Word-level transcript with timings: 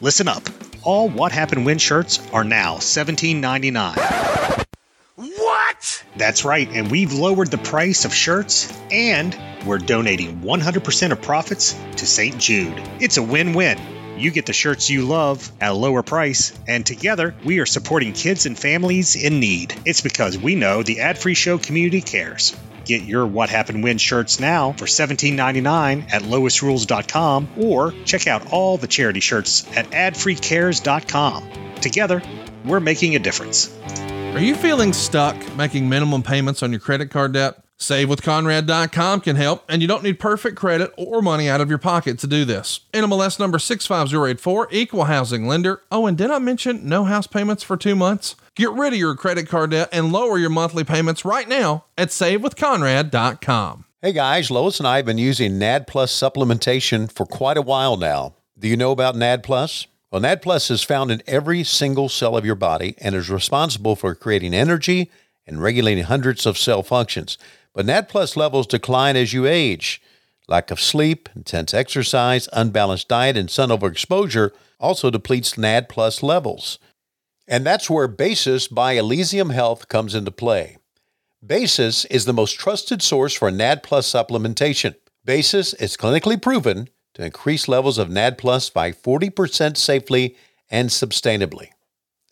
Listen 0.00 0.28
up. 0.28 0.44
All 0.84 1.08
What 1.08 1.32
Happened 1.32 1.66
When 1.66 1.78
shirts 1.78 2.20
are 2.32 2.44
now 2.44 2.76
$17.99. 2.76 4.64
What? 5.16 6.04
That's 6.16 6.44
right, 6.44 6.68
and 6.68 6.88
we've 6.88 7.12
lowered 7.12 7.50
the 7.50 7.58
price 7.58 8.04
of 8.04 8.14
shirts 8.14 8.72
and 8.92 9.36
we're 9.66 9.78
donating 9.78 10.40
100% 10.42 11.10
of 11.10 11.20
profits 11.20 11.76
to 11.96 12.06
St. 12.06 12.38
Jude. 12.38 12.80
It's 13.00 13.16
a 13.16 13.22
win 13.24 13.54
win. 13.54 13.76
You 14.16 14.30
get 14.30 14.46
the 14.46 14.52
shirts 14.52 14.88
you 14.88 15.04
love 15.04 15.50
at 15.60 15.72
a 15.72 15.74
lower 15.74 16.04
price, 16.04 16.56
and 16.68 16.86
together 16.86 17.34
we 17.44 17.58
are 17.58 17.66
supporting 17.66 18.12
kids 18.12 18.46
and 18.46 18.56
families 18.56 19.16
in 19.16 19.40
need. 19.40 19.74
It's 19.84 20.00
because 20.00 20.38
we 20.38 20.54
know 20.54 20.84
the 20.84 21.00
ad 21.00 21.18
free 21.18 21.34
show 21.34 21.58
community 21.58 22.02
cares. 22.02 22.56
Get 22.88 23.02
your 23.02 23.26
What 23.26 23.50
Happened 23.50 23.84
When 23.84 23.98
shirts 23.98 24.40
now 24.40 24.72
for 24.72 24.86
$17.99 24.86 26.10
at 26.10 26.22
loisrules.com 26.22 27.48
or 27.58 27.92
check 28.06 28.26
out 28.26 28.50
all 28.50 28.78
the 28.78 28.86
charity 28.86 29.20
shirts 29.20 29.66
at 29.76 29.90
adfreecares.com. 29.90 31.74
Together, 31.82 32.22
we're 32.64 32.80
making 32.80 33.14
a 33.14 33.18
difference. 33.18 33.76
Are 34.34 34.40
you 34.40 34.54
feeling 34.54 34.94
stuck 34.94 35.36
making 35.54 35.86
minimum 35.86 36.22
payments 36.22 36.62
on 36.62 36.70
your 36.70 36.80
credit 36.80 37.10
card 37.10 37.32
debt? 37.32 37.62
SaveWithConrad.com 37.78 39.20
can 39.20 39.36
help, 39.36 39.64
and 39.68 39.82
you 39.82 39.86
don't 39.86 40.02
need 40.02 40.18
perfect 40.18 40.56
credit 40.56 40.92
or 40.96 41.20
money 41.20 41.48
out 41.48 41.60
of 41.60 41.68
your 41.68 41.78
pocket 41.78 42.18
to 42.20 42.26
do 42.26 42.44
this. 42.44 42.80
NMLS 42.92 43.38
number 43.38 43.58
65084, 43.58 44.68
equal 44.72 45.04
housing 45.04 45.46
lender. 45.46 45.82
Oh, 45.92 46.06
and 46.06 46.16
did 46.16 46.30
I 46.30 46.38
mention 46.38 46.88
no 46.88 47.04
house 47.04 47.26
payments 47.26 47.62
for 47.62 47.76
two 47.76 47.94
months? 47.94 48.34
Get 48.58 48.72
rid 48.72 48.92
of 48.92 48.98
your 48.98 49.14
credit 49.14 49.48
card 49.48 49.70
debt 49.70 49.88
and 49.92 50.10
lower 50.10 50.36
your 50.36 50.50
monthly 50.50 50.82
payments 50.82 51.24
right 51.24 51.48
now 51.48 51.84
at 51.96 52.08
SaveWithConrad.com. 52.08 53.84
Hey 54.02 54.12
guys, 54.12 54.50
Lois 54.50 54.80
and 54.80 54.88
I 54.88 54.96
have 54.96 55.06
been 55.06 55.16
using 55.16 55.60
NAD 55.60 55.86
Plus 55.86 56.12
supplementation 56.12 57.08
for 57.08 57.24
quite 57.24 57.56
a 57.56 57.62
while 57.62 57.96
now. 57.96 58.34
Do 58.58 58.66
you 58.66 58.76
know 58.76 58.90
about 58.90 59.14
NAD 59.14 59.44
Plus? 59.44 59.86
Well, 60.10 60.20
NAD 60.20 60.42
Plus 60.42 60.72
is 60.72 60.82
found 60.82 61.12
in 61.12 61.22
every 61.28 61.62
single 61.62 62.08
cell 62.08 62.36
of 62.36 62.44
your 62.44 62.56
body 62.56 62.96
and 62.98 63.14
is 63.14 63.30
responsible 63.30 63.94
for 63.94 64.12
creating 64.16 64.54
energy 64.54 65.08
and 65.46 65.62
regulating 65.62 66.02
hundreds 66.02 66.44
of 66.44 66.58
cell 66.58 66.82
functions. 66.82 67.38
But 67.72 67.86
NAD 67.86 68.08
Plus 68.08 68.36
levels 68.36 68.66
decline 68.66 69.14
as 69.14 69.32
you 69.32 69.46
age. 69.46 70.02
Lack 70.48 70.72
of 70.72 70.80
sleep, 70.80 71.28
intense 71.36 71.72
exercise, 71.72 72.48
unbalanced 72.52 73.06
diet, 73.06 73.36
and 73.36 73.48
sun 73.48 73.68
overexposure 73.68 74.50
also 74.80 75.10
depletes 75.10 75.56
NAD 75.56 75.88
Plus 75.88 76.24
levels. 76.24 76.80
And 77.48 77.64
that's 77.64 77.88
where 77.88 78.06
Basis 78.06 78.68
by 78.68 78.92
Elysium 78.92 79.50
Health 79.50 79.88
comes 79.88 80.14
into 80.14 80.30
play. 80.30 80.76
Basis 81.44 82.04
is 82.04 82.26
the 82.26 82.34
most 82.34 82.58
trusted 82.58 83.00
source 83.00 83.32
for 83.32 83.50
NAD 83.50 83.82
Plus 83.82 84.12
supplementation. 84.12 84.94
Basis 85.24 85.72
is 85.74 85.96
clinically 85.96 86.40
proven 86.40 86.90
to 87.14 87.24
increase 87.24 87.66
levels 87.66 87.96
of 87.96 88.10
NAD 88.10 88.36
Plus 88.36 88.68
by 88.68 88.92
40% 88.92 89.78
safely 89.78 90.36
and 90.70 90.90
sustainably. 90.90 91.70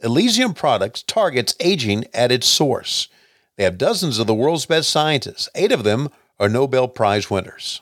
Elysium 0.01 0.53
Products 0.53 1.03
targets 1.03 1.55
aging 1.61 2.05
at 2.13 2.31
its 2.31 2.47
source. 2.47 3.09
They 3.57 3.65
have 3.65 3.79
dozens 3.79 4.19
of 4.19 4.27
the 4.27 4.35
world's 4.35 4.67
best 4.67 4.91
scientists. 4.91 5.49
Eight 5.55 5.73
of 5.73 5.83
them 5.83 6.11
are 6.39 6.51
Nobel 6.51 6.89
Prize 6.89 7.31
winners. 7.31 7.81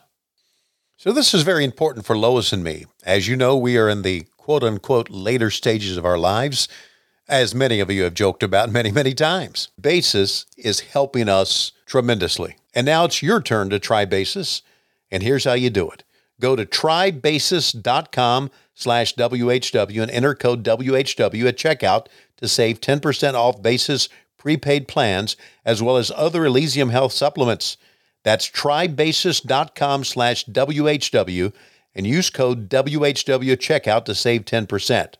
So, 0.97 1.13
this 1.13 1.35
is 1.35 1.43
very 1.43 1.65
important 1.65 2.07
for 2.07 2.17
Lois 2.17 2.53
and 2.53 2.63
me. 2.63 2.87
As 3.05 3.27
you 3.27 3.35
know, 3.35 3.57
we 3.57 3.77
are 3.77 3.89
in 3.89 4.03
the 4.03 4.27
quote 4.37 4.63
unquote 4.63 5.11
later 5.11 5.51
stages 5.51 5.97
of 5.97 6.07
our 6.07 6.17
lives, 6.17 6.69
as 7.28 7.55
many 7.55 7.80
of 7.80 7.91
you 7.91 8.03
have 8.03 8.14
joked 8.14 8.42
about 8.42 8.70
many, 8.70 8.91
many 8.91 9.14
times. 9.14 9.69
Basis 9.80 10.47
is 10.56 10.80
helping 10.80 11.28
us 11.28 11.72
tremendously. 11.86 12.56
And 12.75 12.84
now 12.86 13.05
it's 13.05 13.22
your 13.22 13.41
turn 13.41 13.70
to 13.70 13.78
try 13.78 14.05
Basis. 14.05 14.62
And 15.11 15.22
here's 15.22 15.45
how 15.45 15.55
you 15.55 15.70
do 15.70 15.91
it 15.91 16.05
go 16.41 16.56
to 16.56 16.67
trybasis.com 16.67 18.50
slash 18.75 19.14
WHW 19.14 20.02
and 20.02 20.11
enter 20.11 20.34
code 20.34 20.64
WHW 20.64 21.47
at 21.47 21.56
checkout 21.56 22.06
to 22.39 22.48
save 22.48 22.80
10% 22.80 23.34
off 23.34 23.62
Basis 23.62 24.08
prepaid 24.36 24.86
plans, 24.86 25.36
as 25.64 25.83
well 25.83 25.97
as 25.97 26.12
other 26.14 26.45
Elysium 26.45 26.91
Health 26.91 27.12
supplements. 27.12 27.79
That's 28.24 28.51
trybasis.com 28.51 30.05
slash 30.05 30.45
WHW 30.46 31.52
and 31.95 32.07
use 32.07 32.30
code 32.30 32.68
WHW 32.68 33.57
checkout 33.57 34.05
to 34.05 34.14
save 34.14 34.45
10%. 34.45 35.14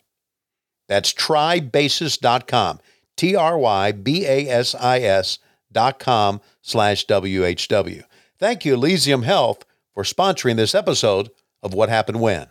That's 0.87 1.13
trybasis.com, 1.13 2.79
T 3.17 3.35
R 3.35 3.57
Y 3.57 3.91
B 3.91 4.25
A 4.25 4.47
S 4.47 4.75
I 4.75 4.99
S 4.99 5.39
dot 5.71 5.99
com 5.99 6.41
slash 6.61 7.05
WHW. 7.05 8.03
Thank 8.37 8.65
you, 8.65 8.73
Elysium 8.73 9.23
Health, 9.23 9.65
for 9.93 10.03
sponsoring 10.03 10.55
this 10.57 10.75
episode 10.75 11.29
of 11.63 11.73
What 11.73 11.89
Happened 11.89 12.21
When. 12.21 12.47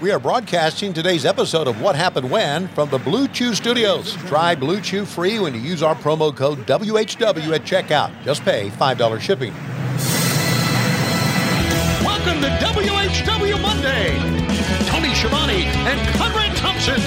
We 0.00 0.12
are 0.12 0.20
broadcasting 0.20 0.92
today's 0.92 1.24
episode 1.24 1.66
of 1.66 1.80
What 1.80 1.96
Happened 1.96 2.30
When 2.30 2.68
from 2.68 2.90
the 2.90 2.98
Blue 2.98 3.26
Chew 3.28 3.54
Studios. 3.54 4.12
Try 4.26 4.54
Blue 4.54 4.80
Chew 4.80 5.04
free 5.04 5.38
when 5.38 5.54
you 5.54 5.60
use 5.60 5.82
our 5.82 5.96
promo 5.96 6.36
code 6.36 6.58
WHW 6.66 7.54
at 7.54 7.62
checkout. 7.62 8.12
Just 8.22 8.44
pay 8.44 8.68
$5 8.68 9.20
shipping. 9.20 9.52
Welcome 12.04 12.40
to 12.42 12.48
WHW 12.60 13.60
Monday. 13.60 14.55
Tony 14.86 15.14
Schiavone 15.14 15.64
and 15.90 15.98
Conrad 16.16 16.56
Thompson. 16.56 17.00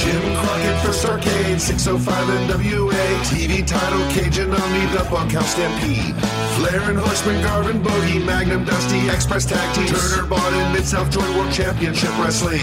Jim 0.00 0.22
Crockett 0.36 0.78
First 0.84 1.04
Arcade, 1.04 1.60
605 1.60 2.48
NWA. 2.48 3.00
TV 3.30 3.66
title, 3.66 4.00
Cajun 4.10 4.52
Omni, 4.52 4.86
the 4.96 5.06
Bunkhouse 5.10 5.52
Stampede. 5.52 6.14
Flair 6.56 6.80
and 6.90 6.98
Horseman, 6.98 7.42
Garvin 7.42 7.82
Bogey, 7.82 8.18
Magnum 8.18 8.64
Dusty, 8.64 9.08
Express 9.08 9.46
Tag 9.46 9.74
Team. 9.74 9.86
Turner 9.86 10.26
bought 10.26 10.52
in 10.52 10.72
Mid-South 10.72 11.10
Joint 11.10 11.28
World 11.36 11.52
Championship 11.52 12.10
Wrestling. 12.18 12.60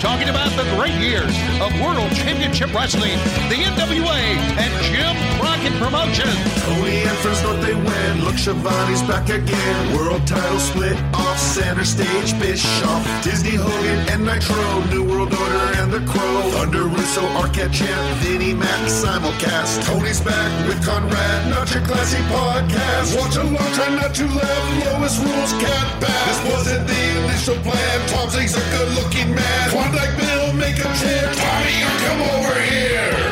Talking 0.00 0.28
about 0.28 0.50
the 0.56 0.64
great 0.76 0.94
years 1.00 1.34
of 1.60 1.72
World 1.80 2.10
Championship 2.14 2.72
Wrestling, 2.74 3.18
the 3.48 3.56
NWA, 3.56 4.20
and 4.58 4.72
Jim 4.84 5.37
Crockett 5.58 5.78
Promotions. 5.80 6.62
Tony 6.62 7.02
and 7.02 7.18
Friends 7.18 7.42
North 7.42 7.60
they 7.62 7.74
win. 7.74 8.24
Look, 8.24 8.36
Schiavone's 8.36 9.02
back 9.02 9.28
again. 9.28 9.96
World 9.96 10.24
title 10.26 10.58
split 10.58 10.96
off 11.14 11.38
center 11.38 11.84
stage. 11.84 12.38
Bischoff, 12.38 13.02
Disney 13.24 13.56
Hogan, 13.56 13.98
and 14.10 14.24
Nitro. 14.24 14.56
New 14.90 15.04
World 15.04 15.34
Order 15.34 15.66
and 15.82 15.92
the 15.92 16.00
Crow. 16.10 16.50
Thunder 16.52 16.84
Russo, 16.84 17.22
Arquette 17.40 17.72
Champ, 17.72 18.18
Vinnie 18.22 18.54
Mac, 18.54 18.80
simulcast. 18.86 19.84
Tony's 19.84 20.20
back 20.20 20.68
with 20.68 20.84
Conrad, 20.84 21.50
not 21.50 21.72
your 21.74 21.84
classy 21.84 22.22
podcast. 22.30 23.18
Watch 23.18 23.36
along, 23.36 23.72
try 23.74 23.88
not 23.94 24.14
to 24.14 24.26
laugh. 24.26 24.86
Lowest 24.86 25.18
rules 25.24 25.52
can't 25.58 25.90
pass. 26.02 26.38
This 26.38 26.52
wasn't 26.52 26.86
the 26.86 27.02
initial 27.24 27.56
plan. 27.66 28.08
Tom 28.08 28.28
a 28.28 28.64
good 28.76 28.90
looking 28.94 29.34
man. 29.34 29.70
Klondike 29.70 30.16
Bill, 30.18 30.52
make 30.54 30.78
a 30.78 30.90
chair. 31.02 31.34
Tommy, 31.34 31.82
come 32.04 32.20
over 32.22 32.60
here. 32.60 33.27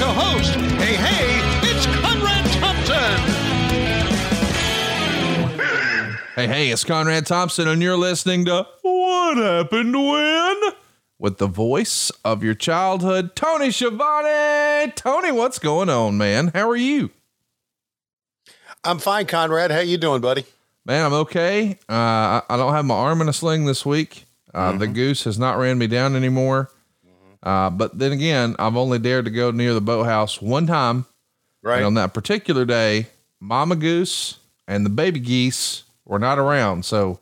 And 0.00 0.06
here's 0.06 0.14
your 0.14 0.14
co-host. 0.14 0.54
Hey, 0.80 0.94
hey, 0.94 1.70
it's 1.70 1.86
Conrad 1.86 2.44
Thompson. 2.52 3.18
Hey, 6.36 6.46
hey, 6.46 6.70
it's 6.70 6.84
Conrad 6.84 7.26
Thompson, 7.26 7.66
and 7.68 7.82
you're 7.82 7.96
listening 7.96 8.44
to 8.44 8.66
What 8.82 9.36
Happened 9.38 9.94
When? 9.94 10.56
With 11.18 11.38
the 11.38 11.48
voice 11.48 12.12
of 12.24 12.44
your 12.44 12.54
childhood, 12.54 13.34
Tony 13.34 13.72
Schiavone. 13.72 14.92
Tony, 14.94 15.32
what's 15.32 15.58
going 15.58 15.88
on, 15.88 16.16
man? 16.16 16.52
How 16.54 16.70
are 16.70 16.76
you? 16.76 17.10
I'm 18.84 18.98
fine, 19.00 19.26
Conrad. 19.26 19.72
How 19.72 19.80
you 19.80 19.98
doing, 19.98 20.20
buddy? 20.20 20.44
Man, 20.86 21.04
I'm 21.06 21.12
okay. 21.14 21.72
Uh, 21.88 21.92
I, 21.92 22.42
I 22.48 22.56
don't 22.56 22.72
have 22.72 22.84
my 22.84 22.94
arm 22.94 23.20
in 23.20 23.28
a 23.28 23.32
sling 23.32 23.64
this 23.66 23.84
week. 23.84 24.26
Uh, 24.54 24.78
The 24.78 24.86
goose 24.86 25.24
has 25.24 25.38
not 25.40 25.58
ran 25.58 25.76
me 25.76 25.88
down 25.88 26.14
anymore. 26.14 26.70
Uh, 27.42 27.70
but 27.70 27.98
then 27.98 28.12
again, 28.12 28.56
I've 28.58 28.76
only 28.76 28.98
dared 28.98 29.24
to 29.26 29.30
go 29.30 29.50
near 29.50 29.74
the 29.74 29.80
boathouse 29.80 30.40
one 30.42 30.66
time. 30.66 31.06
Right. 31.62 31.78
And 31.78 31.86
on 31.86 31.94
that 31.94 32.14
particular 32.14 32.64
day, 32.64 33.06
Mama 33.40 33.76
Goose 33.76 34.38
and 34.66 34.84
the 34.84 34.90
baby 34.90 35.20
geese 35.20 35.84
were 36.04 36.18
not 36.18 36.38
around. 36.38 36.84
So 36.84 37.20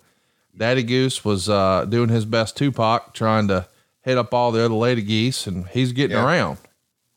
Daddy 0.56 0.82
Goose 0.82 1.25
was 1.25 1.49
uh, 1.49 1.85
doing 1.87 2.08
his 2.08 2.25
best 2.25 2.56
Tupac, 2.56 3.12
trying 3.14 3.49
to 3.49 3.67
hit 4.02 4.17
up 4.17 4.32
all 4.32 4.52
the 4.52 4.64
other 4.64 4.75
lady 4.75 5.02
geese, 5.02 5.46
and 5.46 5.67
he's 5.69 5.93
getting 5.93 6.17
Yeah. 6.17 6.25
around. 6.25 6.58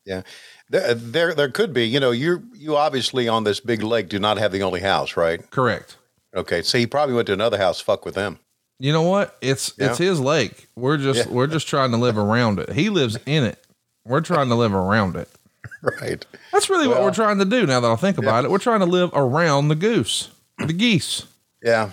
Yeah. 0.06 0.22
There, 0.70 0.94
there, 0.94 1.34
there 1.34 1.50
could 1.50 1.74
be, 1.74 1.86
you 1.86 2.00
know, 2.00 2.12
you 2.12 2.44
you 2.54 2.76
obviously 2.76 3.28
on 3.28 3.44
this 3.44 3.60
big 3.60 3.82
lake 3.82 4.10
do 4.10 4.20
not 4.20 4.38
have 4.38 4.52
the 4.52 4.62
only 4.64 4.82
house, 4.82 5.16
right? 5.18 5.48
Correct. 5.52 5.98
Okay. 6.36 6.62
So 6.62 6.78
he 6.78 6.86
probably 6.88 7.16
went 7.16 7.28
to 7.28 7.34
another 7.34 7.58
house, 7.58 7.80
fuck 7.80 8.06
with 8.06 8.16
them. 8.16 8.40
You 8.80 8.94
know 8.94 9.02
what? 9.04 9.38
It's 9.42 9.74
Yeah. 9.78 9.88
it's 9.90 9.98
his 9.98 10.20
lake. 10.20 10.68
We're 10.76 10.98
just 10.98 11.28
Yeah. 11.28 11.34
we're 11.34 11.48
just 11.48 11.68
trying 11.68 11.92
to 11.92 11.98
live 11.98 12.18
around 12.18 12.60
it. 12.60 12.72
He 12.72 12.90
lives 12.90 13.18
in 13.26 13.44
it. 13.44 13.62
We're 14.06 14.22
trying 14.22 14.50
to 14.50 14.56
live 14.56 14.74
around 14.74 15.16
it. 15.16 15.30
Right. 15.82 16.26
That's 16.52 16.70
really 16.70 16.90
what 16.90 17.02
we're 17.02 17.14
trying 17.14 17.38
to 17.40 17.46
do 17.46 17.66
now 17.66 17.80
that 17.80 17.90
I 17.90 17.96
think 17.96 18.18
about 18.18 18.44
it. 18.44 18.52
We're 18.52 18.58
trying 18.58 18.82
to 18.82 18.86
live 18.86 19.12
around 19.14 19.70
the 19.70 19.76
goose, 19.76 20.28
the 20.58 20.74
geese. 20.74 21.24
Yeah. 21.64 21.92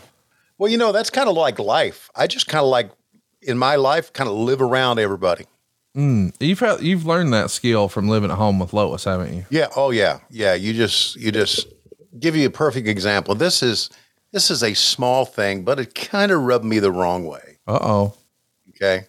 Well, 0.58 0.68
you 0.68 0.76
know, 0.76 0.90
that's 0.90 1.08
kind 1.10 1.28
of 1.28 1.36
like 1.36 1.60
life. 1.60 2.10
I 2.16 2.26
just 2.26 2.48
kind 2.48 2.62
of 2.64 2.68
like 2.68 2.90
in 3.42 3.56
my 3.58 3.76
life, 3.76 4.12
kind 4.12 4.28
of 4.28 4.34
live 4.34 4.60
around 4.60 4.98
everybody. 4.98 5.44
Hmm. 5.94 6.30
You've 6.40 6.58
had, 6.58 6.80
you've 6.80 7.06
learned 7.06 7.32
that 7.32 7.48
skill 7.50 7.88
from 7.88 8.08
living 8.08 8.30
at 8.32 8.38
home 8.38 8.58
with 8.58 8.72
Lois, 8.72 9.04
haven't 9.04 9.32
you? 9.34 9.46
Yeah. 9.50 9.68
Oh 9.76 9.90
yeah. 9.90 10.18
Yeah. 10.30 10.54
You 10.54 10.72
just 10.72 11.14
you 11.14 11.30
just 11.30 11.68
give 12.18 12.34
you 12.34 12.46
a 12.48 12.50
perfect 12.50 12.88
example. 12.88 13.36
This 13.36 13.62
is 13.62 13.88
this 14.32 14.50
is 14.50 14.62
a 14.62 14.74
small 14.74 15.24
thing, 15.24 15.62
but 15.62 15.78
it 15.78 15.94
kind 15.94 16.30
of 16.32 16.42
rubbed 16.42 16.64
me 16.64 16.78
the 16.78 16.90
wrong 16.92 17.26
way. 17.26 17.58
Uh 17.66 17.78
oh. 17.80 18.14
Okay. 18.70 19.06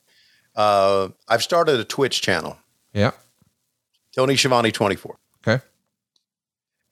Uh, 0.55 1.09
I've 1.27 1.43
started 1.43 1.79
a 1.79 1.83
Twitch 1.83 2.21
channel, 2.21 2.57
Yeah. 2.93 3.11
Tony 4.15 4.35
Schiavone 4.35 4.71
24. 4.71 5.17
Okay. 5.47 5.63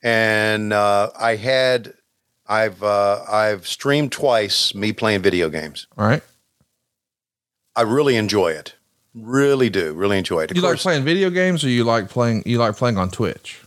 And 0.04 0.72
uh, 0.74 1.10
I 1.19 1.36
had 1.36 1.94
I've 2.48 2.83
uh, 2.83 3.24
I've 3.27 3.66
streamed 3.68 4.12
twice 4.12 4.75
me 4.75 4.94
playing 4.94 5.22
video 5.24 5.50
games. 5.50 5.88
All 5.98 6.06
right. 6.06 6.22
I 7.75 7.81
really 7.81 8.16
enjoy 8.16 8.51
it. 8.51 8.75
Really 9.16 9.69
do. 9.69 9.94
Really 9.94 10.18
enjoy 10.19 10.42
it. 10.44 10.51
Of 10.51 10.57
You 10.57 10.63
like 10.63 10.77
playing 10.77 11.04
video 11.04 11.30
games, 11.30 11.63
or 11.63 11.69
you 11.69 11.83
like 11.86 12.10
playing? 12.10 12.44
You 12.45 12.60
like 12.60 12.75
playing 12.75 12.98
on 12.98 13.10
Twitch, 13.10 13.60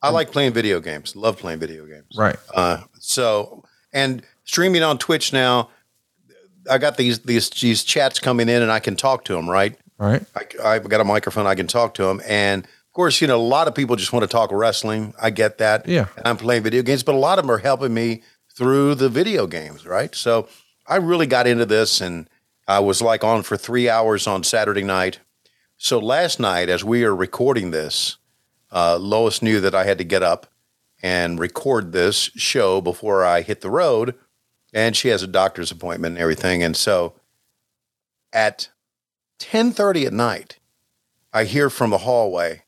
I 0.00 0.10
like 0.10 0.30
playing 0.32 0.52
video 0.52 0.80
games. 0.80 1.14
Love 1.14 1.36
playing 1.38 1.58
video 1.58 1.84
games. 1.86 2.06
right? 2.16 2.36
Uh, 2.54 2.84
so 2.98 3.64
and 3.96 4.22
streaming 4.44 4.82
on 4.82 4.98
Twitch 4.98 5.32
now, 5.32 5.70
I 6.70 6.78
got 6.78 6.96
these 6.96 7.20
these 7.20 7.50
these 7.50 7.82
chats 7.82 8.20
coming 8.20 8.48
in, 8.48 8.62
and 8.62 8.70
I 8.70 8.78
can 8.78 8.94
talk 8.94 9.24
to 9.24 9.34
them. 9.34 9.48
Right, 9.48 9.76
All 9.98 10.06
right. 10.08 10.24
I, 10.36 10.74
I've 10.74 10.88
got 10.88 11.00
a 11.00 11.04
microphone. 11.04 11.46
I 11.46 11.54
can 11.54 11.66
talk 11.66 11.94
to 11.94 12.04
them, 12.04 12.20
and 12.28 12.64
of 12.64 12.92
course, 12.92 13.20
you 13.20 13.26
know, 13.26 13.36
a 13.36 13.42
lot 13.42 13.66
of 13.66 13.74
people 13.74 13.96
just 13.96 14.12
want 14.12 14.22
to 14.22 14.28
talk 14.28 14.52
wrestling. 14.52 15.14
I 15.20 15.30
get 15.30 15.58
that. 15.58 15.88
Yeah. 15.88 16.06
and 16.16 16.26
I'm 16.26 16.36
playing 16.36 16.62
video 16.62 16.82
games, 16.82 17.02
but 17.02 17.14
a 17.14 17.18
lot 17.18 17.38
of 17.38 17.44
them 17.44 17.50
are 17.50 17.58
helping 17.58 17.94
me 17.94 18.22
through 18.54 18.94
the 18.94 19.08
video 19.08 19.46
games. 19.46 19.86
Right, 19.86 20.14
so 20.14 20.48
I 20.86 20.96
really 20.96 21.26
got 21.26 21.46
into 21.46 21.66
this, 21.66 22.00
and 22.00 22.28
I 22.68 22.80
was 22.80 23.00
like 23.00 23.24
on 23.24 23.42
for 23.42 23.56
three 23.56 23.88
hours 23.88 24.26
on 24.26 24.44
Saturday 24.44 24.82
night. 24.82 25.20
So 25.78 25.98
last 25.98 26.40
night, 26.40 26.68
as 26.68 26.84
we 26.84 27.04
are 27.04 27.14
recording 27.14 27.70
this, 27.70 28.16
uh, 28.72 28.96
Lois 28.98 29.42
knew 29.42 29.60
that 29.60 29.74
I 29.74 29.84
had 29.84 29.98
to 29.98 30.04
get 30.04 30.22
up 30.22 30.46
and 31.02 31.38
record 31.38 31.92
this 31.92 32.30
show 32.36 32.80
before 32.80 33.24
I 33.24 33.42
hit 33.42 33.60
the 33.60 33.70
road. 33.70 34.14
And 34.72 34.96
she 34.96 35.08
has 35.08 35.22
a 35.22 35.28
doctor's 35.28 35.70
appointment 35.70 36.14
and 36.14 36.22
everything. 36.22 36.62
And 36.62 36.76
so 36.76 37.14
at 38.32 38.68
10:30 39.38 40.06
at 40.06 40.12
night, 40.12 40.58
I 41.32 41.44
hear 41.44 41.70
from 41.70 41.90
the 41.90 41.98
hallway, 41.98 42.64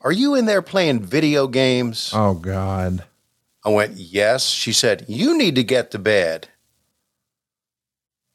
"Are 0.00 0.12
you 0.12 0.34
in 0.34 0.46
there 0.46 0.62
playing 0.62 1.00
video 1.04 1.46
games?" 1.46 2.10
Oh 2.14 2.34
God. 2.34 3.04
I 3.64 3.68
went, 3.68 3.96
"Yes." 3.96 4.48
She 4.48 4.72
said, 4.72 5.04
"You 5.08 5.36
need 5.38 5.54
to 5.54 5.64
get 5.64 5.90
to 5.92 5.98
bed." 5.98 6.48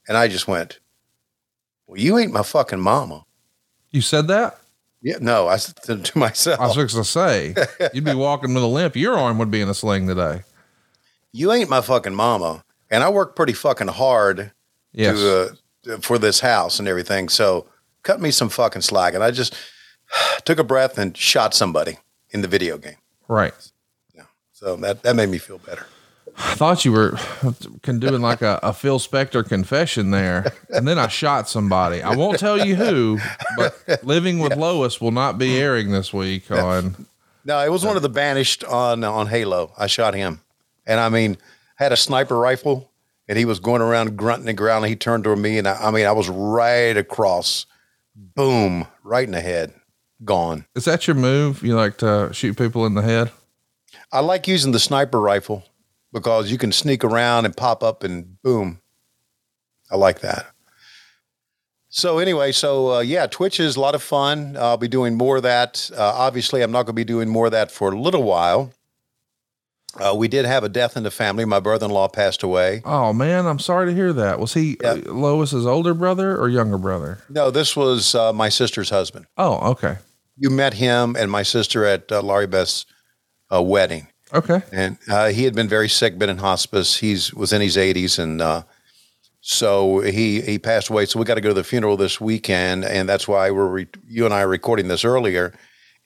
And 0.07 0.15
I 0.15 0.27
just 0.27 0.47
went, 0.47 0.79
"Well, 1.85 1.99
you 1.99 2.17
ain't 2.17 2.31
my 2.31 2.43
fucking 2.43 2.79
mama." 2.79 3.25
You 3.89 4.01
said 4.01 4.27
that? 4.27 4.59
Yeah, 5.07 5.19
no, 5.21 5.47
I 5.47 5.55
said 5.55 6.03
to 6.03 6.17
myself, 6.17 6.59
I 6.59 6.67
was 6.67 6.75
fixing 6.75 6.99
to 7.01 7.07
say 7.07 7.55
you'd 7.93 8.03
be 8.03 8.13
walking 8.13 8.53
with 8.53 8.61
a 8.63 8.67
limp. 8.67 8.95
Your 8.97 9.17
arm 9.17 9.37
would 9.37 9.49
be 9.49 9.61
in 9.61 9.69
a 9.69 9.73
sling 9.73 10.05
today. 10.07 10.41
"You 11.31 11.51
ain't 11.53 11.69
my 11.69 11.79
fucking 11.81 12.13
mama." 12.15 12.65
And 12.91 13.03
I 13.03 13.09
work 13.09 13.35
pretty 13.35 13.53
fucking 13.53 13.87
hard 13.87 14.51
Yes. 14.91 15.17
to, 15.17 15.57
uh, 15.93 15.97
for 15.99 16.17
this 16.17 16.39
house 16.41 16.79
and 16.79 16.87
everything. 16.89 17.29
So 17.29 17.67
cut 18.03 18.19
me 18.19 18.31
some 18.31 18.49
fucking 18.49 18.81
slack. 18.81 19.13
And 19.13 19.23
I 19.23 19.31
just 19.31 19.55
took 20.45 20.59
a 20.59 20.63
breath 20.63 20.97
and 20.97 21.15
shot 21.15 21.53
somebody 21.53 21.99
in 22.31 22.41
the 22.41 22.47
video 22.49 22.77
game. 22.77 22.97
right. 23.29 23.53
Yeah. 24.15 24.23
So 24.51 24.75
that, 24.77 25.03
that 25.03 25.15
made 25.15 25.29
me 25.29 25.37
feel 25.37 25.57
better. 25.59 25.85
I 26.39 26.53
thought 26.53 26.85
you 26.85 26.91
were 26.91 27.17
can 27.81 27.99
doing 27.99 28.21
like 28.21 28.43
a, 28.43 28.59
a 28.61 28.71
Phil 28.71 28.99
Spector 28.99 29.47
confession 29.47 30.11
there, 30.11 30.53
and 30.69 30.87
then 30.87 30.99
I 30.99 31.07
shot 31.07 31.49
somebody. 31.49 32.03
I 32.03 32.15
won't 32.15 32.37
tell 32.37 32.63
you 32.63 32.75
who, 32.75 33.19
but 33.57 34.03
Living 34.03 34.37
with 34.39 34.55
Lois 34.55 35.01
will 35.01 35.11
not 35.11 35.39
be 35.39 35.57
airing 35.57 35.91
this 35.91 36.13
week 36.13 36.51
on. 36.51 37.07
No, 37.43 37.59
it 37.59 37.71
was 37.71 37.83
one 37.83 37.95
of 37.95 38.03
the 38.03 38.09
banished 38.09 38.63
on 38.63 39.03
on 39.03 39.27
Halo. 39.27 39.71
I 39.77 39.87
shot 39.87 40.13
him, 40.13 40.41
and 40.85 40.99
I 40.99 41.09
mean, 41.09 41.37
had 41.75 41.91
a 41.91 41.97
sniper 41.97 42.37
rifle, 42.37 42.91
and 43.27 43.37
he 43.37 43.45
was 43.45 43.59
going 43.59 43.81
around 43.81 44.15
grunting 44.15 44.49
and 44.49 44.57
growling. 44.57 44.89
He 44.89 44.95
turned 44.95 45.23
to 45.23 45.35
me, 45.35 45.57
and 45.57 45.67
I, 45.67 45.87
I 45.87 45.91
mean, 45.91 46.05
I 46.05 46.11
was 46.11 46.29
right 46.29 46.95
across, 46.95 47.65
boom, 48.15 48.85
right 49.01 49.25
in 49.25 49.31
the 49.31 49.41
head, 49.41 49.73
gone. 50.23 50.67
Is 50.75 50.85
that 50.85 51.07
your 51.07 51.15
move? 51.15 51.63
You 51.63 51.75
like 51.75 51.97
to 51.97 52.29
shoot 52.31 52.57
people 52.57 52.85
in 52.85 52.93
the 52.93 53.01
head? 53.01 53.31
I 54.11 54.19
like 54.19 54.47
using 54.47 54.71
the 54.71 54.79
sniper 54.79 55.19
rifle 55.19 55.63
because 56.19 56.51
you 56.51 56.57
can 56.57 56.71
sneak 56.71 57.03
around 57.03 57.45
and 57.45 57.55
pop 57.55 57.83
up 57.83 58.03
and 58.03 58.41
boom. 58.41 58.81
I 59.91 59.95
like 59.95 60.19
that. 60.21 60.47
So 61.89 62.19
anyway, 62.19 62.51
so 62.51 62.95
uh, 62.95 62.99
yeah, 62.99 63.27
Twitch 63.27 63.59
is 63.59 63.75
a 63.75 63.79
lot 63.79 63.95
of 63.95 64.03
fun. 64.03 64.57
I'll 64.57 64.77
be 64.77 64.87
doing 64.89 65.15
more 65.15 65.37
of 65.37 65.43
that. 65.43 65.89
Uh, 65.95 66.01
obviously, 66.03 66.61
I'm 66.61 66.71
not 66.71 66.79
going 66.83 66.87
to 66.87 66.93
be 66.93 67.05
doing 67.05 67.29
more 67.29 67.45
of 67.45 67.53
that 67.53 67.71
for 67.71 67.91
a 67.91 67.99
little 67.99 68.23
while. 68.23 68.73
Uh, 69.97 70.13
we 70.13 70.27
did 70.27 70.45
have 70.45 70.63
a 70.63 70.69
death 70.69 70.95
in 70.97 71.03
the 71.03 71.09
family. 71.09 71.43
My 71.45 71.59
brother-in-law 71.59 72.09
passed 72.09 72.43
away. 72.43 72.81
Oh 72.85 73.13
man, 73.13 73.47
I'm 73.47 73.57
sorry 73.57 73.87
to 73.87 73.93
hear 73.95 74.13
that. 74.13 74.37
Was 74.37 74.53
he 74.53 74.77
Yeah. 74.83 74.91
uh, 74.91 74.95
Lois's 75.13 75.65
older 75.65 75.93
brother 75.93 76.37
or 76.37 76.49
younger 76.49 76.77
brother? 76.77 77.19
No, 77.29 77.49
this 77.49 77.75
was 77.75 78.13
uh, 78.13 78.31
my 78.33 78.49
sister's 78.49 78.89
husband. 78.91 79.25
Oh, 79.37 79.71
okay, 79.71 79.97
You 80.37 80.49
met 80.51 80.75
him 80.75 81.15
and 81.17 81.31
my 81.31 81.41
sister 81.41 81.83
at 81.85 82.11
uh, 82.11 82.21
Laurie 82.21 82.45
Beth's 82.47 82.85
uh, 83.51 83.63
wedding. 83.63 84.07
Okay. 84.33 84.61
and 84.71 84.97
uh, 85.09 85.27
he 85.29 85.43
had 85.43 85.55
been 85.55 85.67
very 85.67 85.89
sick, 85.89 86.17
been 86.17 86.29
in 86.29 86.37
hospice. 86.37 86.97
He's 86.97 87.33
was 87.33 87.53
in 87.53 87.61
his 87.61 87.77
80s, 87.77 88.19
and 88.19 88.41
uh, 88.41 88.63
so 89.41 89.99
he 90.01 90.41
he 90.41 90.59
passed 90.59 90.89
away. 90.89 91.05
So 91.05 91.19
we 91.19 91.25
got 91.25 91.35
to 91.35 91.41
go 91.41 91.49
to 91.49 91.53
the 91.55 91.63
funeral 91.63 91.97
this 91.97 92.19
weekend, 92.19 92.83
and 92.85 93.07
that's 93.07 93.27
why 93.27 93.51
we're 93.51 93.67
re- 93.67 93.87
you 94.07 94.25
and 94.25 94.33
I 94.33 94.41
are 94.41 94.47
recording 94.47 94.87
this 94.87 95.05
earlier. 95.05 95.53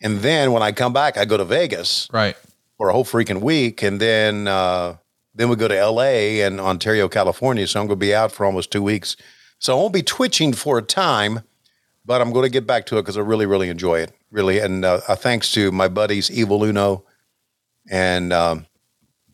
And 0.02 0.20
then 0.20 0.52
when 0.52 0.64
I 0.64 0.72
come 0.72 0.94
back, 0.94 1.18
I 1.18 1.26
go 1.26 1.38
to 1.38 1.46
Vegas 1.46 2.08
Right. 2.12 2.36
for 2.78 2.90
a 2.90 2.94
whole 2.94 3.06
freaking 3.06 3.42
week, 3.42 3.82
and 3.84 4.00
then 4.00 4.48
uh, 4.48 4.98
then 5.34 5.50
we 5.50 5.56
go 5.56 5.68
to 5.68 5.78
L.A. 5.78 6.42
and 6.42 6.60
Ontario, 6.60 7.08
California. 7.08 7.66
So 7.68 7.80
I'm 7.80 7.88
going 7.88 8.00
to 8.00 8.06
be 8.06 8.14
out 8.14 8.32
for 8.32 8.46
almost 8.46 8.72
two 8.72 8.84
weeks. 8.84 9.16
So 9.60 9.74
I 9.74 9.80
won't 9.80 9.94
be 9.94 10.02
twitching 10.04 10.54
for 10.54 10.78
a 10.80 10.82
time, 10.82 11.42
but 12.06 12.20
I'm 12.22 12.32
going 12.34 12.44
to 12.46 12.50
get 12.50 12.66
back 12.68 12.86
to 12.88 12.98
it 12.98 13.04
because 13.04 13.18
I 13.18 13.22
really 13.22 13.46
really 13.46 13.70
enjoy 13.70 14.00
it, 14.00 14.12
really. 14.32 14.60
And 14.60 14.84
uh, 14.86 15.02
uh, 15.08 15.16
thanks 15.16 15.52
to 15.54 15.72
my 15.72 15.88
buddies 15.88 16.30
Evil 16.30 16.64
Uno 16.64 17.04
and 17.92 18.34
um, 18.34 18.66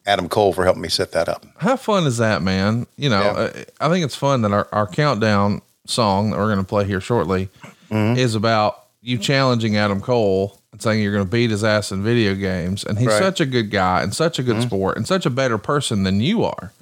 Adam 0.05 0.27
Cole 0.27 0.51
for 0.51 0.65
helping 0.65 0.81
me 0.81 0.89
set 0.89 1.13
that 1.13 1.29
up. 1.29 1.45
How 1.57 1.77
fun 1.77 2.05
is 2.05 2.17
that, 2.17 2.41
man? 2.41 2.87
You 2.97 3.09
know, 3.09 3.21
Yeah. 3.21 3.31
uh, 3.31 3.63
I 3.79 3.89
think 3.89 4.03
it's 4.03 4.15
fun 4.15 4.41
that 4.41 4.51
our, 4.51 4.67
our 4.73 4.87
countdown 4.87 5.61
song 5.85 6.31
that 6.31 6.37
we're 6.37 6.47
going 6.53 6.57
to 6.57 6.63
play 6.65 6.83
here 6.85 6.99
shortly 7.01 7.49
Mm-hmm. 7.89 8.17
is 8.19 8.35
about 8.35 8.83
you 9.01 9.17
challenging 9.17 9.77
Adam 9.77 10.01
Cole 10.01 10.59
and 10.73 10.81
saying 10.81 11.01
you're 11.01 11.13
going 11.13 11.23
to 11.23 11.31
beat 11.31 11.49
his 11.51 11.63
ass 11.63 11.89
in 11.93 12.03
video 12.03 12.35
games. 12.35 12.83
And 12.83 12.97
he's 12.97 13.07
Right. 13.07 13.13
Mm-hmm. 13.15 13.23
such 13.23 13.39
a 13.39 13.45
good 13.45 13.71
guy 13.71 14.01
and 14.03 14.13
such 14.13 14.39
a 14.39 14.43
good 14.43 14.61
sport 14.61 14.97
and 14.97 15.07
such 15.07 15.25
a 15.25 15.29
better 15.29 15.57
person 15.57 16.03
than 16.03 16.19
you 16.19 16.43
are 16.43 16.73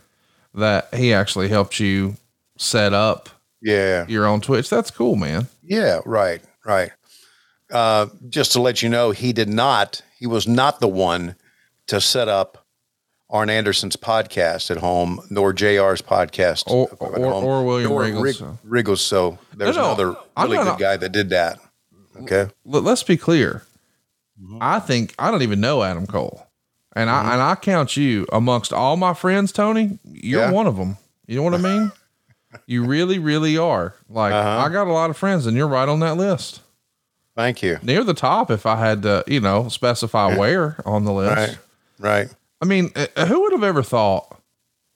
that 0.55 0.91
he 0.95 1.13
actually 1.13 1.49
helped 1.49 1.79
you 1.79 2.15
set 2.57 2.91
up 2.93 3.29
Yeah, 3.61 4.05
your 4.07 4.25
own 4.25 4.41
Twitch. 4.41 4.67
That's 4.67 4.89
cool, 4.89 5.15
man. 5.15 5.45
yeah, 5.61 5.99
right, 6.07 6.41
right. 6.65 6.89
Uh, 7.71 8.07
just 8.29 8.51
to 8.53 8.61
let 8.61 8.81
you 8.81 8.89
know, 8.89 9.11
he 9.11 9.31
did 9.33 9.49
not. 9.49 10.01
He 10.17 10.25
was 10.25 10.47
not 10.47 10.79
the 10.79 10.87
one 10.87 11.35
to 11.87 12.01
set 12.01 12.27
up 12.27 12.65
Arn 13.29 13.49
Anderson's 13.49 13.95
podcast 13.95 14.69
at 14.71 14.77
home, 14.77 15.19
nor 15.29 15.51
JR's 15.53 16.01
podcast 16.01 16.63
Or- 16.69 16.89
at 16.91 17.01
or- 17.21 17.31
home, 17.31 17.43
or 17.43 17.65
William 17.65 17.89
nor 17.89 18.01
Riggles, 18.03 18.21
Rig- 18.23 18.35
so. 18.35 18.57
Riggles. 18.63 19.01
So 19.01 19.37
there's 19.55 19.75
No, 19.75 19.81
no, 19.81 19.87
another 19.89 20.15
really 20.37 20.57
not- 20.57 20.77
good 20.77 20.83
guy 20.83 20.97
that 20.97 21.11
did 21.11 21.29
that. 21.31 21.59
Okay. 22.21 22.49
Let- 22.65 22.83
let's 22.83 23.03
be 23.03 23.17
clear. 23.17 23.63
Mm-hmm. 24.41 24.57
I 24.61 24.79
think 24.79 25.13
I 25.17 25.31
don't 25.31 25.41
even 25.41 25.59
know 25.61 25.81
Adam 25.83 26.05
Cole, 26.07 26.45
and 26.95 27.09
I 27.09 27.33
and 27.33 27.41
I 27.41 27.55
count 27.55 27.95
you 27.97 28.25
amongst 28.31 28.71
all 28.73 28.95
my 28.97 29.13
friends, 29.13 29.51
Tony. 29.51 29.97
You're 30.03 30.41
Yeah. 30.41 30.51
one 30.51 30.67
of 30.67 30.75
them. 30.77 30.97
You 31.25 31.37
know 31.37 31.43
what 31.43 31.53
I 31.53 31.57
mean? 31.57 31.91
you 32.67 32.83
really, 32.85 33.17
really 33.17 33.57
are. 33.57 33.95
Like 34.09 34.33
Uh-huh. 34.33 34.65
I 34.65 34.69
got 34.69 34.87
a 34.87 34.91
lot 34.93 35.09
of 35.09 35.17
friends, 35.17 35.45
and 35.47 35.55
you're 35.57 35.67
right 35.67 35.87
on 35.89 35.99
that 36.01 36.15
list, 36.17 36.61
Thank 37.35 37.63
you. 37.63 37.79
near 37.81 38.03
the 38.03 38.13
top. 38.13 38.51
If 38.51 38.65
I 38.65 38.75
had 38.75 39.01
to, 39.03 39.23
you 39.25 39.39
know, 39.39 39.67
specify 39.69 40.37
where 40.37 40.77
on 40.85 41.05
the 41.05 41.11
list. 41.13 41.35
Right. 41.35 41.57
Right. 41.99 42.27
I 42.61 42.65
mean, 42.65 42.91
uh, 42.95 43.07
uh, 43.15 43.25
who 43.25 43.41
would 43.41 43.51
have 43.51 43.63
ever 43.63 43.83
thought, 43.83 44.41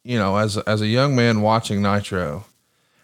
you 0.03 0.18
know, 0.18 0.38
as 0.38 0.58
as 0.58 0.82
a 0.82 0.88
young 0.88 1.15
man 1.15 1.41
watching 1.41 1.82
Nitro, 1.82 2.46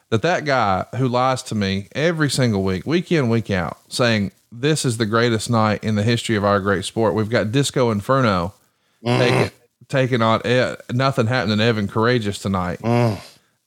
that 0.10 0.22
that 0.22 0.46
guy 0.46 0.86
who 0.98 1.08
lies 1.08 1.44
to 1.44 1.56
me 1.56 1.88
every 1.94 2.30
single 2.30 2.64
week, 2.64 2.86
week 2.86 3.12
in, 3.12 3.30
week 3.30 3.52
out, 3.52 3.78
saying 3.90 4.32
this 4.52 4.86
is 4.86 4.98
the 4.98 5.06
greatest 5.06 5.50
night 5.50 5.84
in 5.84 5.96
the 5.96 6.04
history 6.04 6.36
of 6.36 6.44
our 6.44 6.60
great 6.60 6.86
sport. 6.86 7.14
We've 7.14 7.30
got 7.30 7.52
Disco 7.52 7.92
Inferno 7.92 8.54
mm-hmm. 9.04 9.20
taking 9.20 9.52
taking 9.88 10.22
on 10.22 10.42
e- 10.46 10.76
nothing 10.92 11.28
happening 11.28 11.58
to 11.58 11.64
Evan 11.64 11.88
Karagias 11.88 12.42
tonight 12.42 12.80
mm-hmm. 12.80 13.20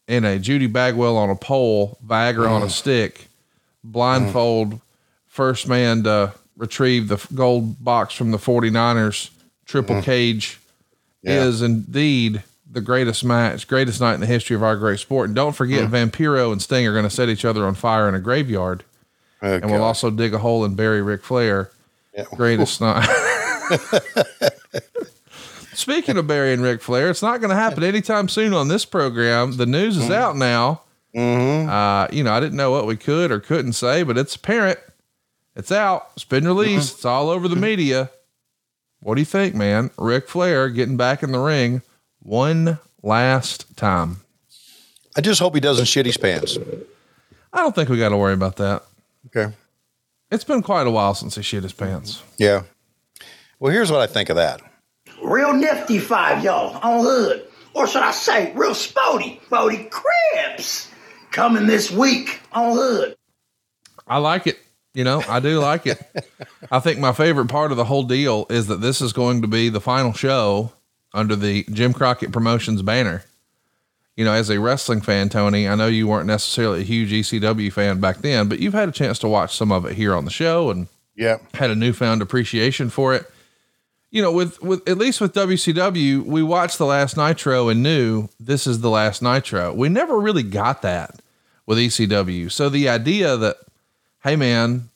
in 0.09 0.25
a 0.25 0.39
Judy 0.39 0.67
Bagwell 0.67 1.17
on 1.17 1.31
a 1.31 1.37
pole, 1.37 1.99
Viagra 2.05 2.49
on 2.49 2.63
a 2.63 2.67
mm-hmm. 2.67 2.69
stick, 2.69 3.29
blindfold, 3.85 4.81
first 5.27 5.69
man 5.69 6.03
to 6.05 6.35
retrieve 6.57 7.09
the 7.09 7.25
gold 7.35 7.83
box 7.83 8.15
from 8.15 8.33
the 8.33 8.39
49ers, 8.39 9.31
triple 9.69 9.97
mm. 9.97 10.03
cage 10.03 10.59
Yeah. 11.23 11.45
is 11.45 11.63
indeed 11.63 12.43
the 12.71 12.81
greatest 12.81 13.25
match, 13.25 13.69
greatest 13.69 14.01
night 14.01 14.15
in 14.15 14.21
the 14.21 14.27
history 14.27 14.57
of 14.57 14.65
our 14.65 14.77
great 14.77 14.99
sport. 14.99 15.29
And 15.29 15.37
don't 15.37 15.55
forget, 15.55 15.89
mm. 15.89 16.11
Vampiro 16.11 16.51
and 16.51 16.61
Sting 16.61 16.87
are 16.87 16.93
going 16.93 17.05
to 17.05 17.11
set 17.11 17.29
each 17.29 17.45
other 17.45 17.65
on 17.65 17.75
fire 17.75 18.09
in 18.09 18.17
a 18.17 18.21
graveyard 18.21 18.83
oh, 19.43 19.55
and 19.55 19.71
we'll 19.71 19.83
also 19.83 20.11
dig 20.11 20.35
a 20.35 20.39
hole 20.39 20.65
and 20.65 20.77
bury 20.77 21.03
Ric 21.03 21.23
Flair. 21.23 21.71
Yeah. 22.17 22.25
Greatest 22.35 22.81
night. 22.81 23.09
Speaking 25.75 26.17
of 26.17 26.27
burying 26.27 26.61
Ric 26.61 26.83
Flair, 26.83 27.11
it's 27.11 27.23
not 27.23 27.41
going 27.41 27.51
to 27.51 27.57
happen 27.57 27.85
anytime 27.85 28.29
soon 28.29 28.53
on 28.53 28.69
this 28.69 28.85
program. 28.85 29.57
The 29.57 29.67
news 29.67 29.97
is 29.97 30.09
mm. 30.09 30.15
out 30.15 30.37
now. 30.37 30.83
Mm-hmm. 31.15 31.69
Uh, 31.69 32.09
you 32.11 32.25
know, 32.25 32.33
I 32.33 32.41
didn't 32.41 32.57
know 32.57 32.71
what 32.71 32.87
we 32.87 32.97
could 32.97 33.31
or 33.31 33.41
couldn't 33.41 33.75
say, 33.75 34.03
but 34.03 34.19
it's 34.19 34.35
apparent. 34.35 34.79
It's 35.55 35.73
out. 35.73 36.11
It's 36.15 36.25
been 36.25 36.47
released. 36.47 36.89
Mm-hmm. 36.89 36.97
It's 36.97 37.05
all 37.05 37.31
over 37.31 37.47
the 37.47 37.55
mm-hmm. 37.55 37.63
media. 37.63 38.11
What 39.01 39.15
do 39.15 39.21
you 39.21 39.27
think, 39.27 39.55
man? 39.55 39.91
Ric 39.97 40.29
Flair 40.29 40.69
getting 40.69 40.97
back 40.97 41.23
in 41.23 41.33
the 41.33 41.39
ring 41.39 41.83
one 42.21 42.79
last 43.03 43.77
time. 43.77 44.19
I 45.17 45.21
just 45.21 45.41
hope 45.41 45.55
he 45.55 45.61
doesn't 45.61 45.87
shit 45.87 46.07
his 46.07 46.17
pants. 46.17 46.59
I 47.53 47.59
don't 47.59 47.75
think 47.75 47.89
we 47.89 47.99
got 47.99 48.11
to 48.11 48.17
worry 48.17 48.35
about 48.35 48.57
that. 48.57 48.85
Okay. 49.27 49.55
It's 50.31 50.45
been 50.45 50.63
quite 50.63 50.87
a 50.87 50.91
while 50.91 51.15
since 51.15 51.37
he 51.37 51.43
shit 51.43 51.63
his 51.63 51.73
pants. 51.73 52.23
Yeah. 52.37 52.63
Well, 53.59 53.73
here's 53.73 53.91
what 53.91 54.01
I 54.01 54.07
think 54.07 54.29
of 54.29 54.37
that. 54.37 54.61
Real 55.23 55.53
nifty 55.53 55.99
five, 55.99 56.45
y'all, 56.45 56.77
on 56.77 57.05
hood. 57.05 57.49
Or 57.75 57.87
should 57.87 58.03
I 58.03 58.11
say, 58.11 58.53
real 58.55 58.75
sporty, 58.75 59.41
sporty 59.47 59.89
cribs. 59.91 60.91
Coming 61.31 61.67
this 61.67 61.91
week 61.91 62.41
on 62.53 62.77
hood. 62.77 63.17
I 64.07 64.19
like 64.19 64.47
it. 64.47 64.59
You 64.95 65.05
know, 65.05 65.23
I 65.29 65.39
do 65.41 65.59
like 65.61 65.87
it. 65.87 66.01
I 66.71 66.81
think 66.81 66.99
my 66.99 67.13
favorite 67.13 67.49
part 67.49 67.71
of 67.71 67.77
the 67.77 67.85
whole 67.85 68.03
deal 68.05 68.47
is 68.51 68.67
that 68.67 68.81
this 68.81 69.01
is 69.01 69.13
going 69.13 69.43
to 69.43 69.49
be 69.49 69.69
the 69.69 69.81
final 69.81 70.13
show 70.13 70.73
under 71.15 71.37
the 71.37 71.65
Jim 71.71 71.93
Crockett 71.93 72.33
Promotions 72.33 72.83
banner. 72.83 73.25
You 74.17 74.25
know, 74.25 74.33
as 74.33 74.51
a 74.51 74.59
wrestling 74.59 75.01
fan, 75.01 75.29
Tony, 75.29 75.69
I 75.69 75.77
know 75.77 75.87
you 75.87 76.09
weren't 76.09 76.27
necessarily 76.27 76.81
a 76.81 76.85
huge 76.85 77.13
ECW 77.13 77.73
fan 77.73 78.01
back 78.01 78.19
then, 78.19 78.49
but 78.49 78.59
you've 78.59 78.75
had 78.75 78.89
a 78.89 78.93
chance 78.93 79.19
to 79.21 79.29
watch 79.29 79.57
some 79.57 79.71
of 79.71 79.85
it 79.87 79.95
here 79.95 80.15
on 80.15 80.25
the 80.25 80.31
show 80.33 80.71
and 80.71 80.89
Yeah. 81.15 81.37
had 81.55 81.71
a 81.71 81.77
newfound 81.77 82.21
appreciation 82.21 82.91
for 82.91 83.15
it. 83.15 83.31
You 84.11 84.23
know, 84.23 84.33
with 84.33 84.61
with 84.63 84.89
at 84.89 84.97
least 84.99 85.21
with 85.21 85.35
WCW, 85.35 86.25
we 86.25 86.43
watched 86.43 86.79
the 86.79 86.87
last 86.87 87.17
Nitro 87.17 87.69
and 87.69 87.83
knew 87.83 88.29
this 88.41 88.67
is 88.67 88.81
the 88.81 88.91
last 88.91 89.23
Nitro. 89.23 89.73
We 89.75 89.89
never 89.91 90.19
really 90.19 90.43
got 90.43 90.83
that 90.83 91.21
with 91.67 91.79
ECW. 91.79 92.51
So 92.51 92.69
the 92.71 92.89
idea 92.89 93.37
that, 93.37 93.57
hey 94.29 94.37
man, 94.37 94.91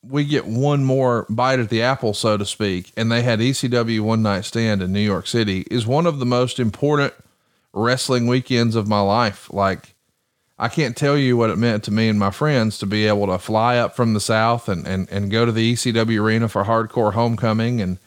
we 0.00 0.24
get 0.24 0.46
one 0.46 0.84
more 0.84 1.26
bite 1.28 1.58
at 1.58 1.70
the 1.70 1.82
apple, 1.82 2.14
so 2.14 2.36
to 2.36 2.46
speak, 2.46 2.92
and 2.96 3.10
they 3.10 3.20
had 3.20 3.40
ECW 3.40 4.00
one 4.00 4.22
night 4.22 4.44
stand 4.44 4.80
in 4.80 4.92
New 4.92 5.00
York 5.00 5.26
City 5.26 5.66
is 5.72 5.88
one 5.88 6.06
of 6.06 6.20
the 6.20 6.26
most 6.26 6.60
important 6.60 7.12
wrestling 7.72 8.28
weekends 8.28 8.76
of 8.76 8.86
my 8.86 9.00
life. 9.00 9.52
Like 9.52 9.96
I 10.56 10.68
can't 10.68 10.96
tell 10.96 11.16
you 11.16 11.36
what 11.36 11.50
it 11.50 11.58
meant 11.58 11.82
to 11.84 11.90
me 11.90 12.08
and 12.08 12.16
my 12.16 12.30
friends 12.30 12.78
to 12.78 12.86
be 12.86 13.08
able 13.08 13.26
to 13.26 13.40
fly 13.40 13.76
up 13.76 13.96
from 13.96 14.14
the 14.14 14.20
South 14.20 14.68
and, 14.68 14.86
and, 14.86 15.10
and 15.10 15.32
go 15.32 15.44
to 15.44 15.50
the 15.50 15.72
ECW 15.72 16.20
arena 16.20 16.48
for 16.48 16.62
hardcore 16.62 17.14
homecoming. 17.14 17.80
And 17.80 17.98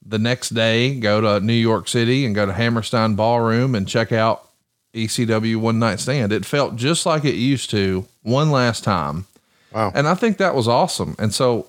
the 0.00 0.20
next 0.20 0.50
day 0.50 0.94
go 0.94 1.20
to 1.20 1.44
New 1.44 1.54
York 1.54 1.88
City 1.88 2.24
and 2.24 2.36
go 2.36 2.46
to 2.46 2.52
Hammerstein 2.52 3.16
ballroom 3.16 3.74
and 3.74 3.88
check 3.88 4.12
out 4.12 4.48
ECW 4.94 5.56
one 5.56 5.80
night 5.80 5.98
stand. 5.98 6.30
It 6.30 6.44
felt 6.44 6.76
just 6.76 7.04
like 7.04 7.24
it 7.24 7.34
used 7.34 7.70
to 7.70 8.06
one 8.22 8.52
last 8.52 8.84
time. 8.84 9.26
Wow. 9.74 9.90
And 9.94 10.06
I 10.06 10.14
think 10.14 10.38
that 10.38 10.54
was 10.54 10.68
awesome. 10.68 11.16
And 11.18 11.34
so 11.34 11.66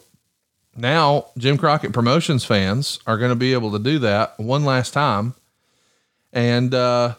now 0.77 1.25
Jim 1.37 1.57
Crockett 1.57 1.91
promotions 1.91 2.45
fans 2.45 2.99
are 3.07 3.17
going 3.17 3.31
to 3.31 3.35
be 3.35 3.53
able 3.53 3.71
to 3.71 3.79
do 3.79 3.99
that 3.99 4.39
one 4.39 4.63
last 4.63 4.93
time. 4.93 5.33
And, 6.31 6.73
uh, 6.73 7.15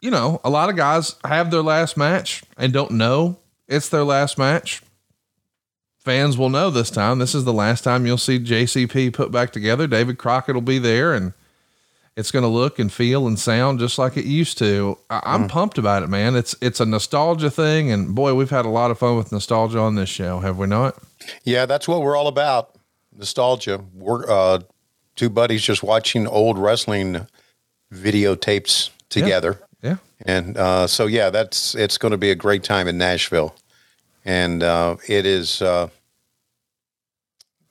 you 0.00 0.12
know, 0.12 0.40
a 0.44 0.50
lot 0.50 0.70
of 0.70 0.76
guys 0.76 1.16
have 1.24 1.50
their 1.50 1.62
last 1.62 1.96
match 1.96 2.44
and 2.56 2.72
don't 2.72 2.92
know 2.92 3.38
it's 3.66 3.88
their 3.88 4.04
last 4.04 4.38
match. 4.38 4.82
Fans 5.98 6.38
will 6.38 6.48
know 6.48 6.70
this 6.70 6.90
time. 6.90 7.18
This 7.18 7.34
is 7.34 7.44
the 7.44 7.52
last 7.52 7.84
time 7.84 8.06
you'll 8.06 8.16
see 8.16 8.38
JCP 8.38 9.12
put 9.12 9.30
back 9.30 9.52
together. 9.52 9.86
David 9.86 10.16
Crockett 10.16 10.54
will 10.54 10.62
be 10.62 10.78
there 10.78 11.12
and 11.12 11.34
it's 12.18 12.32
going 12.32 12.42
to 12.42 12.48
look 12.48 12.78
and 12.80 12.92
feel 12.92 13.28
and 13.28 13.38
sound 13.38 13.78
just 13.78 13.96
like 13.96 14.16
it 14.16 14.24
used 14.24 14.58
to. 14.58 14.98
I- 15.08 15.22
I'm 15.24 15.46
pumped 15.48 15.78
about 15.78 16.02
it, 16.02 16.08
man. 16.08 16.34
It's 16.36 16.54
it's 16.60 16.80
a 16.80 16.86
nostalgia 16.86 17.50
thing, 17.50 17.90
and 17.92 18.14
boy, 18.14 18.34
we've 18.34 18.50
had 18.50 18.66
a 18.66 18.68
lot 18.70 18.90
of 18.90 18.98
fun 18.98 19.16
with 19.16 19.30
nostalgia 19.32 19.78
on 19.78 19.94
this 19.94 20.08
show, 20.08 20.40
have 20.40 20.58
we 20.58 20.66
not? 20.66 20.96
Yeah, 21.44 21.64
that's 21.66 21.86
what 21.86 22.02
we're 22.02 22.16
all 22.16 22.26
about. 22.26 22.74
Nostalgia. 23.16 23.80
We're 23.94 24.28
uh, 24.28 24.60
two 25.16 25.30
buddies 25.30 25.62
just 25.62 25.82
watching 25.82 26.26
old 26.26 26.58
wrestling 26.58 27.26
videotapes 27.92 28.90
together. 29.08 29.60
Yeah, 29.82 29.96
And 30.26 30.56
uh, 30.56 30.86
so, 30.88 31.06
yeah, 31.06 31.30
that's 31.30 31.74
it's 31.76 31.98
going 31.98 32.10
to 32.12 32.18
be 32.18 32.30
a 32.32 32.34
great 32.34 32.64
time 32.64 32.88
in 32.88 32.98
Nashville, 32.98 33.54
and 34.24 34.62
uh, 34.62 34.96
it 35.08 35.24
is. 35.24 35.62
Uh, 35.62 35.88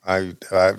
I, 0.05 0.35
I 0.53 0.73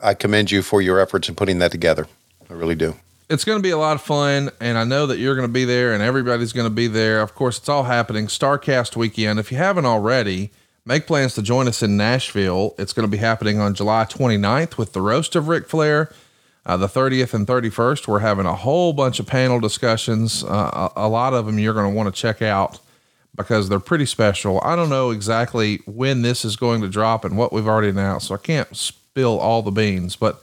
I 0.00 0.14
commend 0.14 0.52
you 0.52 0.62
for 0.62 0.80
your 0.80 1.00
efforts 1.00 1.28
in 1.28 1.34
putting 1.34 1.58
that 1.58 1.72
together. 1.72 2.06
I 2.48 2.52
really 2.54 2.76
do. 2.76 2.94
It's 3.28 3.44
going 3.44 3.58
to 3.58 3.62
be 3.62 3.70
a 3.70 3.78
lot 3.78 3.94
of 3.94 4.02
fun, 4.02 4.50
and 4.60 4.78
I 4.78 4.84
know 4.84 5.06
that 5.06 5.18
you're 5.18 5.34
going 5.34 5.46
to 5.46 5.52
be 5.52 5.64
there, 5.64 5.92
and 5.92 6.02
everybody's 6.02 6.52
going 6.52 6.66
to 6.66 6.74
be 6.74 6.86
there. 6.86 7.20
Of 7.20 7.34
course, 7.34 7.58
it's 7.58 7.68
all 7.68 7.84
happening 7.84 8.26
Starcast 8.26 8.96
weekend. 8.96 9.38
If 9.38 9.52
you 9.52 9.58
haven't 9.58 9.84
already, 9.84 10.50
make 10.86 11.06
plans 11.06 11.34
to 11.34 11.42
join 11.42 11.68
us 11.68 11.82
in 11.82 11.96
Nashville. 11.96 12.74
It's 12.78 12.94
going 12.94 13.06
to 13.06 13.10
be 13.10 13.18
happening 13.18 13.58
on 13.58 13.74
July 13.74 14.04
29th 14.04 14.78
with 14.78 14.94
the 14.94 15.02
roast 15.02 15.36
of 15.36 15.48
Ric 15.48 15.68
Flair. 15.68 16.10
Uh, 16.64 16.76
the 16.76 16.86
30th 16.86 17.32
and 17.32 17.46
31st, 17.46 18.06
we're 18.08 18.18
having 18.18 18.44
a 18.44 18.54
whole 18.54 18.92
bunch 18.92 19.20
of 19.20 19.26
panel 19.26 19.60
discussions. 19.60 20.44
Uh, 20.44 20.90
a, 20.96 21.06
a 21.06 21.08
lot 21.08 21.32
of 21.32 21.46
them 21.46 21.58
you're 21.58 21.74
going 21.74 21.90
to 21.90 21.96
want 21.96 22.14
to 22.14 22.20
check 22.20 22.42
out 22.42 22.78
because 23.34 23.68
they're 23.68 23.78
pretty 23.78 24.04
special. 24.04 24.60
I 24.62 24.76
don't 24.76 24.90
know 24.90 25.10
exactly 25.10 25.80
when 25.86 26.22
this 26.22 26.44
is 26.44 26.56
going 26.56 26.80
to 26.82 26.88
drop 26.88 27.24
and 27.24 27.38
what 27.38 27.52
we've 27.52 27.68
already 27.68 27.88
announced, 27.88 28.28
so 28.28 28.34
I 28.34 28.38
can't 28.38 28.74
spill 28.76 29.38
all 29.38 29.62
the 29.62 29.70
beans, 29.70 30.16
but 30.16 30.42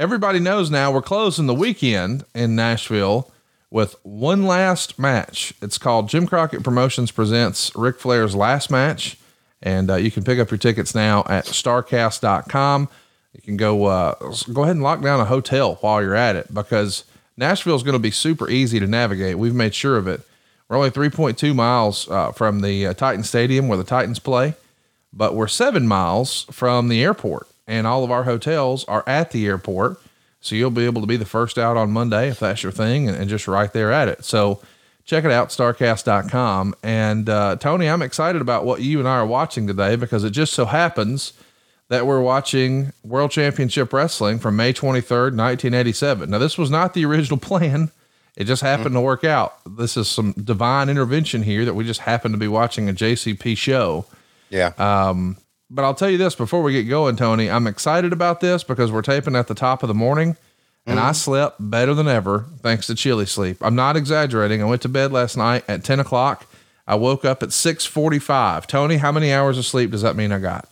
everybody 0.00 0.40
knows 0.40 0.70
now 0.70 0.90
we're 0.90 1.02
closing 1.02 1.46
the 1.46 1.52
weekend 1.52 2.24
in 2.34 2.56
Nashville 2.56 3.30
with 3.70 3.94
one 4.02 4.46
last 4.46 4.98
match. 4.98 5.52
It's 5.60 5.76
called 5.76 6.08
Jim 6.08 6.26
Crockett 6.26 6.64
Promotions 6.64 7.10
Presents 7.10 7.70
Ric 7.76 8.00
Flair's 8.00 8.34
Last 8.34 8.70
Match. 8.70 9.18
And 9.62 9.90
uh, 9.90 9.96
you 9.96 10.10
can 10.10 10.24
pick 10.24 10.38
up 10.38 10.50
your 10.50 10.56
tickets 10.56 10.94
now 10.94 11.22
at 11.28 11.44
starcast.com. 11.44 12.88
You 13.34 13.42
can 13.42 13.58
go 13.58 13.84
uh, 13.84 14.14
go 14.50 14.62
ahead 14.62 14.76
and 14.76 14.82
lock 14.82 15.02
down 15.02 15.20
a 15.20 15.26
hotel 15.26 15.74
while 15.82 16.00
you're 16.00 16.14
at 16.14 16.34
it 16.34 16.52
because 16.52 17.04
Nashville 17.36 17.76
is 17.76 17.82
going 17.82 17.92
to 17.92 17.98
be 17.98 18.10
super 18.10 18.48
easy 18.48 18.80
to 18.80 18.86
navigate. 18.86 19.38
We've 19.38 19.54
made 19.54 19.74
sure 19.74 19.98
of 19.98 20.08
it. 20.08 20.22
We're 20.68 20.76
only 20.76 20.90
3.2 20.90 21.54
miles 21.54 22.08
uh, 22.08 22.32
from 22.32 22.62
the 22.62 22.86
uh, 22.86 22.94
Titan 22.94 23.22
Stadium 23.22 23.68
where 23.68 23.76
the 23.76 23.84
Titans 23.84 24.18
play, 24.18 24.54
but 25.12 25.34
we're 25.34 25.46
seven 25.46 25.86
miles 25.86 26.44
from 26.44 26.88
the 26.88 27.02
airport, 27.02 27.46
and 27.70 27.86
all 27.86 28.02
of 28.02 28.10
our 28.10 28.24
hotels 28.24 28.84
are 28.84 29.04
at 29.06 29.30
the 29.30 29.46
airport. 29.46 30.00
So 30.40 30.56
you'll 30.56 30.70
be 30.70 30.86
able 30.86 31.02
to 31.02 31.06
be 31.06 31.16
the 31.16 31.24
first 31.24 31.56
out 31.56 31.76
on 31.76 31.92
Monday 31.92 32.28
if 32.28 32.40
that's 32.40 32.62
your 32.62 32.72
thing, 32.72 33.08
and, 33.08 33.16
and 33.16 33.30
just 33.30 33.46
right 33.46 33.72
there 33.72 33.92
at 33.92 34.08
it. 34.08 34.24
So 34.24 34.60
check 35.04 35.24
it 35.24 35.30
out, 35.30 35.50
starcast.com. 35.50 36.74
And 36.82 37.28
uh, 37.28 37.56
Tony, 37.56 37.88
I'm 37.88 38.02
excited 38.02 38.42
about 38.42 38.64
what 38.64 38.82
you 38.82 38.98
and 38.98 39.08
I 39.08 39.18
are 39.18 39.26
watching 39.26 39.66
today 39.66 39.96
because 39.96 40.24
it 40.24 40.30
just 40.30 40.52
so 40.52 40.64
happens 40.64 41.32
that 41.88 42.06
we're 42.06 42.20
watching 42.20 42.92
World 43.04 43.30
Championship 43.30 43.92
Wrestling 43.92 44.38
from 44.38 44.56
May 44.56 44.72
23rd, 44.72 45.36
1987. 45.36 46.30
Now, 46.30 46.38
this 46.38 46.56
was 46.58 46.70
not 46.70 46.94
the 46.94 47.04
original 47.04 47.38
plan. 47.40 47.90
It 48.36 48.44
just 48.44 48.62
happened 48.62 48.94
to 48.94 49.00
work 49.00 49.24
out. 49.24 49.58
This 49.66 49.96
is 49.96 50.08
some 50.08 50.32
divine 50.32 50.88
intervention 50.88 51.42
here 51.42 51.64
that 51.64 51.74
we 51.74 51.84
just 51.84 52.00
happened 52.00 52.32
to 52.34 52.38
be 52.38 52.48
watching 52.48 52.88
a 52.88 52.92
JCP 52.92 53.56
show. 53.56 54.06
Yeah. 54.48 54.72
But 55.70 55.84
I'll 55.84 55.94
tell 55.94 56.10
you 56.10 56.18
this 56.18 56.34
before 56.34 56.62
we 56.62 56.72
get 56.72 56.84
going, 56.84 57.16
Tony, 57.16 57.48
I'm 57.48 57.66
excited 57.66 58.12
about 58.12 58.40
this 58.40 58.64
because 58.64 58.90
we're 58.90 59.02
taping 59.02 59.36
at 59.36 59.46
the 59.46 59.54
top 59.54 59.82
of 59.82 59.88
the 59.88 59.94
morning 59.94 60.36
and 60.86 60.98
I 60.98 61.12
slept 61.12 61.56
better 61.60 61.94
than 61.94 62.08
ever 62.08 62.46
thanks 62.60 62.86
to 62.88 62.94
chili 62.94 63.26
sleep. 63.26 63.58
I'm 63.60 63.76
not 63.76 63.96
exaggerating. 63.96 64.62
I 64.62 64.64
went 64.64 64.82
to 64.82 64.88
bed 64.88 65.12
last 65.12 65.36
night 65.36 65.64
at 65.68 65.84
10 65.84 66.00
o'clock. 66.00 66.46
I 66.86 66.96
woke 66.96 67.24
up 67.24 67.42
at 67.42 67.52
645. 67.52 68.66
Tony, 68.66 68.96
how 68.96 69.12
many 69.12 69.32
hours 69.32 69.58
of 69.58 69.66
sleep 69.66 69.92
does 69.92 70.02
that 70.02 70.16
mean 70.16 70.32
I 70.32 70.40
got? 70.40 70.68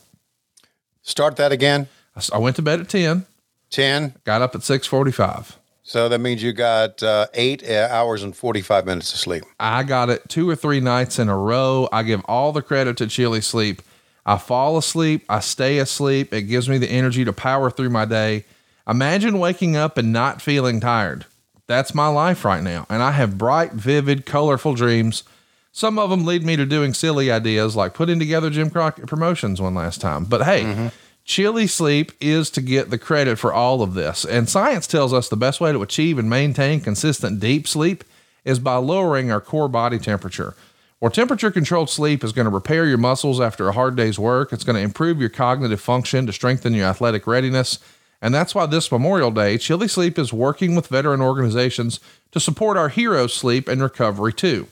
Start 1.01 1.37
that 1.37 1.51
again. 1.51 1.87
I 2.33 2.37
went 2.37 2.57
to 2.57 2.61
bed 2.61 2.81
at 2.81 2.89
10, 2.89 3.25
10. 3.69 4.15
got 4.25 4.41
up 4.41 4.53
at 4.55 4.63
645. 4.63 5.57
So 5.83 6.09
that 6.09 6.19
means 6.19 6.43
you 6.43 6.51
got 6.51 7.01
uh, 7.01 7.27
eight 7.33 7.67
uh, 7.67 7.87
hours 7.89 8.21
and 8.21 8.35
45 8.35 8.85
minutes 8.85 9.13
of 9.13 9.19
sleep. 9.19 9.43
I 9.59 9.83
got 9.83 10.09
it 10.09 10.27
two 10.27 10.47
or 10.49 10.55
three 10.55 10.81
nights 10.81 11.17
in 11.17 11.29
a 11.29 11.37
row. 11.37 11.87
I 11.91 12.03
give 12.03 12.21
all 12.25 12.51
the 12.51 12.61
credit 12.61 12.97
to 12.97 13.07
Chili 13.07 13.41
Sleep. 13.41 13.81
I 14.29 14.37
fall 14.37 14.77
asleep, 14.77 15.25
I 15.27 15.39
stay 15.39 15.79
asleep. 15.79 16.31
It 16.31 16.43
gives 16.43 16.69
me 16.69 16.77
the 16.77 16.91
energy 16.91 17.25
to 17.25 17.33
power 17.33 17.71
through 17.71 17.89
my 17.89 18.05
day. 18.05 18.45
Imagine 18.87 19.39
waking 19.39 19.75
up 19.75 19.97
and 19.97 20.13
not 20.13 20.39
feeling 20.39 20.79
tired. 20.79 21.25
That's 21.65 21.95
my 21.95 22.09
life 22.09 22.45
right 22.45 22.61
now. 22.61 22.85
And 22.91 23.01
I 23.01 23.13
have 23.13 23.39
bright, 23.39 23.71
vivid, 23.73 24.27
colorful 24.27 24.75
dreams. 24.75 25.23
Some 25.71 25.97
of 25.97 26.11
them 26.11 26.25
lead 26.25 26.45
me 26.45 26.55
to 26.57 26.67
doing 26.67 26.93
silly 26.93 27.31
ideas 27.31 27.75
like 27.75 27.95
putting 27.95 28.19
together 28.19 28.51
Jim 28.51 28.69
Crockett 28.69 29.07
promotions 29.07 29.59
one 29.59 29.73
last 29.73 29.99
time. 29.99 30.25
But 30.25 30.43
hey, 30.43 30.61
mm-hmm. 30.61 30.87
Chili 31.25 31.65
sleep 31.65 32.11
is 32.21 32.51
to 32.51 32.61
get 32.61 32.91
the 32.91 32.99
credit 32.99 33.39
for 33.39 33.51
all 33.51 33.81
of 33.81 33.95
this. 33.95 34.25
And 34.25 34.47
science 34.47 34.85
tells 34.85 35.11
us 35.11 35.27
the 35.27 35.37
best 35.37 35.59
way 35.59 35.71
to 35.71 35.81
achieve 35.81 36.19
and 36.19 36.29
maintain 36.29 36.81
consistent 36.81 37.39
deep 37.39 37.67
sleep 37.67 38.03
is 38.45 38.59
by 38.59 38.75
lowering 38.75 39.31
our 39.31 39.41
core 39.41 39.67
body 39.67 39.97
temperature. 39.97 40.53
Well, 41.01 41.11
temperature 41.11 41.49
controlled 41.49 41.89
sleep 41.89 42.25
is 42.25 42.33
going 42.33 42.45
to 42.45 42.51
repair 42.51 42.85
your 42.85 42.97
muscles 42.97 43.39
after 43.39 43.69
a 43.69 43.71
hard 43.73 43.95
day's 43.95 44.19
work. 44.19 44.51
It's 44.51 44.65
going 44.65 44.75
to 44.75 44.81
improve 44.81 45.19
your 45.19 45.29
cognitive 45.29 45.79
function 45.79 46.25
to 46.25 46.33
strengthen 46.33 46.73
your 46.73 46.87
athletic 46.87 47.25
readiness. 47.25 47.79
And 48.21 48.33
that's 48.33 48.53
why 48.53 48.65
this 48.65 48.91
Memorial 48.91 49.31
Day, 49.31 49.57
Chili 49.57 49.87
Sleep 49.87 50.19
is 50.19 50.33
working 50.33 50.75
with 50.75 50.87
veteran 50.87 51.21
organizations 51.21 52.01
to 52.31 52.39
support 52.41 52.75
our 52.75 52.89
heroes' 52.89 53.33
sleep 53.33 53.69
and 53.69 53.81
recovery 53.81 54.33
too. 54.33 54.67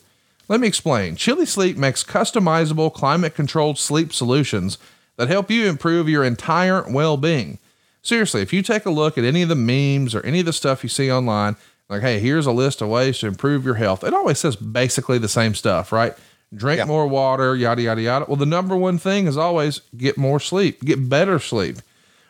Let 0.50 0.60
me 0.60 0.68
explain. 0.68 1.16
Chili 1.16 1.46
Sleep 1.46 1.78
makes 1.78 2.04
customizable 2.04 2.94
climate 2.94 3.34
controlled 3.34 3.78
sleep 3.78 4.12
solutions 4.12 4.78
that 5.16 5.30
help 5.30 5.50
you 5.50 5.66
improve 5.68 6.10
your 6.10 6.26
entire 6.26 6.84
well 6.90 7.16
being. 7.16 7.58
Seriously, 8.02 8.42
if 8.42 8.52
you 8.52 8.62
take 8.62 8.86
a 8.86 8.90
look 8.90 9.18
at 9.18 9.24
any 9.24 9.44
of 9.44 9.50
the 9.50 9.56
memes 9.56 10.14
or 10.14 10.26
any 10.26 10.42
of 10.42 10.46
the 10.46 10.54
stuff 10.54 10.84
you 10.84 10.90
see 10.90 11.10
online, 11.10 11.56
like, 11.90 12.02
hey, 12.02 12.20
here's 12.20 12.46
a 12.46 12.52
list 12.52 12.82
of 12.82 12.90
ways 12.90 13.20
to 13.20 13.28
improve 13.28 13.66
your 13.66 13.76
health. 13.76 14.04
It 14.04 14.14
always 14.14 14.40
says 14.40 14.56
basically 14.56 15.18
the 15.18 15.30
same 15.30 15.56
stuff, 15.56 15.92
right? 15.92 16.14
Drink 16.56 16.80
Yeah. 16.80 16.86
more 16.86 17.08
water, 17.08 17.56
yada, 17.56 17.82
yada, 17.82 18.02
yada. 18.02 18.26
Well, 18.28 18.38
the 18.38 18.46
number 18.46 18.76
one 18.76 18.98
thing 18.98 19.28
is 19.28 19.38
always 19.38 19.82
get 19.98 20.18
more 20.18 20.40
sleep, 20.40 20.84
get 20.84 21.10
better 21.10 21.40
sleep. 21.40 21.78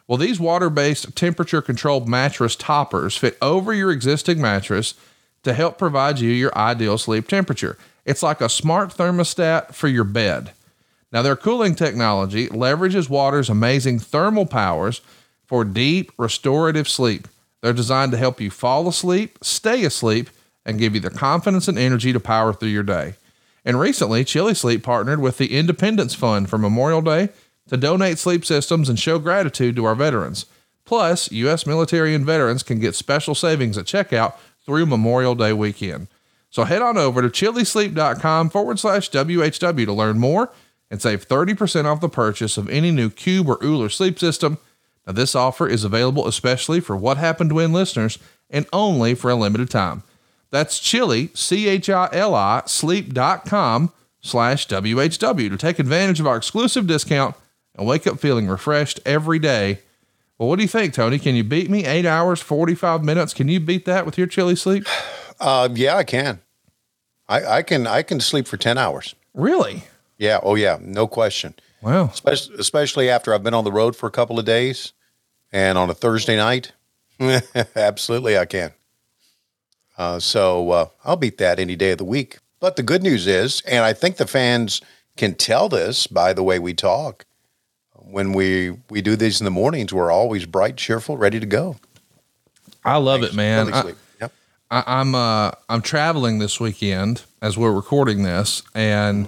Well, 0.08 0.18
these 0.18 0.40
water 0.40 0.70
based 0.70 1.16
temperature 1.16 1.62
controlled 1.62 2.08
mattress 2.08 2.56
toppers 2.56 3.18
fit 3.18 3.38
over 3.42 3.74
your 3.74 3.92
existing 3.92 4.42
mattress 4.42 4.94
to 5.44 5.54
help 5.54 5.78
provide 5.78 6.20
you 6.20 6.30
your 6.32 6.56
ideal 6.58 6.98
sleep 6.98 7.28
temperature. 7.28 7.78
It's 8.06 8.24
like 8.24 8.42
a 8.42 8.50
smart 8.50 8.96
thermostat 8.96 9.74
for 9.76 9.88
your 9.88 10.04
bed. 10.06 10.52
Now, 11.12 11.22
their 11.22 11.36
cooling 11.36 11.76
technology 11.76 12.48
leverages 12.48 13.10
water's 13.10 13.50
amazing 13.50 14.00
thermal 14.00 14.46
powers 14.46 15.02
for 15.46 15.64
deep, 15.64 16.12
restorative 16.18 16.90
sleep. 16.90 17.28
They're 17.62 17.74
designed 17.74 18.12
to 18.12 18.18
help 18.18 18.40
you 18.40 18.50
fall 18.50 18.88
asleep, 18.88 19.40
stay 19.42 19.84
asleep, 19.84 20.30
and 20.66 20.80
give 20.80 20.94
you 20.94 21.02
the 21.02 21.10
confidence 21.10 21.68
and 21.68 21.78
energy 21.78 22.14
to 22.14 22.20
power 22.20 22.54
through 22.54 22.70
your 22.70 22.84
day. 22.84 23.16
And 23.66 23.80
recently, 23.80 24.24
Chili 24.24 24.54
Sleep 24.54 24.84
partnered 24.84 25.20
with 25.20 25.38
the 25.38 25.58
Independence 25.58 26.14
Fund 26.14 26.50
for 26.50 26.58
Memorial 26.58 27.02
Day 27.02 27.30
to 27.70 27.78
donate 27.78 28.18
sleep 28.18 28.46
systems 28.46 28.90
and 28.90 29.00
show 29.00 29.20
gratitude 29.20 29.76
to 29.76 29.86
our 29.86 29.96
veterans. 29.96 30.46
Plus, 30.86 31.32
U.S. 31.32 31.66
military 31.66 32.16
and 32.16 32.26
veterans 32.26 32.64
can 32.64 32.80
get 32.80 32.96
special 32.96 33.36
savings 33.36 33.78
at 33.78 33.86
checkout 33.86 34.36
through 34.66 34.86
Memorial 34.86 35.36
Day 35.36 35.52
weekend. 35.52 36.08
So 36.50 36.64
head 36.64 36.82
on 36.82 36.98
over 36.98 37.22
to 37.22 37.30
chilisleep.com 37.30 38.50
forward 38.50 38.80
slash 38.80 39.12
WHW 39.12 39.86
to 39.86 39.94
learn 39.94 40.18
more 40.18 40.52
and 40.90 41.02
save 41.02 41.28
30% 41.28 41.86
off 41.86 42.00
the 42.00 42.08
purchase 42.08 42.58
of 42.58 42.70
any 42.70 42.92
new 42.92 43.10
Cube 43.10 43.50
or 43.50 43.58
Ooler 43.62 43.90
sleep 43.90 44.18
system. 44.18 44.58
Now, 45.08 45.14
this 45.14 45.34
offer 45.36 45.68
is 45.68 45.86
available 45.86 46.28
especially 46.28 46.82
for 46.82 46.98
What 46.98 47.18
Happened 47.18 47.54
When 47.54 47.72
listeners 47.72 48.20
and 48.50 48.68
only 48.74 49.16
for 49.16 49.32
a 49.32 49.36
limited 49.36 49.70
time. 49.70 50.04
That's 50.52 50.80
chili, 50.80 51.30
C 51.34 51.68
H 51.68 51.90
I 51.90 52.10
L 52.12 52.36
I, 52.36 52.64
sleep.com 52.66 53.92
slash 54.22 54.68
WHW 54.68 55.50
to 55.50 55.58
take 55.58 55.80
advantage 55.80 56.20
of 56.20 56.28
our 56.28 56.38
exclusive 56.38 56.88
discount 56.88 57.36
and 57.76 57.88
wake 57.88 58.06
up 58.06 58.20
feeling 58.20 58.48
refreshed 58.48 59.00
every 59.06 59.40
day. 59.40 59.80
Well, 60.38 60.50
what 60.50 60.58
do 60.58 60.62
you 60.62 60.68
think, 60.68 60.94
Tony? 60.94 61.18
Can 61.20 61.36
you 61.36 61.44
beat 61.44 61.70
me? 61.70 61.86
Eight 61.86 62.06
hours, 62.06 62.42
45 62.42 63.04
minutes. 63.04 63.34
Can 63.34 63.48
you 63.48 63.60
beat 63.60 63.86
that 63.86 64.06
with 64.06 64.18
your 64.18 64.28
chili 64.28 64.56
sleep? 64.56 64.86
Uh, 65.40 65.70
yeah, 65.72 65.96
I 65.96 66.04
can. 66.04 66.42
I, 67.30 67.46
I 67.46 67.62
can. 67.62 67.86
I 67.86 68.02
can 68.02 68.20
sleep 68.20 68.48
for 68.48 68.58
ten 68.58 68.76
hours. 68.76 69.14
Really? 69.36 69.84
Yeah. 70.18 70.40
Oh, 70.42 70.56
yeah. 70.56 70.80
No 70.82 71.06
question. 71.06 71.54
Wow. 71.84 72.06
Especially, 72.06 72.56
especially 72.58 73.08
after 73.08 73.36
I've 73.36 73.44
been 73.44 73.54
on 73.54 73.64
the 73.64 73.72
road 73.72 73.96
for 73.96 74.08
a 74.08 74.12
couple 74.12 74.40
of 74.40 74.46
days, 74.46 74.94
and 75.52 75.78
on 75.78 75.90
a 75.90 75.94
Thursday 75.94 76.36
night. 76.36 76.72
Absolutely, 77.76 78.38
I 78.38 78.46
can. 78.46 78.74
Uh, 79.98 80.20
so 80.20 80.70
uh, 80.72 80.88
I'll 81.04 81.16
beat 81.16 81.38
that 81.40 81.60
any 81.60 81.76
day 81.76 81.92
of 81.92 81.98
the 81.98 82.06
week. 82.06 82.40
But 82.60 82.76
the 82.76 82.84
good 82.84 83.04
news 83.04 83.28
is, 83.28 83.62
and 83.62 83.84
I 83.84 83.94
think 83.94 84.18
the 84.18 84.28
fans 84.28 84.82
can 85.16 85.36
tell 85.36 85.70
this 85.70 86.08
by 86.08 86.34
the 86.34 86.44
way 86.44 86.60
we 86.60 86.74
talk. 86.74 87.26
When 87.94 88.32
we 88.32 88.78
we 88.90 89.02
do 89.02 89.16
these 89.16 89.42
in 89.42 89.46
the 89.46 89.52
mornings, 89.52 89.94
we're 89.94 90.12
always 90.12 90.46
bright, 90.46 90.78
cheerful, 90.78 91.18
ready 91.18 91.40
to 91.40 91.46
go. 91.46 91.78
I 92.86 92.98
love 92.98 93.24
it, 93.24 93.34
man. 93.34 93.74
I. 93.74 93.94
Yep. 94.22 94.34
I, 94.72 94.84
I'm 94.88 95.14
uh 95.14 95.52
I'm 95.68 95.82
traveling 95.82 96.40
this 96.40 96.60
weekend 96.60 97.24
as 97.42 97.58
we're 97.58 97.74
recording 97.74 98.24
this, 98.24 98.64
and 98.74 99.28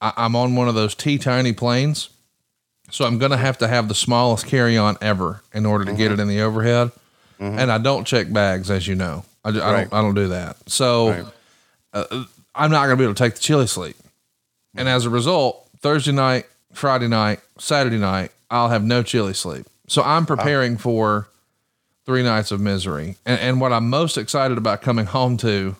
I, 0.00 0.12
I'm 0.16 0.36
on 0.36 0.54
one 0.54 0.68
of 0.68 0.76
those 0.76 0.94
T 0.94 1.18
tiny 1.18 1.52
planes, 1.52 2.10
so 2.92 3.06
I'm 3.06 3.18
gonna 3.18 3.36
mm-hmm. 3.36 3.44
have 3.44 3.58
to 3.58 3.68
have 3.68 3.88
the 3.88 3.94
smallest 3.94 4.46
carry 4.46 4.76
on 4.76 4.98
ever 5.00 5.42
in 5.54 5.64
order 5.64 5.86
to 5.86 5.92
get 5.94 6.12
it 6.12 6.14
mm-hmm. 6.14 6.20
in 6.20 6.28
the 6.28 6.42
overhead. 6.42 6.92
Mm-hmm. 7.40 7.58
And 7.58 7.72
I 7.72 7.78
don't 7.78 8.06
check 8.06 8.30
bags, 8.30 8.70
as 8.70 8.86
you 8.86 8.94
know. 8.94 9.24
I, 9.44 9.48
Right. 9.48 9.90
don't 9.90 9.92
I 9.92 10.02
don't 10.02 10.14
do 10.14 10.28
that. 10.28 10.56
So 10.70 11.08
Right. 11.08 11.24
Uh, 11.94 12.04
uh, 12.10 12.24
I'm 12.54 12.70
not 12.70 12.84
gonna 12.84 12.96
be 12.96 13.04
able 13.04 13.14
to 13.14 13.24
take 13.24 13.34
the 13.34 13.40
chili 13.40 13.66
sleep, 13.66 13.96
and 14.76 14.88
as 14.88 15.06
a 15.06 15.10
result, 15.10 15.66
Thursday 15.80 16.12
night, 16.12 16.46
Friday 16.72 17.08
night, 17.08 17.40
Saturday 17.58 17.98
night, 17.98 18.30
I'll 18.50 18.68
have 18.68 18.84
no 18.84 19.02
chili 19.02 19.34
sleep. 19.34 19.66
So 19.88 20.02
I'm 20.02 20.26
preparing 20.26 20.76
for 20.76 21.28
three 22.04 22.22
nights 22.22 22.50
of 22.50 22.60
misery. 22.60 23.16
And, 23.24 23.40
and 23.40 23.60
what 23.60 23.72
I'm 23.72 23.88
most 23.88 24.18
excited 24.18 24.58
about 24.58 24.82
coming 24.82 25.06
home 25.06 25.36
to, 25.38 25.76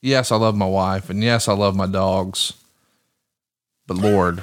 yes, 0.00 0.32
I 0.32 0.36
love 0.36 0.56
my 0.56 0.66
wife 0.66 1.10
and 1.10 1.22
yes, 1.22 1.48
I 1.48 1.52
love 1.52 1.76
my 1.76 1.86
dogs. 1.86 2.54
But 3.86 3.96
Lord, 3.96 4.42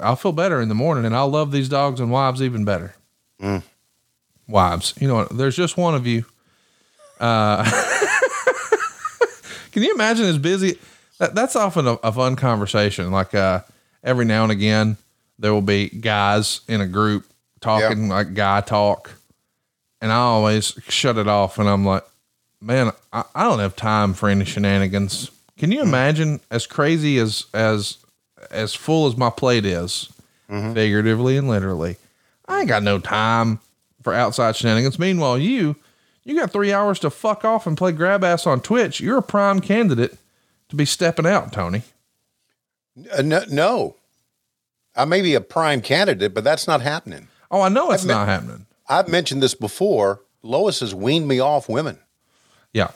I'll 0.00 0.16
feel 0.16 0.32
better 0.32 0.60
in 0.60 0.68
the 0.68 0.74
morning 0.74 1.04
and 1.04 1.14
I'll 1.14 1.28
love 1.28 1.52
these 1.52 1.68
dogs 1.68 2.00
and 2.00 2.10
wives 2.10 2.42
even 2.42 2.64
better. 2.64 2.94
Mm. 3.40 3.62
Wives, 4.48 4.94
you 5.00 5.08
know? 5.08 5.24
There's 5.26 5.56
just 5.56 5.76
one 5.76 5.94
of 5.94 6.06
you. 6.06 6.24
Uh, 7.20 7.64
can 9.72 9.82
you 9.82 9.94
imagine 9.94 10.26
as 10.26 10.38
busy? 10.38 10.78
That, 11.18 11.34
that's 11.34 11.56
often 11.56 11.86
a, 11.86 11.92
a 12.02 12.12
fun 12.12 12.36
conversation. 12.36 13.10
Like 13.10 13.34
uh, 13.34 13.60
every 14.02 14.24
now 14.24 14.42
and 14.42 14.52
again, 14.52 14.96
there 15.38 15.52
will 15.52 15.62
be 15.62 15.88
guys 15.88 16.60
in 16.68 16.80
a 16.80 16.86
group 16.86 17.26
talking 17.60 18.08
like 18.08 18.34
guy 18.34 18.60
talk, 18.60 19.12
and 20.00 20.12
I 20.12 20.16
always 20.16 20.78
shut 20.88 21.18
it 21.18 21.28
off. 21.28 21.58
And 21.58 21.68
I'm 21.68 21.84
like, 21.84 22.04
man, 22.60 22.92
I, 23.12 23.24
I 23.34 23.44
don't 23.44 23.60
have 23.60 23.76
time 23.76 24.14
for 24.14 24.28
any 24.28 24.44
shenanigans. 24.44 25.30
Can 25.56 25.72
you 25.72 25.82
imagine 25.82 26.40
as 26.50 26.66
crazy 26.66 27.18
as 27.18 27.46
as 27.54 27.98
as 28.50 28.74
full 28.74 29.06
as 29.06 29.16
my 29.16 29.30
plate 29.30 29.64
is, 29.64 30.12
figuratively 30.48 31.36
and 31.36 31.48
literally? 31.48 31.96
I 32.46 32.60
ain't 32.60 32.68
got 32.68 32.82
no 32.82 32.98
time 32.98 33.60
for 34.02 34.12
outside 34.12 34.56
shenanigans. 34.56 34.98
Meanwhile, 34.98 35.38
you 35.38 35.76
you 36.24 36.36
got 36.36 36.52
three 36.52 36.72
hours 36.72 36.98
to 37.00 37.10
fuck 37.10 37.44
off 37.44 37.66
and 37.66 37.76
play 37.76 37.92
grab 37.92 38.24
ass 38.24 38.46
on 38.46 38.60
Twitch. 38.60 39.00
You're 39.00 39.18
a 39.18 39.22
prime 39.22 39.60
candidate 39.60 40.16
to 40.68 40.76
be 40.76 40.84
stepping 40.84 41.26
out, 41.26 41.52
Tony. 41.52 41.82
Uh, 43.12 43.22
no, 43.22 43.44
no, 43.50 43.96
I 44.96 45.04
may 45.04 45.22
be 45.22 45.34
a 45.34 45.40
prime 45.40 45.80
candidate, 45.80 46.34
but 46.34 46.44
that's 46.44 46.66
not 46.66 46.80
happening. 46.80 47.28
Oh, 47.50 47.60
I 47.60 47.68
know 47.68 47.90
it's 47.90 48.02
I've 48.04 48.08
not 48.08 48.28
happening. 48.28 48.66
I've 48.88 49.08
mentioned 49.08 49.42
this 49.42 49.54
before. 49.54 50.20
Lois 50.42 50.80
has 50.80 50.94
weaned 50.94 51.26
me 51.26 51.40
off 51.40 51.68
women. 51.68 51.98
Yeah. 52.72 52.90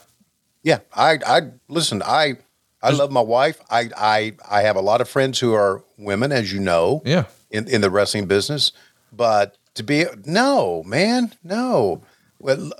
Yeah, 0.61 0.79
I, 0.93 1.19
I 1.25 1.41
listen. 1.67 2.01
I, 2.05 2.37
I 2.81 2.91
love 2.91 3.11
my 3.11 3.21
wife. 3.21 3.59
I, 3.69 3.89
I, 3.97 4.33
I 4.49 4.61
have 4.61 4.75
a 4.77 4.81
lot 4.81 5.01
of 5.01 5.09
friends 5.09 5.39
who 5.39 5.53
are 5.53 5.83
women, 5.97 6.31
as 6.31 6.53
you 6.53 6.59
know, 6.59 7.01
Yeah. 7.05 7.25
in 7.51 7.67
in 7.67 7.81
the 7.81 7.89
wrestling 7.89 8.25
business. 8.27 8.71
But 9.11 9.57
to 9.75 9.83
be 9.83 10.05
no 10.25 10.83
man, 10.83 11.33
no. 11.43 12.01
Well, 12.39 12.71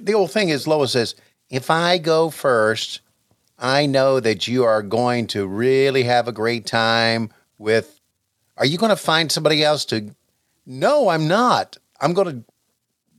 the 0.00 0.14
old 0.14 0.32
thing 0.32 0.48
is, 0.48 0.66
Lois 0.66 0.92
says, 0.92 1.14
if 1.48 1.70
I 1.70 1.98
go 1.98 2.30
first, 2.30 3.00
I 3.58 3.86
know 3.86 4.18
that 4.20 4.48
you 4.48 4.64
are 4.64 4.82
going 4.82 5.28
to 5.28 5.46
really 5.46 6.02
have 6.04 6.26
a 6.28 6.32
great 6.32 6.66
time 6.66 7.30
with, 7.58 8.00
are 8.56 8.66
you 8.66 8.78
going 8.78 8.90
to 8.90 8.96
find 8.96 9.30
somebody 9.30 9.62
else 9.62 9.84
to? 9.86 10.10
No, 10.66 11.08
I'm 11.08 11.28
not. 11.28 11.76
I'm 12.00 12.12
going 12.14 12.28
to, 12.42 12.44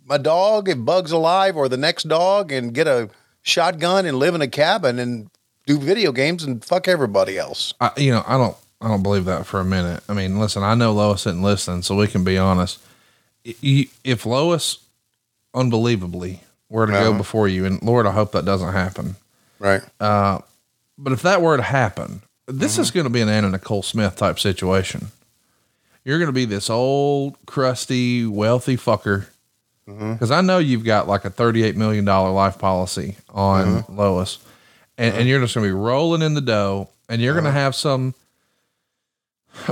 my 0.06 0.18
dog, 0.18 0.68
if 0.68 0.84
Bug's 0.84 1.12
alive, 1.12 1.56
or 1.56 1.70
the 1.70 1.78
next 1.78 2.04
dog, 2.10 2.52
and 2.52 2.74
get 2.74 2.88
a 2.88 3.10
shotgun 3.44 4.06
and 4.06 4.20
live 4.20 4.36
in 4.36 4.42
a 4.42 4.48
cabin 4.48 5.00
and 5.00 5.30
do 5.68 5.78
video 5.78 6.12
games 6.12 6.44
and 6.44 6.66
fuck 6.66 6.88
everybody 6.88 7.38
else. 7.38 7.74
I, 7.80 7.92
you 7.98 8.10
know, 8.12 8.24
I 8.26 8.38
don't, 8.38 8.58
I 8.82 8.88
don't 8.88 9.04
believe 9.04 9.26
that 9.26 9.46
for 9.46 9.60
a 9.60 9.66
minute. 9.66 10.02
I 10.10 10.14
mean, 10.14 10.40
listen, 10.40 10.64
I 10.64 10.74
know 10.74 10.92
Lois 10.94 11.26
didn't 11.26 11.44
listen, 11.44 11.84
so 11.84 11.96
we 11.96 12.08
can 12.08 12.24
be 12.24 12.38
honest. 12.40 12.80
If 13.44 14.26
Lois, 14.26 14.80
unbelievably, 15.54 16.42
were 16.70 16.86
to 16.88 16.92
go 16.92 17.10
Uh-huh. 17.10 17.18
before 17.18 17.48
you, 17.48 17.66
and 17.66 17.82
Lord, 17.82 18.06
I 18.06 18.12
hope 18.12 18.32
that 18.32 18.46
doesn't 18.46 18.74
happen. 18.74 19.16
Right. 19.60 19.82
But 20.00 21.14
if 21.14 21.22
that 21.22 21.42
were 21.42 21.58
to 21.58 21.64
happen, 21.64 22.22
this 22.48 22.74
Mm-hmm. 22.74 22.82
is 22.82 22.92
going 22.92 23.04
to 23.06 23.10
be 23.10 23.22
an 23.22 23.30
Anna 23.30 23.50
Nicole 23.50 23.84
Smith 23.84 24.16
type 24.16 24.40
situation. 24.40 25.08
You're 26.06 26.18
going 26.20 26.28
to 26.30 26.34
be 26.34 26.46
this 26.46 26.70
old, 26.70 27.36
crusty, 27.46 28.26
wealthy 28.26 28.78
fucker. 28.78 29.28
Mm-hmm. 29.88 30.14
Because 30.14 30.32
I 30.32 30.42
know 30.42 30.58
you've 30.58 30.84
got 30.86 31.08
like 31.08 31.26
a 31.26 31.30
$38 31.30 31.76
million 31.76 32.06
life 32.06 32.58
policy 32.58 33.16
on 33.30 33.66
Mm-hmm. 33.84 33.98
Lois, 33.98 34.40
and, 34.98 35.16
and 35.16 35.28
you're 35.28 35.40
just 35.40 35.54
going 35.56 35.66
to 35.68 35.74
be 35.74 35.80
rolling 35.80 36.22
in 36.22 36.34
the 36.34 36.42
dough, 36.42 36.90
and 37.10 37.22
you're 37.22 37.34
going 37.34 37.46
Uh-huh. 37.46 37.56
to 37.56 37.60
have 37.62 37.76
some 37.76 38.14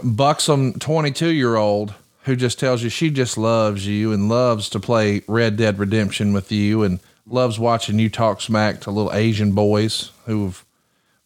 buxom 0.04 0.74
22 0.74 1.30
year 1.30 1.56
old 1.56 1.94
who 2.24 2.36
just 2.36 2.60
tells 2.60 2.82
you 2.82 2.90
she 2.90 3.10
just 3.12 3.38
loves 3.38 3.86
you 3.86 4.12
and 4.12 4.28
loves 4.30 4.70
to 4.70 4.80
play 4.80 5.22
Red 5.28 5.58
Dead 5.58 5.78
Redemption 5.78 6.34
with 6.34 6.52
you 6.52 6.84
and 6.84 7.00
loves 7.28 7.60
watching 7.60 8.00
you 8.00 8.10
talk 8.10 8.42
smack 8.42 8.82
to 8.82 8.92
little 8.92 9.14
Asian 9.14 9.52
boys 9.52 10.12
who've 10.26 10.64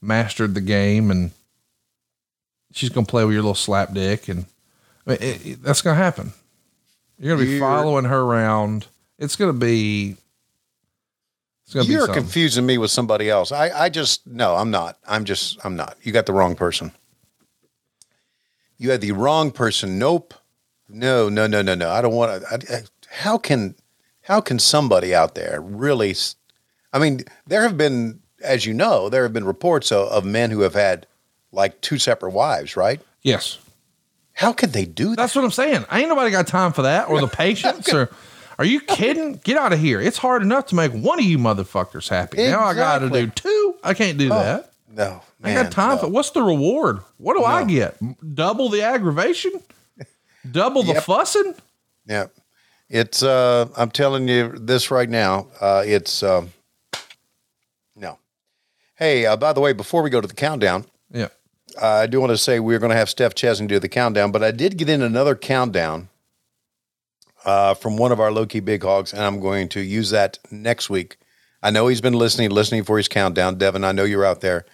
mastered 0.01 0.53
the 0.55 0.61
game 0.61 1.09
and 1.11 1.31
she's 2.73 2.89
going 2.89 3.05
to 3.05 3.09
play 3.09 3.23
with 3.23 3.33
your 3.33 3.41
little 3.43 3.55
slap 3.55 3.93
dick 3.93 4.27
and 4.27 4.45
I 5.07 5.11
mean, 5.11 5.17
it, 5.21 5.45
it- 5.45 5.63
that's 5.63 5.81
going 5.81 5.95
to 5.97 6.03
happen. 6.03 6.33
You're 7.17 7.35
going 7.35 7.45
to 7.47 7.51
be 7.53 7.59
following 7.59 8.05
her 8.05 8.19
around. 8.19 8.87
It's 9.17 9.35
going 9.35 9.51
to 9.53 9.57
be 9.57 10.11
it's 10.11 10.11
going 10.11 10.15
to 10.15 10.15
be 11.58 11.58
You're 11.73 12.07
confusing 12.07 12.65
me 12.65 12.77
with 12.77 12.91
somebody 12.91 13.29
else. 13.29 13.51
I, 13.51 13.69
I 13.69 13.89
just, 13.89 14.25
no, 14.25 14.55
I'm 14.55 14.71
not. 14.71 14.97
I'm 15.07 15.25
just, 15.25 15.63
I'm 15.63 15.75
not. 15.75 15.97
You 16.01 16.11
got 16.11 16.25
the 16.25 16.33
wrong 16.33 16.55
person. 16.55 16.91
You 18.77 18.91
had 18.91 19.01
the 19.01 19.11
wrong 19.11 19.51
person. 19.51 19.99
Nope. 19.99 20.33
No, 20.87 21.29
no, 21.29 21.45
no, 21.47 21.61
no, 21.61 21.75
no. 21.75 21.89
I 21.89 22.01
don't 22.01 22.15
want 22.15 22.43
to. 22.43 22.89
How 23.09 23.37
can, 23.37 23.75
how 24.23 24.41
can 24.41 24.57
somebody 24.57 25.13
out 25.13 25.35
there 25.35 25.61
really? 25.61 26.15
I 26.91 26.99
mean, 26.99 27.21
there 27.45 27.61
have 27.63 27.77
been, 27.77 28.21
as 28.43 28.65
you 28.65 28.73
know, 28.73 29.09
there 29.09 29.23
have 29.23 29.33
been 29.33 29.45
reports 29.45 29.91
of, 29.91 30.07
of 30.07 30.25
men 30.25 30.49
who 30.51 30.61
have 30.61 30.73
had 30.73 31.05
like 31.51 31.81
two 31.81 31.97
separate 31.97 32.31
wives, 32.31 32.75
right? 32.75 33.01
yes. 33.21 33.59
How 34.33 34.53
can 34.53 34.71
they 34.71 34.85
do 34.85 35.09
that? 35.09 35.17
That's 35.17 35.35
what 35.35 35.43
I'm 35.43 35.51
saying. 35.51 35.83
Ain't 35.91 36.07
nobody 36.07 36.31
got 36.31 36.47
time 36.47 36.71
for 36.71 36.83
that 36.83 37.09
or 37.09 37.19
the 37.19 37.27
patience 37.43 37.93
or 37.93 38.09
are 38.59 38.65
you 38.65 38.79
kidding? 38.81 39.39
Get 39.43 39.57
out 39.57 39.73
of 39.73 39.79
here. 39.79 39.99
It's 40.01 40.17
hard 40.17 40.41
enough 40.43 40.67
to 40.67 40.75
make 40.75 40.91
one 40.91 41.17
of 41.17 41.25
you 41.25 41.37
motherfuckers 41.39 42.09
happy. 42.09 42.37
Now 42.37 42.65
I 42.65 42.73
got 42.75 42.99
to 42.99 43.09
do 43.09 43.27
two. 43.27 43.75
I 43.83 43.93
can't 43.93 44.17
do 44.17 44.29
that. 44.29 44.71
No, 44.91 45.21
I 45.43 45.53
got 45.53 45.71
time 45.71 45.95
no. 45.95 46.01
for 46.01 46.07
what's 46.09 46.31
the 46.31 46.41
reward? 46.43 46.99
What 47.17 47.35
do 47.37 47.43
I 47.45 47.63
get? 47.63 47.95
Double 48.35 48.69
the 48.69 48.81
aggravation? 48.83 49.53
Double 50.49 50.83
the 50.83 50.93
Yep. 50.93 51.03
fussing? 51.03 51.55
Yeah. 52.05 52.27
It's 52.89 53.23
uh 53.23 53.69
I'm 53.77 53.91
telling 53.91 54.27
you 54.27 54.49
this 54.57 54.91
right 54.91 55.09
now. 55.09 55.47
Uh 55.61 55.83
it's 55.85 56.21
um 56.23 56.51
no. 57.95 58.17
Hey, 58.95 59.25
uh, 59.25 59.37
by 59.37 59.53
the 59.53 59.61
way, 59.61 59.71
before 59.73 60.01
we 60.01 60.09
go 60.09 60.19
to 60.19 60.27
the 60.27 60.33
countdown, 60.33 60.85
Yeah. 61.11 61.27
uh, 61.81 61.87
I 61.87 62.07
do 62.07 62.19
want 62.19 62.31
to 62.31 62.37
say 62.37 62.59
we're 62.59 62.79
going 62.79 62.89
to 62.91 62.97
have 62.97 63.09
Steph 63.09 63.35
Chesney 63.35 63.67
do 63.67 63.79
the 63.79 63.87
countdown, 63.89 64.31
but 64.31 64.43
I 64.43 64.51
did 64.51 64.75
get 64.77 64.89
in 64.89 65.01
another 65.01 65.35
countdown 65.35 66.09
uh, 67.45 67.73
from 67.73 67.97
one 67.97 68.11
of 68.11 68.19
our 68.19 68.31
low 68.31 68.45
key 68.45 68.59
big 68.59 68.83
hogs, 68.83 69.13
and 69.13 69.21
I'm 69.21 69.39
going 69.39 69.69
to 69.69 69.81
use 69.81 70.09
that 70.11 70.37
next 70.51 70.89
week. 70.89 71.17
I 71.61 71.71
know 71.71 71.87
he's 71.87 72.01
been 72.01 72.13
listening, 72.13 72.51
listening 72.51 72.83
for 72.83 72.97
his 72.97 73.07
countdown. 73.07 73.57
Devin, 73.57 73.83
I 73.83 73.91
know 73.91 74.03
you're 74.05 74.25
out 74.25 74.41
there. 74.41 74.65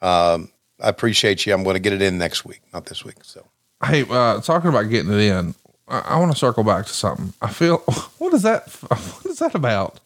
Um, 0.00 0.50
I 0.80 0.88
appreciate 0.88 1.44
you. 1.44 1.52
I'm 1.52 1.62
going 1.64 1.74
to 1.74 1.80
get 1.80 1.92
it 1.92 2.00
in 2.00 2.16
next 2.18 2.44
week, 2.44 2.62
not 2.72 2.86
this 2.86 3.04
week. 3.04 3.16
So 3.22 3.46
Hey, 3.84 4.04
uh, 4.08 4.40
talking 4.40 4.68
about 4.68 4.90
getting 4.90 5.12
it 5.12 5.20
in, 5.20 5.54
I, 5.88 6.00
I 6.00 6.18
want 6.18 6.32
to 6.32 6.38
circle 6.38 6.64
back 6.64 6.86
to 6.86 6.92
something. 6.92 7.32
I 7.40 7.50
feel, 7.50 7.78
what 8.18 8.34
is 8.34 8.42
that? 8.42 8.68
What 8.90 9.26
is 9.26 9.38
that 9.38 9.54
about? 9.54 10.00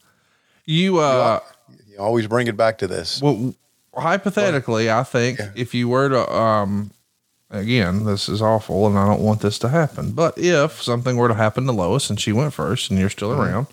You, 0.64 0.98
uh, 0.98 1.40
you 1.88 1.98
always 1.98 2.26
bring 2.26 2.46
it 2.46 2.56
back 2.56 2.78
to 2.78 2.86
this. 2.86 3.20
Well, 3.20 3.54
hypothetically, 3.94 4.90
I 4.90 5.02
think 5.02 5.40
if 5.56 5.74
you 5.74 5.88
were 5.88 6.08
to, 6.08 6.32
um, 6.32 6.90
again, 7.54 8.04
this 8.04 8.28
is 8.28 8.42
awful 8.42 8.86
and 8.86 8.98
I 8.98 9.06
don't 9.06 9.22
want 9.22 9.40
this 9.40 9.58
to 9.60 9.68
happen, 9.68 10.12
but 10.12 10.36
if 10.36 10.82
something 10.82 11.16
were 11.16 11.28
to 11.28 11.34
happen 11.34 11.66
to 11.66 11.72
Lois 11.72 12.10
and 12.10 12.20
she 12.20 12.32
went 12.32 12.52
first 12.52 12.90
and 12.90 12.98
you're 12.98 13.10
still 13.10 13.30
mm-hmm. 13.30 13.40
around, 13.40 13.66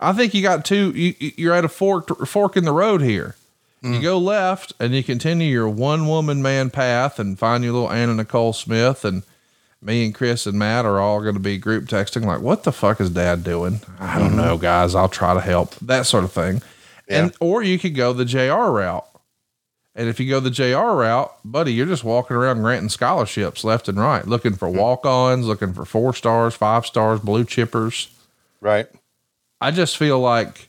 I 0.00 0.12
think 0.12 0.34
you 0.34 0.42
got 0.42 0.64
two, 0.64 0.90
you, 0.90 1.14
you're 1.36 1.54
at 1.54 1.64
a 1.64 1.68
fork, 1.68 2.26
fork 2.26 2.56
in 2.56 2.64
the 2.64 2.72
road 2.72 3.02
here. 3.02 3.36
You 3.82 3.90
mm. 3.90 4.02
go 4.02 4.18
left 4.18 4.72
and 4.78 4.94
you 4.94 5.02
continue 5.02 5.48
your 5.48 5.68
one 5.68 6.06
woman 6.06 6.40
man 6.40 6.70
path 6.70 7.18
and 7.18 7.36
find 7.36 7.64
your 7.64 7.72
little 7.72 7.90
Anna 7.90 8.14
Nicole 8.14 8.52
Smith 8.52 9.04
and 9.04 9.24
me 9.80 10.04
and 10.04 10.14
Chris 10.14 10.46
and 10.46 10.56
Matt 10.56 10.86
are 10.86 11.00
all 11.00 11.20
going 11.20 11.34
to 11.34 11.40
be 11.40 11.58
group 11.58 11.86
texting 11.86 12.24
like, 12.24 12.40
what 12.40 12.62
the 12.62 12.72
fuck 12.72 13.00
is 13.00 13.10
dad 13.10 13.42
doing? 13.42 13.80
I 13.98 14.18
don't 14.18 14.28
mm-hmm. 14.28 14.36
know, 14.36 14.56
guys. 14.56 14.94
I'll 14.94 15.08
try 15.08 15.34
to 15.34 15.40
help 15.40 15.74
that 15.76 16.06
sort 16.06 16.22
of 16.22 16.32
thing. 16.32 16.62
And, 17.08 17.34
or 17.40 17.62
you 17.62 17.78
could 17.78 17.94
go 17.94 18.12
the 18.12 18.24
JR 18.24 18.70
route. 18.70 19.06
And 19.94 20.08
if 20.08 20.18
you 20.18 20.28
go 20.28 20.40
the 20.40 20.50
JR 20.50 20.96
route, 20.96 21.30
buddy, 21.44 21.72
you're 21.72 21.86
just 21.86 22.04
walking 22.04 22.36
around 22.36 22.62
granting 22.62 22.88
scholarships 22.88 23.62
left 23.62 23.88
and 23.88 23.98
right, 23.98 24.26
looking 24.26 24.54
for 24.54 24.68
hmm. 24.68 24.78
walk 24.78 25.04
ons, 25.04 25.46
looking 25.46 25.74
for 25.74 25.84
four 25.84 26.14
stars, 26.14 26.54
five 26.54 26.86
stars, 26.86 27.20
blue 27.20 27.44
chippers. 27.44 28.10
Right. 28.60 28.86
I 29.60 29.70
just 29.70 29.96
feel 29.96 30.18
like 30.18 30.68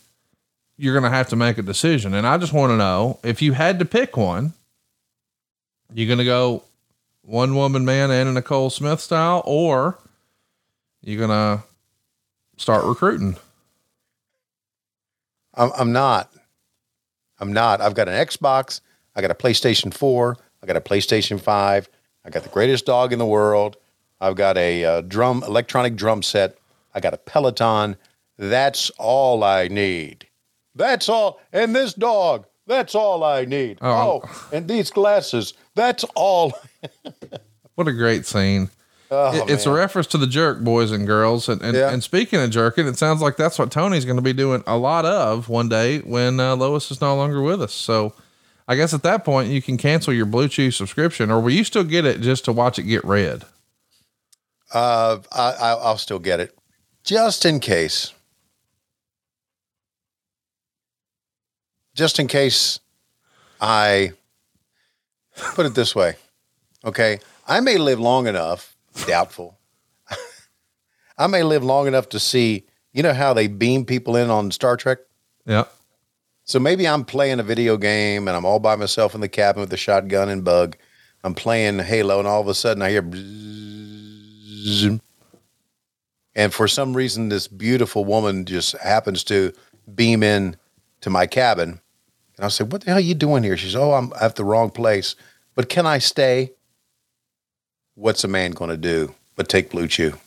you're 0.78 0.94
going 0.94 1.10
to 1.10 1.16
have 1.16 1.30
to 1.30 1.36
make 1.36 1.58
a 1.58 1.62
decision. 1.62 2.14
And 2.14 2.28
I 2.28 2.38
just 2.38 2.54
want 2.54 2.72
to 2.72 2.78
know 2.78 3.20
if 3.24 3.42
you 3.42 3.54
had 3.54 3.80
to 3.80 3.86
pick 3.86 4.18
one, 4.18 4.54
you're 5.94 6.08
going 6.08 6.20
to 6.20 6.26
go 6.26 6.64
one 7.22 7.56
woman 7.56 7.86
man 7.86 8.12
and 8.12 8.30
a 8.30 8.34
Nicole 8.34 8.70
Smith 8.70 9.00
style, 9.00 9.42
or 9.46 9.98
you're 11.02 11.26
going 11.26 11.30
to 11.30 11.64
start 12.58 12.86
recruiting? 12.86 13.38
I'm, 15.54 15.72
I'm 15.78 15.92
not. 15.94 16.32
I'm 17.40 17.54
not. 17.54 17.82
I've 17.82 17.96
got 17.96 18.08
an 18.08 18.26
Xbox. 18.26 18.82
I 19.15 19.21
got 19.21 19.32
a 19.32 19.36
PlayStation 19.36 19.93
4. 19.93 20.38
I 20.62 20.65
got 20.65 20.78
a 20.78 20.82
PlayStation 20.82 21.39
5. 21.39 21.89
I 22.26 22.30
got 22.30 22.43
the 22.43 22.49
greatest 22.49 22.86
dog 22.86 23.12
in 23.13 23.19
the 23.19 23.26
world. 23.26 23.78
I've 24.21 24.36
got 24.36 24.58
a 24.58 24.84
uh, 24.86 25.02
drum, 25.02 25.43
electronic 25.43 25.95
drum 25.95 26.23
set. 26.23 26.58
I 26.95 26.99
got 26.99 27.13
a 27.13 27.17
Peloton. 27.17 27.97
That's 28.38 28.89
all 28.97 29.43
I 29.43 29.67
need. 29.67 30.28
That's 30.76 31.10
all. 31.10 31.39
And 31.52 31.76
this 31.76 31.93
dog. 31.93 32.45
That's 32.65 32.95
all 32.95 33.23
I 33.23 33.43
need. 33.45 33.78
Oh. 33.82 34.21
Oh, 34.23 34.47
and 34.54 34.67
these 34.69 34.89
glasses. 34.89 35.54
That's 35.76 36.04
all. 36.15 36.54
What 37.76 37.88
a 37.88 37.91
great 37.91 38.26
scene. 38.28 38.69
Oh, 39.10 39.36
It- 39.36 39.49
it's 39.49 39.65
a 39.65 39.71
reference 39.71 40.06
to 40.08 40.17
the 40.19 40.28
jerk 40.28 40.60
boys 40.62 40.91
and 40.91 41.08
girls. 41.08 41.49
And, 41.49 41.60
and, 41.63 41.76
Yeah. 41.76 41.89
and 41.91 42.04
speaking 42.04 42.39
of 42.39 42.52
jerking, 42.52 42.86
it 42.88 42.97
sounds 42.99 43.19
like 43.21 43.36
that's 43.36 43.58
what 43.58 43.71
Tony's 43.71 44.06
going 44.06 44.17
to 44.17 44.21
be 44.21 44.32
doing 44.34 44.63
a 44.67 44.78
lot 44.78 45.06
of 45.06 45.49
one 45.49 45.69
day 45.69 45.97
when 45.99 46.39
uh, 46.39 46.56
Lois 46.56 46.91
is 46.91 47.02
no 47.02 47.15
longer 47.15 47.41
with 47.41 47.62
us. 47.63 47.73
So 47.73 48.13
I 48.67 48.76
guess 48.76 48.93
at 48.93 49.04
that 49.04 49.26
point 49.26 49.49
you 49.49 49.62
can 49.62 49.78
cancel 49.78 50.13
your 50.13 50.26
Blue 50.26 50.47
Chew 50.47 50.71
subscription 50.71 51.30
or 51.30 51.39
will 51.39 51.52
you 51.52 51.63
still 51.63 51.84
get 51.84 52.06
it 52.06 52.21
just 52.21 52.45
to 52.45 52.52
watch 52.52 52.80
it 52.80 52.84
get 52.84 53.04
red? 53.04 53.43
Uh, 54.73 55.19
I, 55.32 55.52
I, 55.52 55.69
I'll 55.73 55.97
still 55.97 56.19
get 56.19 56.39
it, 56.39 56.58
just 57.04 57.45
in 57.45 57.60
case. 57.60 58.13
Just 61.93 62.19
in 62.19 62.28
case 62.28 62.80
I 63.62 64.13
put 65.54 65.67
it 65.67 65.76
this 65.76 65.93
way, 65.93 66.15
okay? 66.84 67.19
I 67.47 67.60
may 67.60 67.78
live 67.78 67.99
long 67.99 68.26
enough, 68.26 68.76
doubtful. 69.06 69.60
I 71.19 71.28
may 71.28 71.43
live 71.43 71.63
long 71.63 71.86
enough 71.86 72.10
to 72.10 72.19
see, 72.19 72.65
you 72.93 73.04
know 73.04 73.13
how 73.13 73.34
they 73.34 73.47
beam 73.47 73.86
people 73.86 74.15
in 74.15 74.32
on 74.32 74.49
Star 74.49 74.76
Trek? 74.76 74.99
Yeah. 75.45 75.65
So 76.45 76.60
maybe 76.60 76.88
I'm 76.88 77.06
playing 77.06 77.39
a 77.39 77.43
video 77.43 77.77
game 77.77 78.27
and 78.27 78.36
I'm 78.36 78.45
all 78.45 78.60
by 78.60 78.75
myself 78.75 79.15
in 79.15 79.21
the 79.21 79.29
cabin 79.29 79.62
with 79.62 79.69
the 79.69 79.77
shotgun 79.77 80.29
and 80.29 80.43
bug. 80.43 80.75
I'm 81.23 81.34
playing 81.34 81.79
Halo 81.79 82.19
and 82.19 82.27
all 82.27 82.41
of 82.41 82.47
a 82.47 82.53
sudden 82.53 82.84
I 82.84 82.89
hear 82.89 83.01
bzzz. 83.01 84.99
and 86.36 86.53
for 86.53 86.67
some 86.67 86.95
reason 86.95 87.29
this 87.29 87.47
beautiful 87.47 88.03
woman 88.03 88.45
just 88.45 88.77
happens 88.79 89.23
to 89.25 89.53
beam 89.95 90.21
in 90.21 90.58
to 91.01 91.10
my 91.10 91.27
cabin. 91.27 91.79
And 92.36 92.45
I 92.45 92.49
say, 92.49 92.63
"What 92.63 92.82
the 92.82 92.88
hell 92.88 92.97
are 92.97 93.01
you 93.01 93.13
doing 93.13 93.43
here?" 93.43 93.56
She 93.56 93.67
says, 93.67 93.75
"Oh, 93.75 93.93
I'm 93.93 94.12
at 94.19 94.36
the 94.36 94.43
wrong 94.43 94.69
place. 94.69 95.15
But 95.56 95.69
can 95.69 95.86
I 95.86 95.99
stay?" 95.99 96.53
What's 97.95 98.23
a 98.23 98.27
man 98.27 98.51
going 98.51 98.71
to 98.71 98.77
do 98.77 99.13
but 99.36 99.47
take 99.47 99.69
Blue 99.69 99.88
Chew? 99.88 100.17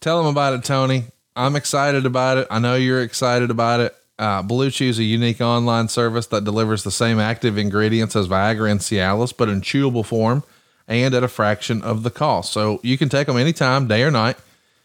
Tell 0.00 0.18
them 0.18 0.26
about 0.26 0.54
it, 0.54 0.64
Tony. 0.64 1.04
I'm 1.36 1.54
excited 1.54 2.06
about 2.06 2.38
it. 2.38 2.46
I 2.50 2.58
know 2.58 2.76
you're 2.76 3.02
excited 3.02 3.50
about 3.50 3.80
it. 3.80 3.94
Uh, 4.22 4.40
Blue 4.40 4.70
Chew 4.70 4.88
is 4.88 5.00
a 5.00 5.02
unique 5.02 5.40
online 5.40 5.88
service 5.88 6.28
that 6.28 6.44
delivers 6.44 6.84
the 6.84 6.92
same 6.92 7.18
active 7.18 7.58
ingredients 7.58 8.14
as 8.14 8.28
Viagra 8.28 8.70
and 8.70 8.78
Cialis, 8.78 9.36
but 9.36 9.48
in 9.48 9.62
chewable 9.62 10.06
form 10.06 10.44
and 10.86 11.12
at 11.12 11.24
a 11.24 11.28
fraction 11.28 11.82
of 11.82 12.04
the 12.04 12.10
cost. 12.10 12.52
So 12.52 12.78
you 12.84 12.96
can 12.96 13.08
take 13.08 13.26
them 13.26 13.36
anytime, 13.36 13.88
day 13.88 14.04
or 14.04 14.12
night. 14.12 14.36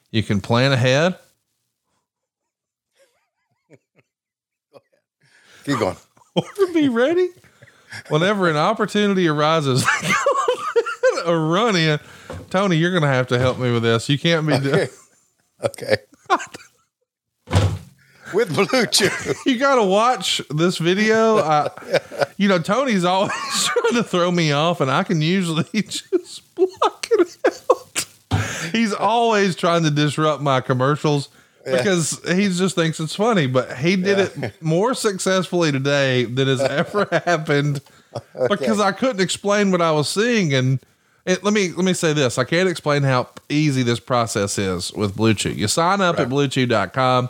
You 0.09 0.23
can 0.23 0.41
plan 0.41 0.71
ahead. 0.71 1.19
Keep 5.65 5.77
going. 5.77 5.97
or 6.35 6.43
be 6.73 6.89
ready 6.89 7.29
whenever 8.09 8.49
an 8.49 8.57
opportunity 8.57 9.27
arises. 9.27 9.85
a 11.25 11.37
run 11.37 11.75
in. 11.75 11.99
Tony, 12.49 12.77
you're 12.77 12.89
going 12.89 13.03
to 13.03 13.07
have 13.07 13.27
to 13.27 13.37
help 13.37 13.59
me 13.59 13.71
with 13.71 13.83
this. 13.83 14.09
You 14.09 14.17
can't 14.17 14.47
be 14.47 14.57
doing. 14.57 14.89
Okay. 15.63 15.97
With 18.33 18.55
Bluetooth. 18.55 19.37
you 19.45 19.57
got 19.57 19.75
to 19.75 19.83
watch 19.83 20.41
this 20.49 20.77
video. 20.77 21.37
I, 21.37 21.69
you 22.37 22.47
know, 22.47 22.59
Tony's 22.59 23.03
always 23.03 23.31
trying 23.65 23.93
to 23.93 24.03
throw 24.03 24.31
me 24.31 24.51
off, 24.51 24.81
and 24.81 24.91
I 24.91 25.03
can 25.03 25.21
usually 25.21 25.65
just 25.73 26.55
block 26.55 27.07
it 27.11 27.37
out. 27.45 28.05
He's 28.71 28.93
always 28.93 29.55
trying 29.55 29.83
to 29.83 29.91
disrupt 29.91 30.41
my 30.41 30.61
commercials 30.61 31.29
because 31.63 32.21
he 32.27 32.49
just 32.49 32.75
thinks 32.75 32.99
it's 32.99 33.15
funny. 33.15 33.47
But 33.47 33.77
he 33.77 33.95
did 33.95 34.19
it 34.19 34.61
more 34.61 34.93
successfully 34.93 35.71
today 35.71 36.25
than 36.25 36.47
has 36.47 36.61
ever 36.61 37.07
happened 37.25 37.81
because 38.49 38.79
I 38.79 38.91
couldn't 38.91 39.21
explain 39.21 39.71
what 39.71 39.81
I 39.81 39.91
was 39.91 40.09
seeing. 40.09 40.53
And 40.53 40.79
it, 41.25 41.43
let 41.43 41.53
me 41.53 41.71
let 41.71 41.85
me 41.85 41.93
say 41.93 42.13
this: 42.13 42.37
I 42.37 42.43
can't 42.43 42.69
explain 42.69 43.03
how 43.03 43.29
easy 43.49 43.83
this 43.83 43.99
process 43.99 44.57
is 44.57 44.93
with 44.93 45.15
Blue 45.15 45.33
Chew. 45.33 45.51
You 45.51 45.67
sign 45.67 46.01
up 46.01 46.19
at 46.19 46.29
BlueChew.com. 46.29 47.29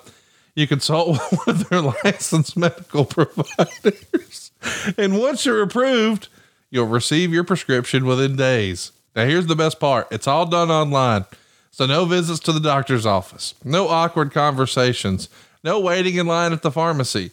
You 0.58 0.66
consult 0.66 1.10
with 1.10 1.22
one 1.46 1.56
of 1.56 1.70
their 1.70 1.82
licensed 1.82 2.58
medical 2.58 3.06
providers. 3.06 4.52
And 4.98 5.20
once 5.20 5.46
you're 5.46 5.62
approved, 5.62 6.30
you'll 6.72 6.88
receive 6.88 7.32
your 7.32 7.44
prescription 7.44 8.08
within 8.08 8.36
days. 8.36 8.92
Now, 9.16 9.26
here's 9.26 9.46
the 9.46 9.56
best 9.56 9.80
part 9.80 10.08
it's 10.10 10.28
all 10.28 10.48
done 10.48 10.72
online. 10.72 11.26
So, 11.70 11.86
no 11.86 12.06
visits 12.06 12.40
to 12.40 12.52
the 12.52 12.60
doctor's 12.60 13.06
office, 13.06 13.54
no 13.64 13.88
awkward 13.88 14.34
conversations, 14.34 15.30
no 15.64 15.80
waiting 15.80 16.16
in 16.16 16.26
line 16.26 16.54
at 16.54 16.64
the 16.64 16.72
pharmacy. 16.72 17.30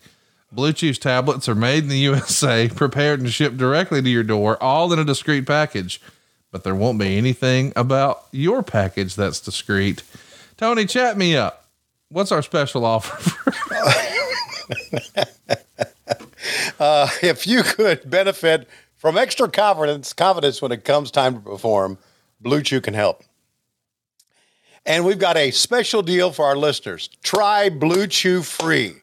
Blue 0.53 0.75
Chew's 0.75 0.99
tablets 0.99 1.49
are 1.49 1.55
made 1.55 1.85
in 1.85 1.89
the 1.89 1.97
USA, 2.11 2.69
prepared 2.69 3.21
and 3.21 3.33
shipped 3.33 3.57
directly 3.57 4.03
to 4.03 4.11
your 4.11 4.23
door, 4.23 4.63
all 4.63 4.93
in 4.93 4.99
a 4.99 5.05
discreet 5.05 5.47
package. 5.47 5.99
But 6.51 6.63
there 6.63 6.75
won't 6.75 6.99
be 6.99 7.17
anything 7.17 7.73
about 7.75 8.27
your 8.33 8.63
package 8.63 9.15
that's 9.15 9.41
discreet. 9.41 10.03
Tony, 10.59 10.85
chat 10.85 11.17
me 11.17 11.35
up. 11.35 11.64
What's 12.15 12.31
our 12.31 12.43
special 12.43 12.85
offer? 12.85 13.43
Uh, 16.79 17.09
if 17.23 17.47
you 17.47 17.63
could 17.63 18.09
benefit 18.11 18.69
from 18.97 19.17
extra 19.17 19.49
confidence, 19.49 20.13
confidence 20.13 20.61
when 20.61 20.73
it 20.73 20.85
comes 20.85 21.11
time 21.11 21.35
to 21.35 21.41
perform, 21.41 21.97
Blue 22.41 22.63
Chew 22.63 22.81
can 22.81 22.95
help. 22.95 23.23
And 24.85 25.05
we've 25.05 25.19
got 25.19 25.37
a 25.37 25.51
special 25.53 26.03
deal 26.03 26.33
for 26.33 26.45
our 26.45 26.57
listeners. 26.57 27.09
Try 27.23 27.69
Blue 27.69 28.07
Chew 28.07 28.43
free. 28.43 28.97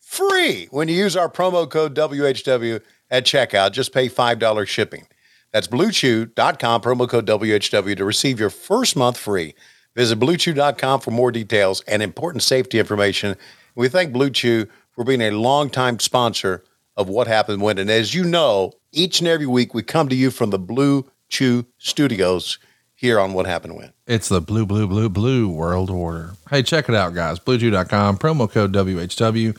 Free 0.00 0.68
when 0.70 0.88
you 0.88 0.96
use 0.96 1.16
our 1.16 1.28
promo 1.28 1.68
code 1.68 1.94
WHW 1.94 2.80
at 3.10 3.24
checkout. 3.24 3.72
Just 3.72 3.92
pay 3.92 4.08
$5 4.08 4.66
shipping. 4.66 5.06
That's 5.52 5.68
bluechew.com, 5.68 6.80
promo 6.80 7.08
code 7.08 7.26
WHW 7.26 7.96
to 7.96 8.04
receive 8.04 8.40
your 8.40 8.50
first 8.50 8.96
month 8.96 9.18
free. 9.18 9.54
Visit 9.98 10.20
bluechew.com 10.20 11.00
for 11.00 11.10
more 11.10 11.32
details 11.32 11.82
and 11.88 12.04
important 12.04 12.44
safety 12.44 12.78
information. 12.78 13.34
We 13.74 13.88
thank 13.88 14.12
Blue 14.12 14.30
Chew 14.30 14.68
for 14.92 15.02
being 15.02 15.20
a 15.20 15.32
longtime 15.32 15.98
sponsor 15.98 16.62
of 16.96 17.08
What 17.08 17.26
Happened 17.26 17.62
When. 17.62 17.78
And 17.78 17.90
as 17.90 18.14
you 18.14 18.22
know, 18.22 18.74
each 18.92 19.18
and 19.18 19.26
every 19.26 19.46
week 19.46 19.74
we 19.74 19.82
come 19.82 20.08
to 20.08 20.14
you 20.14 20.30
from 20.30 20.50
the 20.50 20.58
Blue 20.58 21.10
Chew 21.28 21.66
studios 21.78 22.60
here 22.94 23.18
on 23.18 23.32
What 23.32 23.46
Happened 23.46 23.74
When. 23.74 23.92
It's 24.06 24.28
the 24.28 24.40
blue, 24.40 24.64
blue, 24.64 24.86
blue, 24.86 25.08
blue 25.08 25.48
world 25.48 25.90
order. 25.90 26.34
Hey, 26.48 26.62
check 26.62 26.88
it 26.88 26.94
out, 26.94 27.12
guys. 27.12 27.40
BlueChew.com, 27.40 28.18
promo 28.18 28.48
code 28.48 28.72
WHW. 28.72 29.58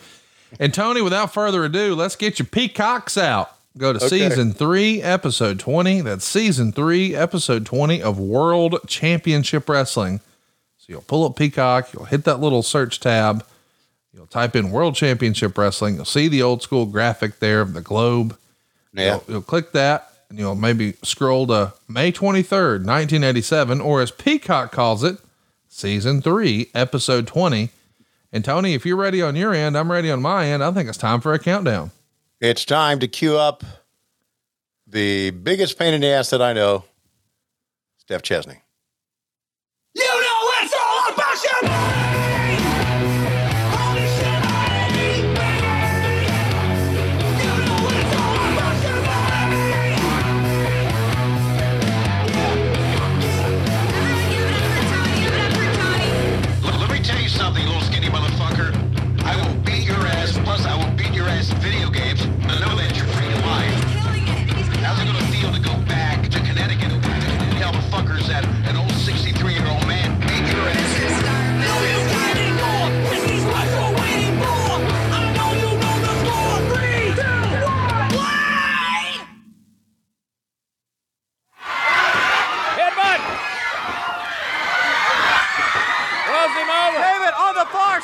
And 0.57 0.73
Tony, 0.73 1.01
without 1.01 1.33
further 1.33 1.65
ado, 1.65 1.95
let's 1.95 2.15
get 2.15 2.39
your 2.39 2.45
peacocks 2.45 3.17
out. 3.17 3.51
Go 3.77 3.91
to 3.91 3.99
season 3.99 4.53
three, 4.53 5.01
episode 5.01 5.59
20. 5.59 5.99
That's 5.99 6.23
season 6.23 6.71
three, 6.71 7.13
episode 7.13 7.65
20 7.65 8.01
of 8.01 8.17
World 8.17 8.79
Championship 8.87 9.67
Wrestling. 9.67 10.21
So 10.89 10.93
you'll 10.93 11.01
pull 11.01 11.23
up 11.23 11.35
Peacock, 11.35 11.93
you'll 11.93 12.05
hit 12.05 12.23
that 12.23 12.39
little 12.39 12.63
search 12.63 12.99
tab, 12.99 13.45
you'll 14.11 14.25
type 14.25 14.55
in 14.55 14.71
World 14.71 14.95
Championship 14.95 15.55
Wrestling. 15.55 15.95
You'll 15.95 16.05
see 16.05 16.27
the 16.27 16.41
old 16.41 16.63
school 16.63 16.87
graphic 16.87 17.37
there 17.37 17.61
of 17.61 17.73
the 17.73 17.81
globe. 17.81 18.35
Yeah. 18.91 19.05
You'll, 19.05 19.23
you'll 19.27 19.41
click 19.43 19.71
that 19.73 20.11
and 20.29 20.39
you'll 20.39 20.55
maybe 20.55 20.93
scroll 21.03 21.45
to 21.45 21.73
May 21.87 22.11
23rd, 22.11 22.85
1987, 22.87 23.81
or 23.81 24.01
as 24.01 24.09
Peacock 24.09 24.71
calls 24.71 25.03
it, 25.03 25.17
season 25.67 26.23
three, 26.23 26.71
episode 26.73 27.27
20. 27.27 27.69
And 28.33 28.43
Tony, 28.43 28.73
if 28.73 28.83
you're 28.83 28.97
ready 28.97 29.21
on 29.21 29.35
your 29.35 29.53
end, 29.53 29.77
I'm 29.77 29.91
ready 29.91 30.09
on 30.09 30.23
my 30.23 30.47
end. 30.47 30.63
I 30.63 30.71
think 30.71 30.89
it's 30.89 30.97
time 30.97 31.21
for 31.21 31.33
a 31.33 31.39
countdown. 31.39 31.91
It's 32.41 32.65
time 32.65 32.99
to 33.01 33.07
cue 33.07 33.37
up 33.37 33.63
the 34.87 35.29
biggest 35.29 35.77
pain 35.77 35.93
in 35.93 36.01
the 36.01 36.07
ass 36.07 36.31
that 36.31 36.41
I 36.41 36.53
know, 36.53 36.85
Steph 37.99 38.23
Chesney. 38.23 38.63
You 39.93 40.03
know 40.03 40.28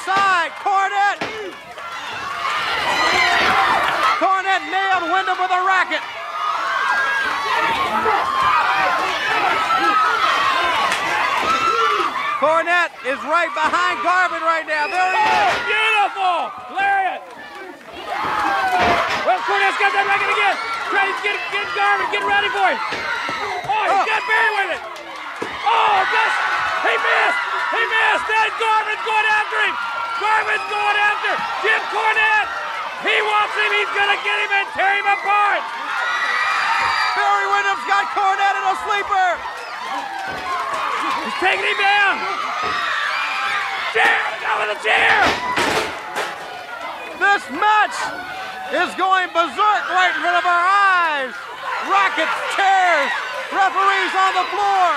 side. 0.05 0.53
Cornette. 0.61 1.17
Cornette 4.21 4.65
nailed 4.69 5.09
Windham 5.09 5.37
with 5.41 5.49
a 5.49 5.61
racket. 5.65 6.03
Cornette 12.37 12.93
is 13.09 13.17
right 13.25 13.49
behind 13.57 13.97
Garvin 14.05 14.45
right 14.45 14.69
now. 14.69 14.85
There 14.93 15.09
he 15.09 15.25
is. 15.25 15.53
Beautiful. 15.73 16.53
Lariat. 16.77 17.21
Well, 19.25 19.41
Cornette's 19.49 19.81
got 19.81 19.89
that 19.89 20.05
racket 20.05 20.29
again. 20.29 20.55
Trying 20.93 21.09
to 21.09 21.17
get, 21.25 21.33
get 21.49 21.65
Garvin. 21.73 22.05
Get 22.13 22.21
ready 22.21 22.49
for 22.53 22.61
him. 22.61 22.77
Oh, 22.77 23.81
he's 23.89 23.97
oh. 23.97 24.05
got 24.05 24.21
Barry 24.29 24.51
with 24.53 24.77
it. 24.77 24.81
Oh, 25.65 25.97
just, 26.13 26.37
he 26.85 26.93
missed. 26.93 27.41
He 27.73 27.81
missed. 27.89 28.25
Then 28.29 28.47
Garvin's 28.61 29.01
going 29.01 29.27
after 29.33 29.59
him. 29.65 29.94
Garvin's 30.19 30.67
going 30.71 30.97
after 30.97 31.33
Jim 31.59 31.81
Cornette. 31.91 32.49
He 33.03 33.15
wants 33.19 33.53
him. 33.59 33.69
He's 33.75 33.91
going 33.91 34.11
to 34.15 34.19
get 34.23 34.37
him 34.39 34.51
and 34.55 34.67
tear 34.71 34.93
him 34.95 35.07
apart. 35.11 35.63
Barry 37.19 37.47
Windham's 37.51 37.85
got 37.87 38.07
Cornette 38.15 38.55
in 38.55 38.65
a 38.65 38.75
sleeper. 38.87 39.29
He's 41.19 41.37
taking 41.43 41.67
him 41.67 41.79
down. 41.83 42.15
Chair, 43.91 44.19
down 44.39 44.55
with 44.63 44.71
the 44.75 44.79
chair. 44.83 45.19
This 47.19 47.43
match 47.51 47.97
is 48.71 48.91
going 48.95 49.27
berserk 49.35 49.83
right 49.91 50.11
in 50.15 50.19
front 50.23 50.39
of 50.39 50.45
our 50.47 50.65
eyes. 50.67 51.33
Rockets, 51.91 52.35
chairs, 52.55 53.11
referees 53.51 54.13
on 54.15 54.31
the 54.35 54.47
floor. 54.47 54.87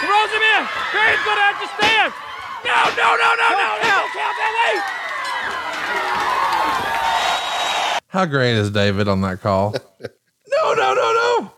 Throws 0.00 0.32
him 0.32 0.44
in. 0.44 0.62
Barry's 0.96 1.22
going 1.28 1.40
to 1.40 1.46
have 1.46 1.60
to 1.60 1.68
stand. 1.76 2.31
No, 2.64 2.78
no, 2.96 3.16
no, 3.16 3.30
no, 3.34 3.48
no. 3.50 3.68
Don't 3.82 4.12
count 4.12 4.36
that. 4.38 4.52
How 8.08 8.26
great 8.26 8.56
is 8.56 8.70
David 8.70 9.08
on 9.08 9.22
that 9.22 9.40
call? 9.40 9.72
no, 10.00 10.74
no, 10.74 10.94
no, 10.94 11.12
no. 11.12 11.52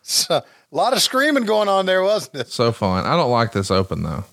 So, 0.00 0.36
a 0.36 0.44
lot 0.76 0.92
of 0.94 1.02
screaming 1.02 1.44
going 1.44 1.68
on 1.68 1.84
there, 1.86 2.02
wasn't 2.02 2.36
it? 2.36 2.48
So 2.48 2.72
fun. 2.72 3.04
I 3.04 3.16
don't 3.16 3.30
like 3.30 3.52
this 3.52 3.70
open 3.70 4.02
though. 4.02 4.24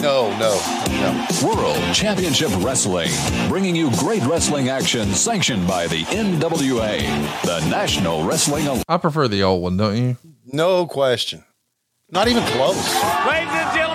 No, 0.00 0.30
no, 0.38 0.60
no. 0.88 1.26
World 1.46 1.94
Championship 1.94 2.50
Wrestling, 2.58 3.10
bringing 3.48 3.76
you 3.76 3.90
great 3.98 4.22
wrestling 4.24 4.68
action 4.68 5.12
sanctioned 5.14 5.66
by 5.68 5.86
the 5.86 6.02
NWA, 6.04 7.00
the 7.44 7.60
National 7.68 8.24
Wrestling 8.24 8.66
Alliance. 8.66 8.84
I 8.88 8.96
prefer 8.96 9.28
the 9.28 9.42
old 9.42 9.62
one, 9.62 9.76
don't 9.76 9.96
you? 9.96 10.16
No 10.46 10.86
question. 10.86 11.44
Not 12.10 12.28
even 12.28 12.42
close. 12.44 12.76
Ladies 13.26 13.48
and 13.52 13.74
gentlemen, 13.74 13.89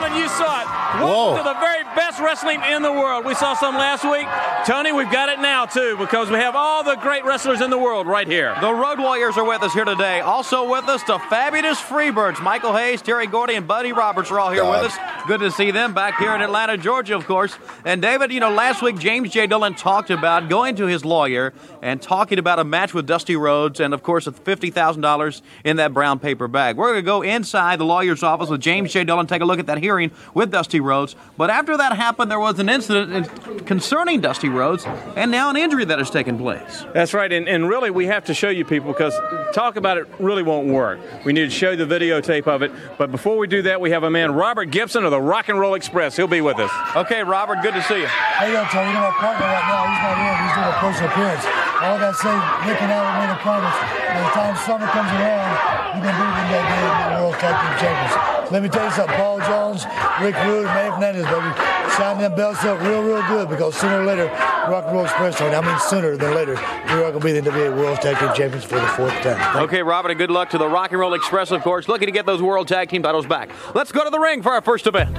you 0.99 1.07
saw 1.07 1.29
it. 1.29 1.33
Whoa. 1.33 1.37
To 1.37 1.43
the 1.43 1.59
very 1.59 1.83
best 1.95 2.19
wrestling 2.19 2.61
in 2.71 2.81
the 2.81 2.91
world. 2.91 3.25
We 3.25 3.33
saw 3.35 3.53
some 3.53 3.75
last 3.75 4.03
week. 4.03 4.27
Tony, 4.65 4.91
we've 4.91 5.11
got 5.11 5.29
it 5.29 5.39
now, 5.39 5.65
too, 5.65 5.95
because 5.97 6.29
we 6.29 6.37
have 6.37 6.55
all 6.55 6.83
the 6.83 6.95
great 6.95 7.23
wrestlers 7.25 7.61
in 7.61 7.69
the 7.69 7.77
world 7.77 8.07
right 8.07 8.27
here. 8.27 8.55
The 8.61 8.73
Road 8.73 8.99
Warriors 8.99 9.37
are 9.37 9.45
with 9.45 9.61
us 9.63 9.73
here 9.73 9.85
today. 9.85 10.21
Also 10.21 10.69
with 10.69 10.85
us, 10.85 11.03
the 11.03 11.19
fabulous 11.19 11.79
Freebirds. 11.79 12.41
Michael 12.41 12.75
Hayes, 12.75 13.01
Terry 13.01 13.27
Gordy, 13.27 13.55
and 13.55 13.67
Buddy 13.67 13.91
Roberts 13.91 14.31
are 14.31 14.39
all 14.39 14.51
here 14.51 14.63
God. 14.63 14.83
with 14.83 14.91
us. 14.91 15.27
Good 15.27 15.39
to 15.41 15.51
see 15.51 15.71
them 15.71 15.93
back 15.93 16.17
here 16.17 16.33
in 16.35 16.41
Atlanta, 16.41 16.77
Georgia, 16.77 17.15
of 17.15 17.25
course. 17.25 17.57
And 17.83 18.01
David, 18.01 18.31
you 18.31 18.39
know, 18.39 18.51
last 18.51 18.81
week 18.81 18.97
James 18.99 19.31
J. 19.31 19.47
Dillon 19.47 19.73
talked 19.75 20.09
about 20.09 20.49
going 20.49 20.75
to 20.75 20.85
his 20.85 21.03
lawyer 21.05 21.53
and 21.81 22.01
talking 22.01 22.39
about 22.39 22.59
a 22.59 22.63
match 22.63 22.93
with 22.93 23.05
Dusty 23.05 23.35
Rhodes 23.35 23.79
and, 23.79 23.93
of 23.93 24.03
course, 24.03 24.27
$50,000 24.27 25.41
in 25.63 25.77
that 25.77 25.93
brown 25.93 26.19
paper 26.19 26.47
bag. 26.47 26.77
We're 26.77 26.91
going 26.91 26.97
to 26.97 27.01
go 27.03 27.21
inside 27.21 27.79
the 27.79 27.85
lawyer's 27.85 28.23
office 28.23 28.49
with 28.49 28.61
James 28.61 28.93
J. 28.93 29.03
Dillon, 29.03 29.27
take 29.27 29.41
a 29.41 29.45
look 29.45 29.59
at 29.59 29.67
that 29.67 29.79
hearing 29.79 30.11
with 30.33 30.51
Dusty 30.51 30.79
Rhodes. 30.85 31.15
But 31.37 31.49
after 31.49 31.75
that 31.75 31.93
happened, 31.93 32.31
there 32.31 32.39
was 32.39 32.59
an 32.59 32.69
incident 32.69 33.65
concerning 33.65 34.21
Dusty 34.21 34.49
Rhodes 34.49 34.85
and 35.15 35.31
now 35.31 35.49
an 35.49 35.57
injury 35.57 35.85
that 35.85 35.99
has 35.99 36.09
taken 36.09 36.37
place. 36.37 36.85
That's 36.93 37.13
right, 37.13 37.31
and, 37.31 37.49
and 37.49 37.67
really 37.67 37.89
we 37.89 38.05
have 38.05 38.25
to 38.25 38.33
show 38.33 38.49
you 38.49 38.63
people 38.63 38.93
because 38.93 39.13
talk 39.53 39.75
about 39.75 39.97
it 39.97 40.07
really 40.19 40.43
won't 40.43 40.67
work. 40.67 40.99
We 41.25 41.33
need 41.33 41.45
to 41.45 41.49
show 41.49 41.75
the 41.75 41.85
videotape 41.85 42.47
of 42.47 42.61
it. 42.61 42.71
But 42.97 43.11
before 43.11 43.37
we 43.37 43.47
do 43.47 43.63
that, 43.63 43.81
we 43.81 43.91
have 43.91 44.03
a 44.03 44.09
man, 44.09 44.31
Robert 44.31 44.71
Gibson 44.71 45.03
of 45.03 45.11
the 45.11 45.21
Rock 45.21 45.49
and 45.49 45.59
Roll 45.59 45.73
Express. 45.73 46.15
He'll 46.15 46.27
be 46.27 46.41
with 46.41 46.59
us. 46.59 46.71
Okay, 46.95 47.23
Robert, 47.23 47.61
good 47.61 47.73
to 47.73 47.83
see 47.83 47.99
you. 47.99 48.07
Hey, 48.07 48.53
yo, 48.53 48.63
Tony, 48.71 48.87
you 48.89 48.93
know 48.93 49.01
my 49.01 49.11
partner 49.17 49.45
right 49.45 49.67
now, 49.67 49.83
he's 49.89 50.01
not 50.05 50.15
in. 50.21 50.35
He's 50.45 50.55
doing 50.55 50.69
a 50.69 50.77
personal 50.79 51.11
appearance. 51.11 51.45
All 51.75 51.95
I 51.95 51.99
gotta 51.99 52.17
say, 52.17 52.31
Nick 52.65 52.81
and 52.81 52.91
I 52.91 52.99
will 53.03 53.15
made 53.19 53.33
a 53.35 53.39
promise. 53.43 53.75
By 53.75 54.21
the 54.23 54.31
time 54.31 54.55
summer 54.63 54.87
comes 54.87 55.11
around, 55.11 55.51
you're 55.91 56.07
gonna 56.07 56.15
be 56.15 56.39
in 56.39 56.47
that 56.55 56.65
game 56.71 56.87
in 56.87 56.97
the 57.03 57.04
World 57.35 57.53
Tag 57.53 57.79
Team 57.79 57.89
Champions. 57.89 58.51
Let 58.51 58.63
me 58.63 58.69
tell 58.69 58.85
you 58.85 58.91
something, 58.91 59.15
Paul 59.17 59.39
Jones, 59.39 59.85
Rick 60.21 60.35
Rude, 60.45 60.65
and 60.67 60.99
Manny 60.99 61.21
Fernandez, 61.21 61.25
baby, 61.25 61.91
sign 61.95 62.19
them 62.19 62.35
belts 62.35 62.63
up 62.63 62.79
real, 62.81 63.01
real 63.03 63.21
good 63.27 63.49
because 63.49 63.75
sooner 63.75 64.01
or 64.01 64.05
later, 64.05 64.25
Rock 64.69 64.85
and 64.85 64.93
Roll 64.95 65.03
Express, 65.05 65.37
Tony, 65.37 65.55
I 65.55 65.61
mean 65.61 65.79
sooner 65.79 66.15
than 66.15 66.33
later, 66.33 66.53
we 66.53 67.03
are 67.03 67.11
gonna 67.11 67.19
be 67.25 67.31
the 67.33 67.41
NWA 67.41 67.75
World 67.75 67.99
Tag 68.01 68.17
Team 68.19 68.29
Champions 68.35 68.63
for 68.63 68.75
the 68.75 68.87
fourth 68.87 69.13
time. 69.21 69.37
Thank 69.37 69.55
Okay, 69.67 69.83
Robert, 69.83 70.09
and 70.11 70.17
good 70.17 70.31
luck 70.31 70.49
to 70.51 70.57
the 70.57 70.67
Rock 70.67 70.91
and 70.91 70.99
Roll 70.99 71.13
Express, 71.13 71.51
of 71.51 71.61
course, 71.61 71.87
looking 71.87 72.05
to 72.05 72.11
get 72.11 72.25
those 72.25 72.41
World 72.41 72.67
Tag 72.67 72.89
Team 72.89 73.03
titles 73.03 73.25
back. 73.25 73.49
Let's 73.73 73.91
go 73.91 74.03
to 74.03 74.09
the 74.09 74.19
ring 74.19 74.41
for 74.41 74.51
our 74.51 74.61
first 74.61 74.87
event. 74.87 75.17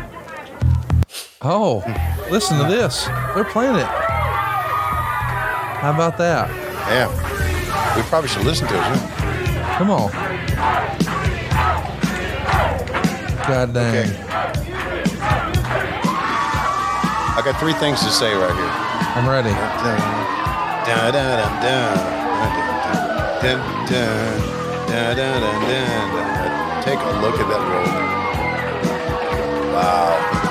Oh, 1.43 1.83
listen 2.31 2.59
to 2.59 2.65
this. 2.65 3.07
They're 3.35 3.45
playing 3.45 3.77
it. 3.77 3.87
How 5.77 5.93
about 5.93 6.17
that? 6.19 6.49
Yeah. 6.89 7.97
We 7.97 8.03
probably 8.03 8.29
should 8.29 8.45
listen 8.45 8.67
to 8.69 8.75
it. 8.75 8.81
huh? 8.81 9.79
Come 9.79 9.91
on. 9.91 11.06
God 13.47 13.73
dang. 13.73 13.95
Okay. 13.95 14.11
I 17.37 17.43
got 17.45 17.61
three 17.61 17.75
things 17.75 18.01
to 18.03 18.11
say 18.11 18.35
right 18.35 18.51
here. 18.51 18.75
I'm 19.15 19.29
ready. 19.29 19.51
Dun, 19.51 20.01
dun, 20.83 21.13
dun, 21.13 21.63
dun. 21.63 21.95
Dun, 23.43 23.59
dun, 23.87 24.41
dun, 24.89 25.17
dun, 25.17 25.41
dun, 25.41 25.61
dun, 25.63 26.11
dun. 26.11 26.83
Take 26.83 26.99
a 26.99 27.13
look 27.23 27.39
at 27.39 27.47
that 27.47 27.63
road. 27.71 27.87
Wow. 29.75 30.46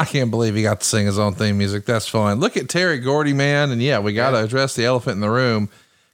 I 0.00 0.06
can't 0.06 0.30
believe 0.30 0.54
he 0.54 0.62
got 0.62 0.80
to 0.80 0.86
sing 0.86 1.06
his 1.06 1.18
own 1.18 1.34
theme 1.34 1.58
music. 1.58 1.84
That's 1.84 2.08
fun. 2.08 2.40
Look 2.40 2.56
at 2.56 2.68
Terry 2.68 2.98
Gordy, 2.98 3.32
man. 3.32 3.70
And 3.70 3.82
yeah, 3.82 3.98
we 3.98 4.12
got 4.12 4.30
to 4.30 4.42
address 4.42 4.74
the 4.74 4.84
elephant 4.84 5.14
in 5.14 5.20
the 5.20 5.30
room. 5.30 5.68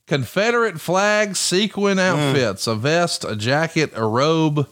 Confederate 0.06 0.80
flag 0.80 1.34
sequin 1.36 1.98
mm. 1.98 2.00
outfits, 2.00 2.66
a 2.66 2.74
vest, 2.74 3.24
a 3.24 3.36
jacket, 3.36 3.90
a 3.94 4.04
robe. 4.06 4.68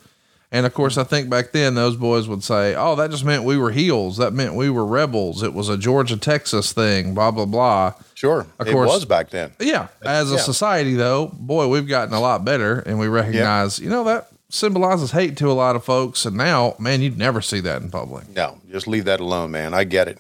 And 0.53 0.67
of 0.67 0.75
course, 0.75 0.97
I 0.97 1.05
think 1.05 1.29
back 1.29 1.51
then 1.53 1.75
those 1.75 1.97
boys 1.97 2.29
would 2.29 2.45
say, 2.45 2.77
oh, 2.77 2.95
that 2.97 3.11
just 3.11 3.25
meant 3.25 3.43
we 3.43 3.57
were 3.57 3.73
heels. 3.73 4.19
That 4.19 4.33
meant 4.33 4.55
we 4.55 4.71
were 4.71 4.87
rebels. 4.87 5.43
It 5.43 5.53
was 5.53 5.69
a 5.69 5.77
Georgia, 5.77 6.17
Texas 6.17 6.73
thing, 6.73 7.15
blah, 7.15 7.33
blah, 7.33 7.47
blah. 7.47 7.95
Sure. 8.15 8.47
Of 8.61 8.69
course, 8.69 8.91
it 8.91 8.95
was 8.95 9.05
back 9.05 9.31
then. 9.31 9.53
Yeah. 9.59 9.89
As 10.03 10.31
a 10.31 10.37
Yeah. 10.37 10.41
society, 10.43 10.95
though, 10.95 11.27
boy, 11.27 11.67
we've 11.67 11.89
gotten 11.89 12.15
a 12.15 12.21
lot 12.21 12.45
better 12.45 12.81
and 12.81 13.01
we 13.01 13.09
recognize, 13.09 13.81
you 13.81 13.91
know, 13.91 14.05
that 14.05 14.29
symbolizes 14.55 15.11
hate 15.11 15.37
to 15.39 15.51
a 15.51 15.53
lot 15.53 15.77
of 15.77 15.85
folks. 15.85 16.25
And 16.25 16.37
now, 16.37 16.75
man, 16.79 17.03
you'd 17.03 17.19
never 17.19 17.41
see 17.41 17.61
that 17.61 17.83
in 17.83 17.91
public. 17.91 18.29
No, 18.31 18.61
just 18.71 18.87
leave 18.87 19.05
that 19.07 19.21
alone, 19.21 19.51
man. 19.51 19.75
I 19.75 19.85
get 19.85 20.09
it. 20.09 20.19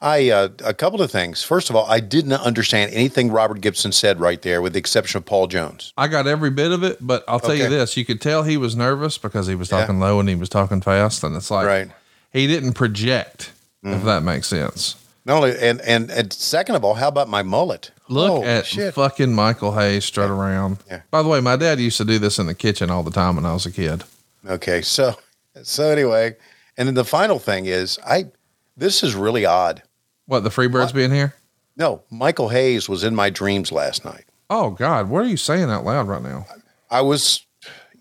I 0.00 0.30
uh, 0.30 0.48
a 0.64 0.74
couple 0.74 1.02
of 1.02 1.10
things. 1.10 1.42
First 1.42 1.70
of 1.70 1.76
all, 1.76 1.84
I 1.86 1.98
didn't 1.98 2.32
understand 2.32 2.92
anything 2.94 3.32
Robert 3.32 3.60
Gibson 3.60 3.90
said 3.90 4.20
right 4.20 4.40
there, 4.42 4.62
with 4.62 4.72
the 4.74 4.78
exception 4.78 5.18
of 5.18 5.24
Paul 5.26 5.48
Jones. 5.48 5.92
I 5.96 6.06
got 6.06 6.28
every 6.28 6.50
bit 6.50 6.70
of 6.70 6.84
it, 6.84 6.98
but 7.00 7.24
I'll 7.26 7.40
tell 7.40 7.54
you 7.56 7.68
this: 7.68 7.96
you 7.96 8.04
could 8.04 8.20
tell 8.20 8.44
he 8.44 8.56
was 8.56 8.76
nervous 8.76 9.18
because 9.18 9.48
he 9.48 9.56
was 9.56 9.70
Yeah. 9.72 9.80
talking 9.80 9.98
low 9.98 10.20
and 10.20 10.28
he 10.28 10.36
was 10.36 10.48
talking 10.48 10.80
fast, 10.80 11.24
and 11.24 11.34
it's 11.34 11.50
like 11.50 11.66
Right. 11.66 11.88
he 12.32 12.46
didn't 12.46 12.74
project, 12.74 13.50
Mm-hmm. 13.84 13.94
if 13.96 14.04
that 14.04 14.22
makes 14.22 14.46
sense. 14.46 14.94
Not 15.28 15.36
only, 15.36 15.58
and 15.60 15.78
and 15.82 16.10
and 16.10 16.32
second 16.32 16.74
of 16.76 16.84
all, 16.84 16.94
how 16.94 17.08
about 17.08 17.28
my 17.28 17.42
mullet? 17.42 17.90
Look 18.08 18.28
Holy 18.30 18.46
at 18.46 18.64
shit. 18.64 18.94
fucking 18.94 19.34
Michael 19.34 19.72
Hayes 19.72 20.06
strut 20.06 20.30
around. 20.30 20.78
Yeah. 20.88 21.02
By 21.10 21.22
the 21.22 21.28
way, 21.28 21.42
my 21.42 21.54
dad 21.54 21.78
used 21.78 21.98
to 21.98 22.04
do 22.06 22.18
this 22.18 22.38
in 22.38 22.46
the 22.46 22.54
kitchen 22.54 22.88
all 22.88 23.02
the 23.02 23.10
time 23.10 23.36
when 23.36 23.44
I 23.44 23.52
was 23.52 23.66
a 23.66 23.70
kid. 23.70 24.04
Okay, 24.46 24.80
so 24.80 25.16
so 25.62 25.90
anyway, 25.90 26.34
and 26.78 26.88
then 26.88 26.94
the 26.94 27.04
final 27.04 27.38
thing 27.38 27.66
is, 27.66 27.98
I 28.06 28.28
this 28.74 29.02
is 29.02 29.14
really 29.14 29.44
odd. 29.44 29.82
What 30.24 30.44
the 30.44 30.48
Freebirds 30.48 30.94
being 30.94 31.12
here? 31.12 31.34
No, 31.76 32.02
Michael 32.10 32.48
Hayes 32.48 32.88
was 32.88 33.04
in 33.04 33.14
my 33.14 33.28
dreams 33.28 33.70
last 33.70 34.06
night. 34.06 34.24
Oh 34.48 34.70
God, 34.70 35.10
what 35.10 35.22
are 35.22 35.28
you 35.28 35.36
saying 35.36 35.68
out 35.70 35.84
loud 35.84 36.08
right 36.08 36.22
now? 36.22 36.46
I 36.90 37.02
was, 37.02 37.44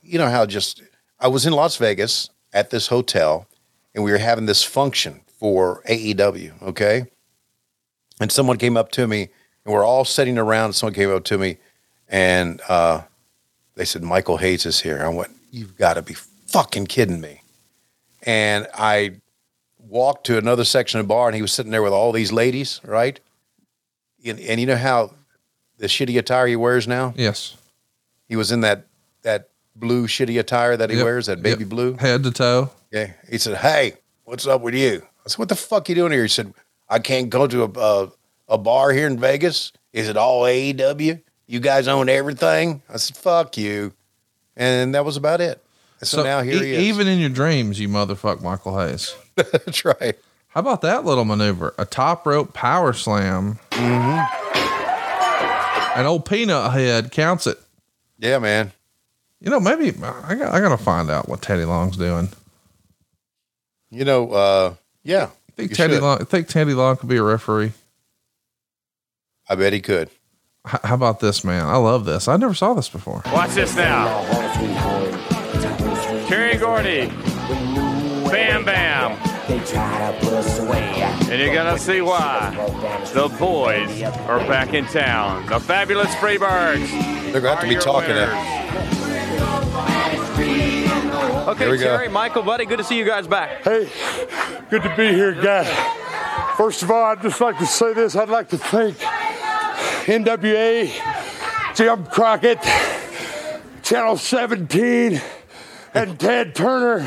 you 0.01 0.17
know 0.17 0.29
how 0.29 0.45
just 0.45 0.81
I 1.19 1.27
was 1.27 1.45
in 1.45 1.51
Las 1.51 1.75
Vegas 1.75 2.29
at 2.53 2.69
this 2.69 2.87
hotel, 2.87 3.47
and 3.93 4.05
we 4.05 4.11
were 4.11 4.17
having 4.17 4.45
this 4.45 4.63
function 4.63 5.19
for 5.37 5.83
AEW. 5.89 6.61
Okay, 6.63 7.05
and 8.19 8.32
someone 8.32 8.58
came 8.58 8.77
up 8.77 8.91
to 8.93 9.08
me, 9.08 9.30
and 9.65 9.73
we're 9.73 9.86
all 9.86 10.06
sitting 10.06 10.38
around. 10.38 10.73
Someone 10.73 10.93
came 10.93 11.12
up 11.12 11.23
to 11.25 11.38
me, 11.38 11.58
and 12.08 12.62
uh, 12.69 13.01
they 13.75 13.86
said, 13.86 14.03
"Michael 14.03 14.38
Hayes 14.38 14.65
is 14.65 14.80
here." 14.82 15.01
I 15.03 15.10
went, 15.10 15.32
"You've 15.51 15.77
got 15.77 15.93
to 15.95 16.01
be 16.01 16.13
fucking 16.47 16.88
kidding 16.88 17.21
me!" 17.21 17.41
And 18.23 18.67
I 18.73 19.17
walked 19.77 20.25
to 20.27 20.38
another 20.38 20.63
section 20.65 20.99
of 20.99 21.06
the 21.06 21.08
bar, 21.10 21.27
and 21.27 21.36
he 21.36 21.41
was 21.41 21.51
sitting 21.53 21.71
there 21.71 21.84
with 21.84 21.93
all 21.93 22.12
these 22.12 22.32
ladies, 22.32 22.82
right? 22.84 23.19
And, 24.25 24.39
and 24.39 24.60
you 24.60 24.65
know 24.65 24.75
how 24.75 25.12
the 25.77 25.88
shitty 25.88 26.17
attire 26.17 26.47
he 26.47 26.56
wears 26.56 26.88
now? 26.88 27.13
Yes, 27.15 27.56
He 28.27 28.36
was 28.36 28.51
in 28.51 28.62
that 28.62 28.86
that 29.21 29.49
blue 29.75 30.08
shitty 30.08 30.39
attire 30.39 30.75
that 30.75 30.89
he 30.89 30.95
Yep. 30.97 31.06
wears, 31.06 31.25
that 31.27 31.41
baby 31.43 31.62
Yep. 31.62 31.69
blue. 31.69 31.93
head 31.97 32.23
to 32.23 32.32
toe. 32.32 32.71
Yeah. 32.91 33.12
He 33.30 33.38
said, 33.38 33.58
"Hey, 33.58 33.93
what's 34.25 34.47
up 34.47 34.62
with 34.62 34.73
you?" 34.73 35.03
I 35.25 35.30
said, 35.30 35.38
"What 35.39 35.49
the 35.49 35.56
fuck 35.56 35.88
are 35.88 35.91
you 35.91 35.95
doing 35.95 36.12
here?" 36.12 36.23
He 36.23 36.27
said, 36.30 36.53
"I 36.89 37.00
can't 37.00 37.30
go 37.30 37.47
to 37.47 37.63
a 37.63 37.69
a, 37.80 38.12
a 38.50 38.58
bar 38.58 38.91
here 38.91 39.08
in 39.08 39.19
Vegas. 39.19 39.71
Is 39.93 40.10
it 40.10 40.17
all 40.17 40.43
AEW? 40.43 41.21
You 41.47 41.60
guys 41.60 41.88
own 41.88 42.10
everything?" 42.10 42.82
I 42.89 42.97
said, 42.97 43.17
"Fuck 43.17 43.58
you," 43.58 43.93
and 44.56 44.95
that 44.95 45.06
was 45.06 45.17
about 45.17 45.41
it. 45.41 45.63
And 46.00 46.08
so, 46.08 46.23
now 46.23 46.41
here 46.41 46.62
e- 46.62 46.65
he 46.65 46.73
is. 46.73 46.80
even 46.84 47.08
in 47.08 47.19
your 47.19 47.30
dreams, 47.30 47.80
you 47.80 47.89
motherfuck 47.89 48.41
Michael 48.41 48.78
Hayes. 48.80 49.15
That's 49.36 49.84
right. 49.86 50.15
How 50.50 50.62
about 50.62 50.82
that 50.82 51.06
little 51.06 51.26
maneuver? 51.26 51.73
A 51.78 51.86
top 51.86 52.26
rope 52.26 52.54
power 52.54 52.93
slam. 52.93 53.60
Mm-hmm. 53.71 54.43
An 56.00 56.06
old 56.06 56.26
peanut 56.26 56.71
head 56.73 57.12
counts 57.12 57.47
it. 57.47 57.60
Yeah, 58.19 58.39
man. 58.39 58.71
You 59.39 59.52
know, 59.52 59.60
maybe 59.60 59.89
I 59.89 60.36
got, 60.36 60.54
I 60.54 60.60
got 60.60 60.69
to 60.69 60.78
find 60.78 61.10
out 61.10 61.28
what 61.30 61.41
Teddy 61.41 61.65
Long's 61.65 61.97
doing. 61.97 62.30
You 63.89 64.06
know, 64.06 64.32
uh, 64.32 64.73
yeah. 65.04 65.30
I 65.58 65.62
think 65.62 65.72
you 65.72 65.76
Teddy. 65.76 66.00
Long. 66.00 66.24
Think 66.26 66.48
Teddy 66.48 66.74
Long 66.76 66.98
could 66.98 67.10
be 67.10 67.17
a 67.17 67.24
referee. 67.24 67.72
I 69.50 69.56
bet 69.56 69.74
he 69.74 69.82
could. 69.82 70.10
H- 70.67 70.82
how 70.84 70.93
about 70.96 71.20
this, 71.20 71.43
man? 71.43 71.65
I 71.65 71.78
love 71.78 72.05
this. 72.05 72.28
I 72.28 72.38
never 72.38 72.53
saw 72.53 72.74
this 72.76 72.89
before. 72.89 73.24
Watch 73.34 73.51
this 73.55 73.76
now. 73.76 74.24
Terry 76.28 76.58
Gordy. 76.58 77.08
Bam 78.30 78.66
Bam. 78.66 79.18
And 79.49 81.41
you're 81.41 81.53
going 81.53 81.74
to 81.74 81.80
see 81.80 82.01
why. 82.01 82.53
The 83.14 83.30
boys 83.39 84.03
are 84.03 84.39
back 84.39 84.74
in 84.74 84.86
town. 84.86 85.45
The 85.47 85.60
fabulous 85.60 86.14
Freebirds. 86.16 86.88
They're 87.32 87.41
going 87.41 87.43
to 87.43 87.49
have 87.55 87.62
to 87.62 87.68
be 87.70 87.76
talking. 87.78 88.10
winners. 88.14 88.97
Okay, 91.48 91.64
Here 91.64 91.72
we 91.72 91.78
go. 91.78 92.10
Michael, 92.10 92.43
buddy, 92.43 92.66
good 92.66 92.80
to 92.80 92.84
see 92.84 92.98
you 92.98 93.06
guys 93.06 93.26
back. 93.26 93.64
Hey, 93.64 93.89
good 94.70 94.84
to 94.84 94.93
be 94.98 95.08
here, 95.14 95.32
guys. 95.32 95.66
First 96.58 96.84
of 96.84 96.91
all, 96.91 97.02
I'd 97.06 97.22
just 97.22 97.39
like 97.39 97.58
to 97.60 97.66
say 97.66 97.93
this. 97.93 98.18
I'd 98.18 98.28
like 98.28 98.50
to 98.50 98.58
thank 98.58 98.98
NWA, 100.08 100.91
Jim 101.74 102.06
Crockett, 102.08 102.62
Channel 103.82 104.18
17, 104.18 105.22
and 105.93 106.20
Ted 106.20 106.54
Turner 106.54 107.06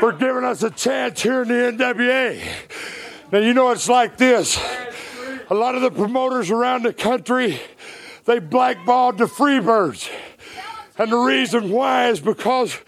for 0.00 0.12
giving 0.12 0.44
us 0.44 0.62
a 0.62 0.70
chance 0.70 1.20
here 1.20 1.42
in 1.42 1.48
the 1.48 1.84
NWA. 1.84 2.42
Now, 3.30 3.40
you 3.40 3.52
know 3.52 3.72
it's 3.72 3.90
like 3.90 4.16
this. 4.16 4.58
a 5.50 5.54
lot 5.54 5.74
of 5.74 5.82
the 5.82 5.90
promoters 5.90 6.50
around 6.50 6.84
the 6.84 6.94
country, 6.94 7.60
they 8.24 8.38
blackballed 8.38 9.18
the 9.18 9.26
Freebirds. 9.26 10.10
And 10.96 11.12
the 11.12 11.18
reason 11.18 11.68
why 11.68 12.08
is 12.08 12.20
because 12.20 12.78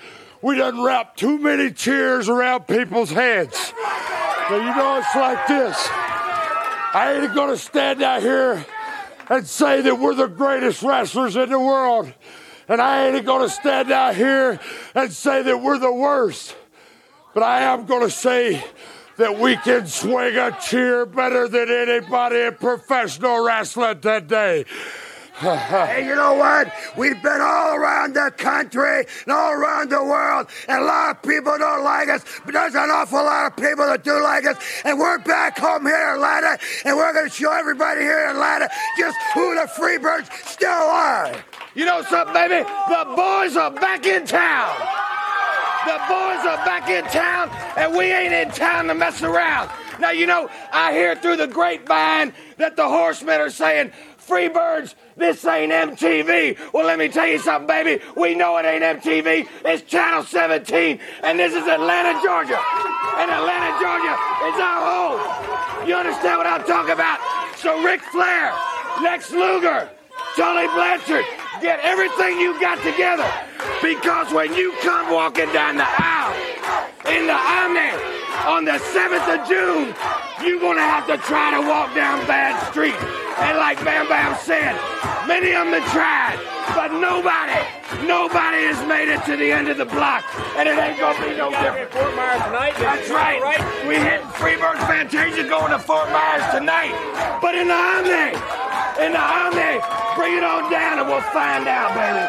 we 0.43 0.57
done 0.57 0.83
wrap 0.83 1.17
too 1.17 1.39
many 1.39 1.71
cheers 1.71 2.29
around 2.29 2.67
people's 2.67 3.11
heads. 3.11 3.73
Now, 3.79 4.57
you 4.57 4.77
know, 4.77 4.99
it's 4.99 5.15
like 5.15 5.47
this. 5.47 5.89
I 6.95 7.21
ain't 7.23 7.35
gonna 7.35 7.57
stand 7.57 8.03
out 8.03 8.23
here 8.23 8.67
and 9.31 9.47
say 9.47 9.81
that 9.83 9.99
we're 9.99 10.15
the 10.15 10.27
greatest 10.27 10.83
wrestlers 10.83 11.37
in 11.37 11.49
the 11.49 11.59
world. 11.59 12.13
And 12.69 12.81
I 12.81 13.09
ain't 13.09 13.25
gonna 13.25 13.49
stand 13.49 13.91
out 13.91 14.17
here 14.17 14.61
and 14.95 15.13
say 15.13 15.43
that 15.43 15.63
we're 15.63 15.79
the 15.79 15.93
worst. 15.93 16.57
But 17.35 17.45
I 17.45 17.63
am 17.63 17.87
gonna 17.87 18.11
say 18.11 18.63
that 19.17 19.39
we 19.39 19.57
can 19.57 19.87
swing 19.87 20.37
a 20.37 20.57
cheer 20.61 21.07
better 21.07 21.49
than 21.49 21.71
anybody 21.71 22.41
in 22.41 22.55
professional 22.55 23.45
wrestling 23.45 24.01
today. 24.01 24.65
Hey, 25.43 26.07
you 26.07 26.15
know 26.15 26.35
what? 26.35 26.73
We've 26.97 27.21
been 27.21 27.41
all 27.41 27.75
around 27.75 28.15
the 28.15 28.33
country 28.37 29.05
and 29.25 29.33
all 29.33 29.53
around 29.53 29.91
the 29.91 30.03
world, 30.03 30.47
and 30.69 30.83
a 30.83 30.85
lot 30.85 31.17
of 31.17 31.23
people 31.23 31.59
don't 31.59 31.83
like 31.83 32.09
us, 32.09 32.25
but 32.45 32.55
there's 32.55 32.77
an 32.77 32.91
awful 32.91 33.25
lot 33.25 33.51
of 33.51 33.57
people 33.57 33.85
that 33.87 34.05
do 34.05 34.23
like 34.23 34.47
us, 34.47 34.57
and 34.85 35.01
we're 35.01 35.19
back 35.19 35.59
home 35.59 35.85
here 35.85 35.97
in 35.97 36.15
Atlanta, 36.15 36.59
and 36.85 36.97
we're 36.97 37.13
going 37.13 37.29
to 37.29 37.35
show 37.35 37.51
everybody 37.51 38.03
here 38.03 38.25
in 38.27 38.37
Atlanta 38.37 38.69
just 38.97 39.19
who 39.35 39.57
the 39.57 39.69
Freebirds 39.77 40.31
still 40.47 40.71
are. 40.71 41.35
You 41.75 41.87
know 41.87 42.03
something, 42.03 42.35
baby? 42.35 42.63
The 42.89 43.05
boys 43.17 43.57
are 43.57 43.73
back 43.73 44.07
in 44.07 44.25
town. 44.25 44.79
The 45.85 45.99
boys 46.07 46.47
are 46.47 46.65
back 46.65 46.89
in 46.89 47.03
town, 47.07 47.51
and 47.77 47.97
we 47.97 48.13
ain't 48.13 48.33
in 48.33 48.51
town 48.53 48.87
to 48.87 48.95
mess 48.95 49.21
around. 49.25 49.71
Now, 49.99 50.11
you 50.11 50.27
know, 50.27 50.49
I 50.73 50.93
hear 50.93 51.17
through 51.17 51.37
the 51.37 51.49
grapevine 51.49 52.33
that 52.59 52.77
the 52.77 52.89
horsemen 52.89 53.41
are 53.41 53.51
saying, 53.51 53.93
Freebirds, 54.27 54.95
this 55.17 55.45
ain't 55.45 55.73
MTV. 55.73 56.73
Well, 56.73 56.87
let 56.87 56.99
me 56.99 57.09
tell 57.09 57.27
you 57.27 57.39
something, 57.39 57.67
baby. 57.67 58.03
We 58.17 58.35
know 58.35 58.57
it 58.59 58.65
ain't 58.65 58.83
MTV. 58.83 59.49
It's 59.65 59.83
Channel 59.83 60.23
17, 60.25 60.99
and 61.25 61.39
this 61.39 61.55
is 61.55 61.67
Atlanta, 61.67 62.21
Georgia. 62.23 62.59
And 63.19 63.31
Atlanta, 63.31 63.71
Georgia 63.83 64.15
is 64.49 64.57
our 64.61 64.81
home. 64.87 65.89
You 65.89 65.97
understand 65.97 66.39
what 66.39 66.47
I'm 66.47 66.65
talking 66.65 66.93
about? 66.93 67.19
So, 67.57 67.83
Ric 67.85 68.01
Flair, 68.01 68.53
Lex 69.03 69.33
Luger, 69.33 69.91
Tully 70.37 70.67
Blanchard, 70.69 71.25
get 71.63 71.79
everything 71.81 72.41
you 72.41 72.61
got 72.61 72.83
together. 72.83 73.31
Because 73.81 74.33
when 74.35 74.53
you 74.55 74.75
come 74.83 75.11
walking 75.11 75.51
down 75.53 75.77
the 75.77 75.87
aisle 75.87 76.35
in 77.07 77.27
the 77.27 77.39
Omni 77.39 77.95
on 78.51 78.65
the 78.65 78.83
7th 78.91 79.27
of 79.31 79.49
June, 79.49 79.95
you're 80.45 80.59
going 80.59 80.77
to 80.77 80.83
have 80.83 81.07
to 81.07 81.17
try 81.19 81.55
to 81.55 81.67
walk 81.69 81.95
down 81.95 82.27
Bad 82.27 82.59
Street. 82.71 82.99
And 83.39 83.59
like 83.59 83.79
Bam 83.85 84.09
Bam 84.09 84.37
said, 84.43 84.75
many 85.29 85.55
of 85.55 85.71
them 85.71 85.83
tried, 85.91 86.37
but 86.75 86.93
nobody, 86.95 87.59
nobody 88.07 88.65
has 88.71 88.79
made 88.87 89.09
it 89.09 89.25
to 89.27 89.37
the 89.37 89.51
end 89.51 89.69
of 89.69 89.77
the 89.77 89.85
block. 89.85 90.25
And 90.57 90.69
it 90.69 90.79
ain't 90.79 90.99
going 90.99 91.17
to 91.17 91.23
be 91.23 91.37
no 91.37 91.51
different. 91.51 91.91
Fort 91.93 92.15
Myers 92.15 92.43
tonight. 92.43 92.75
That's 92.79 93.11
right. 93.11 93.41
right. 93.43 93.61
We 93.87 93.97
hitting 93.97 94.27
Freebird 94.39 94.79
Fantasia 94.87 95.49
going 95.49 95.73
to 95.73 95.79
Fort 95.79 96.09
Myers 96.11 96.45
tonight. 96.55 96.95
But 97.43 97.55
in 97.55 97.69
the 97.69 97.75
Omni, 97.75 98.39
in 99.05 99.13
the 99.13 99.23
Omni, 99.23 99.83
bring 100.17 100.37
it 100.39 100.45
on 100.45 100.71
down 100.71 100.99
and 100.99 101.09
we'll 101.09 101.21
find 101.35 101.67
out, 101.69 101.95
baby. 101.95 102.25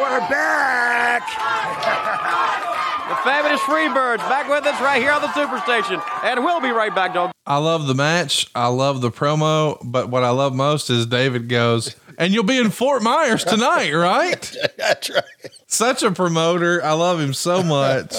We're 0.00 0.20
back. 0.28 1.22
The 3.10 3.16
fabulous 3.24 3.60
Freebirds 3.62 4.18
back 4.28 4.48
with 4.48 4.64
us 4.64 4.80
right 4.80 5.02
here 5.02 5.10
on 5.10 5.20
the 5.20 5.26
Superstation. 5.28 6.00
And 6.22 6.44
we'll 6.44 6.60
be 6.60 6.70
right 6.70 6.94
back, 6.94 7.12
dog. 7.12 7.32
I 7.44 7.56
love 7.56 7.88
the 7.88 7.94
match. 7.94 8.48
I 8.54 8.68
love 8.68 9.00
the 9.00 9.10
promo, 9.10 9.80
but 9.82 10.10
what 10.10 10.22
I 10.22 10.30
love 10.30 10.54
most 10.54 10.90
is 10.90 11.06
David 11.06 11.48
goes, 11.48 11.96
and 12.20 12.34
you'll 12.34 12.44
be 12.44 12.58
in 12.58 12.70
Fort 12.70 13.02
Myers 13.02 13.44
tonight, 13.44 13.92
right? 13.94 14.56
That's 14.76 15.08
right. 15.08 15.24
Such 15.66 16.02
a 16.02 16.10
promoter. 16.10 16.84
I 16.84 16.92
love 16.92 17.18
him 17.18 17.32
so 17.32 17.62
much. 17.62 18.14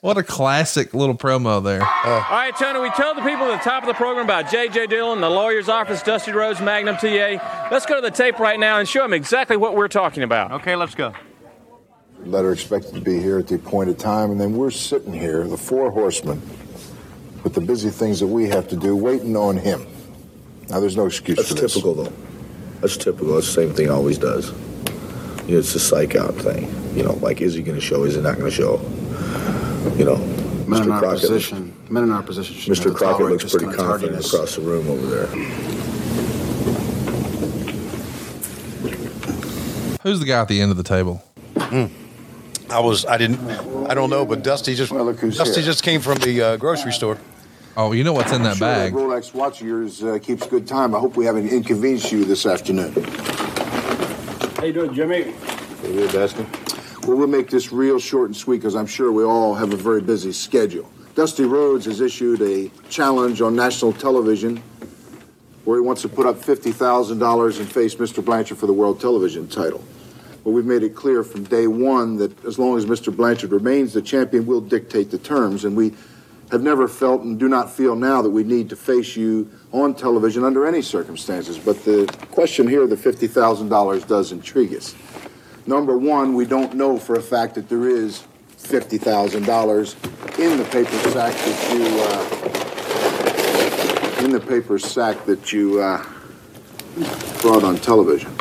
What 0.00 0.16
a 0.16 0.22
classic 0.22 0.94
little 0.94 1.16
promo 1.16 1.62
there. 1.62 1.82
All 1.82 2.20
right, 2.30 2.54
Tony, 2.56 2.78
we 2.78 2.90
told 2.90 3.16
the 3.16 3.22
people 3.22 3.50
at 3.50 3.62
the 3.62 3.68
top 3.68 3.82
of 3.82 3.88
the 3.88 3.94
program 3.94 4.24
about 4.24 4.48
J.J. 4.50 4.86
Dillon, 4.86 5.20
the 5.20 5.28
lawyer's 5.28 5.68
office, 5.68 6.02
Dusty 6.02 6.30
Rhodes, 6.30 6.60
Magnum 6.60 6.96
TA. 6.96 7.68
Let's 7.70 7.84
go 7.84 7.96
to 7.96 8.00
the 8.00 8.12
tape 8.12 8.38
right 8.38 8.60
now 8.60 8.78
and 8.78 8.88
show 8.88 9.02
them 9.02 9.12
exactly 9.12 9.56
what 9.56 9.74
we're 9.74 9.88
talking 9.88 10.22
about. 10.22 10.52
Okay, 10.52 10.76
let's 10.76 10.94
go. 10.94 11.12
letter 12.24 12.52
expected 12.52 12.94
to 12.94 13.00
be 13.00 13.18
here 13.18 13.40
at 13.40 13.48
the 13.48 13.56
appointed 13.56 13.98
time, 13.98 14.30
and 14.30 14.40
then 14.40 14.54
we're 14.56 14.70
sitting 14.70 15.12
here, 15.12 15.48
the 15.48 15.56
four 15.58 15.90
horsemen, 15.90 16.40
with 17.42 17.54
the 17.54 17.60
busy 17.60 17.90
things 17.90 18.20
that 18.20 18.28
we 18.28 18.48
have 18.48 18.68
to 18.68 18.76
do, 18.76 18.94
waiting 18.94 19.36
on 19.36 19.56
him. 19.56 19.84
Now, 20.68 20.78
there's 20.78 20.96
no 20.96 21.06
excuse 21.06 21.38
That's 21.38 21.48
for 21.48 21.54
this. 21.54 21.74
typical, 21.74 21.94
though. 21.94 22.12
That's 22.80 22.96
typical. 22.96 23.34
That's 23.34 23.46
the 23.46 23.52
same 23.52 23.74
thing 23.74 23.86
he 23.86 23.90
always 23.90 24.18
does. 24.18 24.50
You 25.46 25.52
know, 25.54 25.58
it's 25.58 25.74
a 25.74 25.80
psych 25.80 26.14
out 26.16 26.34
thing. 26.34 26.72
You 26.96 27.04
know, 27.04 27.12
like, 27.14 27.40
is 27.40 27.54
he 27.54 27.62
going 27.62 27.76
to 27.78 27.80
show? 27.80 28.04
Is 28.04 28.14
he 28.14 28.20
not 28.20 28.36
going 28.38 28.50
to 28.50 28.56
show? 28.56 28.80
You 29.96 30.04
know, 30.04 30.16
Men 30.66 30.82
in 30.82 30.88
Mr. 30.88 30.92
our 30.92 30.98
Crockett. 31.00 31.20
position, 31.20 31.76
men 31.88 32.02
in 32.04 32.10
our 32.10 32.22
position 32.22 32.54
should 32.56 32.72
Mr. 32.76 32.94
Crockett 32.94 33.26
looks 33.26 33.44
pretty 33.50 33.66
kind 33.66 33.78
of 33.80 33.86
confident 33.86 34.22
tardiness. 34.22 34.32
across 34.34 34.56
the 34.56 34.62
room 34.62 34.88
over 34.88 35.06
there. 35.06 35.26
Who's 40.02 40.20
the 40.20 40.26
guy 40.26 40.40
at 40.40 40.48
the 40.48 40.60
end 40.60 40.70
of 40.70 40.76
the 40.76 40.82
table? 40.82 41.22
I 42.68 42.80
was, 42.80 43.06
I 43.06 43.16
didn't, 43.16 43.40
I 43.88 43.94
don't 43.94 44.10
know, 44.10 44.24
but 44.26 44.42
Dusty 44.42 44.74
just, 44.74 44.92
who's 44.92 45.36
Dusty 45.38 45.54
here. 45.54 45.62
just 45.64 45.82
came 45.82 46.00
from 46.00 46.18
the 46.18 46.42
uh, 46.42 46.56
grocery 46.56 46.92
store. 46.92 47.18
Oh, 47.78 47.92
you 47.92 48.04
know 48.04 48.14
what's 48.14 48.32
in 48.32 48.42
that 48.44 48.52
I'm 48.52 48.56
sure 48.56 48.66
bag. 48.66 48.94
That 48.94 48.98
Rolex 48.98 49.34
watch 49.34 49.60
of 49.60 49.66
yours 49.66 50.02
uh, 50.02 50.18
keeps 50.22 50.46
good 50.46 50.66
time. 50.66 50.94
I 50.94 50.98
hope 50.98 51.14
we 51.14 51.26
haven't 51.26 51.48
inconvenienced 51.48 52.10
you 52.10 52.24
this 52.24 52.46
afternoon. 52.46 52.92
How 54.54 54.64
you 54.64 54.72
doing, 54.72 54.94
Jimmy? 54.94 55.24
Hey, 55.24 55.92
good, 55.92 56.10
Dusty. 56.10 56.46
Well, 57.06 57.18
we'll 57.18 57.26
make 57.26 57.50
this 57.50 57.72
real 57.72 57.98
short 57.98 58.30
and 58.30 58.36
sweet 58.36 58.58
because 58.58 58.74
I'm 58.74 58.86
sure 58.86 59.12
we 59.12 59.24
all 59.24 59.54
have 59.54 59.74
a 59.74 59.76
very 59.76 60.00
busy 60.00 60.32
schedule. 60.32 60.90
Dusty 61.14 61.44
Rhodes 61.44 61.84
has 61.84 62.00
issued 62.00 62.40
a 62.40 62.70
challenge 62.88 63.42
on 63.42 63.54
national 63.54 63.92
television 63.92 64.56
where 65.64 65.78
he 65.78 65.86
wants 65.86 66.00
to 66.02 66.08
put 66.08 66.24
up 66.24 66.36
$50,000 66.36 67.60
and 67.60 67.70
face 67.70 67.96
Mr. 67.96 68.24
Blanchard 68.24 68.56
for 68.56 68.66
the 68.66 68.72
world 68.72 69.00
television 69.02 69.48
title. 69.48 69.84
Well, 70.44 70.54
we've 70.54 70.64
made 70.64 70.82
it 70.82 70.94
clear 70.94 71.22
from 71.22 71.44
day 71.44 71.66
one 71.66 72.16
that 72.16 72.42
as 72.46 72.58
long 72.58 72.78
as 72.78 72.86
Mr. 72.86 73.14
Blanchard 73.14 73.52
remains 73.52 73.92
the 73.92 74.00
champion, 74.00 74.46
we'll 74.46 74.60
dictate 74.62 75.10
the 75.10 75.18
terms. 75.18 75.64
And 75.64 75.76
we 75.76 75.92
have 76.50 76.62
never 76.62 76.86
felt 76.86 77.22
and 77.22 77.38
do 77.38 77.48
not 77.48 77.70
feel 77.70 77.96
now 77.96 78.22
that 78.22 78.30
we 78.30 78.44
need 78.44 78.68
to 78.70 78.76
face 78.76 79.16
you 79.16 79.50
on 79.72 79.94
television 79.94 80.44
under 80.44 80.66
any 80.66 80.82
circumstances. 80.82 81.58
But 81.58 81.84
the 81.84 82.06
question 82.30 82.68
here, 82.68 82.86
the 82.86 82.96
$50,000, 82.96 84.06
does 84.06 84.32
intrigue 84.32 84.74
us. 84.74 84.94
Number 85.66 85.98
one, 85.98 86.34
we 86.34 86.44
don't 86.46 86.74
know 86.74 86.98
for 86.98 87.16
a 87.16 87.22
fact 87.22 87.56
that 87.56 87.68
there 87.68 87.88
is 87.88 88.24
$50,000 88.58 90.38
in 90.38 90.58
the 90.58 90.64
paper 90.64 91.10
sack 91.10 91.34
that 91.34 91.72
you, 91.74 91.84
uh, 94.20 94.24
in 94.24 94.30
the 94.30 94.40
paper 94.40 94.78
sack 94.78 95.24
that 95.26 95.52
you 95.52 95.80
uh, 95.80 96.04
brought 97.42 97.64
on 97.64 97.76
television. 97.76 98.32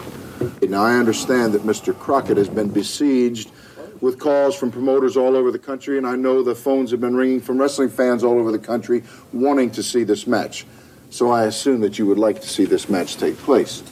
Now, 0.62 0.84
I 0.84 0.96
understand 0.98 1.54
that 1.54 1.64
Mr. 1.64 1.98
Crockett 1.98 2.38
has 2.38 2.50
been 2.50 2.70
besieged 2.70 3.50
with 4.02 4.20
calls 4.20 4.56
from 4.56 4.72
promoters 4.72 5.18
all 5.18 5.36
over 5.36 5.52
the 5.52 5.60
country, 5.60 5.98
and 5.98 6.06
I 6.06 6.16
know 6.16 6.44
the 6.44 6.56
phones 6.56 6.92
have 6.92 7.02
been 7.02 7.16
ringing 7.16 7.42
from 7.42 7.60
wrestling 7.60 7.90
fans 7.90 8.24
all 8.24 8.40
over 8.40 8.52
the 8.52 8.60
country 8.60 9.04
wanting 9.34 9.72
to 9.72 9.84
see 9.84 10.04
this 10.04 10.28
match. 10.28 10.66
So 11.10 11.32
I 11.32 11.46
assume 11.46 11.82
that 11.82 11.98
you 11.98 12.06
would 12.08 12.18
like 12.18 12.42
to 12.42 12.48
see 12.48 12.66
this 12.66 12.90
match 12.90 13.16
take 13.18 13.38
place. 13.38 13.84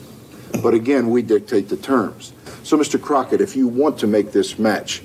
But 0.62 0.74
again, 0.74 1.10
we 1.10 1.22
dictate 1.22 1.68
the 1.68 1.76
terms. 1.76 2.32
So, 2.62 2.76
Mr. 2.76 3.00
Crockett, 3.00 3.40
if 3.40 3.56
you 3.56 3.66
want 3.66 3.98
to 3.98 4.06
make 4.06 4.32
this 4.32 4.58
match, 4.58 5.02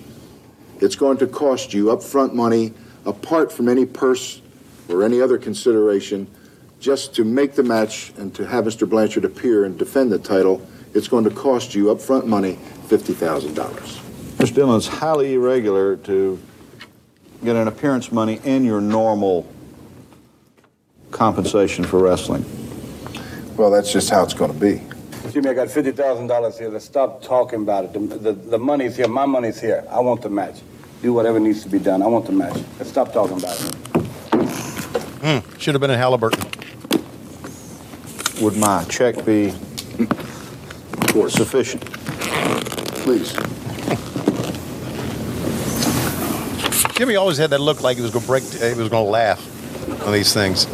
it's 0.80 0.96
going 0.96 1.18
to 1.18 1.28
cost 1.28 1.74
you 1.74 1.86
upfront 1.86 2.34
money, 2.34 2.74
apart 3.06 3.52
from 3.52 3.68
any 3.68 3.86
purse 3.86 4.42
or 4.88 5.04
any 5.04 5.22
other 5.22 5.38
consideration, 5.38 6.28
just 6.80 7.14
to 7.16 7.24
make 7.24 7.54
the 7.56 7.64
match 7.64 8.14
and 8.18 8.34
to 8.36 8.46
have 8.46 8.66
Mr. 8.66 8.88
Blanchard 8.90 9.26
appear 9.26 9.66
and 9.66 9.78
defend 9.78 10.12
the 10.12 10.20
title. 10.20 10.66
It's 10.94 11.08
going 11.08 11.26
to 11.26 11.32
cost 11.32 11.76
you 11.76 11.86
upfront 11.86 12.26
money, 12.26 12.58
$50,000. 12.88 14.09
Mr. 14.40 14.56
Dillon, 14.56 14.78
it's 14.78 14.88
highly 14.88 15.34
irregular 15.34 15.98
to 15.98 16.40
get 17.44 17.58
an 17.58 17.68
appearance 17.68 18.10
money 18.10 18.40
in 18.46 18.64
your 18.64 18.80
normal 18.80 19.46
compensation 21.12 21.84
for 21.84 22.02
wrestling. 22.02 22.46
Well, 23.58 23.70
that's 23.70 23.92
just 23.92 24.10
how 24.10 24.24
it's 24.24 24.34
going 24.34 24.54
to 24.54 24.58
be. 24.58 24.82
Jimmy, 25.34 25.50
I 25.50 25.54
got 25.54 25.70
fifty 25.70 25.92
thousand 25.92 26.28
dollars 26.28 26.58
here. 26.58 26.70
Let's 26.70 26.86
stop 26.86 27.22
talking 27.22 27.64
about 27.64 27.84
it. 27.84 27.94
The, 27.94 28.00
the, 28.00 28.32
the 28.32 28.58
money's 28.58 28.96
here. 28.96 29.10
My 29.10 29.26
money's 29.26 29.60
here. 29.60 29.86
I 29.90 30.00
want 30.00 30.22
the 30.22 30.30
match. 30.30 30.62
Do 31.02 31.12
whatever 31.12 31.38
needs 31.38 31.62
to 31.64 31.70
be 31.70 31.78
done. 31.78 32.02
I 32.02 32.08
want 32.08 32.26
the 32.26 32.32
match. 32.32 32.56
Let's 32.78 32.90
stop 32.90 33.12
talking 33.12 33.38
about 33.38 33.60
it. 33.60 33.72
Mm, 35.20 35.60
should 35.60 35.74
have 35.74 35.82
been 35.82 35.92
in 35.92 36.00
Halliburton. 36.00 36.50
Would 38.42 38.56
my 38.56 38.86
check 38.86 39.26
be 39.26 39.52
sufficient? 41.28 41.84
Please. 43.04 43.38
Jimmy 47.00 47.16
always 47.16 47.38
had 47.38 47.52
that 47.52 47.62
look 47.62 47.82
like 47.82 47.96
he 47.96 48.02
was 48.02 48.12
going 48.12 48.24
to 48.24 48.28
break, 48.28 48.44
he 48.44 48.74
was 48.74 48.90
going 48.90 49.06
to 49.06 49.10
laugh 49.10 49.40
on 50.06 50.12
these 50.12 50.34
things. 50.34 50.66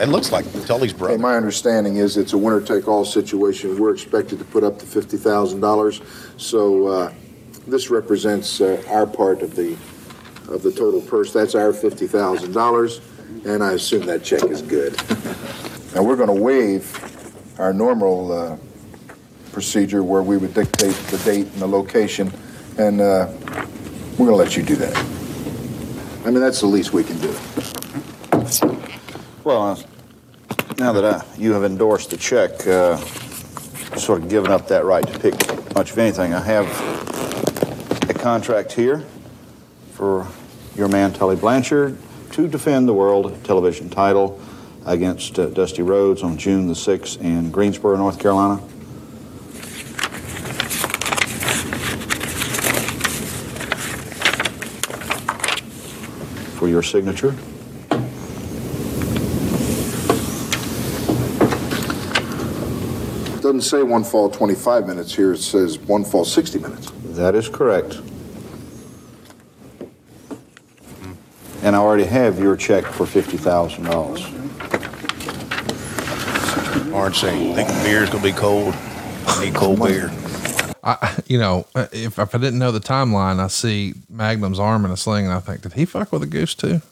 It 0.00 0.08
looks 0.08 0.32
like 0.32 0.46
Tully's 0.66 0.92
brother. 0.92 1.14
Hey, 1.14 1.22
my 1.22 1.36
understanding 1.36 1.98
is 1.98 2.16
it's 2.16 2.32
a 2.32 2.38
winner-take-all 2.38 3.04
situation. 3.04 3.78
We're 3.78 3.92
expected 3.92 4.40
to 4.40 4.44
put 4.46 4.64
up 4.64 4.80
to 4.80 4.86
fifty 4.86 5.16
thousand 5.16 5.60
dollars, 5.60 6.00
so 6.38 6.88
uh, 6.88 7.12
this 7.68 7.88
represents 7.88 8.60
uh, 8.60 8.82
our 8.88 9.06
part 9.06 9.42
of 9.42 9.54
the 9.54 9.74
of 10.48 10.64
the 10.64 10.72
total 10.72 11.02
purse. 11.02 11.32
That's 11.32 11.54
our 11.54 11.72
fifty 11.72 12.08
thousand 12.08 12.50
dollars, 12.50 13.00
and 13.46 13.62
I 13.62 13.74
assume 13.74 14.06
that 14.06 14.24
check 14.24 14.42
is 14.42 14.60
good. 14.60 14.96
now 15.94 16.02
we're 16.02 16.16
going 16.16 16.36
to 16.36 16.42
waive 16.42 17.14
our 17.58 17.72
normal 17.72 18.32
uh, 18.32 18.56
procedure 19.52 20.04
where 20.04 20.22
we 20.22 20.36
would 20.36 20.54
dictate 20.54 20.94
the 20.94 21.18
date 21.18 21.46
and 21.46 21.60
the 21.60 21.66
location, 21.66 22.32
and 22.78 23.00
uh, 23.00 23.28
we're 24.16 24.26
going 24.26 24.30
to 24.30 24.36
let 24.36 24.56
you 24.56 24.62
do 24.62 24.76
that. 24.76 24.96
I 26.24 26.30
mean, 26.30 26.40
that's 26.40 26.60
the 26.60 26.66
least 26.66 26.92
we 26.92 27.02
can 27.04 27.18
do. 27.18 27.34
Well, 29.44 29.62
uh, 29.62 29.76
now 30.78 30.92
that 30.92 31.04
I, 31.04 31.24
you 31.36 31.52
have 31.52 31.64
endorsed 31.64 32.10
the 32.10 32.16
check, 32.16 32.66
uh, 32.66 32.96
sort 33.96 34.22
of 34.22 34.28
given 34.28 34.50
up 34.50 34.68
that 34.68 34.84
right 34.84 35.06
to 35.06 35.18
pick 35.18 35.34
much 35.74 35.90
of 35.90 35.98
anything, 35.98 36.34
I 36.34 36.40
have 36.40 38.10
a 38.10 38.14
contract 38.14 38.72
here 38.72 39.04
for 39.92 40.28
your 40.76 40.88
man 40.88 41.12
Tully 41.12 41.34
Blanchard 41.34 41.98
to 42.32 42.46
defend 42.46 42.86
the 42.86 42.94
world 42.94 43.42
television 43.44 43.90
title 43.90 44.40
against 44.88 45.38
uh, 45.38 45.46
Dusty 45.50 45.82
Rhodes 45.82 46.22
on 46.22 46.38
June 46.38 46.66
the 46.66 46.72
6th 46.72 47.20
in 47.20 47.50
Greensboro, 47.50 47.96
North 47.96 48.18
Carolina. 48.18 48.56
For 56.58 56.68
your 56.68 56.82
signature. 56.82 57.34
It 63.34 63.42
doesn't 63.42 63.60
say 63.60 63.82
one 63.82 64.04
fall 64.04 64.30
25 64.30 64.86
minutes 64.86 65.14
here. 65.14 65.34
It 65.34 65.38
says 65.38 65.78
one 65.78 66.04
fall 66.04 66.24
60 66.24 66.58
minutes. 66.58 66.90
That 67.10 67.34
is 67.34 67.48
correct. 67.48 68.00
And 71.62 71.76
I 71.76 71.78
already 71.78 72.04
have 72.04 72.38
your 72.38 72.56
check 72.56 72.84
for 72.86 73.04
$50,000. 73.04 74.37
Orange 76.98 77.20
saying, 77.20 77.54
think 77.54 77.68
the 77.68 77.80
beer's 77.84 78.10
gonna 78.10 78.24
be 78.24 78.32
cold. 78.32 78.74
I 79.24 79.44
need 79.44 79.54
cold 79.54 79.78
beer. 79.78 80.10
I, 80.82 81.22
you 81.26 81.38
know, 81.38 81.64
if, 81.92 82.18
if 82.18 82.34
I 82.34 82.38
didn't 82.38 82.58
know 82.58 82.72
the 82.72 82.80
timeline, 82.80 83.38
I 83.38 83.46
see 83.46 83.94
Magnum's 84.10 84.58
arm 84.58 84.84
in 84.84 84.90
a 84.90 84.96
sling 84.96 85.24
and 85.24 85.32
I 85.32 85.38
think, 85.38 85.60
did 85.60 85.74
he 85.74 85.84
fuck 85.84 86.10
with 86.10 86.24
a 86.24 86.26
goose 86.26 86.56
too? 86.56 86.82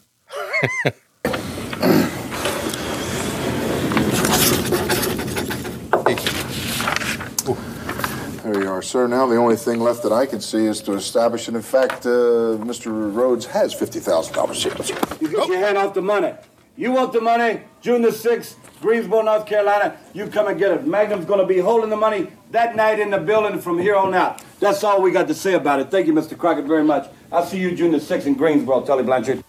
There 8.44 8.62
you 8.62 8.70
are, 8.70 8.82
sir. 8.82 9.08
Now 9.08 9.26
the 9.26 9.36
only 9.36 9.56
thing 9.56 9.80
left 9.80 10.04
that 10.04 10.12
I 10.12 10.24
can 10.26 10.40
see 10.40 10.66
is 10.66 10.80
to 10.82 10.92
establish 10.92 11.46
that, 11.46 11.56
in 11.56 11.62
fact, 11.62 12.06
uh, 12.06 12.62
Mr. 12.62 13.12
Rhodes 13.12 13.46
has 13.46 13.74
$50,000 13.74 14.54
here. 14.54 15.18
You 15.20 15.36
get 15.36 15.48
your 15.48 15.58
hand 15.58 15.76
off 15.76 15.94
the 15.94 16.02
money. 16.02 16.32
You 16.76 16.92
want 16.92 17.12
the 17.12 17.20
money, 17.20 17.62
June 17.80 18.02
the 18.02 18.08
6th, 18.10 18.56
Greensboro, 18.82 19.22
North 19.22 19.46
Carolina, 19.46 19.96
you 20.12 20.26
come 20.26 20.48
and 20.48 20.58
get 20.58 20.70
it. 20.72 20.86
Magnum's 20.86 21.24
going 21.24 21.40
to 21.40 21.46
be 21.46 21.58
holding 21.58 21.88
the 21.88 21.96
money 21.96 22.28
that 22.50 22.76
night 22.76 23.00
in 23.00 23.10
the 23.10 23.18
building 23.18 23.58
from 23.60 23.78
here 23.78 23.96
on 23.96 24.12
out. 24.14 24.42
That's 24.60 24.84
all 24.84 25.00
we 25.00 25.10
got 25.10 25.26
to 25.28 25.34
say 25.34 25.54
about 25.54 25.80
it. 25.80 25.90
Thank 25.90 26.06
you, 26.06 26.12
Mr. 26.12 26.36
Crockett, 26.36 26.66
very 26.66 26.84
much. 26.84 27.08
I'll 27.32 27.46
see 27.46 27.58
you 27.58 27.74
June 27.74 27.92
the 27.92 27.98
6th 27.98 28.26
in 28.26 28.34
Greensboro, 28.34 28.82
Tully 28.84 29.02
Blanchard. 29.04 29.42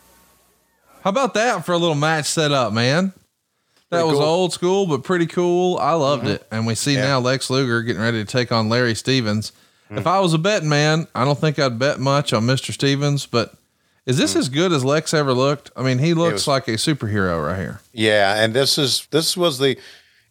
How 1.03 1.09
about 1.09 1.33
that 1.33 1.65
for 1.65 1.73
a 1.73 1.77
little 1.77 1.95
match 1.95 2.25
set 2.25 2.51
up, 2.51 2.71
man? 2.73 3.13
That 3.89 3.99
Pretty 4.01 4.05
was 4.09 4.19
cool. 4.19 4.23
old 4.27 4.53
school, 4.53 4.87
but 4.87 5.03
pretty 5.03 5.27
cool. 5.27 5.77
I 5.77 5.93
loved 5.93 6.25
Mhm. 6.25 6.29
it. 6.31 6.47
And 6.51 6.65
we 6.67 6.75
see 6.75 6.95
Yeah. 6.95 7.03
now 7.07 7.19
Lex 7.19 7.49
Luger 7.49 7.81
getting 7.81 8.01
ready 8.01 8.23
to 8.23 8.29
take 8.29 8.51
on 8.51 8.67
Larry 8.67 8.95
Stevens. 8.95 9.51
Mm. 9.91 9.97
If 9.99 10.07
I 10.07 10.19
was 10.19 10.33
a 10.33 10.37
betting 10.37 10.67
man, 10.67 11.07
I 11.15 11.23
don't 11.23 11.39
think 11.39 11.57
I'd 11.59 11.79
bet 11.79 11.99
much 11.99 12.33
on 12.33 12.45
Mr. 12.45 12.73
Stevens, 12.73 13.25
but 13.25 13.53
is 14.07 14.17
this 14.17 14.35
as 14.35 14.49
good 14.49 14.71
as 14.73 14.83
Lex 14.83 15.13
ever 15.13 15.33
looked? 15.33 15.69
I 15.75 15.83
mean, 15.83 15.99
he 15.99 16.15
looks 16.15 16.29
Mm. 16.29 16.33
was- 16.33 16.47
like 16.47 16.67
a 16.67 16.71
superhero 16.71 17.45
right 17.45 17.59
here. 17.59 17.81
Yeah, 17.93 18.41
and 18.43 18.53
this 18.55 18.77
is 18.79 19.07
this 19.11 19.37
was 19.37 19.59
the 19.59 19.77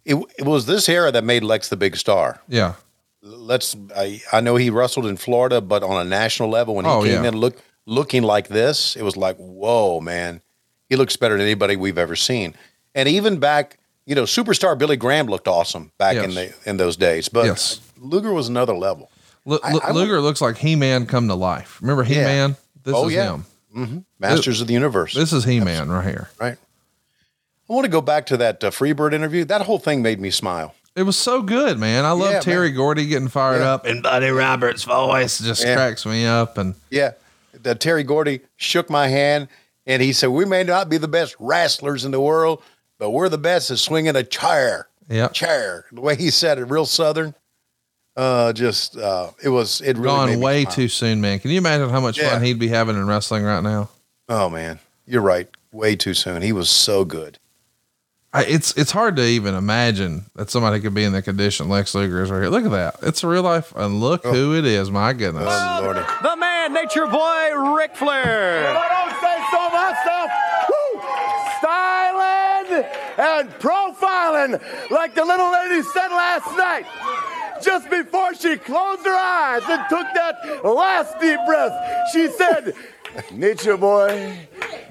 it, 0.05 0.17
it 0.39 0.45
was 0.45 0.67
this 0.67 0.89
era 0.89 1.13
that 1.13 1.23
made 1.25 1.45
Lex 1.45 1.69
the 1.69 1.77
big 1.77 1.97
star. 1.97 2.41
Yeah. 2.49 2.75
Let's 3.23 3.77
I, 3.97 4.21
I 4.33 4.41
know 4.41 4.57
he 4.57 4.71
wrestled 4.71 5.07
in 5.07 5.17
Florida, 5.17 5.61
but 5.61 5.83
on 5.83 6.01
a 6.01 6.09
national 6.09 6.49
level 6.49 6.75
when 6.75 6.85
he 6.85 6.91
Oh, 6.91 7.03
came 7.03 7.23
yeah. 7.23 7.29
in 7.29 7.37
look 7.37 7.57
looking 7.87 8.23
like 8.23 8.49
this, 8.49 8.97
it 8.97 9.03
was 9.03 9.17
like, 9.17 9.37
whoa, 9.37 10.01
man. 10.01 10.41
He 10.89 10.95
looks 10.97 11.17
better 11.17 11.35
than 11.37 11.43
anybody 11.43 11.75
we've 11.77 11.99
ever 11.99 12.15
seen. 12.17 12.55
And 12.95 13.09
even 13.09 13.39
back, 13.39 13.79
you 14.07 14.15
know, 14.15 14.23
superstar 14.25 14.79
Billy 14.79 14.97
Graham 14.97 15.27
looked 15.27 15.49
awesome 15.49 15.91
back 15.99 16.17
in 16.17 16.35
the 16.35 16.53
in 16.65 16.77
those 16.77 16.97
days. 16.97 17.29
But 17.29 17.47
Yes. 17.47 17.81
Luger 17.99 18.33
was 18.33 18.49
another 18.49 18.75
level. 18.75 19.11
Lu- 19.45 19.59
I- 19.63 19.73
Lu- 19.73 19.81
would- 19.85 19.95
Luger 19.95 20.21
looks 20.21 20.41
like 20.41 20.59
He 20.59 20.77
Man 20.77 21.07
come 21.07 21.27
to 21.29 21.35
life. 21.35 21.79
Remember 21.81 22.05
He 22.05 22.15
Man? 22.17 22.57
This 22.85 22.95
Oh, 22.95 23.09
is 23.09 23.15
yeah. 23.15 23.33
him. 23.35 23.47
Hmm 23.85 23.99
Masters 24.19 24.61
of 24.61 24.67
the 24.67 24.73
Universe. 24.73 25.15
This 25.15 25.33
is 25.33 25.45
He 25.45 25.61
Man 25.61 25.91
right 25.91 26.05
here. 26.05 26.31
right. 26.41 26.57
I 27.69 27.73
want 27.73 27.85
to 27.85 27.91
go 27.91 28.01
back 28.01 28.27
to 28.27 28.37
that 28.39 28.63
uh, 28.65 28.71
Freebird 28.71 29.13
interview. 29.13 29.45
That 29.45 29.63
whole 29.63 29.79
thing 29.79 30.01
made 30.01 30.21
me 30.21 30.31
smile. 30.31 30.75
It 30.95 31.03
was 31.03 31.17
so 31.17 31.43
good, 31.43 31.79
man. 31.79 32.05
I 32.05 32.13
love 32.13 32.31
Yeah, 32.33 32.41
Terry 32.41 32.71
Gordy 32.71 33.07
getting 33.07 33.29
fired 33.29 33.61
Yeah. 33.61 33.75
up 33.75 33.85
and 33.87 34.03
Buddy 34.03 34.31
Roberts' 34.31 34.85
voice 34.85 35.39
just 35.41 35.63
Yeah. 35.65 35.75
cracks 35.75 36.07
me 36.07 36.25
up. 36.27 36.57
And 36.59 36.75
Yeah. 36.91 37.13
That 37.63 37.81
Terry 37.81 38.03
Gordy 38.05 38.41
shook 38.57 38.89
my 38.89 39.09
hand 39.09 39.49
and 39.85 40.01
he 40.01 40.13
said, 40.13 40.29
We 40.29 40.45
may 40.45 40.63
not 40.63 40.89
be 40.89 40.97
the 40.97 41.09
best 41.09 41.35
wrestlers 41.39 42.05
in 42.05 42.13
the 42.13 42.21
world, 42.21 42.63
but 42.99 43.11
we're 43.11 43.29
the 43.29 43.37
best 43.39 43.71
at 43.71 43.79
swinging 43.79 44.15
a 44.17 44.23
chair. 44.23 44.89
yeah, 45.09 45.29
Chair. 45.29 45.85
The 45.93 46.01
way 46.01 46.17
he 46.17 46.31
said 46.31 46.59
it, 46.59 46.65
real 46.65 46.87
southern. 46.87 47.35
Uh, 48.17 48.53
just 48.55 48.97
uh, 48.97 49.31
it 49.43 49.51
was 49.51 49.81
it 49.83 49.97
really 49.99 50.05
gone 50.33 50.41
way 50.41 50.65
too 50.65 50.89
soon, 50.89 51.21
man. 51.21 51.39
Can 51.39 51.51
you 51.51 51.59
imagine 51.59 51.91
how 51.91 52.01
much 52.01 52.19
Yeah. 52.19 52.31
fun 52.31 52.43
he'd 52.43 52.59
be 52.59 52.69
having 52.69 52.97
in 52.97 53.07
wrestling 53.07 53.45
right 53.45 53.63
now? 53.63 53.91
Oh 54.29 54.49
man, 54.49 54.79
you're 55.07 55.21
right. 55.23 55.49
Way 55.71 55.97
too 55.97 56.15
soon. 56.15 56.41
He 56.41 56.53
was 56.53 56.71
so 56.71 57.05
good. 57.05 57.39
I, 58.33 58.45
it's 58.45 58.77
it's 58.77 58.91
hard 58.91 59.17
to 59.17 59.23
even 59.23 59.55
imagine 59.55 60.27
that 60.35 60.51
somebody 60.51 60.81
could 60.81 60.95
be 60.95 61.05
in 61.05 61.13
the 61.13 61.21
condition 61.23 61.69
Lex 61.69 61.95
Luger 61.95 62.23
is 62.23 62.31
right 62.31 62.41
here. 62.41 62.49
Look 62.51 62.65
at 62.65 62.71
that. 62.71 62.97
It's 63.03 63.23
real 63.23 63.43
life, 63.43 63.73
and 63.77 64.01
look 64.01 64.25
who 64.25 64.55
it 64.57 64.65
is. 64.65 64.91
My 64.91 65.13
goodness. 65.13 65.45
Oh 65.47 65.81
lordy. 65.83 66.01
The 66.23 66.37
man, 66.37 66.73
Nature 66.73 67.07
Boy, 67.07 67.75
Ric 67.77 67.95
Flair. 67.97 68.67
I 68.77 68.89
don't 68.89 69.17
say 69.21 69.37
so 69.53 69.61
myself. 69.71 70.31
Woo! 70.69 71.01
Styling 71.61 72.85
and 73.19 73.51
profiling, 73.61 74.91
like 74.91 75.15
the 75.15 75.25
little 75.25 75.51
lady 75.53 75.83
said 75.83 76.09
last 76.09 76.47
night. 76.57 76.87
Just 77.63 77.91
before 77.91 78.35
she 78.35 78.57
closed 78.57 79.05
her 79.05 79.17
eyes 79.17 79.63
and 79.69 79.83
took 79.89 80.07
that 80.15 80.65
last 80.65 81.19
deep 81.21 81.41
breath, 81.47 81.73
she 82.13 82.29
said, 82.29 82.75
Nature 83.33 83.77
boy, 83.77 84.39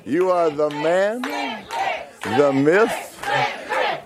you 0.05 0.32
are 0.32 0.49
the 0.49 0.70
man, 0.70 1.22
the 1.22 2.51
myth, 2.53 3.22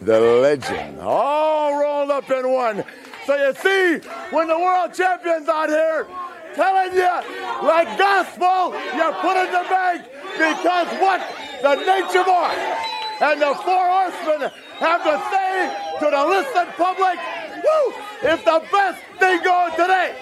the 0.02 0.20
legend, 0.20 1.00
all 1.00 1.80
rolled 1.80 2.12
up 2.12 2.30
in 2.30 2.52
one. 2.52 2.84
So 3.26 3.36
you 3.36 3.54
see, 3.56 4.08
when 4.32 4.48
the 4.48 4.58
world 4.58 4.94
champions 4.94 5.48
out 5.48 5.70
here 5.70 6.08
telling 6.56 6.94
you 6.94 7.68
like 7.68 7.98
gospel, 7.98 8.74
you 8.96 9.12
put 9.22 9.38
in 9.38 9.52
the 9.52 9.66
bank 9.70 10.06
because 10.34 10.88
what? 11.00 11.22
The 11.62 11.76
nature 11.76 12.24
boy 12.24 12.99
and 13.22 13.42
the 13.42 13.54
four 13.66 13.86
horsemen 13.88 14.52
have 14.80 15.04
to 15.04 15.16
say 15.32 16.00
to 16.00 16.06
the 16.10 16.26
listening 16.26 16.74
public, 16.78 17.20
woo, 17.64 17.94
it's 18.22 18.44
the 18.44 18.64
best 18.72 19.02
thing 19.20 19.44
going 19.44 19.72
today. 19.72 20.16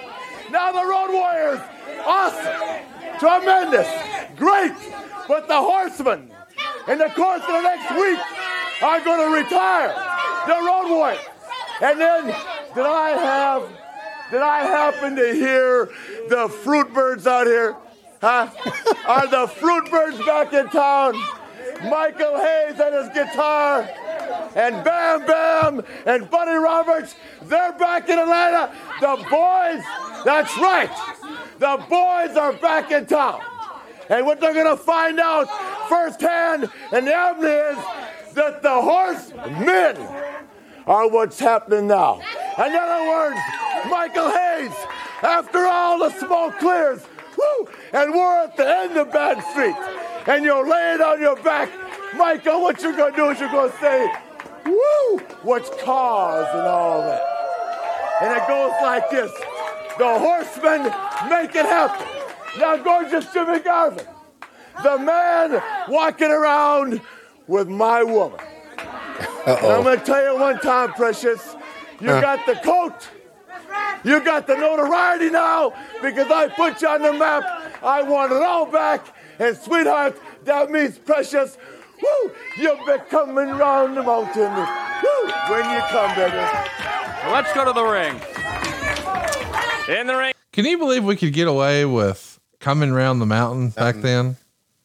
Now 0.52 0.72
the 0.72 0.86
Road 0.86 1.12
Warriors, 1.14 1.60
awesome, 2.06 3.20
tremendous, 3.20 3.88
great, 4.36 4.74
but 5.28 5.48
the 5.48 5.62
horsemen 5.62 6.32
in 6.88 6.98
the 6.98 7.10
course 7.10 7.42
of 7.42 7.48
the 7.48 7.62
next 7.62 7.92
week 7.96 8.20
are 8.82 9.02
going 9.02 9.30
to 9.30 9.38
retire. 9.38 9.94
The 10.48 10.54
Road 10.54 10.90
Warriors. 10.90 11.20
And 11.82 12.00
then 12.00 12.26
did 12.74 12.86
I 12.86 13.10
have, 13.10 13.70
did 14.32 14.42
I 14.42 14.64
happen 14.64 15.16
to 15.16 15.34
hear 15.34 15.90
the 16.30 16.50
fruit 16.64 16.94
birds 16.94 17.28
out 17.28 17.46
here? 17.46 17.76
Huh? 18.22 18.50
Are 19.06 19.28
the 19.28 19.48
fruit 19.48 19.92
birds 19.92 20.18
back 20.26 20.54
in 20.54 20.70
town? 20.70 21.14
Michael 21.84 22.38
Hayes 22.38 22.80
and 22.80 22.96
his 22.96 23.10
guitar, 23.10 23.82
and 24.56 24.84
Bam 24.84 25.26
Bam 25.26 25.84
and 26.06 26.30
Buddy 26.30 26.56
Roberts, 26.56 27.16
they're 27.44 27.74
back 27.74 28.10
in 28.10 28.18
Atlanta. 28.20 28.74
The 29.00 29.16
boys, 29.30 29.84
that's 30.26 30.58
right, 30.58 30.90
the 31.60 31.78
boys 31.90 32.38
are 32.38 32.54
back 32.54 32.92
in 32.92 33.06
town. 33.06 33.42
And 34.10 34.26
what 34.26 34.40
they're 34.40 34.54
gonna 34.54 34.78
find 34.78 35.20
out 35.20 35.48
firsthand 35.90 36.70
in 36.94 37.06
the 37.06 37.30
evening 37.30 37.52
is 37.52 38.34
that 38.36 38.62
the 38.62 38.82
horsemen 38.82 39.98
are 40.86 41.10
what's 41.10 41.40
happening 41.40 41.88
now. 41.88 42.22
In 42.58 42.74
other 42.74 43.08
words, 43.08 43.40
Michael 43.90 44.30
Hayes, 44.30 44.72
after 45.22 45.66
all 45.66 46.00
the 46.00 46.10
smoke 46.20 46.58
clears, 46.60 47.02
woo, 47.38 47.70
and 47.94 48.14
we're 48.14 48.44
at 48.44 48.56
the 48.56 48.68
end 48.68 48.98
of 48.98 49.12
Bad 49.12 49.44
Street, 49.52 49.76
and 50.28 50.44
you're 50.44 50.68
laying 50.68 51.02
on 51.02 51.22
your 51.22 51.36
back, 51.38 51.70
Michael, 52.16 52.62
what 52.62 52.82
you're 52.82 52.96
gonna 52.96 53.16
do 53.16 53.30
is 53.30 53.40
you're 53.40 53.50
gonna 53.52 53.74
say, 53.80 54.12
woo, 54.66 55.20
what's 55.44 55.70
cause 55.84 56.48
and 56.54 56.68
all 56.68 57.02
that. 57.04 57.24
And 58.22 58.34
it 58.34 58.48
goes 58.48 58.74
like 58.82 59.10
this. 59.10 59.32
The 59.98 60.20
horsemen 60.20 60.84
make 61.30 61.56
it 61.56 61.66
happen. 61.66 62.06
Now, 62.60 62.78
gorgeous 62.78 63.32
Jimmy 63.34 63.60
Garvin, 63.60 64.06
the 64.84 64.98
man 64.98 65.62
walking 65.88 66.32
around 66.32 67.02
with 67.48 67.68
my 67.68 68.04
woman. 68.04 68.40
I'm 69.46 69.84
gonna 69.84 69.98
tell 69.98 70.34
you 70.34 70.40
one 70.40 70.60
time, 70.60 70.94
precious, 70.94 71.56
you 72.02 72.10
Huh. 72.10 72.22
got 72.22 72.46
the 72.46 72.56
coat. 72.56 73.08
You 74.04 74.20
got 74.22 74.48
the 74.48 74.56
notoriety 74.56 75.30
now 75.30 75.74
because 76.02 76.32
I 76.32 76.48
put 76.50 76.82
you 76.82 76.88
on 76.88 77.02
the 77.02 77.14
map. 77.14 77.44
I 77.84 78.04
want 78.04 78.32
it 78.32 78.42
all 78.42 78.66
back. 78.66 79.02
And 79.40 79.56
sweetheart, 79.58 80.20
that 80.46 80.72
means 80.72 80.98
precious. 80.98 81.58
Woo! 82.02 82.32
You'll 82.58 82.86
be 82.86 82.98
coming 83.10 83.50
round 83.50 83.98
the 83.98 84.04
mountain. 84.04 84.52
Woo! 84.52 85.32
When 85.50 85.70
you 85.70 85.82
come, 85.90 86.16
baby. 86.16 86.38
Let's 87.32 87.54
go 87.54 87.66
to 87.66 87.74
the 87.74 87.84
ring. 87.84 88.16
In 89.90 90.08
the 90.08 90.16
ring. 90.16 90.34
Can 90.52 90.66
you 90.66 90.78
believe 90.78 91.04
we 91.04 91.16
could 91.16 91.34
get 91.34 91.48
away 91.48 91.86
with 91.86 92.40
coming 92.60 92.92
round 92.92 93.22
the 93.22 93.26
mountain 93.26 93.70
back 93.70 93.96
mm-hmm. 93.96 94.04
then? 94.04 94.38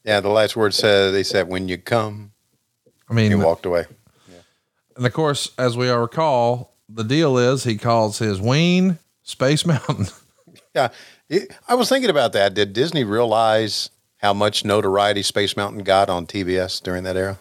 Yeah, 0.03 0.19
the 0.19 0.29
last 0.29 0.55
word 0.55 0.73
said 0.73 1.13
they 1.13 1.23
said 1.23 1.47
when 1.47 1.67
you 1.67 1.77
come. 1.77 2.31
I 3.09 3.13
mean, 3.13 3.31
he 3.31 3.35
walked 3.35 3.65
away. 3.65 3.85
And 4.95 5.05
of 5.05 5.13
course, 5.13 5.51
as 5.57 5.75
we 5.75 5.89
all 5.89 6.01
recall, 6.01 6.75
the 6.87 7.03
deal 7.03 7.37
is 7.37 7.63
he 7.63 7.77
calls 7.77 8.19
his 8.19 8.39
Ween 8.39 8.99
Space 9.23 9.65
Mountain. 9.65 10.07
Yeah, 10.75 10.89
it- 11.29 11.51
I 11.67 11.75
was 11.75 11.89
thinking 11.89 12.09
about 12.09 12.33
that. 12.33 12.53
Did 12.53 12.73
Disney 12.73 13.03
realize 13.03 13.89
how 14.23 14.33
much 14.33 14.63
notoriety 14.65 15.21
Space 15.21 15.55
Mountain 15.55 15.83
got 15.83 16.09
on 16.09 16.25
TBS 16.25 16.81
during 16.81 17.03
that 17.03 17.15
era? 17.17 17.37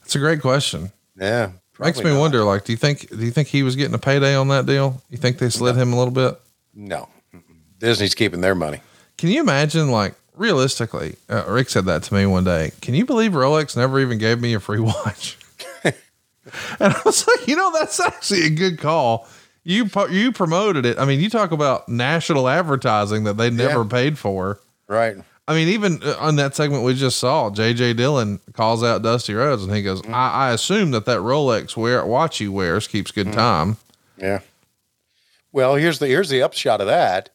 That's 0.00 0.14
a 0.14 0.18
great 0.20 0.40
question. 0.40 0.92
Yeah, 1.20 1.50
Makes 1.78 2.02
me 2.02 2.10
not. 2.10 2.20
wonder. 2.20 2.44
Like, 2.44 2.64
do 2.64 2.72
you 2.72 2.78
think 2.78 3.10
do 3.10 3.22
you 3.24 3.30
think 3.32 3.48
he 3.48 3.62
was 3.62 3.76
getting 3.76 3.94
a 3.94 3.98
payday 3.98 4.34
on 4.34 4.48
that 4.48 4.64
deal? 4.64 5.02
You 5.10 5.18
think 5.18 5.38
they 5.38 5.50
slid 5.50 5.76
him 5.76 5.92
a 5.92 5.98
little 5.98 6.14
bit? 6.14 6.40
No, 6.74 7.08
Disney's 7.78 8.14
keeping 8.14 8.40
their 8.40 8.54
money. 8.54 8.80
Can 9.18 9.28
you 9.28 9.40
imagine, 9.40 9.90
like, 9.90 10.14
realistically? 10.36 11.16
Uh, 11.28 11.44
Rick 11.48 11.68
said 11.68 11.84
that 11.86 12.02
to 12.04 12.14
me 12.14 12.24
one 12.26 12.44
day. 12.44 12.70
Can 12.80 12.94
you 12.94 13.04
believe 13.04 13.32
Rolex 13.32 13.76
never 13.76 13.98
even 14.00 14.16
gave 14.18 14.40
me 14.40 14.54
a 14.54 14.60
free 14.60 14.78
watch? 14.80 15.36
and 15.84 15.94
I 16.80 17.00
was 17.04 17.26
like, 17.26 17.46
you 17.48 17.56
know, 17.56 17.72
that's 17.72 17.98
actually 18.00 18.44
a 18.46 18.50
good 18.50 18.78
call. 18.78 19.28
You 19.64 19.90
you 20.10 20.32
promoted 20.32 20.86
it. 20.86 20.98
I 20.98 21.04
mean, 21.04 21.20
you 21.20 21.28
talk 21.28 21.50
about 21.52 21.88
national 21.88 22.48
advertising 22.48 23.24
that 23.24 23.36
they 23.36 23.50
never 23.50 23.82
Yeah. 23.82 23.88
paid 23.90 24.18
for. 24.18 24.58
Right. 24.88 25.16
I 25.50 25.54
mean, 25.54 25.68
even 25.68 26.00
uh, 26.04 26.14
on 26.20 26.36
that 26.36 26.54
segment 26.54 26.84
we 26.84 26.94
just 26.94 27.18
saw, 27.18 27.50
JJ 27.50 27.96
Dillon 27.96 28.38
calls 28.52 28.84
out 28.84 29.02
Dusty 29.02 29.34
Rhodes 29.34 29.64
and 29.64 29.74
he 29.74 29.82
goes, 29.82 30.00
Mm-hmm. 30.02 30.14
I, 30.14 30.30
I 30.30 30.52
assume 30.52 30.92
that 30.92 31.06
that 31.06 31.18
Rolex 31.18 31.76
wear 31.76 32.06
watch 32.06 32.38
he 32.38 32.46
wears 32.46 32.86
keeps 32.86 33.10
Mm-hmm. 33.10 33.30
good 33.30 33.36
time. 33.36 33.76
Yeah. 34.16 34.40
Well, 35.52 35.74
here's 35.74 35.98
the 35.98 36.06
here's 36.06 36.28
the 36.28 36.42
upshot 36.42 36.80
of 36.80 36.86
that. 36.86 37.30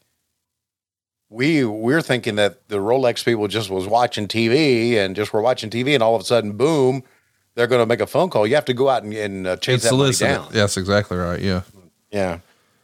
We 1.29 1.65
we're 1.65 2.01
thinking 2.01 2.35
that 2.37 2.69
the 2.69 2.77
Rolex 2.77 3.25
people 3.25 3.49
just 3.49 3.69
was 3.69 3.85
watching 3.87 4.27
TV 4.29 4.93
and 4.95 5.15
just 5.15 5.33
were 5.33 5.41
watching 5.41 5.69
TV, 5.69 5.93
and 5.93 6.01
all 6.01 6.15
of 6.15 6.21
a 6.21 6.23
sudden, 6.25 6.53
boom, 6.53 7.03
they're 7.55 7.67
going 7.67 7.81
to 7.81 7.85
make 7.85 7.99
a 7.99 8.07
phone 8.07 8.29
call. 8.29 8.47
You 8.47 8.55
have 8.55 8.65
to 8.65 8.73
go 8.73 8.87
out 8.87 9.03
and, 9.03 9.13
and 9.13 9.45
uh, 9.47 9.57
chase 9.57 9.83
It's 9.83 9.89
that 9.89 9.95
money 9.97 10.13
down. 10.13 10.47
That's 10.51 10.77
exactly 10.77 11.17
right. 11.17 11.41
Yeah. 11.41 11.61
Yeah, 12.11 12.39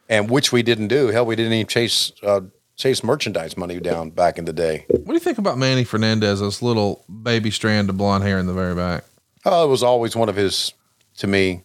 and 0.09 0.29
which 0.29 0.51
we 0.51 0.63
didn't 0.63 0.89
do. 0.89 1.07
Hell, 1.07 1.25
we 1.25 1.37
didn't 1.37 1.53
even 1.53 1.67
chase 1.67 2.11
uh, 2.23 2.41
chase 2.81 3.03
merchandise 3.03 3.55
money 3.55 3.79
down 3.79 4.09
back 4.09 4.37
in 4.39 4.45
the 4.45 4.53
day. 4.53 4.85
What 4.89 5.05
do 5.05 5.13
you 5.13 5.19
think 5.19 5.37
about 5.37 5.57
Manny 5.57 5.83
Fernandez, 5.83 6.39
this 6.39 6.61
little 6.61 7.05
baby 7.21 7.51
strand 7.51 7.89
of 7.89 7.97
blonde 7.97 8.23
hair 8.23 8.39
in 8.39 8.47
the 8.47 8.53
very 8.53 8.73
back? 8.73 9.03
Oh, 9.45 9.63
it 9.63 9.67
was 9.69 9.83
always 9.83 10.15
one 10.15 10.29
of 10.29 10.35
his, 10.35 10.73
to 11.17 11.27
me, 11.27 11.63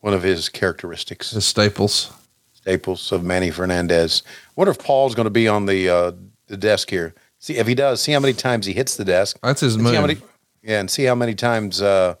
one 0.00 0.12
of 0.12 0.22
his 0.22 0.48
characteristics. 0.48 1.30
His 1.30 1.46
staples. 1.46 2.12
Staples 2.52 3.10
of 3.10 3.24
Manny 3.24 3.50
Fernandez. 3.50 4.22
Wonder 4.54 4.70
if 4.70 4.78
Paul's 4.78 5.14
going 5.14 5.24
to 5.24 5.30
be 5.30 5.48
on 5.48 5.66
the 5.66 5.88
uh, 5.88 6.12
the 6.46 6.56
desk 6.56 6.90
here. 6.90 7.14
See 7.38 7.56
if 7.56 7.66
he 7.66 7.74
does. 7.74 8.00
See 8.00 8.12
how 8.12 8.20
many 8.20 8.34
times 8.34 8.66
he 8.66 8.72
hits 8.72 8.96
the 8.96 9.04
desk. 9.04 9.38
That's 9.42 9.60
his 9.60 9.76
move. 9.76 9.94
many- 9.94 10.18
yeah, 10.62 10.78
and 10.78 10.88
see 10.88 11.02
how 11.04 11.16
many 11.16 11.34
times 11.34 11.82
uh, 11.82 12.14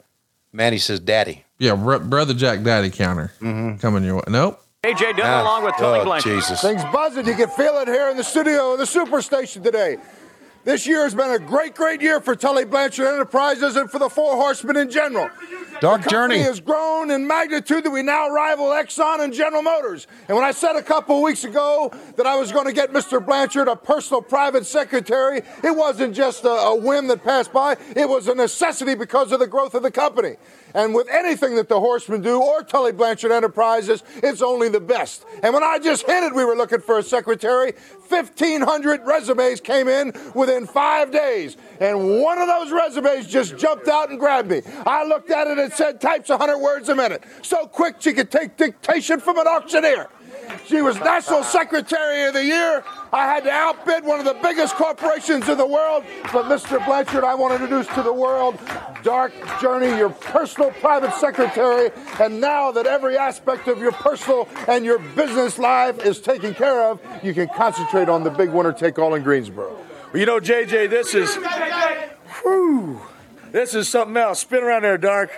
Manny 0.52 0.78
says 0.78 0.98
"Daddy." 0.98 1.44
Yeah, 1.60 1.76
br- 1.76 1.98
brother 1.98 2.34
Jack 2.34 2.62
Daddy 2.64 2.90
counter 2.90 3.32
coming 3.80 4.02
your 4.02 4.16
way. 4.16 4.22
Nope. 4.28 4.60
JJ 4.84 5.14
Dillon 5.14 5.20
Ah, 5.22 5.42
along 5.42 5.62
with 5.62 5.76
Tully 5.76 6.00
oh, 6.00 6.04
Blanchard. 6.04 6.34
Jesus. 6.34 6.60
Things 6.60 6.82
buzzing. 6.92 7.24
You 7.24 7.36
can 7.36 7.48
feel 7.50 7.78
it 7.78 7.86
here 7.86 8.10
in 8.10 8.16
the 8.16 8.24
studio, 8.24 8.72
in 8.72 8.80
the 8.80 8.84
Superstation 8.84 9.62
today. 9.62 9.96
This 10.64 10.88
year 10.88 11.04
has 11.04 11.14
been 11.14 11.30
a 11.30 11.38
great, 11.38 11.76
great 11.76 12.02
year 12.02 12.20
for 12.20 12.34
Tully 12.34 12.64
Blanchard 12.64 13.06
Enterprises 13.06 13.76
and 13.76 13.88
for 13.88 14.00
the 14.00 14.10
Four 14.10 14.34
Horsemen 14.34 14.76
in 14.76 14.90
general. 14.90 15.30
Dark 15.82 16.04
the 16.04 16.10
company 16.10 16.36
Journey. 16.36 16.48
has 16.48 16.60
grown 16.60 17.10
in 17.10 17.26
magnitude 17.26 17.82
that 17.82 17.90
we 17.90 18.04
now 18.04 18.28
rival 18.28 18.66
Exxon 18.66 19.18
and 19.18 19.32
General 19.32 19.62
Motors. 19.62 20.06
And 20.28 20.36
when 20.36 20.46
I 20.46 20.52
said 20.52 20.76
a 20.76 20.82
couple 20.82 21.20
weeks 21.20 21.42
ago 21.42 21.92
that 22.16 22.24
I 22.24 22.36
was 22.36 22.52
going 22.52 22.66
to 22.66 22.72
get 22.72 22.92
Mr. 22.92 23.24
Blanchard 23.24 23.66
a 23.66 23.74
personal 23.74 24.22
private 24.22 24.64
secretary, 24.64 25.38
it 25.64 25.76
wasn't 25.76 26.14
just 26.14 26.44
a, 26.44 26.50
a 26.50 26.76
whim 26.76 27.08
that 27.08 27.24
passed 27.24 27.52
by. 27.52 27.76
It 27.96 28.08
was 28.08 28.28
a 28.28 28.34
necessity 28.36 28.94
because 28.94 29.32
of 29.32 29.40
the 29.40 29.48
growth 29.48 29.74
of 29.74 29.82
the 29.82 29.90
company. 29.90 30.36
And 30.72 30.94
with 30.94 31.08
anything 31.10 31.56
that 31.56 31.68
the 31.68 31.80
Horsemen 31.80 32.22
do 32.22 32.40
or 32.40 32.62
Tully 32.62 32.92
Blanchard 32.92 33.32
Enterprises, 33.32 34.04
it's 34.22 34.40
only 34.40 34.68
the 34.68 34.80
best. 34.80 35.24
And 35.42 35.52
when 35.52 35.64
I 35.64 35.80
just 35.80 36.06
hinted 36.06 36.32
we 36.32 36.44
were 36.44 36.54
looking 36.54 36.80
for 36.80 36.98
a 36.98 37.02
secretary, 37.02 37.72
1,500 38.08 39.04
resumes 39.04 39.60
came 39.60 39.88
in 39.88 40.12
within 40.34 40.66
five 40.66 41.10
days. 41.10 41.56
And 41.80 42.20
one 42.20 42.38
of 42.38 42.46
those 42.46 42.70
resumes 42.70 43.26
just 43.26 43.58
jumped 43.58 43.88
out 43.88 44.10
and 44.10 44.18
grabbed 44.18 44.50
me. 44.50 44.62
I 44.86 45.04
looked 45.04 45.30
at 45.30 45.46
it 45.46 45.58
and 45.58 45.71
said, 45.72 46.00
types 46.00 46.28
100 46.28 46.58
words 46.58 46.88
a 46.88 46.94
minute. 46.94 47.24
So 47.42 47.66
quick 47.66 47.96
she 48.00 48.12
could 48.12 48.30
take 48.30 48.56
dictation 48.56 49.20
from 49.20 49.38
an 49.38 49.46
auctioneer. 49.46 50.08
She 50.66 50.80
was 50.80 50.96
National 50.98 51.42
Secretary 51.42 52.24
of 52.24 52.34
the 52.34 52.44
Year. 52.44 52.84
I 53.12 53.26
had 53.26 53.44
to 53.44 53.50
outbid 53.50 54.04
one 54.04 54.18
of 54.20 54.24
the 54.24 54.38
biggest 54.42 54.74
corporations 54.74 55.48
in 55.48 55.58
the 55.58 55.66
world. 55.66 56.04
But 56.32 56.44
Mr. 56.44 56.84
Blanchard, 56.84 57.24
I 57.24 57.34
want 57.34 57.56
to 57.56 57.62
introduce 57.62 57.92
to 57.94 58.02
the 58.02 58.12
world 58.12 58.58
Dark 59.02 59.32
Journey, 59.60 59.96
your 59.98 60.10
personal 60.10 60.70
private 60.70 61.14
secretary. 61.14 61.90
And 62.20 62.40
now 62.40 62.72
that 62.72 62.86
every 62.86 63.16
aspect 63.16 63.68
of 63.68 63.78
your 63.78 63.92
personal 63.92 64.48
and 64.68 64.84
your 64.84 64.98
business 64.98 65.58
life 65.58 66.04
is 66.04 66.20
taken 66.20 66.54
care 66.54 66.82
of, 66.90 67.00
you 67.22 67.34
can 67.34 67.48
concentrate 67.48 68.08
on 68.08 68.24
the 68.24 68.30
big 68.30 68.50
winner 68.50 68.72
take 68.72 68.98
all 68.98 69.14
in 69.14 69.22
Greensboro. 69.22 69.76
Well, 70.12 70.20
you 70.20 70.26
know, 70.26 70.40
JJ, 70.40 70.90
this 70.90 71.14
is, 71.14 71.36
whew, 72.42 73.00
this 73.50 73.74
is 73.74 73.88
something 73.88 74.16
else. 74.16 74.40
Spin 74.40 74.62
around 74.62 74.82
there, 74.82 74.98
Dark. 74.98 75.30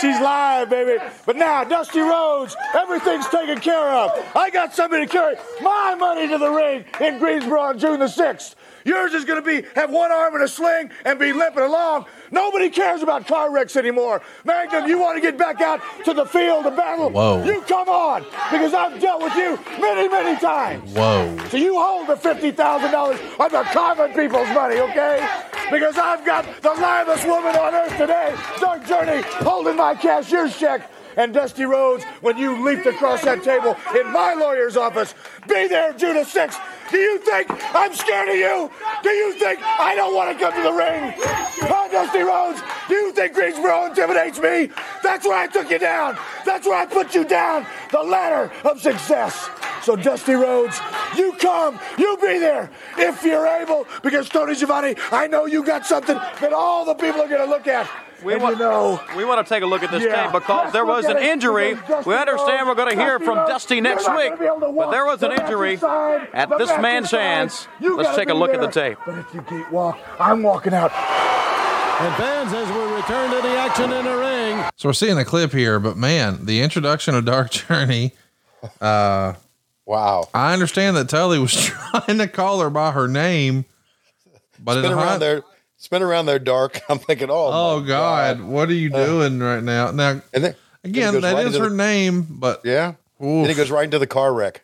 She's 0.00 0.18
live, 0.20 0.70
baby. 0.70 1.02
But 1.26 1.36
now, 1.36 1.64
Dusty 1.64 2.00
Rhodes, 2.00 2.56
everything's 2.74 3.28
taken 3.28 3.60
care 3.60 3.92
of. 3.92 4.10
I 4.34 4.50
got 4.50 4.74
somebody 4.74 5.06
to 5.06 5.12
carry 5.12 5.36
my 5.60 5.94
money 5.94 6.28
to 6.28 6.38
the 6.38 6.50
ring 6.50 6.84
in 7.00 7.18
Greensboro 7.18 7.60
on 7.60 7.78
June 7.78 8.00
the 8.00 8.06
6th. 8.06 8.54
Yours 8.84 9.14
is 9.14 9.24
going 9.24 9.42
to 9.42 9.46
be 9.46 9.66
have 9.74 9.90
one 9.90 10.10
arm 10.10 10.34
in 10.36 10.42
a 10.42 10.48
sling 10.48 10.90
and 11.04 11.18
be 11.18 11.32
limping 11.32 11.62
along. 11.62 12.06
Nobody 12.30 12.70
cares 12.70 13.02
about 13.02 13.26
car 13.26 13.52
wrecks 13.52 13.76
anymore. 13.76 14.22
Magnum, 14.44 14.88
you 14.88 14.98
want 14.98 15.16
to 15.16 15.20
get 15.20 15.38
back 15.38 15.60
out 15.60 15.80
to 16.04 16.14
the 16.14 16.24
field 16.24 16.66
of 16.66 16.76
battle? 16.76 17.10
Whoa. 17.10 17.44
You 17.44 17.62
come 17.62 17.88
on, 17.88 18.24
because 18.50 18.74
I've 18.74 19.00
dealt 19.00 19.22
with 19.22 19.34
you 19.36 19.58
many, 19.80 20.08
many 20.08 20.38
times. 20.38 20.92
Whoa. 20.92 21.38
So 21.48 21.56
you 21.56 21.78
hold 21.78 22.08
the 22.08 22.16
fifty 22.16 22.50
thousand 22.50 22.90
dollars 22.90 23.20
of 23.38 23.50
the 23.50 23.62
common 23.64 24.12
people's 24.12 24.48
money, 24.48 24.78
okay? 24.80 25.28
Because 25.70 25.96
I've 25.96 26.24
got 26.24 26.44
the 26.62 26.70
livest 26.70 27.26
woman 27.26 27.56
on 27.56 27.74
earth 27.74 27.96
today, 27.96 28.34
Dark 28.60 28.86
Journey, 28.86 29.22
holding 29.40 29.76
my 29.76 29.94
cashier's 29.94 30.58
check. 30.58 30.90
And 31.16 31.34
Dusty 31.34 31.64
Rhodes, 31.64 32.04
when 32.22 32.38
you 32.38 32.64
leaped 32.64 32.86
across 32.86 33.22
that 33.24 33.42
table 33.42 33.76
in 33.98 34.10
my 34.12 34.32
lawyer's 34.32 34.78
office, 34.78 35.14
be 35.46 35.68
there 35.68 35.92
June 35.92 36.14
the 36.14 36.22
6th. 36.22 36.58
Do 36.92 36.98
you 36.98 37.18
think 37.20 37.48
I'm 37.74 37.94
scared 37.94 38.28
of 38.28 38.34
you? 38.36 38.70
Do 39.02 39.08
you 39.08 39.32
think 39.38 39.60
I 39.62 39.94
don't 39.94 40.14
want 40.14 40.36
to 40.36 40.44
come 40.44 40.52
to 40.52 40.62
the 40.62 40.72
ring? 40.72 41.14
Huh, 41.16 41.88
Dusty 41.90 42.20
Rhodes? 42.20 42.60
Do 42.86 42.94
you 42.94 43.12
think 43.12 43.32
Greensboro 43.32 43.86
intimidates 43.86 44.38
me? 44.38 44.68
That's 45.02 45.24
where 45.24 45.38
I 45.38 45.46
took 45.46 45.70
you 45.70 45.78
down. 45.78 46.18
That's 46.44 46.66
where 46.66 46.76
I 46.76 46.84
put 46.84 47.14
you 47.14 47.24
down. 47.24 47.66
The 47.90 48.02
ladder 48.02 48.52
of 48.68 48.78
success. 48.82 49.48
So, 49.82 49.96
Dusty 49.96 50.34
Rhodes, 50.34 50.78
you 51.16 51.32
come, 51.40 51.80
you 51.96 52.18
be 52.18 52.38
there 52.38 52.70
if 52.98 53.24
you're 53.24 53.46
able, 53.46 53.86
because 54.02 54.28
Tony 54.28 54.54
Schiavone, 54.54 54.94
I 55.10 55.26
know 55.28 55.46
you 55.46 55.64
got 55.64 55.86
something 55.86 56.16
that 56.16 56.52
all 56.52 56.84
the 56.84 56.94
people 56.94 57.22
are 57.22 57.28
going 57.28 57.40
to 57.40 57.50
look 57.50 57.66
at. 57.66 57.88
We 58.24 58.34
and 58.34 58.42
want, 58.42 58.56
you 58.58 58.62
know, 58.64 59.00
we 59.16 59.24
want 59.24 59.44
to 59.46 59.54
take 59.54 59.62
a 59.62 59.66
look 59.66 59.82
at 59.82 59.90
this 59.90 60.02
Yeah. 60.04 60.24
tape 60.24 60.32
because 60.32 60.72
Let's 60.72 60.72
there 60.72 60.84
was 60.84 61.04
an 61.06 61.18
injury. 61.18 61.74
We 61.74 61.78
Dusty 61.88 62.14
understand 62.14 62.68
we're 62.68 62.74
going 62.74 62.90
to 62.96 63.02
hear 63.02 63.18
from 63.18 63.36
Dusty 63.48 63.80
next 63.80 64.08
week, 64.08 64.30
gonna 64.30 64.36
be 64.36 64.46
able 64.46 64.60
to 64.60 64.72
but 64.72 64.90
there 64.90 65.04
was 65.04 65.22
an 65.22 65.32
injury 65.32 65.74
inside, 65.74 66.28
at 66.32 66.48
this 66.58 66.68
man's 66.80 67.06
inside. 67.06 67.18
hands. 67.20 67.68
You 67.80 67.96
Let's 67.96 68.14
take 68.16 68.28
a 68.28 68.34
be 68.34 68.38
look 68.38 68.52
at 68.54 68.60
the 68.60 68.68
tape. 68.68 68.98
But 69.04 69.18
if 69.18 69.34
you 69.34 69.42
can't 69.42 69.70
walk, 69.72 69.98
I'm 70.20 70.42
walking 70.42 70.72
out. 70.74 70.92
And 70.92 72.14
fans, 72.16 72.52
as 72.52 72.68
we 72.68 72.94
return 72.96 73.30
to 73.30 73.42
the 73.42 73.56
action 73.58 73.92
in 73.92 74.04
the 74.04 74.16
ring, 74.16 74.64
So 74.76 74.88
we're 74.88 74.92
seeing 74.94 75.18
a 75.18 75.24
clip 75.24 75.52
here, 75.52 75.78
but 75.78 75.96
man, 75.96 76.46
the 76.46 76.60
introduction 76.60 77.14
of 77.14 77.24
Dark 77.24 77.50
Journey. 77.50 78.12
Uh, 78.80 79.34
wow. 79.86 80.28
I 80.32 80.52
understand 80.52 80.96
that 80.96 81.08
Tully 81.08 81.40
was 81.40 81.52
trying 81.66 82.18
to 82.18 82.28
call 82.28 82.60
her 82.60 82.70
by 82.70 82.92
her 82.92 83.08
name, 83.08 83.64
but 84.60 84.74
Spin 84.74 84.84
in 84.84 84.92
around 84.92 85.06
hind- 85.08 85.22
there. 85.22 85.42
Spin 85.82 86.00
around 86.02 86.26
there, 86.26 86.38
dark. 86.38 86.80
I'm 86.88 86.98
thinking, 87.00 87.28
oh, 87.30 87.50
Oh 87.52 87.80
my 87.80 87.86
God, 87.86 88.40
what 88.40 88.68
are 88.68 88.74
you 88.74 88.88
doing 88.88 89.38
right 89.40 89.62
now? 89.62 89.90
Now, 89.90 90.22
And 90.32 90.44
then 90.44 90.54
again, 90.84 91.20
that 91.20 91.34
right 91.34 91.46
is 91.46 91.56
her 91.56 91.68
the- 91.68 91.76
name, 91.76 92.26
but 92.30 92.60
yeah. 92.64 92.94
Then 93.20 93.44
he 93.48 93.54
goes 93.54 93.70
right 93.70 93.84
into 93.84 93.98
the 93.98 94.06
car 94.06 94.32
wreck. 94.32 94.62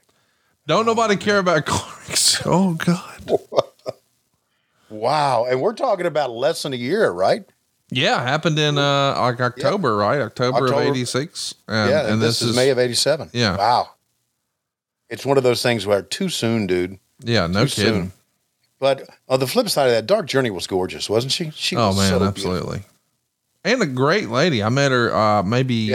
don't 0.66 0.87
nobody 0.87 1.16
care 1.16 1.39
about 1.39 1.66
car 1.66 1.93
wrecks. 2.09 2.41
Oh 2.47 2.75
God. 2.75 3.31
Wow, 4.91 5.45
and 5.45 5.61
we're 5.61 5.75
talking 5.75 6.07
about 6.07 6.31
less 6.31 6.62
than 6.62 6.73
a 6.73 6.77
year, 6.77 7.11
right? 7.11 7.45
Yeah, 7.91 8.23
happened 8.23 8.59
in 8.59 8.79
uh 8.79 9.14
like 9.21 9.39
October, 9.41 9.95
right? 9.97 10.21
October, 10.21 10.64
of 10.64 10.73
October. 10.73 10.83
'86. 10.91 11.55
yeah, 11.69 12.11
and, 12.11 12.23
this, 12.23 12.41
is, 12.41 12.57
May 12.57 12.71
of 12.71 12.79
'87. 12.79 13.29
Yeah. 13.35 13.57
Wow. 13.59 13.91
It's 15.11 15.27
one 15.27 15.37
of 15.37 15.43
those 15.43 15.62
things 15.62 15.87
where 15.87 16.01
too 16.01 16.31
soon, 16.31 16.66
dude. 16.66 16.99
Yeah, 17.21 17.47
no 17.49 17.66
Too 17.66 17.83
kidding. 17.83 17.95
soon. 18.05 18.12
But 18.81 19.09
on 19.29 19.41
the 19.41 19.47
flip 19.47 19.68
side 19.68 19.87
of 19.87 19.93
that, 19.93 20.07
Dark 20.07 20.26
Journey 20.26 20.51
was 20.51 20.66
gorgeous, 20.66 21.11
wasn't 21.11 21.33
she? 21.33 21.51
She 21.51 21.76
oh 21.76 21.89
was 21.89 21.97
man, 21.99 22.18
so 22.18 22.24
absolutely. 22.24 22.83
And 23.64 23.83
a 23.83 23.87
great 23.87 24.29
lady. 24.29 24.62
I 24.62 24.68
met 24.68 24.93
her 24.93 25.14
uh 25.14 25.43
maybe 25.43 25.93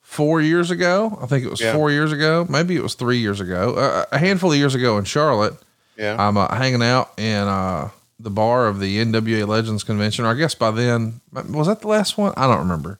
four 0.00 0.40
years 0.40 0.70
ago. 0.70 1.18
I 1.20 1.26
think 1.26 1.44
it 1.44 1.50
was 1.50 1.60
Yeah. 1.60 1.72
four 1.72 1.90
years 1.90 2.12
ago. 2.12 2.46
Maybe 2.48 2.76
it 2.76 2.82
was 2.82 2.94
three 2.94 3.18
years 3.18 3.40
ago. 3.40 3.74
Uh, 3.74 4.04
a 4.12 4.18
handful 4.18 4.52
of 4.52 4.58
years 4.58 4.74
ago 4.74 4.98
in 4.98 5.04
Charlotte. 5.04 5.54
Yeah. 5.96 6.14
I'm 6.18 6.36
uh, 6.36 6.54
hanging 6.54 6.82
out 6.82 7.10
in 7.18 7.48
uh 7.48 7.90
the 8.18 8.30
bar 8.30 8.66
of 8.66 8.80
the 8.80 8.96
NWA 8.98 9.46
Legends 9.46 9.84
Convention. 9.84 10.24
Or 10.24 10.28
I 10.28 10.34
guess 10.34 10.54
by 10.54 10.70
then 10.70 11.20
was 11.50 11.66
that 11.66 11.80
the 11.80 11.88
last 11.88 12.16
one? 12.16 12.32
I 12.36 12.46
don't 12.46 12.60
remember. 12.60 12.98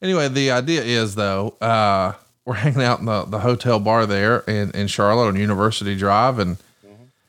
Anyway, 0.00 0.28
the 0.28 0.50
idea 0.50 0.82
is 0.82 1.14
though, 1.16 1.54
uh, 1.60 2.12
we're 2.44 2.54
hanging 2.54 2.82
out 2.82 3.00
in 3.00 3.04
the, 3.04 3.24
the 3.24 3.40
hotel 3.40 3.78
bar 3.78 4.06
there 4.06 4.38
in, 4.40 4.70
in 4.70 4.86
Charlotte 4.86 5.28
on 5.28 5.36
University 5.36 5.94
Drive 5.94 6.38
and 6.38 6.56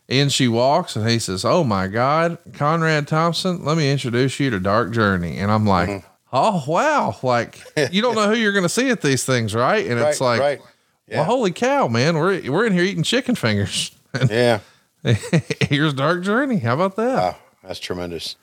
in 0.09 0.27
she 0.27 0.47
walks 0.47 0.95
and 0.95 1.07
he 1.07 1.19
says, 1.19 1.45
Oh 1.45 1.63
my 1.63 1.87
God, 1.87 2.39
Conrad 2.53 3.07
Thompson, 3.07 3.63
let 3.63 3.77
me 3.77 3.91
introduce 3.91 4.39
you 4.39 4.49
to 4.49 4.59
Dark 4.59 4.91
Journey. 4.91 5.37
And 5.37 5.51
I'm 5.51 5.65
like, 5.65 5.89
Mm-hmm. 5.89 6.05
Oh 6.31 6.63
wow. 6.67 7.15
Like 7.23 7.63
you 7.91 8.01
don't 8.01 8.15
know 8.15 8.27
who 8.27 8.35
you're 8.35 8.53
gonna 8.53 8.69
see 8.69 8.89
at 8.89 9.01
these 9.01 9.23
things, 9.25 9.55
right? 9.55 9.85
And 9.85 9.99
it's 9.99 10.21
like 10.21 10.39
right. 10.39 10.61
well, 11.07 11.23
holy 11.23 11.51
cow, 11.51 11.87
man, 11.87 12.17
we're 12.17 12.51
we're 12.51 12.65
in 12.65 12.73
here 12.73 12.83
eating 12.83 13.03
chicken 13.03 13.35
fingers. 13.35 13.91
yeah. 14.29 14.59
Here's 15.61 15.93
Dark 15.93 16.23
Journey. 16.23 16.59
How 16.59 16.73
about 16.73 16.97
that? 16.97 17.15
Wow, 17.15 17.35
that's 17.63 17.79
tremendous. 17.79 18.35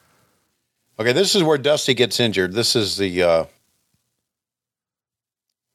Okay, 0.98 1.12
this 1.12 1.34
is 1.34 1.42
where 1.42 1.58
Dusty 1.58 1.94
gets 1.94 2.18
injured. 2.18 2.54
This 2.54 2.74
is 2.74 2.96
the 2.96 3.22
uh 3.22 3.44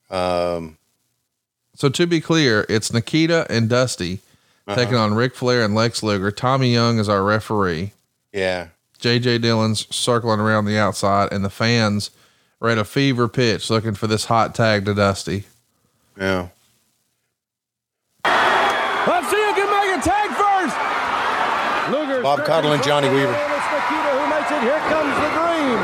um 0.09 0.77
So 1.75 1.87
to 1.87 2.05
be 2.07 2.19
clear, 2.19 2.65
it's 2.67 2.91
Nikita 2.91 3.47
and 3.49 3.69
Dusty 3.69 4.19
Uh-huh. 4.71 4.75
taking 4.81 4.95
on 4.95 5.13
Ric 5.13 5.35
Flair 5.35 5.63
and 5.63 5.75
Lex 5.75 6.01
Luger. 6.03 6.31
Tommy 6.31 6.71
Young 6.73 6.99
is 6.99 7.09
our 7.09 7.23
referee. 7.23 7.93
yeah. 8.31 8.67
JJ 8.99 9.41
Dillon's 9.41 9.87
circling 9.95 10.39
around 10.39 10.65
the 10.65 10.77
outside, 10.77 11.33
and 11.33 11.43
the 11.43 11.49
fans 11.49 12.11
are 12.61 12.69
at 12.69 12.77
a 12.77 12.85
fever 12.85 13.27
pitch 13.27 13.67
looking 13.71 13.95
for 13.95 14.05
this 14.05 14.25
hot 14.25 14.53
tag 14.53 14.85
to 14.85 14.93
Dusty. 14.93 15.45
Yeah. 16.15 16.49
Let's 18.23 19.27
see 19.31 19.41
who 19.41 19.53
can 19.57 19.65
make 19.73 19.97
a 19.97 20.01
tag 20.05 20.29
first. 20.37 20.77
Luger. 21.91 22.21
Bob 22.21 22.45
Caudle 22.45 22.73
and 22.73 22.83
Johnny 22.83 23.09
Weaver. 23.09 23.33
It's 23.33 23.67
Nikita 23.73 24.11
who 24.13 24.29
makes 24.29 24.51
it. 24.53 24.61
Here 24.61 24.77
comes 24.93 25.15
the 25.17 25.29
dream. 25.33 25.79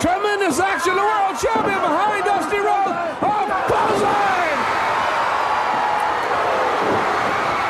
Tremendous 0.00 0.58
action. 0.60 0.94
The 0.94 1.02
world 1.02 1.34
champion 1.42 1.80
behind 1.82 2.24
Dusty 2.24 2.58
Rhodes. 2.58 2.94
Oh, 3.22 3.42
clothesline. 3.66 4.60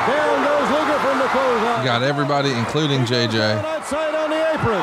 Down 0.08 0.36
goes 0.44 0.68
Luger 0.72 0.98
from 1.04 1.16
the 1.20 1.28
clothesline. 1.32 1.81
Got 1.92 2.08
everybody, 2.08 2.48
including 2.56 3.04
JJ. 3.04 3.36
Outside 3.36 4.16
on 4.16 4.32
the 4.32 4.40
apron. 4.56 4.80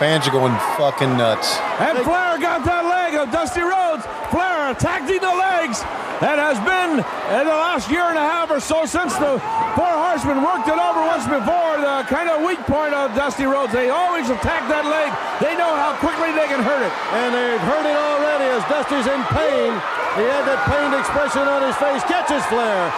Fans 0.00 0.24
are 0.24 0.32
going 0.32 0.56
fucking 0.80 1.12
nuts. 1.12 1.60
And 1.76 2.00
Flair 2.00 2.40
got 2.40 2.64
that 2.64 2.88
leg 2.88 3.12
of 3.12 3.28
Dusty 3.28 3.60
Rhodes. 3.60 4.08
Flair 4.32 4.72
attacking 4.72 5.20
the 5.20 5.36
legs. 5.36 5.84
That 6.24 6.40
has 6.40 6.56
been 6.64 7.04
in 7.04 7.44
the 7.44 7.58
last 7.60 7.92
year 7.92 8.08
and 8.08 8.16
a 8.16 8.24
half 8.24 8.48
or 8.48 8.56
so 8.56 8.88
since 8.88 9.12
the 9.20 9.36
Four 9.76 9.92
Horsemen 9.92 10.40
worked 10.40 10.64
it 10.64 10.80
over 10.80 11.04
once 11.04 11.28
before. 11.28 11.76
The 11.76 12.08
kind 12.08 12.32
of 12.32 12.40
weak 12.40 12.64
point 12.64 12.96
of 12.96 13.12
Dusty 13.12 13.44
Rhodes. 13.44 13.76
They 13.76 13.92
always 13.92 14.32
attack 14.32 14.64
that 14.72 14.88
leg. 14.88 15.12
They 15.44 15.52
know 15.60 15.76
how 15.76 15.92
quickly 16.00 16.32
they 16.32 16.48
can 16.48 16.64
hurt 16.64 16.80
it. 16.80 16.92
And 17.20 17.36
they've 17.36 17.64
hurt 17.68 17.84
it 17.84 18.00
already 18.00 18.48
as 18.48 18.64
Dusty's 18.64 19.04
in 19.12 19.20
pain. 19.28 19.76
He 20.16 20.24
had 20.24 20.48
that 20.48 20.64
pained 20.64 20.96
expression 20.96 21.44
on 21.44 21.60
his 21.68 21.76
face. 21.76 22.00
Catches 22.08 22.40
Flair. 22.48 22.88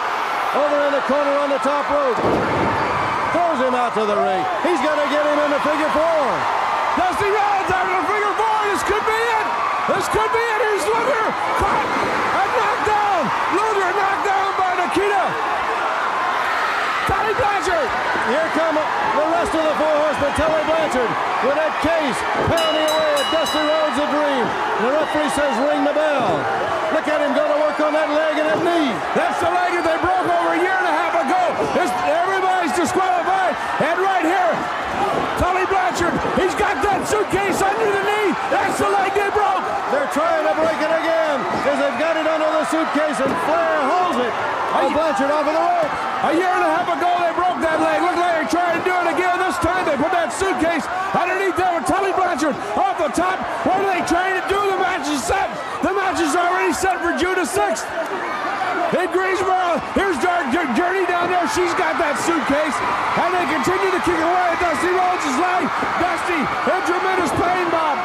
Over 0.55 0.79
in 0.87 0.95
the 0.95 1.03
corner 1.11 1.35
on 1.43 1.51
the 1.51 1.59
top 1.59 1.91
rope. 1.91 2.82
Throws 3.33 3.59
him 3.65 3.73
out 3.73 3.97
to 3.97 4.05
the 4.05 4.13
ring. 4.13 4.45
He's 4.61 4.77
got 4.85 4.93
to 4.93 5.07
get 5.09 5.25
him 5.25 5.37
in 5.41 5.49
the 5.49 5.61
figure 5.65 5.89
four. 5.89 6.21
Dusty 7.01 7.25
Rhodes 7.33 7.69
out 7.73 7.85
of 7.89 7.95
the 7.97 8.05
figure 8.05 8.35
four. 8.37 8.57
This 8.69 8.81
could 8.85 9.05
be 9.09 9.17
it. 9.17 9.45
This 9.89 10.05
could 10.13 10.29
be 10.29 10.43
it. 10.53 10.59
Here's 10.61 10.85
Luger. 10.85 11.25
Caught 11.57 11.89
and 12.37 12.51
knocked 12.53 12.85
down. 12.85 13.21
Luger 13.57 13.89
knocked 13.89 14.25
down 14.29 14.49
by 14.53 14.71
Nikita. 14.85 15.25
Tully 17.09 17.33
Blanchard. 17.33 17.89
Here 18.29 18.49
come 18.53 18.77
the 18.77 19.25
rest 19.33 19.51
of 19.57 19.63
the 19.65 19.75
four 19.81 19.95
horsemen. 19.97 20.31
Tully 20.37 20.63
Blanchard 20.69 21.11
with 21.41 21.57
that 21.57 21.73
case 21.81 22.17
pounding 22.53 22.85
away 22.85 23.11
at 23.17 23.27
Dusty 23.33 23.61
Rhodes 23.65 23.97
a 23.97 24.07
dream. 24.13 24.45
The 24.77 24.89
referee 24.93 25.33
says 25.33 25.57
ring 25.57 25.81
the 25.81 25.95
bell. 25.97 26.37
Look 26.93 27.09
at 27.09 27.17
him 27.17 27.33
go 27.33 27.49
to 27.49 27.57
work 27.65 27.81
on 27.81 27.97
that 27.97 28.13
leg 28.13 28.37
and 28.37 28.47
that 28.53 28.61
knee. 28.61 28.93
That's 29.17 29.41
the 29.41 29.49
leg 29.49 29.73
that 29.73 29.85
they 29.89 29.97
broke 30.05 30.29
over 30.29 30.53
a 30.53 30.61
year 30.61 30.77
and 30.77 30.85
a 30.85 30.93
half 30.93 31.17
ago. 31.17 31.41
This, 31.73 31.89
everybody's 32.05 32.42
disqualified. 32.83 33.55
And 33.79 33.95
right 34.03 34.27
here, 34.27 34.51
Tully 35.39 35.63
Blanchard, 35.71 36.11
he's 36.35 36.51
got 36.59 36.83
that 36.83 37.07
suitcase 37.07 37.63
under 37.63 37.87
the 37.87 38.03
knee. 38.03 38.29
That's 38.51 38.75
the 38.75 38.91
leg 38.91 39.15
they 39.15 39.31
broke. 39.31 39.63
They're 39.95 40.11
trying 40.11 40.43
to 40.43 40.53
break 40.59 40.79
it 40.83 40.91
again 40.91 41.39
because 41.63 41.79
they've 41.79 41.99
got 41.99 42.19
it 42.19 42.27
under 42.27 42.49
the 42.51 42.65
suitcase 42.67 43.23
and 43.23 43.31
Flair 43.47 43.75
holds 43.87 44.19
it. 44.19 44.33
Oh, 44.75 44.91
Blanchard 44.91 45.31
off 45.31 45.47
of 45.47 45.55
the 45.55 45.63
rope. 45.63 45.91
A 46.27 46.31
year 46.35 46.51
and 46.51 46.65
a 46.65 46.71
half 46.75 46.89
ago, 46.91 47.11
they 47.23 47.33
broke 47.39 47.59
that 47.63 47.79
leg. 47.79 48.03
Look 48.03 48.19
like 48.19 48.35
they're 48.35 48.51
trying 48.51 48.75
to 48.75 48.83
do 48.83 48.91
it 48.91 49.07
again. 49.15 49.35
This 49.39 49.55
time 49.63 49.83
they 49.87 49.95
put 49.95 50.11
that 50.11 50.35
suitcase 50.35 50.83
underneath 51.15 51.55
there 51.55 51.71
with 51.79 51.87
Tully 51.87 52.11
Blanchard 52.11 52.55
off 52.75 52.99
the 52.99 53.11
top. 53.15 53.39
What 53.63 53.79
are 53.79 53.87
they 53.87 54.03
trying 54.03 54.35
to 54.35 54.45
do? 54.51 54.59
The 54.59 54.79
match 54.81 55.07
is 55.07 55.23
set. 55.23 55.47
The 55.79 55.95
match 55.95 56.19
is 56.19 56.35
already 56.35 56.75
set 56.75 56.99
for 56.99 57.15
June 57.15 57.39
the 57.39 57.47
6th. 57.47 57.87
In 58.93 59.09
Greensboro, 59.09 59.81
here's 59.97 60.21
Journey 60.77 61.05
down 61.09 61.33
there. 61.33 61.49
She's 61.49 61.73
got 61.81 61.97
that 61.97 62.13
suitcase. 62.21 62.77
And 63.17 63.29
they 63.33 63.45
continue 63.49 63.89
to 63.89 64.01
kick 64.05 64.21
away 64.21 64.45
at 64.53 64.61
Dusty 64.61 64.93
Rhodes' 64.93 65.37
leg. 65.41 65.65
Dusty 65.97 66.37
in 66.37 66.81
tremendous 66.85 67.33
pain, 67.33 67.65
Bob. 67.73 67.97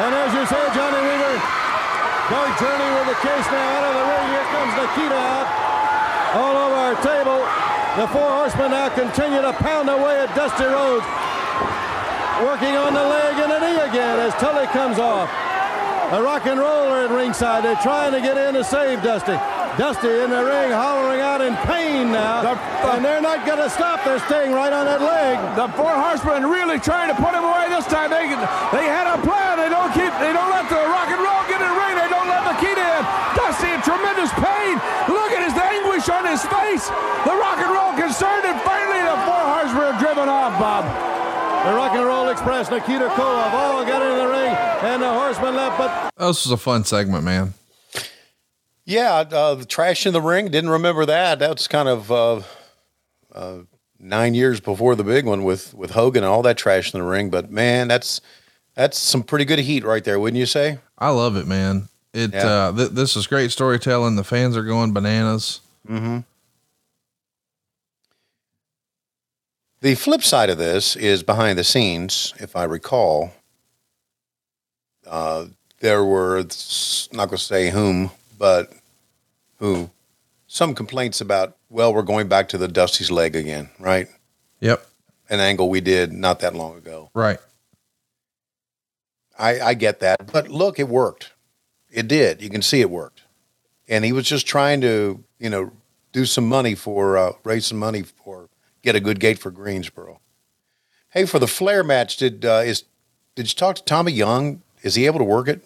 And 0.00 0.12
as 0.12 0.30
you 0.32 0.44
say, 0.48 0.62
Johnny 0.72 1.00
Weaver, 1.04 1.36
Dark 2.32 2.52
Journey 2.56 2.88
with 2.96 3.08
the 3.12 3.18
case 3.20 3.46
now 3.52 3.76
out 3.76 3.84
of 3.88 3.92
the 3.92 4.04
ring. 4.08 4.26
Here 4.32 4.48
comes 4.56 4.72
Nikita 4.76 5.20
out. 5.20 5.46
All 6.32 6.56
over 6.56 6.78
our 6.88 6.96
table. 7.04 7.40
The 7.96 8.06
four 8.08 8.30
horsemen 8.40 8.72
now 8.72 8.88
continue 8.88 9.42
to 9.44 9.52
pound 9.60 9.92
away 9.92 10.24
at 10.24 10.32
Dusty 10.32 10.64
Rhodes. 10.64 11.04
Working 12.40 12.76
on 12.76 12.94
the 12.96 13.04
leg 13.04 13.34
and 13.36 13.50
the 13.52 13.60
knee 13.60 13.80
again 13.84 14.16
as 14.20 14.32
Tully 14.40 14.64
comes 14.72 14.98
off. 14.98 15.28
A 16.08 16.22
rock 16.22 16.46
and 16.46 16.58
roller 16.58 17.04
at 17.04 17.10
ringside. 17.10 17.64
They're 17.64 17.76
trying 17.84 18.12
to 18.12 18.20
get 18.20 18.38
in 18.38 18.54
to 18.54 18.64
save 18.64 19.02
Dusty. 19.02 19.36
Dusty 19.76 20.10
in 20.10 20.34
the 20.34 20.42
ring 20.42 20.74
hollering 20.74 21.22
out 21.22 21.38
in 21.38 21.54
pain 21.68 22.10
now. 22.10 22.42
Uh, 22.42 22.96
and 22.96 23.04
they're 23.04 23.22
not 23.22 23.46
going 23.46 23.62
to 23.62 23.70
stop. 23.70 24.02
They're 24.02 24.18
staying 24.26 24.50
right 24.50 24.72
on 24.72 24.90
that 24.90 24.98
leg. 24.98 25.38
The 25.54 25.70
four 25.78 25.94
horsemen 25.94 26.50
really 26.50 26.82
trying 26.82 27.12
to 27.12 27.16
put 27.20 27.30
him 27.30 27.46
away 27.46 27.70
this 27.70 27.86
time. 27.86 28.10
They 28.10 28.26
they 28.74 28.90
had 28.90 29.06
a 29.06 29.22
plan. 29.22 29.60
They 29.60 29.70
don't 29.70 29.92
keep 29.94 30.10
they 30.18 30.34
don't 30.34 30.50
let 30.50 30.66
the 30.66 30.82
rock 30.82 31.12
and 31.12 31.22
roll 31.22 31.44
get 31.46 31.62
in 31.62 31.68
the 31.70 31.78
ring. 31.78 31.94
They 31.94 32.10
don't 32.10 32.26
let 32.26 32.42
Nikita 32.42 32.82
in. 32.82 33.02
Dusty 33.38 33.70
in 33.70 33.80
tremendous 33.86 34.34
pain. 34.40 34.80
Look 35.12 35.30
at 35.30 35.46
his 35.46 35.54
anguish 35.54 36.08
on 36.10 36.26
his 36.26 36.42
face. 36.48 36.90
The 37.22 37.36
rock 37.38 37.62
and 37.62 37.70
roll 37.70 37.94
concerned 37.94 38.50
and 38.50 38.58
finally 38.66 39.04
the 39.04 39.18
four 39.28 39.44
horsemen 39.46 39.94
are 39.94 39.98
driven 40.02 40.26
off, 40.26 40.58
Bob. 40.58 41.17
The 41.68 41.74
Rock 41.74 41.92
and 41.92 42.06
Roll 42.06 42.28
Express, 42.30 42.70
Nikita 42.70 43.08
Koloff, 43.08 43.52
all 43.52 43.84
got 43.84 44.00
in 44.00 44.16
the 44.16 44.26
ring, 44.26 44.54
and 44.90 45.02
the 45.02 45.12
horsemen 45.12 45.54
left, 45.54 45.76
but 45.76 46.10
This 46.16 46.46
was 46.46 46.50
a 46.50 46.56
fun 46.56 46.84
segment, 46.84 47.24
man. 47.24 47.52
Yeah, 48.86 49.16
uh, 49.30 49.54
the 49.54 49.66
trash 49.66 50.06
in 50.06 50.14
the 50.14 50.22
ring. 50.22 50.46
Didn't 50.50 50.70
remember 50.70 51.04
that. 51.04 51.38
That's 51.38 51.68
kind 51.68 51.86
of 51.90 52.10
uh, 52.10 52.40
uh, 53.34 53.58
nine 53.98 54.32
years 54.32 54.60
before 54.60 54.94
the 54.94 55.04
big 55.04 55.26
one 55.26 55.44
with 55.44 55.74
with 55.74 55.90
Hogan 55.90 56.24
and 56.24 56.32
all 56.32 56.40
that 56.40 56.56
trash 56.56 56.94
in 56.94 57.00
the 57.00 57.06
ring. 57.06 57.28
But 57.28 57.50
man, 57.50 57.86
that's 57.86 58.22
that's 58.74 58.98
some 58.98 59.22
pretty 59.22 59.44
good 59.44 59.58
heat 59.58 59.84
right 59.84 60.02
there, 60.02 60.18
wouldn't 60.18 60.38
you 60.38 60.46
say? 60.46 60.78
I 60.98 61.10
love 61.10 61.36
it, 61.36 61.46
man. 61.46 61.90
It 62.14 62.32
Yeah. 62.32 62.46
uh, 62.46 62.72
th- 62.72 62.90
this 62.92 63.14
is 63.14 63.26
great 63.26 63.50
storytelling. 63.52 64.16
The 64.16 64.24
fans 64.24 64.56
are 64.56 64.64
going 64.64 64.94
bananas. 64.94 65.60
Mm-hmm. 65.86 66.20
The 69.80 69.94
flip 69.94 70.22
side 70.22 70.50
of 70.50 70.58
this 70.58 70.96
is 70.96 71.22
behind 71.22 71.56
the 71.58 71.64
scenes, 71.64 72.34
if 72.38 72.56
I 72.56 72.64
recall. 72.64 73.32
Uh, 75.06 75.46
there 75.80 76.04
were 76.04 76.44
not 77.12 77.28
going 77.28 77.38
to 77.38 77.38
say 77.38 77.70
whom, 77.70 78.10
but 78.36 78.72
who 79.58 79.90
some 80.48 80.74
complaints 80.74 81.20
about, 81.20 81.56
well, 81.70 81.94
we're 81.94 82.02
going 82.02 82.26
back 82.26 82.48
to 82.48 82.58
the 82.58 82.66
Dusty's 82.66 83.10
leg 83.10 83.36
again, 83.36 83.70
right? 83.78 84.08
Yep. 84.60 84.84
An 85.30 85.40
angle 85.40 85.68
we 85.68 85.80
did 85.80 86.12
not 86.12 86.40
that 86.40 86.54
long 86.54 86.76
ago. 86.76 87.10
Right. 87.14 87.38
I, 89.38 89.60
I 89.60 89.74
get 89.74 90.00
that. 90.00 90.32
But 90.32 90.48
look, 90.48 90.80
it 90.80 90.88
worked. 90.88 91.32
It 91.90 92.08
did. 92.08 92.42
You 92.42 92.50
can 92.50 92.62
see 92.62 92.80
it 92.80 92.90
worked. 92.90 93.22
And 93.86 94.04
he 94.04 94.12
was 94.12 94.26
just 94.26 94.46
trying 94.46 94.80
to, 94.80 95.22
you 95.38 95.50
know, 95.50 95.70
do 96.12 96.24
some 96.24 96.48
money 96.48 96.74
for, 96.74 97.16
uh, 97.16 97.32
raise 97.44 97.66
some 97.66 97.78
money 97.78 98.02
for, 98.02 98.48
get 98.82 98.94
a 98.96 99.00
good 99.00 99.20
gate 99.20 99.38
for 99.38 99.50
Greensboro. 99.50 100.20
Hey, 101.10 101.24
for 101.24 101.38
the 101.38 101.46
Flair 101.46 101.82
match, 101.82 102.16
did, 102.18 102.44
uh, 102.44 102.62
is, 102.64 102.84
did 103.34 103.48
you 103.50 103.54
talk 103.56 103.76
to 103.76 103.82
Tommy 103.84 104.12
Young? 104.12 104.62
Is 104.82 104.94
he 104.94 105.06
able 105.06 105.18
to 105.18 105.24
work 105.24 105.48
it? 105.48 105.64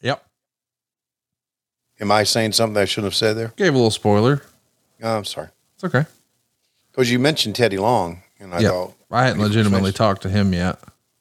Yep. 0.00 0.24
Am 2.00 2.10
I 2.12 2.22
saying 2.24 2.52
something 2.52 2.80
I 2.80 2.84
shouldn't 2.84 3.12
have 3.12 3.14
said 3.16 3.34
there? 3.36 3.52
Gave 3.56 3.74
a 3.74 3.76
little 3.76 3.90
spoiler. 3.90 4.42
Oh, 5.02 5.16
I'm 5.18 5.24
sorry. 5.24 5.48
It's 5.74 5.84
okay. 5.84 6.04
Because 6.90 7.10
you 7.10 7.18
mentioned 7.18 7.56
Teddy 7.56 7.78
Long, 7.78 8.22
and 8.38 8.54
I 8.54 8.60
Yeah. 8.60 8.70
thought, 8.70 8.94
I 9.10 9.24
hadn't 9.26 9.40
legitimately 9.42 9.92
talked 9.92 10.22
to 10.22 10.28
him 10.28 10.52
yet. 10.52 10.78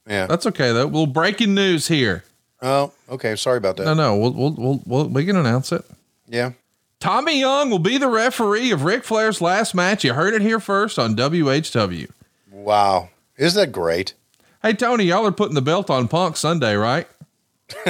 yeah. 0.07 0.25
That's 0.27 0.45
okay 0.47 0.71
though. 0.73 0.87
Well, 0.87 1.05
breaking 1.05 1.53
news 1.53 1.87
here. 1.87 2.23
Oh, 2.61 2.91
okay. 3.09 3.35
Sorry 3.35 3.57
about 3.57 3.77
that. 3.77 3.85
No, 3.85 3.93
no, 3.93 4.17
we'll, 4.17 4.33
we'll, 4.33 4.51
we'll, 4.57 4.83
we'll 4.85 5.07
we 5.09 5.25
can 5.25 5.35
announce 5.35 5.71
it. 5.71 5.85
Yeah. 6.27 6.51
Tommy 6.99 7.39
Young 7.39 7.69
will 7.69 7.79
be 7.79 7.97
the 7.97 8.07
referee 8.07 8.71
of 8.71 8.83
Ric 8.83 9.03
Flair's 9.03 9.39
last 9.39 9.75
match. 9.75 10.03
You 10.03 10.13
heard 10.13 10.33
it 10.33 10.41
here 10.41 10.59
first 10.59 10.97
on 10.97 11.15
WHW. 11.15 12.09
Wow. 12.51 13.09
Isn't 13.37 13.59
that 13.59 13.71
great? 13.71 14.15
Hey, 14.63 14.73
Tony, 14.73 15.03
y'all 15.05 15.25
are 15.27 15.31
putting 15.31 15.53
the 15.53 15.61
belt 15.61 15.91
on 15.91 16.07
Punk 16.07 16.37
Sunday, 16.37 16.75
right? 16.75 17.07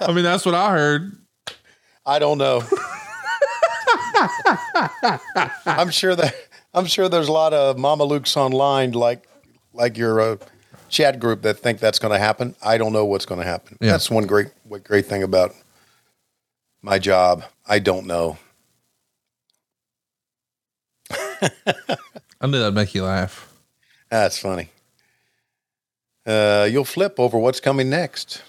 I 0.00 0.12
mean, 0.12 0.24
that's 0.24 0.46
what 0.46 0.54
I 0.54 0.70
heard. 0.70 1.12
I 2.06 2.18
don't 2.18 2.38
know. 2.38 2.62
I'm 5.66 5.90
sure 5.90 6.16
that 6.16 6.34
I'm 6.72 6.86
sure 6.86 7.08
there's 7.08 7.28
a 7.28 7.32
lot 7.32 7.52
of 7.52 7.76
Mama 7.78 8.04
Luke's 8.04 8.36
online, 8.36 8.92
like 8.92 9.28
like 9.74 9.98
your 9.98 10.20
uh, 10.20 10.36
chat 10.88 11.20
group, 11.20 11.42
that 11.42 11.58
think 11.58 11.80
that's 11.80 11.98
going 11.98 12.12
to 12.12 12.18
happen. 12.18 12.54
I 12.62 12.78
don't 12.78 12.92
know 12.92 13.04
what's 13.04 13.26
going 13.26 13.40
to 13.40 13.46
happen. 13.46 13.76
Yeah. 13.80 13.92
That's 13.92 14.10
one 14.10 14.26
great 14.26 14.48
what 14.64 14.84
great 14.84 15.06
thing 15.06 15.22
about 15.22 15.54
my 16.82 16.98
job. 16.98 17.44
I 17.66 17.78
don't 17.78 18.06
know. 18.06 18.38
I 22.42 22.46
knew 22.46 22.58
that'd 22.58 22.74
make 22.74 22.94
you 22.94 23.04
laugh. 23.04 23.52
That's 24.10 24.38
funny. 24.38 24.70
Uh, 26.26 26.68
you'll 26.70 26.84
flip 26.84 27.18
over 27.18 27.38
what's 27.38 27.60
coming 27.60 27.88
next. 27.90 28.42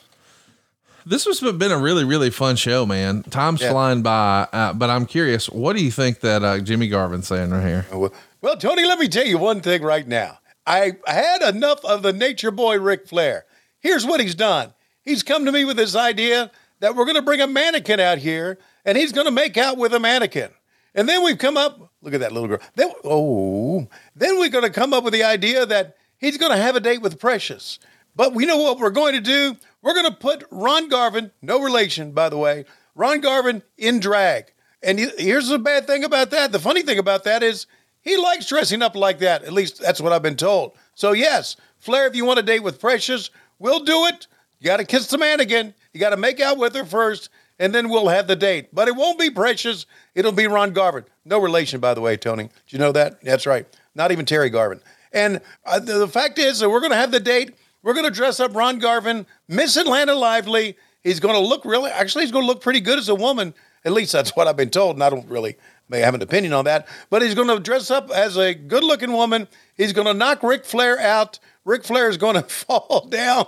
This 1.06 1.26
has 1.26 1.40
been 1.40 1.72
a 1.72 1.78
really, 1.80 2.04
really 2.04 2.30
fun 2.30 2.56
show, 2.58 2.86
man. 2.86 3.24
Time's 3.24 3.62
Yeah. 3.62 3.72
flying 3.72 4.02
by, 4.04 4.48
uh, 4.54 4.74
but 4.74 4.90
I'm 4.90 5.06
curious. 5.06 5.50
What 5.50 5.76
do 5.76 5.84
you 5.84 5.90
think 5.92 6.20
that 6.20 6.44
uh, 6.44 6.60
Jimmy 6.60 6.88
Garvin's 6.90 7.28
saying 7.28 7.50
right 7.50 7.66
here? 7.66 7.86
Well, 7.92 8.14
well, 8.42 8.58
Tony, 8.58 8.86
let 8.86 9.00
me 9.00 9.08
tell 9.08 9.26
you 9.26 9.38
one 9.38 9.62
thing 9.62 9.82
right 9.82 10.08
now. 10.08 10.40
I 10.68 10.94
had 11.08 11.42
enough 11.42 11.84
of 11.86 12.04
the 12.04 12.14
nature 12.14 12.52
boy 12.52 12.78
Ric 12.80 13.08
Flair. 13.08 13.46
Here's 13.80 14.06
what 14.06 14.20
he's 14.20 14.36
done. 14.36 14.74
He's 15.02 15.24
come 15.24 15.46
to 15.46 15.52
me 15.52 15.66
with 15.66 15.78
this 15.78 15.96
idea 15.96 16.52
that 16.82 16.96
we're 16.96 17.06
going 17.06 17.16
to 17.16 17.22
bring 17.22 17.42
a 17.42 17.48
mannequin 17.48 18.00
out 18.00 18.18
here 18.18 18.58
and 18.84 18.98
he's 18.98 19.14
going 19.14 19.26
to 19.26 19.32
make 19.32 19.58
out 19.58 19.78
with 19.78 19.94
a 19.94 20.00
mannequin. 20.00 20.50
And 20.94 21.08
then 21.08 21.24
we've 21.24 21.38
come 21.38 21.56
up, 21.56 21.92
look 22.02 22.14
at 22.14 22.20
that 22.20 22.34
little 22.34 22.50
girl. 22.50 22.60
Then, 22.76 22.92
oh, 23.06 23.88
then 24.16 24.38
we're 24.38 24.50
going 24.50 24.66
to 24.66 24.70
come 24.70 24.94
up 24.94 25.06
with 25.06 25.14
the 25.14 25.24
idea 25.24 25.66
that 25.66 25.96
he's 26.18 26.38
going 26.38 26.52
to 26.52 26.62
have 26.62 26.76
a 26.76 26.82
date 26.82 27.02
with 27.02 27.20
Precious. 27.20 27.80
But 28.16 28.34
we 28.34 28.46
know 28.46 28.58
what 28.58 28.80
we're 28.80 28.90
going 28.90 29.14
to 29.14 29.22
do? 29.22 29.56
We're 29.82 29.94
going 29.94 30.12
to 30.12 30.18
put 30.18 30.44
Ron 30.52 30.90
Garvin, 30.90 31.32
no 31.42 31.62
relation, 31.62 32.12
by 32.12 32.28
the 32.28 32.38
way, 32.38 32.66
Ron 32.94 33.22
Garvin 33.22 33.64
in 33.78 34.02
drag. 34.02 34.52
And 34.84 35.00
here's 35.00 35.48
the 35.48 35.60
bad 35.60 35.88
thing 35.88 36.04
about 36.04 36.32
that. 36.32 36.52
The 36.52 36.60
funny 36.60 36.82
thing 36.82 37.00
about 37.00 37.24
that 37.24 37.42
is 37.44 37.68
he 38.02 38.18
likes 38.18 38.48
dressing 38.48 38.82
up 38.82 38.96
like 38.96 39.20
that. 39.20 39.44
At 39.44 39.54
least 39.54 39.80
that's 39.80 40.02
what 40.02 40.12
I've 40.12 40.24
been 40.24 40.36
told. 40.36 40.76
So, 40.96 41.14
yes, 41.14 41.56
Flair, 41.78 42.08
if 42.08 42.16
you 42.16 42.26
want 42.26 42.40
a 42.40 42.44
date 42.44 42.64
with 42.64 42.82
Precious, 42.82 43.30
we'll 43.60 43.86
do 43.86 44.08
it. 44.08 44.28
You 44.60 44.66
got 44.66 44.78
to 44.78 44.84
kiss 44.84 45.08
the 45.08 45.18
man 45.18 45.40
again. 45.40 45.74
You 45.94 46.00
got 46.00 46.12
to 46.12 46.18
make 46.18 46.40
out 46.40 46.58
with 46.58 46.74
her 46.76 46.86
first, 46.86 47.30
and 47.60 47.76
then 47.76 47.90
we'll 47.90 48.08
have 48.08 48.28
the 48.28 48.36
date. 48.36 48.74
But 48.74 48.88
it 48.88 48.96
won't 48.96 49.20
be 49.20 49.30
Precious. 49.30 49.86
It'll 50.16 50.32
be 50.32 50.48
Ron 50.48 50.72
Garvin. 50.72 51.06
No 51.26 51.40
relation, 51.40 51.80
by 51.80 51.94
the 51.94 52.02
way, 52.02 52.18
Tony. 52.18 52.44
Do 52.44 52.52
you 52.68 52.80
know 52.80 52.92
that? 52.94 53.22
That's 53.22 53.46
right. 53.46 53.68
Not 53.94 54.12
even 54.12 54.26
Terry 54.26 54.50
Garvin. 54.50 54.82
And 55.12 55.42
uh, 55.66 55.80
the, 55.80 56.00
the 56.00 56.08
fact 56.08 56.40
is 56.40 56.60
that 56.60 56.70
we're 56.70 56.80
going 56.80 56.92
to 56.92 56.98
have 56.98 57.12
the 57.12 57.20
date. 57.20 57.56
We're 57.84 57.94
going 57.94 58.06
to 58.06 58.12
dress 58.12 58.40
up 58.40 58.56
Ron 58.56 58.80
Garvin, 58.80 59.26
Miss 59.48 59.76
Atlanta 59.76 60.14
Lively. 60.16 60.78
He's 61.04 61.20
going 61.20 61.36
to 61.36 61.42
look 61.42 61.66
really, 61.66 61.92
actually, 61.92 62.24
he's 62.24 62.32
going 62.32 62.44
to 62.44 62.48
look 62.48 62.62
pretty 62.62 62.80
good 62.80 63.00
as 63.00 63.10
a 63.10 63.16
woman. 63.16 63.54
At 63.84 63.92
least 63.92 64.12
that's 64.12 64.36
what 64.36 64.48
I've 64.48 64.56
been 64.56 64.70
told. 64.70 64.96
And 64.96 65.04
I 65.04 65.10
don't 65.10 65.28
really 65.28 65.58
may 65.90 66.00
have 66.00 66.14
an 66.14 66.22
opinion 66.22 66.54
on 66.54 66.66
that. 66.66 66.88
But 67.10 67.22
he's 67.22 67.36
going 67.36 67.50
to 67.50 67.60
dress 67.60 67.92
up 67.92 68.12
as 68.12 68.38
a 68.38 68.54
good 68.54 68.84
looking 68.84 69.12
woman. 69.12 69.48
He's 69.76 69.92
going 69.92 70.08
to 70.08 70.14
knock 70.14 70.42
Ric 70.42 70.64
Flair 70.64 70.98
out. 71.00 71.40
Ric 71.66 71.84
Flair 71.84 72.08
is 72.08 72.18
going 72.18 72.36
to 72.42 72.44
fall 72.44 73.08
down 73.10 73.48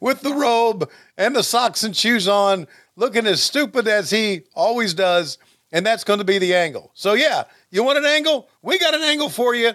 with 0.00 0.20
the 0.20 0.32
robe 0.32 0.90
and 1.16 1.34
the 1.34 1.42
socks 1.42 1.82
and 1.82 1.96
shoes 1.96 2.28
on, 2.28 2.66
looking 2.96 3.26
as 3.26 3.42
stupid 3.42 3.88
as 3.88 4.10
he 4.10 4.42
always 4.54 4.94
does. 4.94 5.38
And 5.72 5.84
that's 5.84 6.04
going 6.04 6.20
to 6.20 6.24
be 6.24 6.38
the 6.38 6.54
angle. 6.54 6.90
So, 6.94 7.14
yeah, 7.14 7.44
you 7.70 7.82
want 7.82 7.98
an 7.98 8.04
angle? 8.04 8.48
We 8.62 8.78
got 8.78 8.94
an 8.94 9.02
angle 9.02 9.28
for 9.28 9.54
you. 9.54 9.72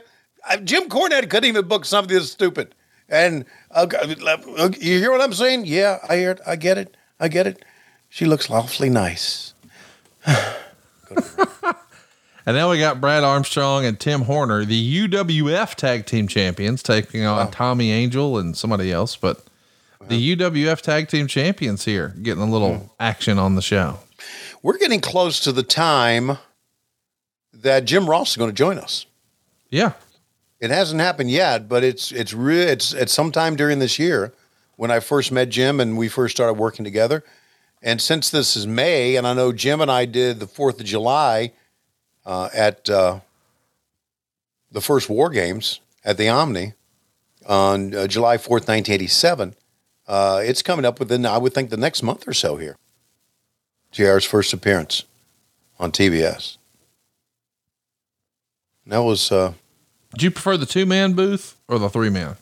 Uh, 0.50 0.58
Jim 0.58 0.90
Cornette 0.90 1.30
couldn't 1.30 1.46
even 1.46 1.68
book 1.68 1.86
something 1.86 2.16
this 2.16 2.32
stupid. 2.32 2.74
And 3.10 3.46
uh, 3.72 3.88
uh, 3.92 4.70
you 4.80 5.00
hear 5.00 5.12
what 5.12 5.22
I'm 5.22 5.34
saying? 5.34 5.66
Yeah, 5.66 6.00
I 6.08 6.18
hear 6.18 6.32
it. 6.32 6.42
I 6.48 6.56
get 6.56 6.78
it. 6.78 6.96
I 7.20 7.28
get 7.28 7.46
it. 7.46 7.64
She 8.10 8.26
looks 8.26 8.50
awfully 8.50 8.90
nice. 8.90 9.54
And 12.46 12.58
then 12.58 12.70
we 12.70 12.80
got 12.80 13.00
Brad 13.00 13.24
Armstrong 13.24 13.86
and 13.86 14.00
Tim 14.00 14.22
Horner, 14.22 14.66
the 14.66 15.08
UWF 15.08 15.76
tag 15.76 16.06
team 16.06 16.28
champions, 16.28 16.82
taking 16.82 17.24
on 17.24 17.52
Tommy 17.52 17.92
Angel 17.92 18.38
and 18.38 18.58
somebody 18.58 18.92
else. 18.92 19.16
But 19.16 19.44
the 20.08 20.36
UWF 20.36 20.82
tag 20.82 21.08
team 21.08 21.28
champions 21.28 21.86
here 21.86 22.16
getting 22.22 22.44
a 22.44 22.50
little 22.50 22.94
action 23.00 23.38
on 23.38 23.56
the 23.56 23.62
show. 23.62 24.00
We're 24.62 24.78
getting 24.78 25.02
close 25.02 25.40
to 25.42 25.52
the 25.52 25.64
time 25.64 26.38
that 27.54 27.86
Jim 27.86 28.10
Ross 28.10 28.32
is 28.32 28.38
going 28.38 28.50
to 28.50 28.56
join 28.56 28.78
us. 28.78 29.06
Yeah. 29.70 29.94
It 30.60 30.70
hasn't 30.70 31.02
happened 31.02 31.32
yet, 31.32 31.68
but 31.68 31.84
it's 31.84 32.12
it's 32.12 32.34
re- 32.34 32.62
it's 32.62 32.94
it's 32.94 33.12
sometime 33.12 33.56
during 33.56 33.80
this 33.80 33.98
year 33.98 34.32
when 34.76 34.92
I 34.92 35.00
first 35.00 35.32
met 35.32 35.50
Jim 35.50 35.80
and 35.80 35.98
we 35.98 36.08
first 36.08 36.36
started 36.36 36.54
working 36.54 36.86
together. 36.86 37.24
And 37.82 38.00
since 38.00 38.30
this 38.30 38.56
is 38.56 38.68
May, 38.68 39.16
and 39.16 39.26
I 39.26 39.34
know 39.34 39.52
Jim 39.52 39.82
and 39.82 39.90
I 39.90 40.06
did 40.06 40.40
the 40.40 40.46
Fourth 40.46 40.80
of 40.80 40.86
July 40.86 41.54
uh, 42.28 42.50
at 42.54 42.88
uh, 42.90 43.22
the 44.72 44.82
first 44.82 45.10
War 45.10 45.32
Games 45.32 45.80
at 46.06 46.18
the 46.18 46.30
Omni 46.30 46.74
on 47.48 47.96
uh, 47.96 48.06
July 48.06 48.38
fourth, 48.38 48.68
nineteen 48.68 48.94
eighty-seven. 48.94 49.56
Uh, 50.12 50.42
it's 50.44 50.62
coming 50.62 50.84
up 50.84 51.00
within, 51.00 51.26
I 51.26 51.38
would 51.38 51.54
think, 51.54 51.70
the 51.70 51.78
next 51.78 52.04
month 52.04 52.28
or 52.28 52.34
so 52.34 52.58
here. 52.58 52.76
JR's 53.94 54.26
first 54.26 54.52
appearance 54.52 55.06
on 55.80 55.94
TBS. 55.94 56.58
That 58.88 59.00
was. 59.04 59.32
Uh, 59.32 59.54
Do 60.18 60.26
you 60.26 60.32
prefer 60.32 60.58
the 60.58 60.66
two 60.66 60.86
man 60.86 61.14
booth 61.14 61.56
or 61.70 61.80
the 61.80 61.90
three 61.90 62.10
man? 62.10 62.36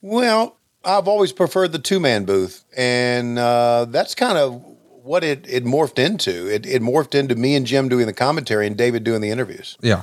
Well, 0.00 0.56
I've 0.84 1.08
always 1.08 1.32
preferred 1.32 1.72
the 1.72 1.80
two 1.80 1.98
man 1.98 2.26
booth, 2.26 2.62
and 2.76 3.40
uh, 3.40 3.86
that's 3.88 4.14
kind 4.14 4.38
of 4.38 4.62
what 5.02 5.24
it, 5.24 5.44
it 5.48 5.64
morphed 5.64 5.98
into. 5.98 6.46
It, 6.46 6.64
it 6.64 6.80
morphed 6.80 7.16
into 7.16 7.34
me 7.34 7.56
and 7.56 7.66
Jim 7.66 7.88
doing 7.88 8.06
the 8.06 8.12
commentary 8.12 8.68
and 8.68 8.76
David 8.76 9.02
doing 9.02 9.20
the 9.20 9.30
interviews. 9.30 9.76
Yeah. 9.80 10.02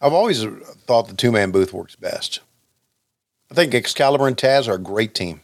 I've 0.00 0.14
always 0.14 0.42
thought 0.86 1.08
the 1.08 1.14
two 1.14 1.30
man 1.30 1.50
booth 1.50 1.74
works 1.74 1.94
best. 1.94 2.40
I 3.50 3.54
think 3.54 3.74
Excalibur 3.74 4.26
and 4.28 4.36
Taz 4.36 4.68
are 4.68 4.74
a 4.74 4.78
great 4.78 5.14
team. 5.14 5.40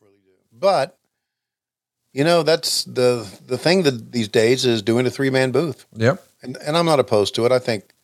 I 0.00 0.04
really 0.04 0.16
do. 0.22 0.30
But 0.58 0.98
you 2.12 2.24
know, 2.24 2.42
that's 2.42 2.84
the 2.84 3.26
the 3.46 3.56
thing 3.58 3.82
that 3.84 4.12
these 4.12 4.28
days 4.28 4.64
is 4.66 4.82
doing 4.82 5.06
a 5.06 5.10
three 5.10 5.30
man 5.30 5.50
booth. 5.50 5.86
Yep. 5.94 6.22
And 6.42 6.56
and 6.58 6.76
I'm 6.76 6.86
not 6.86 7.00
opposed 7.00 7.34
to 7.36 7.46
it. 7.46 7.52
I 7.52 7.58
think 7.58 7.94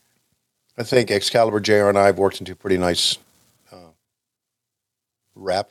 I 0.79 0.83
think 0.83 1.11
Excalibur 1.11 1.61
JR 1.61 1.89
and 1.89 1.99
I 1.99 2.07
have 2.07 2.19
worked 2.19 2.41
into 2.41 2.53
a 2.53 2.57
pretty 2.57 2.79
nice 2.79 3.19
uh, 3.73 3.77
rap. 5.35 5.71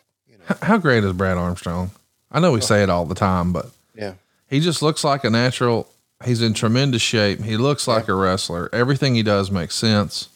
H- 0.49 0.57
How 0.61 0.77
great 0.77 1.03
is 1.03 1.13
Brad 1.13 1.37
Armstrong? 1.37 1.91
I 2.31 2.39
know 2.39 2.51
we 2.51 2.61
say 2.61 2.83
it 2.83 2.89
all 2.89 3.05
the 3.05 3.15
time, 3.15 3.53
but 3.53 3.71
Yeah. 3.95 4.13
he 4.49 4.59
just 4.59 4.81
looks 4.81 5.03
like 5.03 5.23
a 5.23 5.29
natural. 5.29 5.87
He's 6.25 6.41
in 6.41 6.53
tremendous 6.53 7.01
shape. 7.01 7.41
He 7.43 7.57
looks 7.57 7.87
like 7.87 8.07
a 8.07 8.13
wrestler. 8.13 8.69
Everything 8.73 9.15
he 9.15 9.23
does 9.23 9.49
makes 9.51 9.75
sense. 9.75 10.29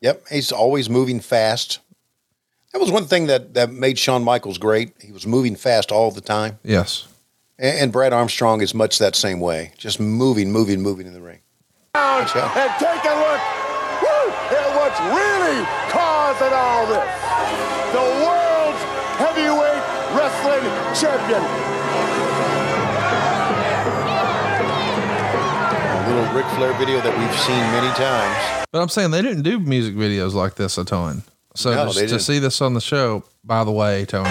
Yep, 0.00 0.24
he's 0.30 0.52
always 0.52 0.88
moving 0.90 1.18
fast. 1.20 1.78
That 2.74 2.80
was 2.80 2.90
one 2.90 3.04
thing 3.06 3.28
that 3.28 3.54
that 3.54 3.70
made 3.70 4.00
Shawn 4.00 4.24
Michaels 4.24 4.58
great. 4.58 4.94
He 5.00 5.12
was 5.12 5.28
moving 5.28 5.54
fast 5.54 5.92
all 5.92 6.10
the 6.10 6.20
time. 6.20 6.58
Yes. 6.64 7.06
And, 7.56 7.78
and 7.78 7.92
Brad 7.92 8.12
Armstrong 8.12 8.62
is 8.62 8.74
much 8.74 8.98
that 8.98 9.14
same 9.14 9.38
way, 9.38 9.70
just 9.78 10.00
moving, 10.00 10.50
moving, 10.50 10.82
moving 10.82 11.06
in 11.06 11.12
the 11.12 11.20
ring. 11.20 11.38
and 11.94 12.26
take 12.26 13.04
a 13.06 13.14
look 13.14 13.42
woo, 14.02 14.26
at 14.58 14.74
what's 14.74 14.98
really 15.06 15.62
causing 15.86 16.50
all 16.50 16.84
this. 16.90 17.14
The 17.94 18.04
world's 18.26 18.82
heavyweight 19.22 19.84
wrestling 20.18 20.66
champion. 20.98 21.42
A 25.94 26.08
little 26.10 26.34
Ric 26.34 26.46
Flair 26.56 26.72
video 26.74 27.00
that 27.02 27.16
we've 27.16 27.38
seen 27.38 27.62
many 27.70 27.94
times. 27.94 28.66
But 28.72 28.82
I'm 28.82 28.88
saying 28.88 29.12
they 29.12 29.22
didn't 29.22 29.44
do 29.44 29.60
music 29.60 29.94
videos 29.94 30.34
like 30.34 30.56
this 30.56 30.76
a 30.76 30.84
ton. 30.84 31.22
So 31.56 31.72
No, 31.72 31.84
just 31.92 32.08
to 32.08 32.18
see 32.18 32.40
this 32.40 32.60
on 32.60 32.74
the 32.74 32.80
show, 32.80 33.22
by 33.44 33.62
the 33.62 33.70
way, 33.70 34.04
Tony, 34.06 34.28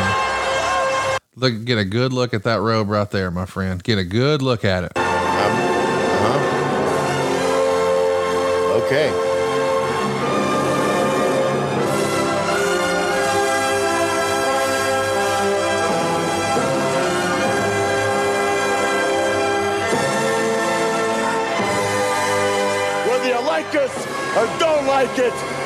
look, 1.36 1.64
get 1.64 1.78
a 1.78 1.86
good 1.86 2.12
look 2.12 2.34
at 2.34 2.44
that 2.44 2.60
robe 2.60 2.90
right 2.90 3.10
there, 3.10 3.32
my 3.32 3.46
friend. 3.46 3.82
Get 3.82 3.98
a 3.98 4.04
good 4.04 4.42
look 4.42 4.66
at 4.66 4.84
it. 4.84 4.92
Uh-huh. 4.98 5.60
Okay. 8.86 9.10
Whether 23.10 23.28
you 23.30 23.40
like 23.48 23.74
us 23.76 23.96
or 24.36 24.46
don't 24.60 24.86
like 24.88 25.18
it, 25.18 25.63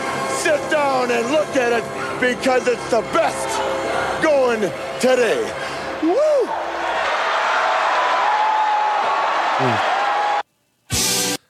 down 1.08 1.24
and 1.24 1.32
look 1.32 1.56
at 1.56 1.74
it 1.74 1.84
because 2.20 2.68
it's 2.68 2.92
the 2.92 3.02
best 3.14 4.22
going 4.22 4.62
today. 5.00 5.44
Woo! 6.04 6.50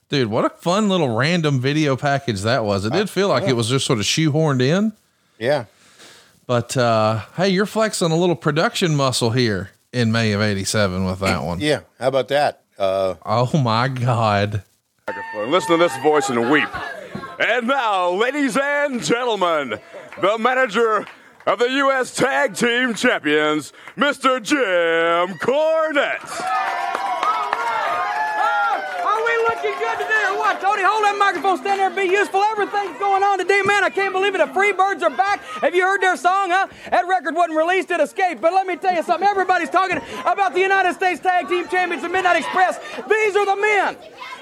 Dude, 0.10 0.30
what 0.30 0.45
a 0.45 0.49
fun 0.49 0.88
little 0.88 1.16
random 1.16 1.60
video 1.60 1.97
package 1.97 2.41
that 2.41 2.64
was. 2.64 2.86
It 2.86 2.93
did 2.93 3.10
feel 3.10 3.28
like 3.28 3.43
it 3.43 3.53
was 3.53 3.68
just 3.68 3.86
sort 3.86 3.99
of 3.99 4.05
shoehorned 4.05 4.62
in. 4.62 4.93
Yeah. 5.38 5.66
But 6.45 6.78
uh, 6.78 7.26
hey, 7.36 7.49
you're 7.49 7.66
flexing 7.66 8.12
a 8.12 8.16
little 8.16 8.36
production 8.36 8.95
muscle 8.95 9.32
here 9.32 9.72
in 9.91 10.12
May 10.14 10.32
of 10.32 10.41
87 10.41 11.05
with 11.05 11.20
that 11.20 11.43
one. 11.43 11.60
Yeah. 11.60 11.82
How 11.99 12.08
about 12.08 12.30
that? 12.30 12.62
Uh, 12.80 13.16
oh 13.26 13.58
my 13.58 13.89
God. 13.89 14.64
Listen 15.36 15.72
to 15.72 15.78
this 15.78 15.95
voice 15.97 16.30
and 16.30 16.49
weep. 16.49 16.70
And 17.39 17.67
now, 17.67 18.09
ladies 18.13 18.57
and 18.57 19.03
gentlemen, 19.03 19.79
the 20.19 20.38
manager 20.39 21.05
of 21.45 21.59
the 21.59 21.69
U.S. 21.69 22.15
Tag 22.15 22.55
Team 22.55 22.95
Champions, 22.95 23.73
Mr. 23.95 24.41
Jim 24.41 25.38
Cornette. 25.38 26.41
Are 29.05 29.23
we 29.23 29.38
looking 29.45 29.77
good 29.77 29.99
today 29.99 30.16
what, 30.47 30.61
Tony? 30.61 30.81
Hold 30.81 31.03
that 31.03 31.17
microphone, 31.19 31.57
stand 31.57 31.79
there, 31.79 31.87
and 31.87 31.95
be 31.95 32.07
useful. 32.07 32.39
Everything's 32.39 32.97
going 32.99 33.21
on 33.21 33.37
today, 33.37 33.61
man. 33.65 33.83
I 33.83 33.89
can't 33.89 34.13
believe 34.13 34.33
it. 34.33 34.37
The 34.39 34.47
Freebirds 34.55 35.03
are 35.03 35.11
back. 35.11 35.43
Have 35.59 35.75
you 35.75 35.83
heard 35.83 35.99
their 35.99 36.15
song, 36.15 36.49
huh? 36.51 36.67
That 36.89 37.05
record 37.07 37.35
wasn't 37.35 37.57
released, 37.57 37.91
it 37.91 37.99
escaped. 37.99 38.39
But 38.39 38.53
let 38.53 38.65
me 38.65 38.77
tell 38.77 38.95
you 38.95 39.03
something. 39.03 39.27
Everybody's 39.27 39.69
talking 39.69 39.99
about 40.23 40.53
the 40.53 40.61
United 40.61 40.93
States 40.93 41.19
Tag 41.19 41.49
Team 41.49 41.67
Champions, 41.67 42.01
the 42.01 42.09
Midnight 42.09 42.37
Express. 42.37 42.79
These 43.09 43.35
are 43.35 43.45
the 43.45 43.59
men 43.59 43.97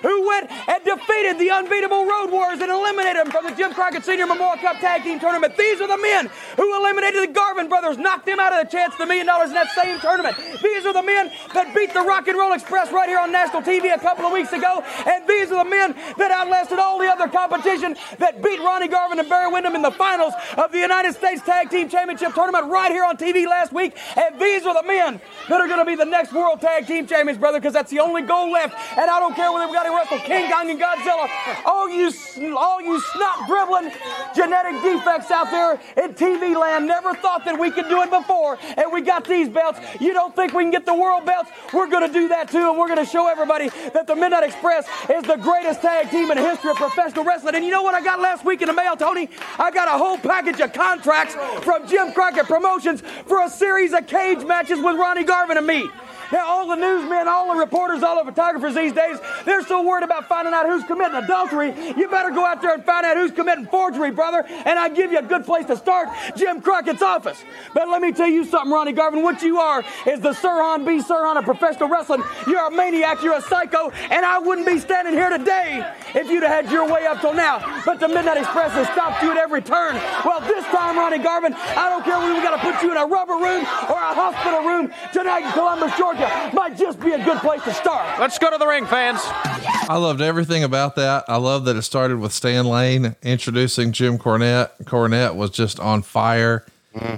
who 0.06 0.28
went 0.28 0.52
and 0.52 0.84
defeated 0.86 1.40
the 1.40 1.50
unbeatable 1.50 2.06
Road 2.06 2.30
Warriors 2.30 2.62
and 2.62 2.70
eliminated 2.70 3.26
them 3.26 3.32
from 3.32 3.46
the 3.46 3.56
Jim 3.56 3.74
Crockett 3.74 4.06
Senior 4.06 4.28
Memorial 4.28 4.62
Cup 4.62 4.78
Tag 4.78 5.02
Team 5.02 5.20
Tournament. 5.20 5.58
These 5.58 5.82
are 5.82 5.88
the 5.88 5.98
men 5.98 6.30
who 6.58 6.78
eliminated 6.78 7.24
the 7.24 7.34
Garvin 7.34 7.68
brothers, 7.68 7.98
knocked 7.98 8.28
them 8.28 8.40
out 8.40 8.54
of 8.54 8.62
the 8.62 8.70
chance 8.70 8.94
of 8.94 9.00
the 9.00 9.06
million 9.08 9.26
dollars 9.26 9.50
in 9.50 9.56
that 9.56 9.72
same 9.74 10.00
tournament. 10.00 10.38
These 10.62 10.86
are 10.86 10.94
the 10.94 11.02
men 11.02 11.32
that 11.54 11.74
beat 11.74 11.94
the 11.94 12.02
Rock 12.02 12.28
and 12.28 12.38
Roll 12.38 12.54
Express 12.54 12.92
right 12.92 13.10
here 13.10 13.18
on 13.18 13.32
national 13.32 13.64
TV 13.64 13.96
a 13.96 14.00
couple 14.00 14.26
of 14.26 14.32
weeks 14.32 14.54
ago. 14.54 14.84
And 15.08 15.28
these 15.28 15.52
are 15.52 15.64
the 15.64 15.70
men 15.70 15.95
that 16.18 16.32
outlasted 16.32 16.80
all 16.80 17.00
the 17.00 17.08
other 17.08 17.28
competition 17.28 17.96
that 18.20 18.42
beat 18.42 18.60
Ronnie 18.60 18.88
Garvin 18.88 19.20
and 19.20 19.30
Barry 19.30 19.52
Windham 19.52 19.76
in 19.76 19.82
the 19.82 19.92
finals 19.92 20.34
of 20.58 20.72
the 20.72 20.80
United 20.80 21.14
States 21.16 21.42
Tag 21.42 21.70
Team 21.70 21.90
Championship 21.90 22.34
Tournament 22.34 22.66
right 22.72 22.92
here 22.92 23.06
on 23.06 23.18
TV 23.18 23.48
last 23.48 23.74
week. 23.74 23.96
And 24.18 24.40
these 24.40 24.66
are 24.66 24.74
the 24.74 24.88
men 24.88 25.22
that 25.50 25.62
are 25.62 25.68
going 25.68 25.80
to 25.80 25.86
be 25.86 25.96
the 25.96 26.06
next 26.06 26.34
World 26.34 26.62
Tag 26.62 26.88
Team 26.88 27.08
Champions, 27.08 27.40
brother, 27.40 27.60
because 27.60 27.74
that's 27.74 27.92
the 27.92 28.00
only 28.00 28.22
goal 28.22 28.52
left. 28.52 28.76
And 28.98 29.10
I 29.10 29.20
don't 29.20 29.36
care 29.36 29.52
whether 29.52 29.68
we 29.68 29.74
got 29.74 29.84
to 29.84 29.96
wrestle 29.96 30.20
King 30.20 30.52
Kong 30.52 30.70
and 30.70 30.80
Godzilla. 30.80 31.30
All 31.66 31.90
you, 31.90 32.12
all 32.58 32.82
you 32.82 33.00
snot 33.00 33.48
dribbling 33.48 33.92
genetic 34.36 34.82
defects 34.82 35.32
out 35.32 35.52
there 35.52 35.80
in 36.04 36.14
TV 36.14 36.60
land 36.60 36.88
never 36.88 37.14
thought 37.16 37.46
that 37.46 37.60
we 37.60 37.72
could 37.72 37.88
do 37.90 38.02
it 38.02 38.10
before. 38.10 38.58
And 38.78 38.92
we 38.92 39.02
got 39.02 39.26
these 39.26 39.50
belts. 39.50 39.80
You 40.00 40.14
don't 40.14 40.36
think 40.36 40.54
we 40.54 40.64
can 40.64 40.72
get 40.72 40.86
the 40.86 40.94
world 40.94 41.26
belts? 41.26 41.50
We're 41.74 41.88
going 41.88 42.08
to 42.08 42.14
do 42.14 42.28
that 42.30 42.50
too. 42.50 42.70
And 42.70 42.78
we're 42.78 42.88
going 42.88 43.04
to 43.04 43.12
show 43.12 43.28
everybody 43.28 43.70
that 43.94 44.08
the 44.08 44.16
Midnight 44.16 44.44
Express 44.44 44.88
is 45.10 45.24
the 45.24 45.38
greatest 45.38 45.82
tag 45.86 46.10
team 46.10 46.32
in 46.32 46.38
the 46.38 46.44
history 46.44 46.72
of 46.72 46.78
professional 46.78 47.24
wrestling. 47.24 47.54
And 47.54 47.64
you 47.64 47.70
know 47.70 47.84
what 47.84 47.94
I 47.94 48.02
got 48.02 48.20
last 48.20 48.44
week 48.44 48.62
in 48.64 48.68
the 48.68 48.74
mail, 48.74 48.96
Tony? 48.96 49.30
I 49.60 49.70
got 49.70 49.88
a 49.88 49.92
whole 49.92 50.18
package 50.18 50.60
of 50.60 50.74
contracts 50.74 51.36
from 51.64 51.88
Jim 51.88 52.12
Crockett 52.12 52.48
Promotions 52.48 53.02
for 53.28 53.44
a 53.44 53.50
series 53.50 53.94
of 53.94 54.08
cage 54.08 54.44
matches 54.44 54.80
with 54.80 54.96
Ronnie 54.96 55.24
Garvin 55.24 55.58
and 55.58 55.68
me. 55.68 55.88
Now, 56.32 56.46
all 56.46 56.68
the 56.68 56.76
newsmen, 56.76 57.28
all 57.28 57.54
the 57.54 57.60
reporters, 57.60 58.04
all 58.04 58.24
the 58.24 58.30
photographers 58.32 58.76
these 58.76 58.94
days, 58.94 59.18
they're 59.46 59.64
so 59.64 59.84
worried 59.84 60.04
about 60.04 60.28
finding 60.28 60.54
out 60.54 60.66
who's 60.66 60.84
committing 60.84 61.16
adultery. 61.16 61.74
You 61.98 62.08
better 62.10 62.32
go 62.32 62.46
out 62.46 62.62
there 62.62 62.74
and 62.74 62.84
find 62.84 63.06
out 63.06 63.18
who's 63.18 63.32
committing 63.32 63.68
forgery, 63.68 64.12
brother. 64.12 64.44
And 64.48 64.80
I 64.80 64.90
give 64.90 65.12
you 65.12 65.20
a 65.20 65.24
good 65.24 65.46
place 65.46 65.66
to 65.68 65.78
start 65.78 66.10
Jim 66.36 66.62
Crockett's 66.62 67.02
office. 67.02 67.44
But 67.74 67.90
let 67.90 68.02
me 68.02 68.12
tell 68.12 68.28
you 68.28 68.46
something, 68.46 68.72
Ronnie 68.72 68.94
Garvin. 68.94 69.22
What 69.22 69.42
you 69.42 69.60
are 69.60 69.84
is 70.08 70.20
the 70.20 70.32
Sirhan 70.32 70.86
B. 70.86 71.02
Sirhan 71.02 71.38
of 71.38 71.46
professional 71.46 71.90
wrestling. 71.90 72.24
You're 72.48 72.68
a 72.68 72.72
maniac, 72.72 73.22
you're 73.22 73.38
a 73.38 73.42
psycho, 73.42 73.92
and 73.92 74.26
I 74.26 74.40
wouldn't 74.40 74.68
be 74.68 74.80
standing 74.80 75.14
here 75.14 75.30
today 75.30 75.86
if 76.16 76.30
you'd 76.30 76.44
have 76.44 76.66
had 76.66 76.72
your 76.72 76.92
way 76.92 77.06
up 77.06 77.22
till 77.22 77.34
now. 77.34 77.84
But 77.86 78.00
the 78.00 78.08
Midnight 78.08 78.38
Express 78.38 78.72
has 78.72 78.88
stopped 78.88 79.22
you 79.22 79.32
at 79.32 79.38
every 79.38 79.62
turn. 79.62 79.96
Well, 80.26 80.42
this 80.42 80.66
time, 80.66 80.98
Ronnie 80.98 81.20
Garvin, 81.20 81.54
I 81.54 81.90
don't 81.90 82.04
care 82.04 82.18
whether 82.18 82.34
we 82.34 82.42
got 82.42 82.56
to 82.56 82.72
put 82.72 82.82
you 82.82 82.92
in 82.92 82.98
a 82.98 83.06
rubber 83.06 83.34
room 83.34 83.62
or 83.90 84.00
a 84.00 84.14
hospital 84.14 84.62
room 84.62 84.92
tonight 85.14 85.46
in 85.46 85.52
Columbus, 85.52 85.96
Georgia. 85.98 86.15
Might 86.54 86.78
just 86.78 87.00
be 87.00 87.12
a 87.12 87.24
good 87.24 87.38
place 87.40 87.62
to 87.64 87.74
start. 87.74 88.20
Let's 88.20 88.40
go 88.40 88.50
to 88.50 88.58
the 88.58 88.66
ring, 88.68 88.86
fans. 88.86 89.20
I 89.24 89.98
loved 89.98 90.22
everything 90.22 90.64
about 90.64 90.96
that. 90.96 91.26
I 91.28 91.36
love 91.38 91.66
that 91.66 91.76
it 91.76 91.82
started 91.82 92.20
with 92.20 92.32
Stan 92.32 92.66
Lane 92.66 93.16
introducing 93.22 93.92
Jim 93.92 94.18
Cornette. 94.18 94.70
Cornette 94.86 95.36
was 95.36 95.50
just 95.52 95.80
on 95.80 96.02
fire. 96.02 96.66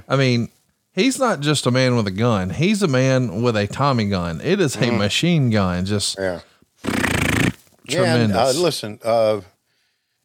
I 0.09 0.15
mean, 0.15 0.49
he's 0.93 1.19
not 1.19 1.39
just 1.41 1.67
a 1.67 1.71
man 1.71 1.95
with 1.95 2.07
a 2.07 2.11
gun. 2.11 2.49
He's 2.49 2.81
a 2.81 2.87
man 2.87 3.43
with 3.43 3.55
a 3.55 3.67
Tommy 3.67 4.09
gun. 4.09 4.41
It 4.43 4.59
is 4.59 4.75
a 4.75 4.79
Mm. 4.79 4.97
machine 4.97 5.49
gun. 5.51 5.85
Just 5.85 6.17
yeah. 6.17 6.39
Yeah, 7.89 8.15
and, 8.15 8.33
uh, 8.33 8.35
tremendous. 8.51 8.57
listen, 8.57 8.99
uh, 9.03 9.41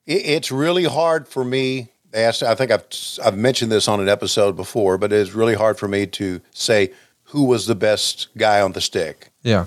it, 0.06 0.14
it's 0.26 0.50
really 0.50 0.84
hard 0.84 1.28
for 1.28 1.44
me. 1.44 1.88
asked- 2.14 2.42
I 2.42 2.54
think 2.54 2.70
I've 2.70 2.84
I've 3.24 3.36
mentioned 3.36 3.70
this 3.72 3.88
on 3.88 4.00
an 4.00 4.08
episode 4.08 4.56
before, 4.56 4.98
but 4.98 5.12
it's 5.12 5.32
really 5.32 5.54
hard 5.54 5.78
for 5.78 5.88
me 5.88 6.06
to 6.06 6.40
say 6.52 6.90
who 7.32 7.44
was 7.44 7.66
the 7.66 7.74
best 7.74 8.28
guy 8.36 8.60
on 8.60 8.72
the 8.72 8.80
stick. 8.80 9.30
yeah, 9.42 9.64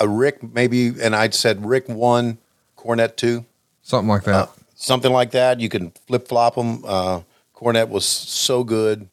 Uh, 0.00 0.06
Ric, 0.08 0.42
maybe, 0.54 0.88
and 1.00 1.16
I'd 1.16 1.34
said 1.34 1.64
Ric 1.64 1.88
one, 1.88 2.36
Cornette 2.76 3.16
two, 3.16 3.44
something 3.82 4.08
like 4.08 4.24
that. 4.24 4.50
something 4.74 5.12
like 5.12 5.30
that. 5.30 5.58
You 5.60 5.68
can 5.70 5.92
flip 6.06 6.28
flop 6.28 6.54
them. 6.56 6.84
Uh, 6.86 7.22
Cornette 7.54 7.88
was 7.88 8.04
so 8.04 8.62
good. 8.64 9.08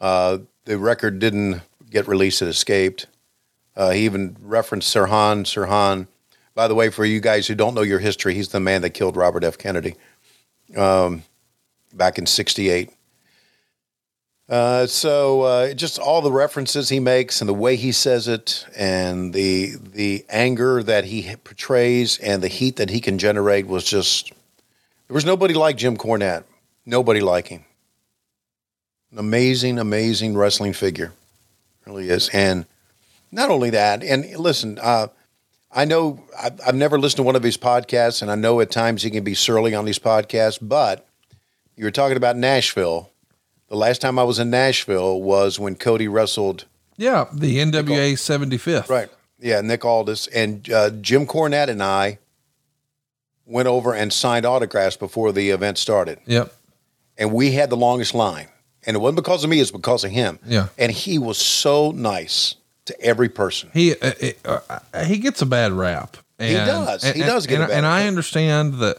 Uh, 0.00 0.38
the 0.66 0.76
record 0.78 1.18
didn't 1.18 1.62
get 1.90 2.06
released; 2.06 2.42
it 2.42 2.48
escaped. 2.48 3.06
Uh, 3.74 3.90
he 3.90 4.04
even 4.04 4.36
referenced 4.42 4.94
Sirhan. 4.94 5.44
Sirhan, 5.46 6.06
by 6.54 6.68
the 6.68 6.74
way, 6.74 6.90
for 6.90 7.04
you 7.06 7.20
guys 7.20 7.46
who 7.46 7.54
don't 7.54 7.74
know 7.74 7.80
your 7.82 8.00
history, 8.00 8.34
he's 8.34 8.48
the 8.48 8.60
man 8.60 8.82
that 8.82 8.90
killed 8.90 9.16
Robert 9.16 9.44
F. 9.44 9.56
Kennedy 9.56 9.94
um, 10.76 11.22
back 11.94 12.18
in 12.18 12.26
'68. 12.26 12.90
Uh, 14.50 14.84
so 14.84 15.42
uh, 15.42 15.72
just 15.74 16.00
all 16.00 16.20
the 16.20 16.32
references 16.32 16.88
he 16.88 16.98
makes 16.98 17.40
and 17.40 17.48
the 17.48 17.54
way 17.54 17.76
he 17.76 17.92
says 17.92 18.26
it, 18.26 18.66
and 18.76 19.32
the 19.32 19.76
the 19.76 20.24
anger 20.28 20.82
that 20.82 21.04
he 21.04 21.36
portrays 21.44 22.18
and 22.18 22.42
the 22.42 22.48
heat 22.48 22.74
that 22.74 22.90
he 22.90 23.00
can 23.00 23.16
generate 23.16 23.68
was 23.68 23.84
just 23.84 24.32
there 25.06 25.14
was 25.14 25.24
nobody 25.24 25.54
like 25.54 25.76
Jim 25.76 25.96
Cornette. 25.96 26.42
Nobody 26.84 27.20
like 27.20 27.46
him. 27.46 27.64
An 29.12 29.18
amazing, 29.18 29.78
amazing 29.78 30.36
wrestling 30.36 30.72
figure, 30.72 31.12
really 31.86 32.08
is. 32.08 32.28
And 32.32 32.66
not 33.30 33.50
only 33.50 33.70
that, 33.70 34.02
and 34.02 34.36
listen, 34.36 34.80
uh, 34.82 35.08
I 35.70 35.84
know 35.84 36.24
I've, 36.36 36.60
I've 36.66 36.74
never 36.74 36.98
listened 36.98 37.18
to 37.18 37.22
one 37.22 37.36
of 37.36 37.44
his 37.44 37.56
podcasts, 37.56 38.20
and 38.20 38.32
I 38.32 38.34
know 38.34 38.60
at 38.60 38.72
times 38.72 39.04
he 39.04 39.10
can 39.10 39.22
be 39.22 39.34
surly 39.34 39.76
on 39.76 39.84
these 39.84 40.00
podcasts. 40.00 40.58
But 40.60 41.06
you 41.76 41.84
were 41.84 41.92
talking 41.92 42.16
about 42.16 42.36
Nashville. 42.36 43.10
The 43.70 43.76
last 43.76 44.00
time 44.00 44.18
I 44.18 44.24
was 44.24 44.40
in 44.40 44.50
Nashville 44.50 45.22
was 45.22 45.58
when 45.60 45.76
Cody 45.76 46.08
wrestled. 46.08 46.66
Yeah, 46.96 47.26
the 47.32 47.58
NWA 47.58 48.12
75th. 48.14 48.88
Right. 48.88 49.08
Yeah, 49.38 49.60
Nick 49.62 49.84
Aldis 49.84 50.26
and 50.26 50.68
uh, 50.70 50.90
Jim 50.90 51.24
Cornette 51.24 51.68
and 51.68 51.82
I 51.82 52.18
went 53.46 53.68
over 53.68 53.94
and 53.94 54.12
signed 54.12 54.44
autographs 54.44 54.96
before 54.96 55.32
the 55.32 55.50
event 55.50 55.78
started. 55.78 56.18
Yep. 56.26 56.52
And 57.16 57.32
we 57.32 57.52
had 57.52 57.70
the 57.70 57.76
longest 57.76 58.12
line. 58.12 58.48
And 58.84 58.96
it 58.96 59.00
wasn't 59.00 59.16
because 59.16 59.44
of 59.44 59.50
me, 59.50 59.60
it's 59.60 59.70
because 59.70 60.04
of 60.04 60.10
him. 60.10 60.40
Yeah. 60.44 60.68
And 60.76 60.90
he 60.90 61.18
was 61.18 61.38
so 61.38 61.92
nice 61.92 62.56
to 62.86 63.00
every 63.00 63.28
person. 63.28 63.70
He 63.72 63.94
uh, 63.94 64.12
uh, 64.44 64.58
uh, 64.92 65.04
he 65.04 65.18
gets 65.18 65.42
a 65.42 65.46
bad 65.46 65.72
rap. 65.72 66.16
He 66.38 66.54
does. 66.54 67.04
He 67.04 67.20
does 67.20 67.46
get 67.46 67.56
and, 67.56 67.64
a 67.64 67.66
bad 67.68 67.76
and 67.76 67.86
I 67.86 68.06
understand 68.08 68.74
that. 68.74 68.98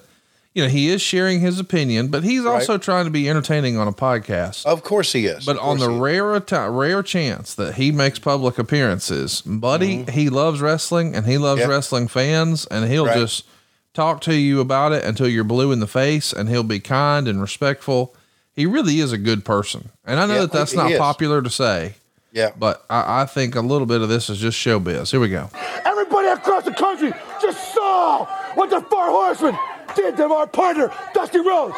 You 0.54 0.64
know, 0.64 0.70
he 0.70 0.90
is 0.90 1.02
sharing 1.02 1.40
his 1.40 1.60
opinion, 1.60 2.10
but 2.10 2.24
he's 2.24 2.46
also 2.46 2.78
trying 2.78 3.06
to 3.06 3.12
be 3.12 3.30
entertaining 3.30 3.78
on 3.78 3.88
a 3.88 3.94
podcast. 3.94 4.66
Of 4.66 4.84
course 4.84 5.14
he 5.14 5.26
is. 5.26 5.46
But 5.46 5.58
on 5.60 5.78
the 5.80 5.90
rare 5.90 6.36
ati- 6.36 6.70
rare 6.70 7.02
chance 7.04 7.54
that 7.56 7.76
he 7.76 7.92
makes 7.92 8.20
public 8.20 8.58
appearances, 8.60 9.42
buddy, 9.42 10.04
he 10.12 10.30
loves 10.30 10.60
wrestling 10.62 11.16
and 11.16 11.26
he 11.26 11.38
loves 11.38 11.62
Mm-hmm. 11.62 11.70
Yep. 11.70 11.76
wrestling 11.78 12.08
fans, 12.08 12.66
and 12.66 12.90
he'll 12.92 13.06
Right. 13.06 13.18
just 13.18 13.46
talk 13.94 14.22
to 14.22 14.34
you 14.36 14.60
about 14.60 14.92
it 14.94 15.04
until 15.04 15.28
you're 15.28 15.44
blue 15.44 15.72
in 15.72 15.80
the 15.80 15.88
face, 15.88 16.32
and 16.34 16.48
he'll 16.50 16.64
be 16.64 16.80
kind 16.80 17.28
and 17.28 17.42
respectful. 17.42 18.14
He 18.54 18.66
really 18.66 19.00
is 19.00 19.12
a 19.14 19.18
good 19.18 19.46
person, 19.46 19.90
and 20.06 20.20
I 20.20 20.26
know 20.26 20.34
Yeah, 20.36 20.40
that 20.42 20.52
that's 20.52 20.74
not 20.74 20.92
is. 20.92 20.98
popular 20.98 21.42
to 21.42 21.50
say. 21.50 21.94
Yeah. 22.34 22.52
But 22.58 22.84
I, 22.90 23.22
I 23.22 23.26
think 23.26 23.56
a 23.56 23.62
little 23.62 23.86
bit 23.88 24.02
of 24.02 24.08
this 24.10 24.30
is 24.30 24.38
just 24.40 24.58
showbiz. 24.58 25.12
Here 25.12 25.20
we 25.20 25.28
go. 25.30 25.50
Everybody 25.86 26.28
across 26.30 26.64
the 26.64 26.72
country 26.74 27.14
just 27.42 27.74
saw 27.74 28.26
what 28.56 28.70
the 28.70 28.80
Four 28.82 29.10
Horsemen 29.10 29.58
did 29.96 30.18
to 30.18 30.26
our 30.26 30.48
partner, 30.48 30.92
Dusty 31.14 31.40
Rhodes. 31.40 31.76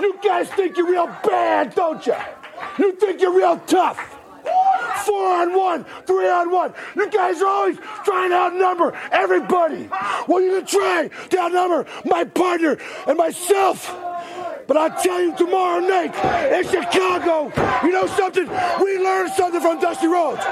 You 0.00 0.18
guys 0.22 0.48
think 0.50 0.76
you're 0.76 0.90
real 0.90 1.06
bad, 1.24 1.74
don't 1.74 2.04
you? 2.06 2.16
You 2.78 2.92
think 2.96 3.20
you're 3.20 3.36
real 3.36 3.58
tough. 3.66 4.18
Four 5.04 5.26
on 5.26 5.56
one, 5.56 5.84
three 6.06 6.28
on 6.28 6.50
one. 6.50 6.74
You 6.94 7.10
guys 7.10 7.40
are 7.42 7.48
always 7.48 7.76
trying 8.04 8.30
to 8.30 8.36
outnumber 8.36 8.98
everybody. 9.10 9.88
Well, 10.28 10.40
you 10.40 10.58
can 10.58 10.66
try 10.66 11.08
to 11.08 11.38
outnumber 11.38 11.86
my 12.04 12.24
partner 12.24 12.78
and 13.06 13.18
myself. 13.18 13.90
But 14.66 14.76
I'll 14.76 15.02
tell 15.02 15.20
you 15.20 15.34
tomorrow 15.36 15.80
night 15.80 16.14
in 16.52 16.64
Chicago, 16.64 17.52
you 17.84 17.92
know 17.92 18.06
something? 18.06 18.48
We 18.82 18.98
learned 18.98 19.32
something 19.32 19.60
from 19.60 19.80
Dusty 19.80 20.06
Rhodes. 20.06 20.42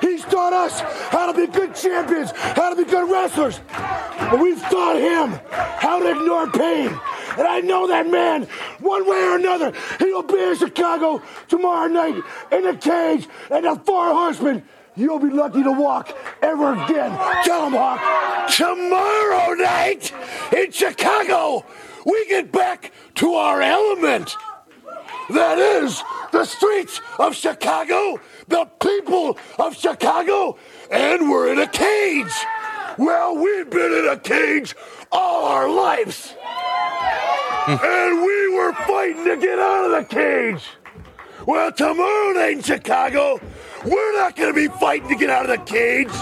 He's 0.00 0.24
taught 0.24 0.52
us 0.52 0.80
how 1.10 1.30
to 1.30 1.38
be 1.38 1.46
good 1.50 1.74
champions, 1.74 2.30
how 2.32 2.70
to 2.70 2.76
be 2.76 2.88
good 2.88 3.10
wrestlers. 3.10 3.60
But 3.68 4.40
we've 4.40 4.60
taught 4.62 4.96
him 4.96 5.40
how 5.50 5.98
to 5.98 6.10
ignore 6.10 6.50
pain. 6.50 6.88
And 7.36 7.48
I 7.48 7.60
know 7.60 7.88
that 7.88 8.06
man, 8.06 8.44
one 8.80 9.08
way 9.08 9.16
or 9.16 9.36
another, 9.36 9.72
he 9.98 10.12
will 10.12 10.22
be 10.22 10.40
in 10.40 10.56
Chicago 10.56 11.22
tomorrow 11.48 11.88
night 11.88 12.22
in 12.52 12.62
the 12.62 12.76
cage 12.76 13.28
and 13.50 13.64
the 13.64 13.76
Four 13.84 14.12
Horsemen. 14.12 14.62
You'll 14.96 15.18
be 15.18 15.30
lucky 15.30 15.62
to 15.64 15.72
walk 15.72 16.16
ever 16.40 16.72
again. 16.72 17.10
Tell 17.44 17.66
him, 17.66 17.72
Hawk. 17.72 18.48
Tomorrow 18.54 19.54
night 19.54 20.12
in 20.56 20.70
Chicago, 20.70 21.66
we 22.04 22.26
get 22.28 22.52
back 22.52 22.92
to 23.16 23.34
our 23.34 23.60
element. 23.60 24.36
That 25.30 25.58
is 25.58 26.02
the 26.32 26.44
streets 26.44 27.00
of 27.18 27.34
Chicago, 27.34 28.20
the 28.48 28.66
people 28.80 29.38
of 29.58 29.76
Chicago, 29.76 30.58
and 30.90 31.30
we're 31.30 31.52
in 31.52 31.58
a 31.58 31.68
cage. 31.68 32.32
Well, 32.98 33.36
we've 33.36 33.70
been 33.70 33.92
in 33.92 34.08
a 34.08 34.18
cage 34.18 34.74
all 35.10 35.46
our 35.46 35.68
lives. 35.68 36.34
and 37.66 38.22
we 38.22 38.54
were 38.54 38.72
fighting 38.86 39.24
to 39.24 39.36
get 39.38 39.58
out 39.58 39.86
of 39.86 39.90
the 39.92 40.14
cage. 40.14 40.62
Well, 41.46 41.72
tomorrow 41.72 42.32
night 42.32 42.52
in 42.52 42.62
Chicago, 42.62 43.40
we're 43.84 44.16
not 44.16 44.36
going 44.36 44.54
to 44.54 44.68
be 44.68 44.68
fighting 44.78 45.08
to 45.08 45.14
get 45.14 45.30
out 45.30 45.48
of 45.48 45.58
the 45.58 45.64
cage. 45.64 46.12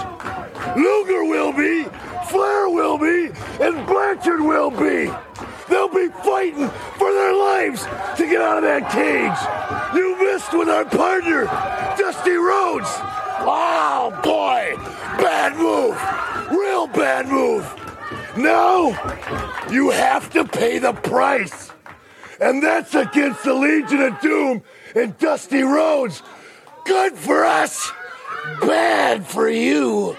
Luger 0.75 1.25
will 1.25 1.51
be, 1.51 1.83
Flair 2.29 2.69
will 2.69 2.97
be, 2.97 3.31
and 3.61 3.85
Blanchard 3.85 4.41
will 4.41 4.71
be. 4.71 5.11
They'll 5.69 5.87
be 5.87 6.09
fighting 6.09 6.69
for 6.97 7.11
their 7.11 7.33
lives 7.33 7.83
to 8.17 8.27
get 8.27 8.41
out 8.41 8.57
of 8.57 8.63
that 8.63 8.91
cage. 8.91 9.95
You 9.95 10.17
missed 10.19 10.53
with 10.53 10.69
our 10.69 10.85
partner, 10.85 11.45
Dusty 11.97 12.35
Rhodes. 12.35 12.89
Oh 13.45 14.11
boy, 14.23 14.75
bad 15.21 15.55
move, 15.57 15.97
real 16.57 16.87
bad 16.87 17.27
move. 17.27 17.65
Now 18.37 18.89
you 19.69 19.89
have 19.91 20.29
to 20.31 20.45
pay 20.45 20.79
the 20.79 20.93
price, 20.93 21.71
and 22.39 22.61
that's 22.61 22.95
against 22.95 23.43
the 23.43 23.53
Legion 23.53 24.01
of 24.01 24.19
Doom 24.21 24.63
and 24.95 25.17
Dusty 25.17 25.61
Rhodes. 25.63 26.21
Good 26.85 27.13
for 27.13 27.45
us, 27.45 27.91
bad 28.61 29.25
for 29.25 29.49
you. 29.49 30.15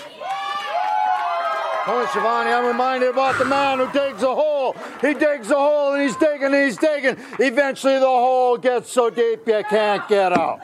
Oh, 1.86 1.92
Tony 1.92 2.06
Schiavone, 2.08 2.50
I'm 2.50 2.66
reminded 2.66 3.10
about 3.10 3.38
the 3.38 3.44
man 3.44 3.78
who 3.78 3.90
digs 3.92 4.22
a 4.22 4.34
hole. 4.34 4.74
He 5.02 5.12
digs 5.12 5.50
a 5.50 5.54
hole 5.54 5.92
and 5.92 6.02
he's 6.02 6.16
digging 6.16 6.46
and 6.46 6.54
he's 6.54 6.78
digging. 6.78 7.16
Eventually, 7.38 7.98
the 7.98 8.06
hole 8.06 8.56
gets 8.56 8.90
so 8.90 9.10
deep 9.10 9.46
you 9.46 9.62
can't 9.68 10.06
get 10.08 10.32
out. 10.32 10.60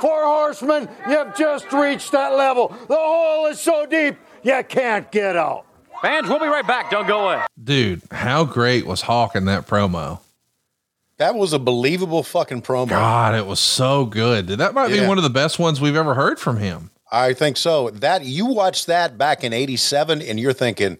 Four 0.00 0.24
horsemen, 0.24 0.88
you've 1.08 1.36
just 1.36 1.72
reached 1.72 2.10
that 2.12 2.32
level. 2.34 2.68
The 2.88 2.96
hole 2.96 3.46
is 3.46 3.60
so 3.60 3.86
deep 3.86 4.16
you 4.42 4.62
can't 4.68 5.10
get 5.12 5.36
out. 5.36 5.66
Fans, 6.02 6.28
we'll 6.28 6.40
be 6.40 6.46
right 6.46 6.66
back. 6.66 6.90
Don't 6.90 7.06
go 7.06 7.28
away. 7.28 7.44
Dude, 7.62 8.02
how 8.10 8.44
great 8.44 8.86
was 8.86 9.02
Hawk 9.02 9.36
in 9.36 9.44
that 9.44 9.68
promo? 9.68 10.20
That 11.18 11.34
was 11.34 11.52
a 11.52 11.58
believable 11.58 12.22
fucking 12.22 12.62
promo. 12.62 12.88
God, 12.88 13.34
it 13.34 13.46
was 13.46 13.60
so 13.60 14.06
good. 14.06 14.48
That 14.48 14.72
might 14.72 14.88
be 14.88 15.06
one 15.06 15.18
of 15.18 15.24
the 15.24 15.30
best 15.30 15.58
ones 15.58 15.80
we've 15.80 15.94
ever 15.94 16.14
heard 16.14 16.40
from 16.40 16.56
him. 16.56 16.90
I 17.12 17.34
think 17.34 17.56
so. 17.56 17.90
That 17.90 18.24
you 18.24 18.46
watched 18.46 18.86
that 18.86 19.18
back 19.18 19.42
in 19.44 19.52
'87, 19.52 20.22
and 20.22 20.38
you're 20.38 20.52
thinking 20.52 20.98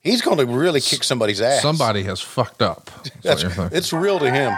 he's 0.00 0.20
going 0.22 0.38
to 0.38 0.46
really 0.46 0.80
kick 0.80 1.04
somebody's 1.04 1.40
ass. 1.40 1.62
Somebody 1.62 2.02
has 2.04 2.20
fucked 2.20 2.62
up. 2.62 2.90
That's, 3.22 3.44
it's 3.72 3.92
real 3.92 4.18
to 4.18 4.30
him. 4.30 4.52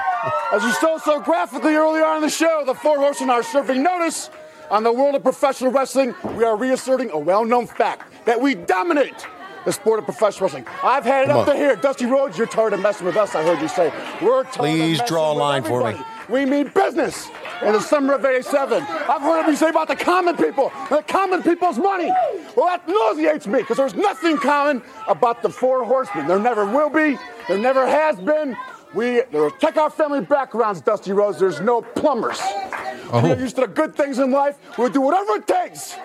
As 0.52 0.62
you 0.62 0.72
saw 0.72 0.98
so 0.98 1.20
graphically 1.20 1.74
early 1.74 2.00
on 2.00 2.16
in 2.16 2.22
the 2.22 2.30
show, 2.30 2.62
the 2.66 2.74
Four 2.74 2.98
Horsemen 2.98 3.30
are 3.30 3.42
serving 3.42 3.82
notice. 3.82 4.30
On 4.70 4.82
the 4.82 4.92
world 4.92 5.14
of 5.14 5.22
professional 5.22 5.70
wrestling, 5.70 6.14
we 6.36 6.42
are 6.44 6.56
reasserting 6.56 7.10
a 7.10 7.18
well 7.18 7.44
known 7.44 7.66
fact 7.66 8.10
that 8.24 8.40
we 8.40 8.54
dominate 8.54 9.26
the 9.66 9.72
sport 9.72 9.98
of 9.98 10.06
professional 10.06 10.46
wrestling. 10.46 10.66
I've 10.82 11.04
had 11.04 11.24
it 11.24 11.26
Come 11.28 11.36
up 11.40 11.48
on. 11.48 11.54
to 11.54 11.60
here. 11.60 11.76
Dusty 11.76 12.06
Rhodes, 12.06 12.38
you're 12.38 12.46
tired 12.46 12.72
of 12.72 12.80
messing 12.80 13.06
with 13.06 13.16
us, 13.16 13.34
I 13.34 13.42
heard 13.42 13.60
you 13.60 13.68
say. 13.68 13.92
We're 14.22 14.42
tired 14.44 14.54
Please 14.54 15.00
of 15.00 15.06
draw 15.06 15.32
a 15.32 15.34
messing 15.34 15.36
with 15.36 15.40
line 15.40 15.62
for 15.64 15.80
me. 15.80 15.86
everybody. 15.90 16.10
We 16.28 16.44
mean 16.46 16.68
business. 16.74 17.28
In 17.62 17.72
the 17.72 17.80
summer 17.80 18.14
of 18.14 18.24
87, 18.24 18.82
I've 18.82 19.22
heard 19.22 19.46
you 19.46 19.56
say 19.56 19.68
about 19.68 19.88
the 19.88 19.96
common 19.96 20.36
people, 20.36 20.72
the 20.90 21.02
common 21.06 21.42
people's 21.42 21.78
money. 21.78 22.10
Well, 22.56 22.66
that 22.66 22.86
nauseates 22.88 23.46
me 23.46 23.60
because 23.60 23.76
there's 23.76 23.94
nothing 23.94 24.36
common 24.38 24.82
about 25.08 25.42
the 25.42 25.48
four 25.48 25.84
horsemen. 25.84 26.26
There 26.26 26.38
never 26.38 26.64
will 26.64 26.90
be, 26.90 27.16
there 27.48 27.58
never 27.58 27.86
has 27.86 28.18
been. 28.18 28.56
We 28.94 29.22
check 29.60 29.76
our 29.76 29.90
family 29.90 30.20
backgrounds, 30.20 30.80
Dusty 30.80 31.12
Rhodes. 31.12 31.38
There's 31.38 31.60
no 31.60 31.82
plumbers. 31.82 32.38
Oh. 32.42 33.20
We 33.22 33.32
are 33.32 33.38
used 33.38 33.56
to 33.56 33.62
the 33.62 33.68
good 33.68 33.94
things 33.94 34.18
in 34.18 34.30
life. 34.30 34.56
We'll 34.78 34.88
do 34.88 35.00
whatever 35.00 35.36
it 35.36 35.46
takes 35.46 35.96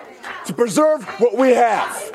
to 0.46 0.52
preserve 0.52 1.04
what 1.20 1.36
we 1.36 1.50
have. 1.50 2.12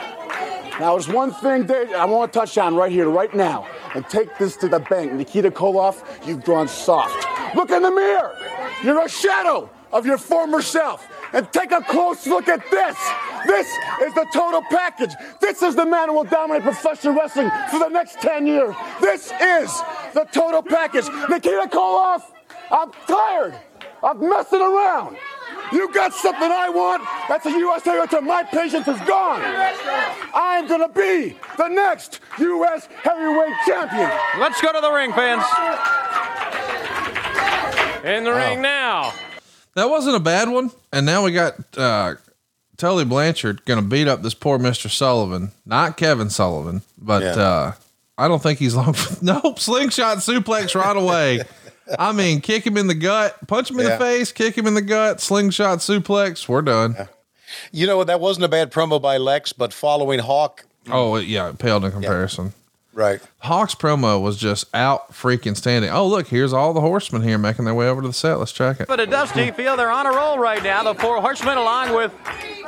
Now, 0.80 0.94
there's 0.94 1.08
one 1.08 1.32
thing 1.32 1.66
Dave, 1.66 1.94
I 1.94 2.04
want 2.06 2.34
to 2.34 2.40
touch 2.40 2.58
on 2.58 2.76
right 2.76 2.92
here, 2.92 3.10
right 3.10 3.34
now, 3.34 3.68
and 3.94 4.08
take 4.10 4.38
this 4.38 4.58
to 4.58 4.68
the 4.68 4.80
bank. 4.80 5.14
Nikita 5.14 5.52
Koloff, 5.52 6.04
you've 6.28 6.44
gone 6.44 6.68
soft. 6.68 7.56
Look 7.56 7.70
in 7.70 7.82
the 7.82 7.92
mirror. 7.92 8.38
You're 8.84 9.06
a 9.06 9.10
shadow 9.10 9.70
of 9.94 10.06
your 10.06 10.18
former 10.18 10.62
self. 10.62 11.08
And 11.34 11.52
take 11.52 11.72
a 11.72 11.82
close 11.82 12.28
look 12.28 12.48
at 12.48 12.62
this. 12.70 12.98
This 13.46 13.68
is 14.04 14.14
the 14.14 14.26
total 14.34 14.62
package. 14.70 15.12
This 15.40 15.62
is 15.62 15.76
the 15.76 15.86
man 15.86 16.10
who 16.10 16.16
will 16.16 16.24
dominate 16.24 16.64
professional 16.64 17.14
wrestling 17.14 17.50
for 17.70 17.80
the 17.80 17.90
next 17.90 18.20
10 18.22 18.46
years. 18.46 18.76
This 19.02 19.32
is 19.42 19.82
the 20.14 20.28
total 20.32 20.62
package. 20.62 21.06
Nikita 21.30 21.70
Koloff, 21.72 22.24
I'm 22.72 22.92
tired 23.08 23.60
of 24.04 24.22
messing 24.22 24.62
around. 24.62 25.18
You 25.74 25.92
got 25.92 26.14
something 26.14 26.52
I 26.52 26.70
want. 26.70 27.04
That's 27.28 27.46
a 27.46 27.52
U.S. 27.52 27.82
territory. 27.82 28.22
My 28.22 28.44
patience 28.44 28.88
is 28.88 29.00
gone. 29.02 29.42
I'm 30.34 30.68
going 30.68 30.82
to 30.82 30.90
be 30.90 31.36
the 31.58 31.68
next 31.70 32.20
U.S. 32.40 32.88
heavyweight 33.04 33.54
champion. 33.66 34.10
Let's 34.40 34.62
go 34.62 34.72
to 34.74 34.80
the 34.82 34.92
ring, 34.92 35.12
fans. 35.14 35.44
In 38.06 38.24
the 38.24 38.34
ring 38.34 38.62
now. 38.62 39.14
That 39.76 39.90
wasn't 39.90 40.16
a 40.16 40.20
bad 40.20 40.50
one. 40.50 40.70
And 40.94 41.06
now 41.06 41.24
we 41.24 41.32
got 41.32 41.56
uh, 41.78 42.16
Tully 42.78 43.04
Blanchard 43.04 43.66
going 43.66 43.82
to 43.82 43.86
beat 43.88 44.08
up 44.08 44.22
this 44.22 44.34
poor 44.36 44.60
Mr. 44.60 44.90
Sullivan. 44.90 45.52
Not 45.66 45.98
Kevin 45.98 46.30
Sullivan, 46.30 46.84
but 46.98 47.24
Yeah. 47.24 47.30
uh, 47.42 47.72
I 48.18 48.28
don't 48.28 48.42
think 48.42 48.60
he's 48.60 48.76
long. 48.76 48.94
For, 48.94 49.18
nope, 49.26 49.60
slingshot 49.60 50.20
suplex 50.20 50.76
right 50.80 50.96
away. 50.96 51.42
I 52.00 52.12
mean, 52.12 52.42
kick 52.42 52.66
him 52.66 52.78
in 52.78 52.88
the 52.88 52.96
gut, 52.96 53.36
punch 53.48 53.70
him 53.70 53.80
in 53.80 53.86
Yeah. 53.88 53.98
the 53.98 54.04
face, 54.04 54.32
kick 54.32 54.58
him 54.58 54.66
in 54.68 54.74
the 54.74 54.82
gut, 54.82 55.22
slingshot 55.22 55.80
suplex. 55.80 56.48
We're 56.48 56.62
done. 56.62 57.08
You 57.72 57.86
know 57.88 58.04
that 58.04 58.20
wasn't 58.20 58.46
a 58.46 58.50
bad 58.50 58.72
promo 58.72 59.02
by 59.02 59.18
Lex, 59.18 59.54
but 59.54 59.72
following 59.74 60.20
Hawk, 60.20 60.66
Oh, 60.92 61.16
yeah, 61.18 61.50
it 61.50 61.58
paled 61.58 61.84
in 61.86 61.92
comparison. 61.92 62.54
Right? 62.96 63.22
Hawk's 63.40 63.76
promo 63.76 64.22
was 64.22 64.38
just 64.38 64.74
out 64.74 65.12
freaking 65.12 65.58
standing. 65.58 65.92
Oh, 65.92 66.08
look, 66.08 66.28
here's 66.28 66.54
all 66.54 66.74
the 66.74 66.80
horsemen 66.80 67.24
here 67.24 67.38
making 67.38 67.66
their 67.66 67.76
way 67.76 67.90
over 67.90 68.02
to 68.02 68.08
the 68.08 68.14
set. 68.14 68.36
Let's 68.40 68.54
check 68.54 68.80
it. 68.80 68.88
But 68.88 69.02
a 69.02 69.06
Dusty 69.06 69.52
feel 69.52 69.76
they're 69.76 69.92
on 69.92 70.06
a 70.06 70.12
roll 70.12 70.40
right 70.40 70.64
now. 70.64 70.82
The 70.82 70.96
four 70.96 71.20
horsemen, 71.20 71.58
along 71.58 71.94
with 71.94 72.14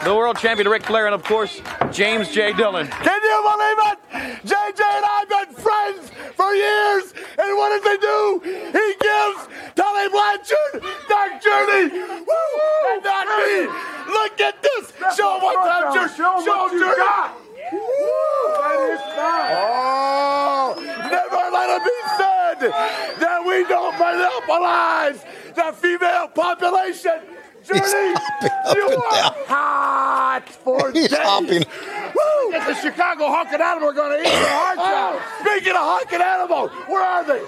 the 0.03 0.13
world 0.13 0.37
champion 0.37 0.67
Ric 0.67 0.83
Flair 0.83 1.05
and, 1.05 1.15
of 1.15 1.23
course, 1.23 1.61
James 1.93 2.29
J. 2.29 2.51
Dillon. 2.51 2.87
Can 2.87 3.21
you 3.23 3.39
believe 3.41 3.79
it? 3.87 4.43
JJ 4.43 4.81
and 4.83 5.05
I 5.05 5.23
have 5.23 5.29
been 5.29 5.55
friends 5.55 6.11
for 6.35 6.53
years, 6.53 7.13
and 7.39 7.57
what 7.57 7.71
does 7.71 7.89
he 7.89 7.97
do? 7.97 8.41
He 8.43 8.87
gives 8.99 9.47
Tully 9.75 10.09
Blanchard 10.09 10.83
Dark 11.07 11.41
Journey. 11.41 12.03
Woo! 12.03 12.91
And 12.91 13.01
not 13.01 13.27
me. 13.31 13.67
Look 14.11 14.41
at 14.41 14.61
this. 14.61 14.91
Show 15.15 15.37
him 15.37 15.41
what 15.41 15.55
Dark 15.65 15.93
Journey. 15.95 16.13
Show 16.17 16.39
him 16.39 16.45
what 16.45 16.73
you 16.73 16.95
got. 16.97 17.46
Oh, 19.19 20.75
never 20.77 21.49
let 21.51 21.69
it 21.75 21.83
be 21.83 21.99
said 22.17 22.71
that 23.19 23.43
we 23.45 23.63
don't 23.67 23.97
monopolize 23.99 25.25
the 25.53 25.73
female 25.73 26.27
population. 26.29 27.19
Journey, 27.65 28.15
you 28.75 28.87
are 29.11 29.35
hot 29.47 30.47
for 30.47 30.91
He's 30.93 31.09
days. 31.09 31.19
hopping. 31.19 31.65
Woo! 31.65 32.53
It's 32.53 32.79
a 32.79 32.81
Chicago 32.81 33.27
honking 33.27 33.59
animal 33.59 33.89
are 33.89 33.93
going 33.93 34.23
to 34.23 34.29
eat 34.29 34.31
your 34.31 34.47
heart 34.47 34.77
oh, 34.79 34.85
out. 34.85 35.21
Speaking 35.41 35.73
of 35.73 35.79
honking 35.81 36.21
animal, 36.21 36.69
where 36.87 37.01
are 37.01 37.25
they? 37.25 37.41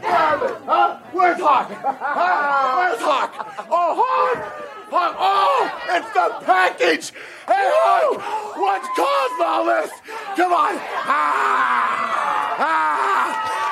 Where 0.00 0.12
are 0.12 0.38
they? 0.40 0.54
Huh? 0.64 0.98
Where's 1.12 1.40
Hawk? 1.40 1.68
Where's 1.70 3.00
Hawk? 3.00 3.66
Oh, 3.70 3.94
Hawk! 4.02 4.75
Oh, 4.92 5.82
it's 5.88 6.12
the 6.12 6.44
package! 6.44 7.10
Hey, 7.46 7.70
Hawk! 7.74 8.56
What's 8.56 8.88
caused 8.96 9.42
all 9.42 9.66
this? 9.66 9.90
Come 10.36 10.52
on! 10.52 10.74
Ah! 11.06 12.56
Ah! 12.58 13.16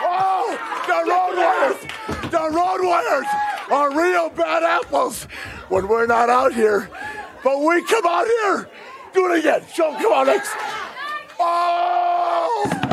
Oh, 0.06 0.46
the 0.86 0.98
road 1.10 1.36
warriors! 1.38 2.30
The 2.30 2.50
road 2.50 2.82
warriors 2.82 3.26
are 3.70 3.90
real 3.96 4.28
bad 4.30 4.62
apples 4.62 5.24
when 5.68 5.88
we're 5.88 6.06
not 6.06 6.28
out 6.28 6.52
here. 6.52 6.90
But 7.42 7.60
we 7.60 7.84
come 7.84 8.06
out 8.06 8.26
here. 8.26 8.68
Do 9.12 9.32
it 9.32 9.38
again. 9.38 9.62
Show. 9.72 9.92
Come 9.94 10.12
on, 10.12 10.28
X. 10.28 10.48
Oh! 11.38 12.83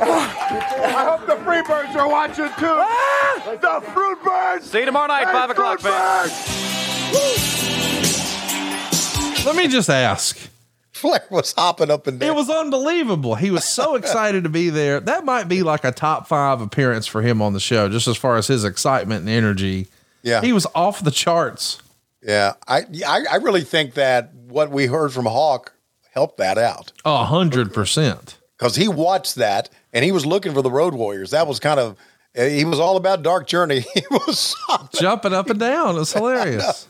I 0.00 1.04
hope 1.08 1.26
the 1.26 1.36
free 1.44 1.62
birds 1.62 1.94
are 1.96 2.08
watching 2.08 2.46
too. 2.58 2.66
Ah! 2.66 3.56
The 3.60 3.80
fruit 3.92 4.22
birds. 4.22 4.70
See 4.70 4.80
you 4.80 4.84
tomorrow 4.86 5.06
night, 5.08 5.24
5 5.24 5.50
o'clock, 5.50 5.80
fruit 5.80 5.92
fans. 5.92 7.12
birds. 7.12 9.46
Let 9.46 9.56
me 9.56 9.68
just 9.68 9.88
ask. 9.88 10.38
Flair 10.92 11.24
was 11.30 11.52
hopping 11.52 11.90
up 11.90 12.06
and 12.06 12.18
down. 12.18 12.30
It 12.30 12.34
was 12.34 12.48
unbelievable. 12.48 13.34
He 13.34 13.50
was 13.50 13.64
so 13.64 13.94
excited 13.96 14.44
to 14.44 14.50
be 14.50 14.70
there. 14.70 14.98
That 15.00 15.24
might 15.24 15.46
be 15.46 15.62
like 15.62 15.84
a 15.84 15.92
top 15.92 16.26
five 16.26 16.60
appearance 16.60 17.06
for 17.06 17.22
him 17.22 17.42
on 17.42 17.52
the 17.52 17.60
show, 17.60 17.88
just 17.88 18.08
as 18.08 18.16
far 18.16 18.36
as 18.38 18.46
his 18.46 18.64
excitement 18.64 19.20
and 19.20 19.28
energy. 19.28 19.88
Yeah. 20.22 20.40
He 20.40 20.52
was 20.52 20.66
off 20.74 21.04
the 21.04 21.10
charts. 21.10 21.80
Yeah, 22.22 22.54
I, 22.66 22.82
I 23.06 23.24
I 23.32 23.36
really 23.36 23.60
think 23.60 23.94
that 23.94 24.34
what 24.34 24.70
we 24.70 24.86
heard 24.86 25.12
from 25.12 25.26
Hawk 25.26 25.74
helped 26.12 26.38
that 26.38 26.58
out 26.58 26.90
A 27.04 27.24
hundred 27.26 27.72
percent. 27.72 28.38
because 28.58 28.74
he 28.74 28.88
watched 28.88 29.36
that 29.36 29.68
and 29.96 30.04
he 30.04 30.12
was 30.12 30.26
looking 30.26 30.52
for 30.52 30.60
the 30.60 30.70
Road 30.70 30.92
Warriors. 30.92 31.30
That 31.30 31.46
was 31.46 31.58
kind 31.58 31.80
of 31.80 31.96
he 32.34 32.66
was 32.66 32.78
all 32.78 32.98
about 32.98 33.22
Dark 33.22 33.46
Journey. 33.46 33.82
He 33.94 34.02
was, 34.10 34.54
Jumping 34.92 35.32
up 35.32 35.48
and 35.48 35.58
down. 35.58 35.96
It's 35.98 36.12
hilarious. 36.20 36.86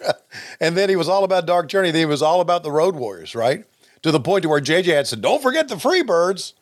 and 0.61 0.77
then 0.77 0.89
he 0.89 0.97
was 0.97 1.09
all 1.09 1.23
about 1.23 1.47
Dark 1.47 1.69
Journey. 1.69 1.93
Then 1.93 2.01
he 2.01 2.05
was 2.07 2.21
all 2.21 2.41
about 2.41 2.65
the 2.65 2.73
Road 2.73 2.97
Warriors, 2.97 3.37
right? 3.37 3.65
To 4.03 4.11
the 4.11 4.19
point 4.19 4.43
to 4.43 4.49
where 4.49 4.61
JJ 4.61 4.87
had 4.87 5.07
said, 5.07 5.23
"Don't 5.23 5.41
forget 5.41 5.69
the 5.69 5.79
Free 5.79 6.03
Birds." 6.03 6.55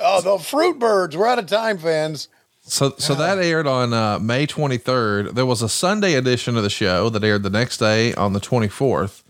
Oh, 0.00 0.20
the 0.20 0.38
Fruit 0.42 0.78
Birds. 0.78 1.16
We're 1.16 1.26
out 1.26 1.38
of 1.40 1.46
time, 1.46 1.76
fans. 1.78 2.28
So, 2.62 2.94
so 2.98 3.14
that 3.16 3.38
aired 3.38 3.66
on 3.66 3.92
uh, 3.92 4.20
May 4.20 4.46
23rd. 4.46 5.34
There 5.34 5.46
was 5.46 5.62
a 5.62 5.68
Sunday 5.68 6.14
edition 6.14 6.56
of 6.56 6.62
the 6.62 6.70
show 6.70 7.08
that 7.10 7.24
aired 7.24 7.42
the 7.42 7.50
next 7.50 7.78
day 7.78 8.14
on 8.14 8.32
the 8.32 8.40
24th. 8.40 9.22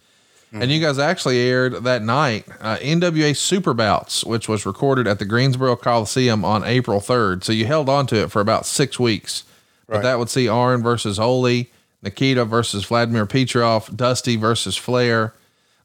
And 0.52 0.70
you 0.70 0.80
guys 0.80 0.98
actually 0.98 1.38
aired 1.38 1.84
that 1.84 2.02
night 2.02 2.46
uh, 2.60 2.76
NWA 2.76 3.34
Super 3.34 3.72
Bouts, 3.72 4.22
which 4.24 4.48
was 4.48 4.66
recorded 4.66 5.06
at 5.06 5.18
the 5.18 5.24
Greensboro 5.24 5.76
Coliseum 5.76 6.44
on 6.44 6.62
April 6.64 7.00
3rd. 7.00 7.42
So 7.42 7.52
you 7.52 7.66
held 7.66 7.88
on 7.88 8.06
to 8.08 8.16
it 8.22 8.30
for 8.30 8.40
about 8.40 8.66
six 8.66 9.00
weeks. 9.00 9.44
But 9.88 10.02
that 10.02 10.18
would 10.18 10.30
see 10.30 10.48
Arn 10.48 10.82
versus 10.82 11.18
Ole, 11.18 11.66
Nikita 12.02 12.44
versus 12.44 12.84
Vladimir 12.84 13.26
Petrov, 13.26 13.94
Dusty 13.94 14.36
versus 14.36 14.76
Flair. 14.76 15.34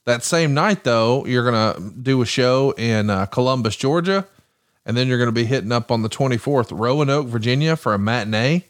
That 0.06 0.23
same 0.23 0.53
night, 0.53 0.85
though, 0.85 1.26
you're 1.26 1.49
going 1.49 1.73
to 1.73 2.02
do 2.02 2.22
a 2.22 2.26
show 2.26 2.72
in 2.77 3.10
uh, 3.10 3.26
Columbus, 3.26 3.76
Georgia. 3.76 4.26
And 4.85 4.95
then 4.95 5.07
you're 5.07 5.18
going 5.18 5.27
to 5.27 5.34
be 5.34 5.44
hitting 5.44 5.73
up 5.73 5.91
on 5.91 6.02
the 6.02 6.10
24th, 6.10 6.77
Roanoke, 6.77 7.27
Virginia 7.27 7.76
for 7.76 7.94
a 7.94 7.99
matinee. 7.99 8.64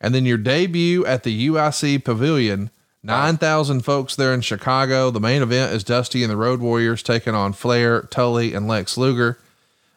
And 0.00 0.14
then 0.14 0.24
your 0.24 0.38
debut 0.38 1.04
at 1.04 1.24
the 1.24 1.48
UIC 1.48 2.04
Pavilion, 2.04 2.70
9,000 3.06 3.82
folks 3.82 4.16
there 4.16 4.34
in 4.34 4.40
Chicago. 4.40 5.10
The 5.10 5.20
main 5.20 5.40
event 5.40 5.72
is 5.72 5.84
Dusty 5.84 6.22
and 6.22 6.30
the 6.30 6.36
Road 6.36 6.60
Warriors 6.60 7.02
taking 7.02 7.34
on 7.34 7.52
Flair, 7.52 8.02
Tully, 8.02 8.52
and 8.52 8.66
Lex 8.66 8.98
Luger. 8.98 9.38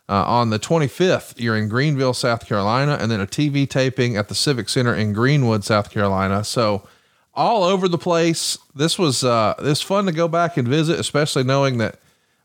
Uh, 0.08 0.24
on 0.26 0.50
the 0.50 0.60
25th, 0.60 1.34
you're 1.38 1.58
in 1.58 1.70
Greenville, 1.70 2.14
South 2.14 2.46
Carolina, 2.46 2.98
and 3.00 3.12
then 3.12 3.22
a 3.22 3.28
TV 3.28 3.70
taping 3.70 4.18
at 4.18 4.28
the 4.28 4.36
Civic 4.36 4.70
Center 4.70 4.94
in 4.94 5.14
Greenwood, 5.14 5.64
South 5.64 5.92
Carolina. 5.92 6.44
So 6.44 6.88
all 7.34 7.64
over 7.64 7.88
the 7.88 7.98
place. 7.98 8.58
This 8.76 9.00
was 9.00 9.24
uh, 9.24 9.54
this 9.60 9.82
fun 9.82 10.06
to 10.06 10.12
go 10.12 10.28
back 10.28 10.58
and 10.58 10.68
visit, 10.68 11.00
especially 11.00 11.44
knowing 11.44 11.78
that, 11.78 12.00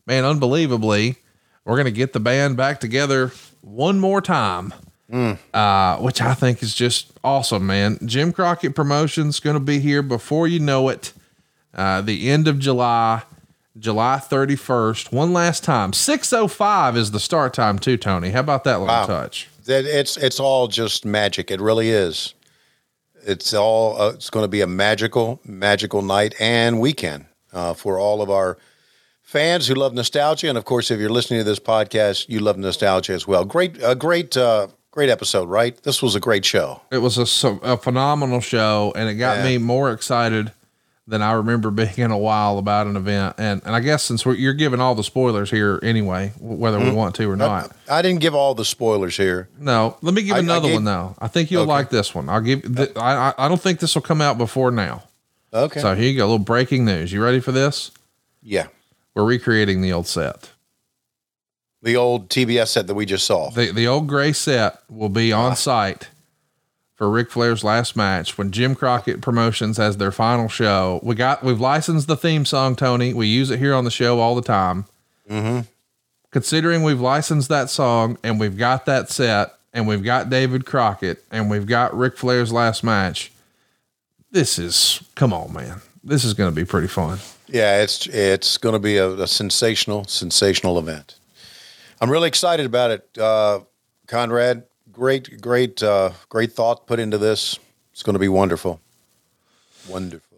man, 0.05 0.23
unbelievably, 0.23 1.17
we're 1.63 1.77
gonna 1.77 1.91
get 1.91 2.13
the 2.13 2.19
band 2.19 2.55
back 2.55 2.79
together 2.79 3.31
one 3.61 3.99
more 3.99 4.21
time, 4.21 4.73
uh, 5.11 5.97
which 5.97 6.21
I 6.21 6.33
think 6.33 6.61
is 6.63 6.73
just 6.73 7.11
awesome, 7.23 7.65
man. 7.67 7.97
Jim 8.05 8.31
Crockett 8.33 8.75
Promotions 8.75 9.39
gonna 9.39 9.59
be 9.59 9.79
here 9.79 10.01
before 10.01 10.47
you 10.47 10.59
know 10.59 10.89
it. 10.89 11.13
Uh, 11.73 12.01
the 12.01 12.29
end 12.29 12.47
of 12.47 12.57
July, 12.59 13.21
July 13.77 14.17
31st. 14.19 15.11
One 15.11 15.33
last 15.33 15.63
time, 15.63 15.91
6:05 15.91 16.95
is 16.95 17.11
the 17.11 17.19
start 17.19 17.53
time 17.53 17.77
too, 17.79 17.97
Tony. 17.97 18.31
How 18.31 18.39
about 18.39 18.63
that 18.63 18.79
little 18.79 18.87
Wow. 18.95 19.05
touch? 19.05 19.49
That 19.65 19.85
it's 19.85 20.15
it's 20.17 20.39
all 20.39 20.67
just 20.67 21.05
magic. 21.05 21.51
It 21.51 21.59
really 21.59 21.89
is. 21.89 22.33
It's 23.25 23.53
all 23.53 23.99
uh, 24.01 24.09
it's 24.11 24.29
going 24.29 24.43
to 24.43 24.47
be 24.49 24.61
a 24.61 24.67
magical 24.67 25.39
magical 25.45 26.01
night 26.01 26.35
and 26.39 26.79
weekend 26.79 27.25
uh, 27.53 27.73
for 27.73 27.97
all 27.99 28.21
of 28.21 28.29
our 28.29 28.57
fans 29.23 29.67
who 29.67 29.73
love 29.73 29.93
nostalgia, 29.93 30.47
and 30.47 30.57
of 30.57 30.63
course, 30.65 30.91
if 30.91 30.99
you're 30.99 31.09
listening 31.09 31.39
to 31.39 31.43
this 31.43 31.59
podcast, 31.59 32.29
you 32.29 32.39
love 32.39 32.57
nostalgia 32.57 33.13
as 33.13 33.27
well. 33.27 33.43
Great, 33.43 33.77
a 33.83 33.95
great, 33.95 34.37
uh, 34.37 34.67
great 34.95 35.09
episode, 35.09 35.49
right? 35.49 35.75
This 35.83 36.01
was 36.01 36.15
a 36.15 36.19
great 36.19 36.45
show. 36.45 36.81
It 36.89 36.99
was 36.99 37.17
a, 37.43 37.47
a 37.61 37.77
phenomenal 37.77 38.39
show, 38.39 38.93
and 38.95 39.09
it 39.09 39.15
got 39.15 39.37
Yeah. 39.37 39.43
me 39.43 39.57
more 39.59 39.91
excited 39.91 40.51
than 41.07 41.21
I 41.21 41.33
remember 41.33 41.69
being 41.81 41.89
in 41.97 42.11
a 42.11 42.17
while 42.17 42.57
about 42.57 42.87
an 42.87 42.95
event. 42.95 43.35
And 43.37 43.61
and 43.65 43.75
I 43.75 43.81
guess 43.81 44.03
since 44.03 44.25
we're, 44.25 44.35
you're 44.35 44.53
giving 44.53 44.79
all 44.79 44.95
the 44.95 45.03
spoilers 45.03 45.51
here 45.51 45.79
anyway, 45.83 46.31
whether 46.39 46.79
we 46.79 46.85
Mhm. 46.85 46.95
want 46.95 47.13
to 47.15 47.29
or 47.29 47.35
not. 47.35 47.71
I 47.89 48.01
didn't 48.01 48.21
give 48.21 48.33
all 48.33 48.55
the 48.55 48.65
spoilers 48.65 49.17
here. 49.17 49.49
No, 49.59 49.97
let 50.01 50.13
me 50.15 50.23
give 50.23 50.33
I- 50.33 50.37
I 50.37 50.39
another 50.39 50.67
gave- 50.69 50.75
one 50.75 50.85
though. 50.85 51.15
I 51.19 51.27
think 51.27 51.51
you'll 51.51 51.63
Okay. 51.63 51.71
like 51.71 51.89
this 51.89 52.15
one. 52.15 52.29
I'll 52.29 52.41
give. 52.41 52.61
th- 52.75 52.91
I, 52.95 53.31
I 53.37 53.45
I 53.45 53.47
don't 53.49 53.61
think 53.61 53.79
this 53.79 53.93
will 53.95 54.01
come 54.01 54.21
out 54.21 54.37
before 54.37 54.71
now. 54.71 55.03
Okay. 55.53 55.79
So 55.81 55.93
here 55.93 56.09
you 56.09 56.17
go. 56.17 56.23
A 56.23 56.27
little 56.27 56.39
breaking 56.39 56.85
news. 56.85 57.11
You 57.11 57.21
ready 57.23 57.39
for 57.41 57.51
this? 57.51 57.91
Yeah. 58.41 58.67
We're 59.13 59.25
recreating 59.25 59.81
the 59.81 59.93
old 59.93 60.07
set. 60.07 60.49
The 61.85 61.95
old 61.95 62.29
TBS 62.29 62.69
set 62.69 62.87
that 62.87 62.95
we 62.95 63.05
just 63.05 63.27
saw. 63.27 63.51
The 63.51 63.71
the 63.71 63.85
old 63.85 64.07
gray 64.07 64.33
set 64.33 64.79
will 64.89 65.07
be 65.07 65.31
on 65.31 65.55
site 65.55 66.09
for 66.95 67.11
Ric 67.11 67.29
Flair's 67.29 67.63
last 67.63 67.95
match 67.95 68.39
when 68.39 68.49
Jim 68.49 68.73
Crockett 68.73 69.21
Promotions 69.21 69.77
has 69.77 69.97
their 69.97 70.11
final 70.11 70.47
show. 70.47 70.99
We 71.03 71.13
got 71.13 71.43
we've 71.43 71.59
licensed 71.59 72.07
the 72.07 72.17
theme 72.17 72.43
song, 72.43 72.75
Tony. 72.75 73.13
We 73.13 73.27
use 73.27 73.51
it 73.51 73.59
here 73.59 73.75
on 73.75 73.83
the 73.83 73.91
show 73.91 74.19
all 74.19 74.33
the 74.33 74.41
time. 74.41 74.85
Mm-hmm. 75.29 75.59
Considering 76.31 76.81
we've 76.81 76.99
licensed 76.99 77.49
that 77.49 77.69
song 77.69 78.17
and 78.23 78.39
we've 78.39 78.57
got 78.57 78.87
that 78.87 79.11
set 79.11 79.53
and 79.71 79.87
we've 79.87 80.03
got 80.03 80.27
David 80.27 80.65
Crockett 80.65 81.23
and 81.29 81.51
we've 81.51 81.67
got 81.67 81.95
Ric 81.95 82.17
Flair's 82.17 82.51
last 82.51 82.83
match, 82.83 83.31
this 84.31 84.57
is 84.57 85.03
come 85.13 85.33
on, 85.33 85.53
man. 85.53 85.81
This 86.03 86.23
is 86.23 86.33
going 86.33 86.49
to 86.49 86.55
be 86.55 86.65
pretty 86.65 86.87
fun. 86.87 87.19
Yeah, 87.47 87.83
it's 87.83 88.07
it's 88.07 88.57
going 88.57 88.73
to 88.73 88.79
be 88.79 88.97
a, 88.97 89.07
a 89.09 89.27
sensational, 89.27 90.05
sensational 90.05 90.79
event. 90.79 91.19
I'm 92.01 92.09
really 92.09 92.27
excited 92.27 92.65
about 92.65 92.91
it, 92.91 93.17
uh, 93.17 93.61
Conrad. 94.07 94.63
Great, 94.91 95.41
great, 95.41 95.81
uh, 95.81 96.11
great 96.29 96.51
thought 96.53 96.87
put 96.87 96.99
into 96.99 97.17
this. 97.17 97.59
It's 97.91 98.03
going 98.03 98.13
to 98.13 98.19
be 98.19 98.27
wonderful. 98.29 98.79
Wonderful. 99.87 100.37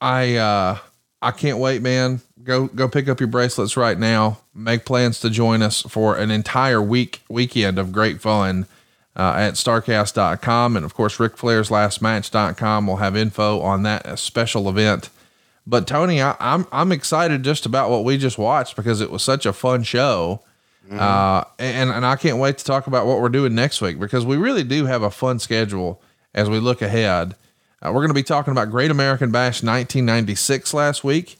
I 0.00 0.36
uh 0.36 0.78
I 1.22 1.30
can't 1.30 1.58
wait, 1.58 1.80
man. 1.80 2.20
Go 2.42 2.66
go 2.66 2.88
pick 2.88 3.08
up 3.08 3.20
your 3.20 3.28
bracelets 3.28 3.76
right 3.76 3.98
now. 3.98 4.40
Make 4.52 4.84
plans 4.84 5.20
to 5.20 5.30
join 5.30 5.62
us 5.62 5.82
for 5.82 6.16
an 6.16 6.30
entire 6.30 6.82
week 6.82 7.22
weekend 7.28 7.78
of 7.78 7.92
great 7.92 8.20
fun 8.20 8.66
uh, 9.14 9.34
at 9.36 9.54
starrcast.com 9.54 10.76
and 10.76 10.84
of 10.84 10.94
course 10.94 11.20
Ric 11.20 11.36
Flair's 11.36 11.70
last 11.70 12.02
match.com 12.02 12.86
will 12.86 12.96
have 12.96 13.16
info 13.16 13.60
on 13.60 13.84
that 13.84 14.18
special 14.18 14.68
event. 14.68 15.10
But 15.64 15.86
Tony, 15.86 16.20
I, 16.20 16.34
I'm 16.40 16.66
I'm 16.72 16.90
excited 16.90 17.44
just 17.44 17.64
about 17.64 17.90
what 17.90 18.04
we 18.04 18.18
just 18.18 18.38
watched 18.38 18.74
because 18.74 19.00
it 19.00 19.10
was 19.10 19.22
such 19.22 19.46
a 19.46 19.52
fun 19.52 19.84
show. 19.84 20.42
Uh, 20.90 21.44
and 21.58 21.90
and 21.90 22.04
I 22.04 22.16
can't 22.16 22.38
wait 22.38 22.58
to 22.58 22.64
talk 22.64 22.86
about 22.86 23.06
what 23.06 23.20
we're 23.20 23.28
doing 23.28 23.54
next 23.54 23.80
week 23.80 23.98
because 23.98 24.26
we 24.26 24.36
really 24.36 24.64
do 24.64 24.86
have 24.86 25.02
a 25.02 25.10
fun 25.10 25.38
schedule 25.38 26.02
as 26.34 26.50
we 26.50 26.58
look 26.58 26.82
ahead. 26.82 27.34
Uh, 27.80 27.88
we're 27.88 28.00
going 28.00 28.08
to 28.08 28.14
be 28.14 28.22
talking 28.22 28.52
about 28.52 28.70
Great 28.70 28.90
American 28.90 29.30
Bash 29.30 29.62
1996 29.62 30.74
last 30.74 31.02
week, 31.02 31.38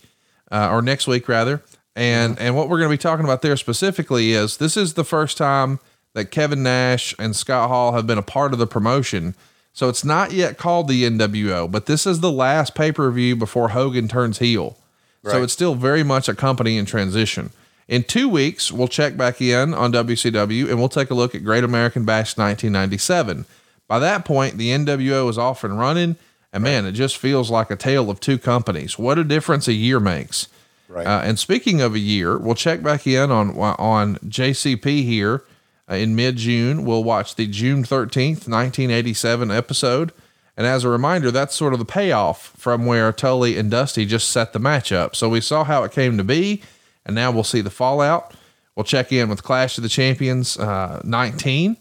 uh, 0.51 0.69
or 0.70 0.82
next 0.82 1.06
week 1.06 1.28
rather. 1.28 1.62
And 1.94 2.39
and 2.39 2.56
what 2.56 2.69
we're 2.69 2.78
going 2.78 2.90
to 2.90 2.94
be 2.94 3.02
talking 3.02 3.24
about 3.24 3.43
there 3.43 3.56
specifically 3.56 4.32
is 4.32 4.56
this 4.56 4.77
is 4.77 4.94
the 4.94 5.05
first 5.05 5.36
time 5.36 5.78
that 6.14 6.27
Kevin 6.31 6.62
Nash 6.62 7.14
and 7.19 7.35
Scott 7.36 7.69
Hall 7.69 7.93
have 7.93 8.06
been 8.06 8.19
a 8.19 8.23
part 8.23 8.52
of 8.52 8.59
the 8.59 8.66
promotion. 8.66 9.35
So 9.74 9.89
it's 9.89 10.05
not 10.05 10.32
yet 10.32 10.59
called 10.59 10.89
the 10.89 11.05
NWO, 11.05 11.70
but 11.70 11.86
this 11.86 12.06
is 12.06 12.20
the 12.20 12.32
last 12.32 12.74
pay 12.74 12.93
per 12.93 13.10
view 13.10 13.36
before 13.36 13.70
Hogan 13.70 14.09
turns 14.09 14.39
heel. 14.39 14.77
So 15.24 15.43
it's 15.44 15.52
still 15.52 15.74
very 15.77 16.02
much 16.02 16.28
a 16.28 16.35
company 16.35 16.77
in 16.77 16.85
transition. 16.85 17.51
In 17.93 18.05
two 18.05 18.27
weeks, 18.27 18.73
we'll 18.73 18.89
check 18.89 19.19
back 19.19 19.43
in 19.43 19.74
on 19.74 19.93
WCW 19.93 20.70
and 20.70 20.78
we'll 20.78 20.89
take 20.89 21.10
a 21.10 21.14
look 21.14 21.35
at 21.35 21.44
Great 21.44 21.62
American 21.62 22.06
Bash 22.06 22.39
1997. 22.39 23.44
By 23.86 23.98
that 23.98 24.24
point, 24.24 24.56
the 24.56 24.70
NWO 24.70 25.28
is 25.28 25.36
off 25.36 25.62
and 25.62 25.78
running, 25.78 26.16
and 26.55 26.64
man, 26.64 26.86
it 26.86 26.93
just 26.93 27.19
feels 27.19 27.51
like 27.51 27.70
a 27.70 27.77
tale 27.77 28.09
of 28.09 28.19
two 28.19 28.39
companies. 28.39 28.98
What 28.98 29.19
a 29.19 29.24
difference 29.24 29.69
a 29.69 29.74
year 29.74 30.01
makes. 30.01 30.48
Right. 30.89 31.06
Uh, 31.06 31.20
and 31.23 31.39
speaking 31.39 31.82
of 31.82 31.94
a 31.94 31.98
year, 31.98 32.39
we'll 32.39 32.55
check 32.55 32.82
back 32.82 33.06
in 33.06 33.31
on 33.31 33.51
on 33.59 34.16
JCP 34.20 35.05
here 35.05 35.44
uh, 35.86 35.97
in 35.97 36.16
mid 36.16 36.36
June. 36.36 36.86
We'll 36.86 37.05
watch 37.05 37.35
the 37.35 37.47
June 37.47 37.82
13th, 37.82 38.48
1987 38.48 39.51
episode. 39.51 40.12
And 40.56 40.66
as 40.66 40.85
a 40.85 40.89
reminder, 40.89 41.31
that's 41.31 41.55
sort 41.55 41.74
of 41.74 41.78
the 41.78 41.85
payoff 41.85 42.55
from 42.56 42.86
where 42.86 43.12
Tully 43.12 43.59
and 43.59 43.70
Dusty 43.70 44.06
just 44.06 44.31
set 44.31 44.55
the 44.55 44.59
match 44.59 44.93
up. 44.93 45.14
So 45.14 45.28
we 45.28 45.43
saw 45.43 45.64
how 45.64 45.85
it 45.85 45.93
came 45.93 46.16
to 46.16 46.24
be, 46.24 46.62
and 47.06 47.14
now 47.14 47.30
we'll 47.30 47.44
see 47.44 47.60
the 47.60 47.70
fallout. 47.70 48.34
We'll 48.76 48.84
check 48.84 49.12
in 49.12 49.28
with 49.28 49.42
Clash 49.42 49.76
of 49.76 49.82
the 49.82 49.88
Champions 49.88 50.56
uh, 50.58 51.00
19. 51.04 51.76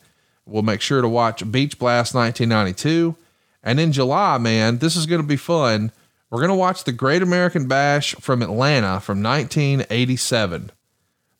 We'll 0.45 0.63
make 0.63 0.81
sure 0.81 1.01
to 1.01 1.07
watch 1.07 1.49
Beach 1.51 1.77
Blast 1.79 2.13
1992. 2.13 3.15
And 3.63 3.79
in 3.79 3.91
July, 3.91 4.37
man, 4.39 4.79
this 4.79 4.95
is 4.95 5.05
going 5.05 5.21
to 5.21 5.27
be 5.27 5.37
fun. 5.37 5.91
We're 6.29 6.39
going 6.39 6.49
to 6.49 6.55
watch 6.55 6.83
the 6.83 6.91
Great 6.91 7.21
American 7.21 7.67
Bash 7.67 8.15
from 8.15 8.41
Atlanta 8.41 8.99
from 8.99 9.21
1987. 9.23 10.71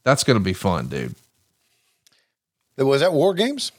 That's 0.03 0.23
going 0.23 0.37
to 0.37 0.43
be 0.43 0.53
fun, 0.53 0.87
dude. 0.87 1.15
Was 2.77 3.01
that 3.01 3.13
War 3.13 3.33
Games? 3.33 3.71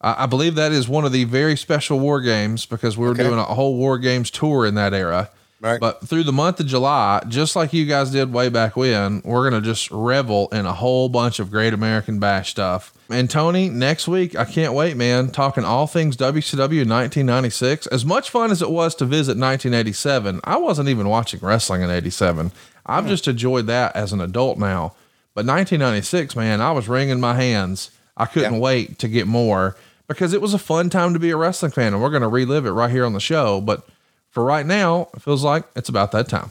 I 0.00 0.24
I 0.24 0.26
believe 0.26 0.54
that 0.54 0.72
is 0.72 0.88
one 0.88 1.04
of 1.04 1.12
the 1.12 1.24
very 1.24 1.56
special 1.56 1.98
war 1.98 2.20
games 2.20 2.64
because 2.66 2.96
we 2.96 3.04
were 3.04 3.12
Okay. 3.12 3.24
doing 3.24 3.38
a 3.38 3.44
whole 3.44 3.76
war 3.76 3.98
games 3.98 4.30
tour 4.30 4.64
in 4.64 4.74
that 4.76 4.94
era. 4.94 5.30
Right. 5.60 5.80
But 5.80 6.06
through 6.06 6.22
the 6.22 6.32
month 6.32 6.60
of 6.60 6.66
July, 6.66 7.22
just 7.26 7.56
like 7.56 7.72
you 7.72 7.84
guys 7.84 8.10
did 8.10 8.32
way 8.32 8.48
back 8.48 8.76
when, 8.76 9.22
we're 9.24 9.48
going 9.48 9.60
to 9.60 9.66
just 9.66 9.90
revel 9.90 10.48
in 10.52 10.66
a 10.66 10.72
whole 10.72 11.08
bunch 11.08 11.40
of 11.40 11.50
great 11.50 11.74
American 11.74 12.20
Bash 12.20 12.50
stuff. 12.50 12.92
And 13.10 13.28
Tony, 13.28 13.68
next 13.68 14.06
week, 14.06 14.36
I 14.36 14.44
can't 14.44 14.72
wait, 14.72 14.96
man, 14.96 15.30
talking 15.30 15.64
all 15.64 15.88
things 15.88 16.16
WCW 16.16 16.82
in 16.82 16.88
1996. 16.88 17.88
As 17.88 18.04
much 18.04 18.30
fun 18.30 18.52
as 18.52 18.62
it 18.62 18.70
was 18.70 18.94
to 18.96 19.04
visit 19.04 19.36
1987, 19.36 20.40
I 20.44 20.58
wasn't 20.58 20.90
even 20.90 21.08
watching 21.08 21.40
wrestling 21.40 21.82
in 21.82 21.90
87. 21.90 22.52
I've 22.86 23.08
just 23.08 23.26
enjoyed 23.26 23.66
that 23.66 23.96
as 23.96 24.12
an 24.12 24.20
adult 24.20 24.58
now. 24.58 24.94
But 25.34 25.44
1996, 25.44 26.36
man, 26.36 26.60
I 26.60 26.70
was 26.70 26.88
wringing 26.88 27.20
my 27.20 27.34
hands. 27.34 27.90
I 28.16 28.26
couldn't 28.26 28.60
wait 28.60 28.98
to 29.00 29.08
get 29.08 29.26
more 29.26 29.76
because 30.06 30.32
it 30.32 30.40
was 30.40 30.54
a 30.54 30.58
fun 30.58 30.88
time 30.88 31.12
to 31.14 31.20
be 31.20 31.30
a 31.30 31.36
wrestling 31.36 31.72
fan, 31.72 31.92
and 31.92 32.02
we're 32.02 32.10
going 32.10 32.22
to 32.22 32.28
relive 32.28 32.66
it 32.66 32.70
right 32.70 32.90
here 32.90 33.04
on 33.04 33.12
the 33.12 33.20
show. 33.20 33.60
But 33.60 33.86
for 34.30 34.44
right 34.44 34.66
now, 34.66 35.08
it 35.14 35.22
feels 35.22 35.42
like 35.42 35.64
it's 35.74 35.88
about 35.88 36.12
that 36.12 36.28
time. 36.28 36.50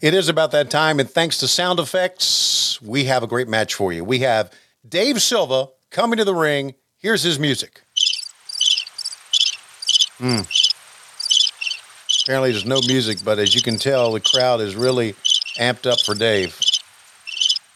It 0.00 0.14
is 0.14 0.28
about 0.28 0.50
that 0.52 0.70
time, 0.70 0.98
and 0.98 1.08
thanks 1.08 1.38
to 1.38 1.48
sound 1.48 1.78
effects, 1.78 2.80
we 2.82 3.04
have 3.04 3.22
a 3.22 3.26
great 3.26 3.48
match 3.48 3.74
for 3.74 3.92
you. 3.92 4.04
We 4.04 4.20
have 4.20 4.52
Dave 4.88 5.22
Silva 5.22 5.68
coming 5.90 6.16
to 6.18 6.24
the 6.24 6.34
ring. 6.34 6.74
Here's 6.98 7.22
his 7.22 7.38
music. 7.38 7.82
Hmm. 10.18 10.40
Apparently, 12.24 12.52
there's 12.52 12.64
no 12.64 12.80
music, 12.86 13.18
but 13.24 13.38
as 13.38 13.54
you 13.54 13.62
can 13.62 13.78
tell, 13.78 14.12
the 14.12 14.20
crowd 14.20 14.60
is 14.60 14.76
really 14.76 15.14
amped 15.58 15.90
up 15.90 16.00
for 16.00 16.14
Dave. 16.14 16.58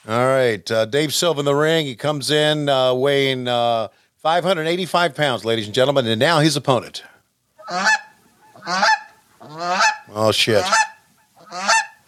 All 0.08 0.26
right, 0.26 0.70
uh, 0.70 0.84
Dave 0.84 1.12
Silva 1.12 1.40
in 1.40 1.44
the 1.46 1.54
ring. 1.54 1.86
He 1.86 1.96
comes 1.96 2.30
in 2.30 2.68
uh, 2.68 2.94
weighing 2.94 3.48
uh, 3.48 3.88
585 4.18 5.14
pounds, 5.16 5.44
ladies 5.44 5.66
and 5.66 5.74
gentlemen, 5.74 6.06
and 6.06 6.20
now 6.20 6.38
his 6.38 6.56
opponent. 6.56 7.02
Oh 10.10 10.32
shit! 10.32 10.64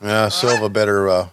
Yeah, 0.02 0.28
Silva 0.28 0.68
better. 0.68 1.08
Uh, 1.08 1.28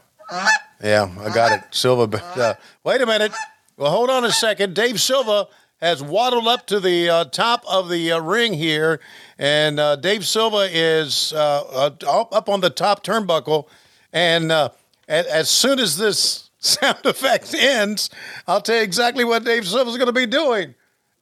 yeah, 0.84 1.10
I 1.20 1.34
got 1.34 1.52
it. 1.52 1.64
Silva. 1.72 2.24
Uh, 2.36 2.54
wait 2.84 3.02
a 3.02 3.06
minute. 3.06 3.32
Well, 3.78 3.92
hold 3.92 4.10
on 4.10 4.24
a 4.24 4.32
second. 4.32 4.76
Dave 4.76 5.02
Silva 5.02 5.48
has 5.82 6.02
waddled 6.02 6.48
up 6.48 6.66
to 6.68 6.80
the 6.80 7.10
uh, 7.10 7.26
top 7.26 7.64
of 7.68 7.90
the 7.90 8.12
uh, 8.12 8.20
ring 8.20 8.54
here, 8.54 9.00
and 9.38 9.80
uh, 9.80 9.96
Dave 9.96 10.26
Silva 10.26 10.68
is 10.72 11.34
uh, 11.34 11.92
uh, 12.06 12.26
up 12.32 12.50
on 12.50 12.62
the 12.62 12.70
top 12.70 13.04
turnbuckle. 13.04 13.68
And 14.14 14.52
uh, 14.52 14.70
as 15.08 15.50
soon 15.50 15.80
as 15.80 15.98
this 15.98 16.50
sound 16.60 17.06
effect 17.06 17.54
ends, 17.54 18.10
I'll 18.48 18.62
tell 18.62 18.78
you 18.78 18.84
exactly 18.84 19.24
what 19.24 19.44
Dave 19.44 19.68
Silva's 19.68 19.98
going 19.98 20.08
to 20.08 20.14
be 20.14 20.26
doing. 20.26 20.76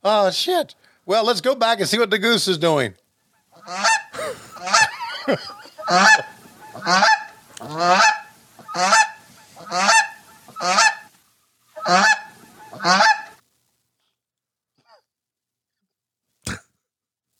Oh 0.03 0.30
shit! 0.31 0.76
Well, 1.05 1.26
let's 1.26 1.41
go 1.41 1.55
back 1.55 1.80
and 1.80 1.89
see 1.89 1.97
what 1.97 2.10
the 2.10 2.19
goose 2.19 2.47
is 2.47 2.57
doing. 2.57 2.93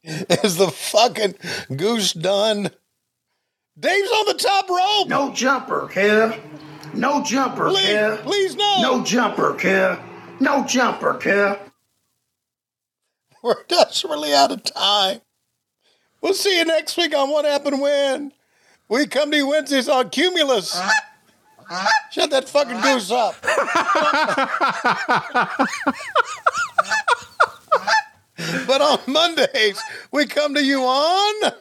Is 0.04 0.58
the 0.58 0.70
fucking 0.70 1.36
goose 1.76 2.12
done? 2.14 2.70
Dave's 3.80 4.12
on 4.12 4.26
the 4.28 4.34
top 4.34 4.70
rope. 4.70 5.08
No 5.08 5.34
jumper, 5.34 5.88
kid. 5.88 6.40
No 6.94 7.24
jumper, 7.24 7.70
Please, 7.70 7.86
kid. 7.88 8.20
please 8.20 8.56
no. 8.56 8.82
No 8.82 9.04
jumper, 9.04 9.56
kid. 9.56 9.98
No 10.40 10.64
jumper, 10.66 11.16
kid. 11.16 11.58
We're 13.42 13.64
desperately 13.68 14.34
out 14.34 14.52
of 14.52 14.64
time. 14.64 15.22
We'll 16.24 16.34
see 16.34 16.58
you 16.58 16.64
next 16.64 16.96
week 16.96 17.14
on 17.14 17.30
What 17.30 17.44
Happened 17.44 17.82
When. 17.82 18.32
We 18.88 19.08
come 19.08 19.30
to 19.32 19.38
you 19.38 19.50
Wednesdays 19.50 19.90
on 19.90 20.10
Cumulus. 20.10 20.82
Shut 22.12 22.30
that 22.30 22.48
fucking 22.48 22.80
goose 22.80 23.12
up. 23.12 23.36
but 28.68 28.82
on 28.82 29.00
Mondays, 29.06 29.82
we 30.14 30.26
come 30.26 30.54
to 30.54 30.64
you 30.64 30.82
on. 30.82 31.52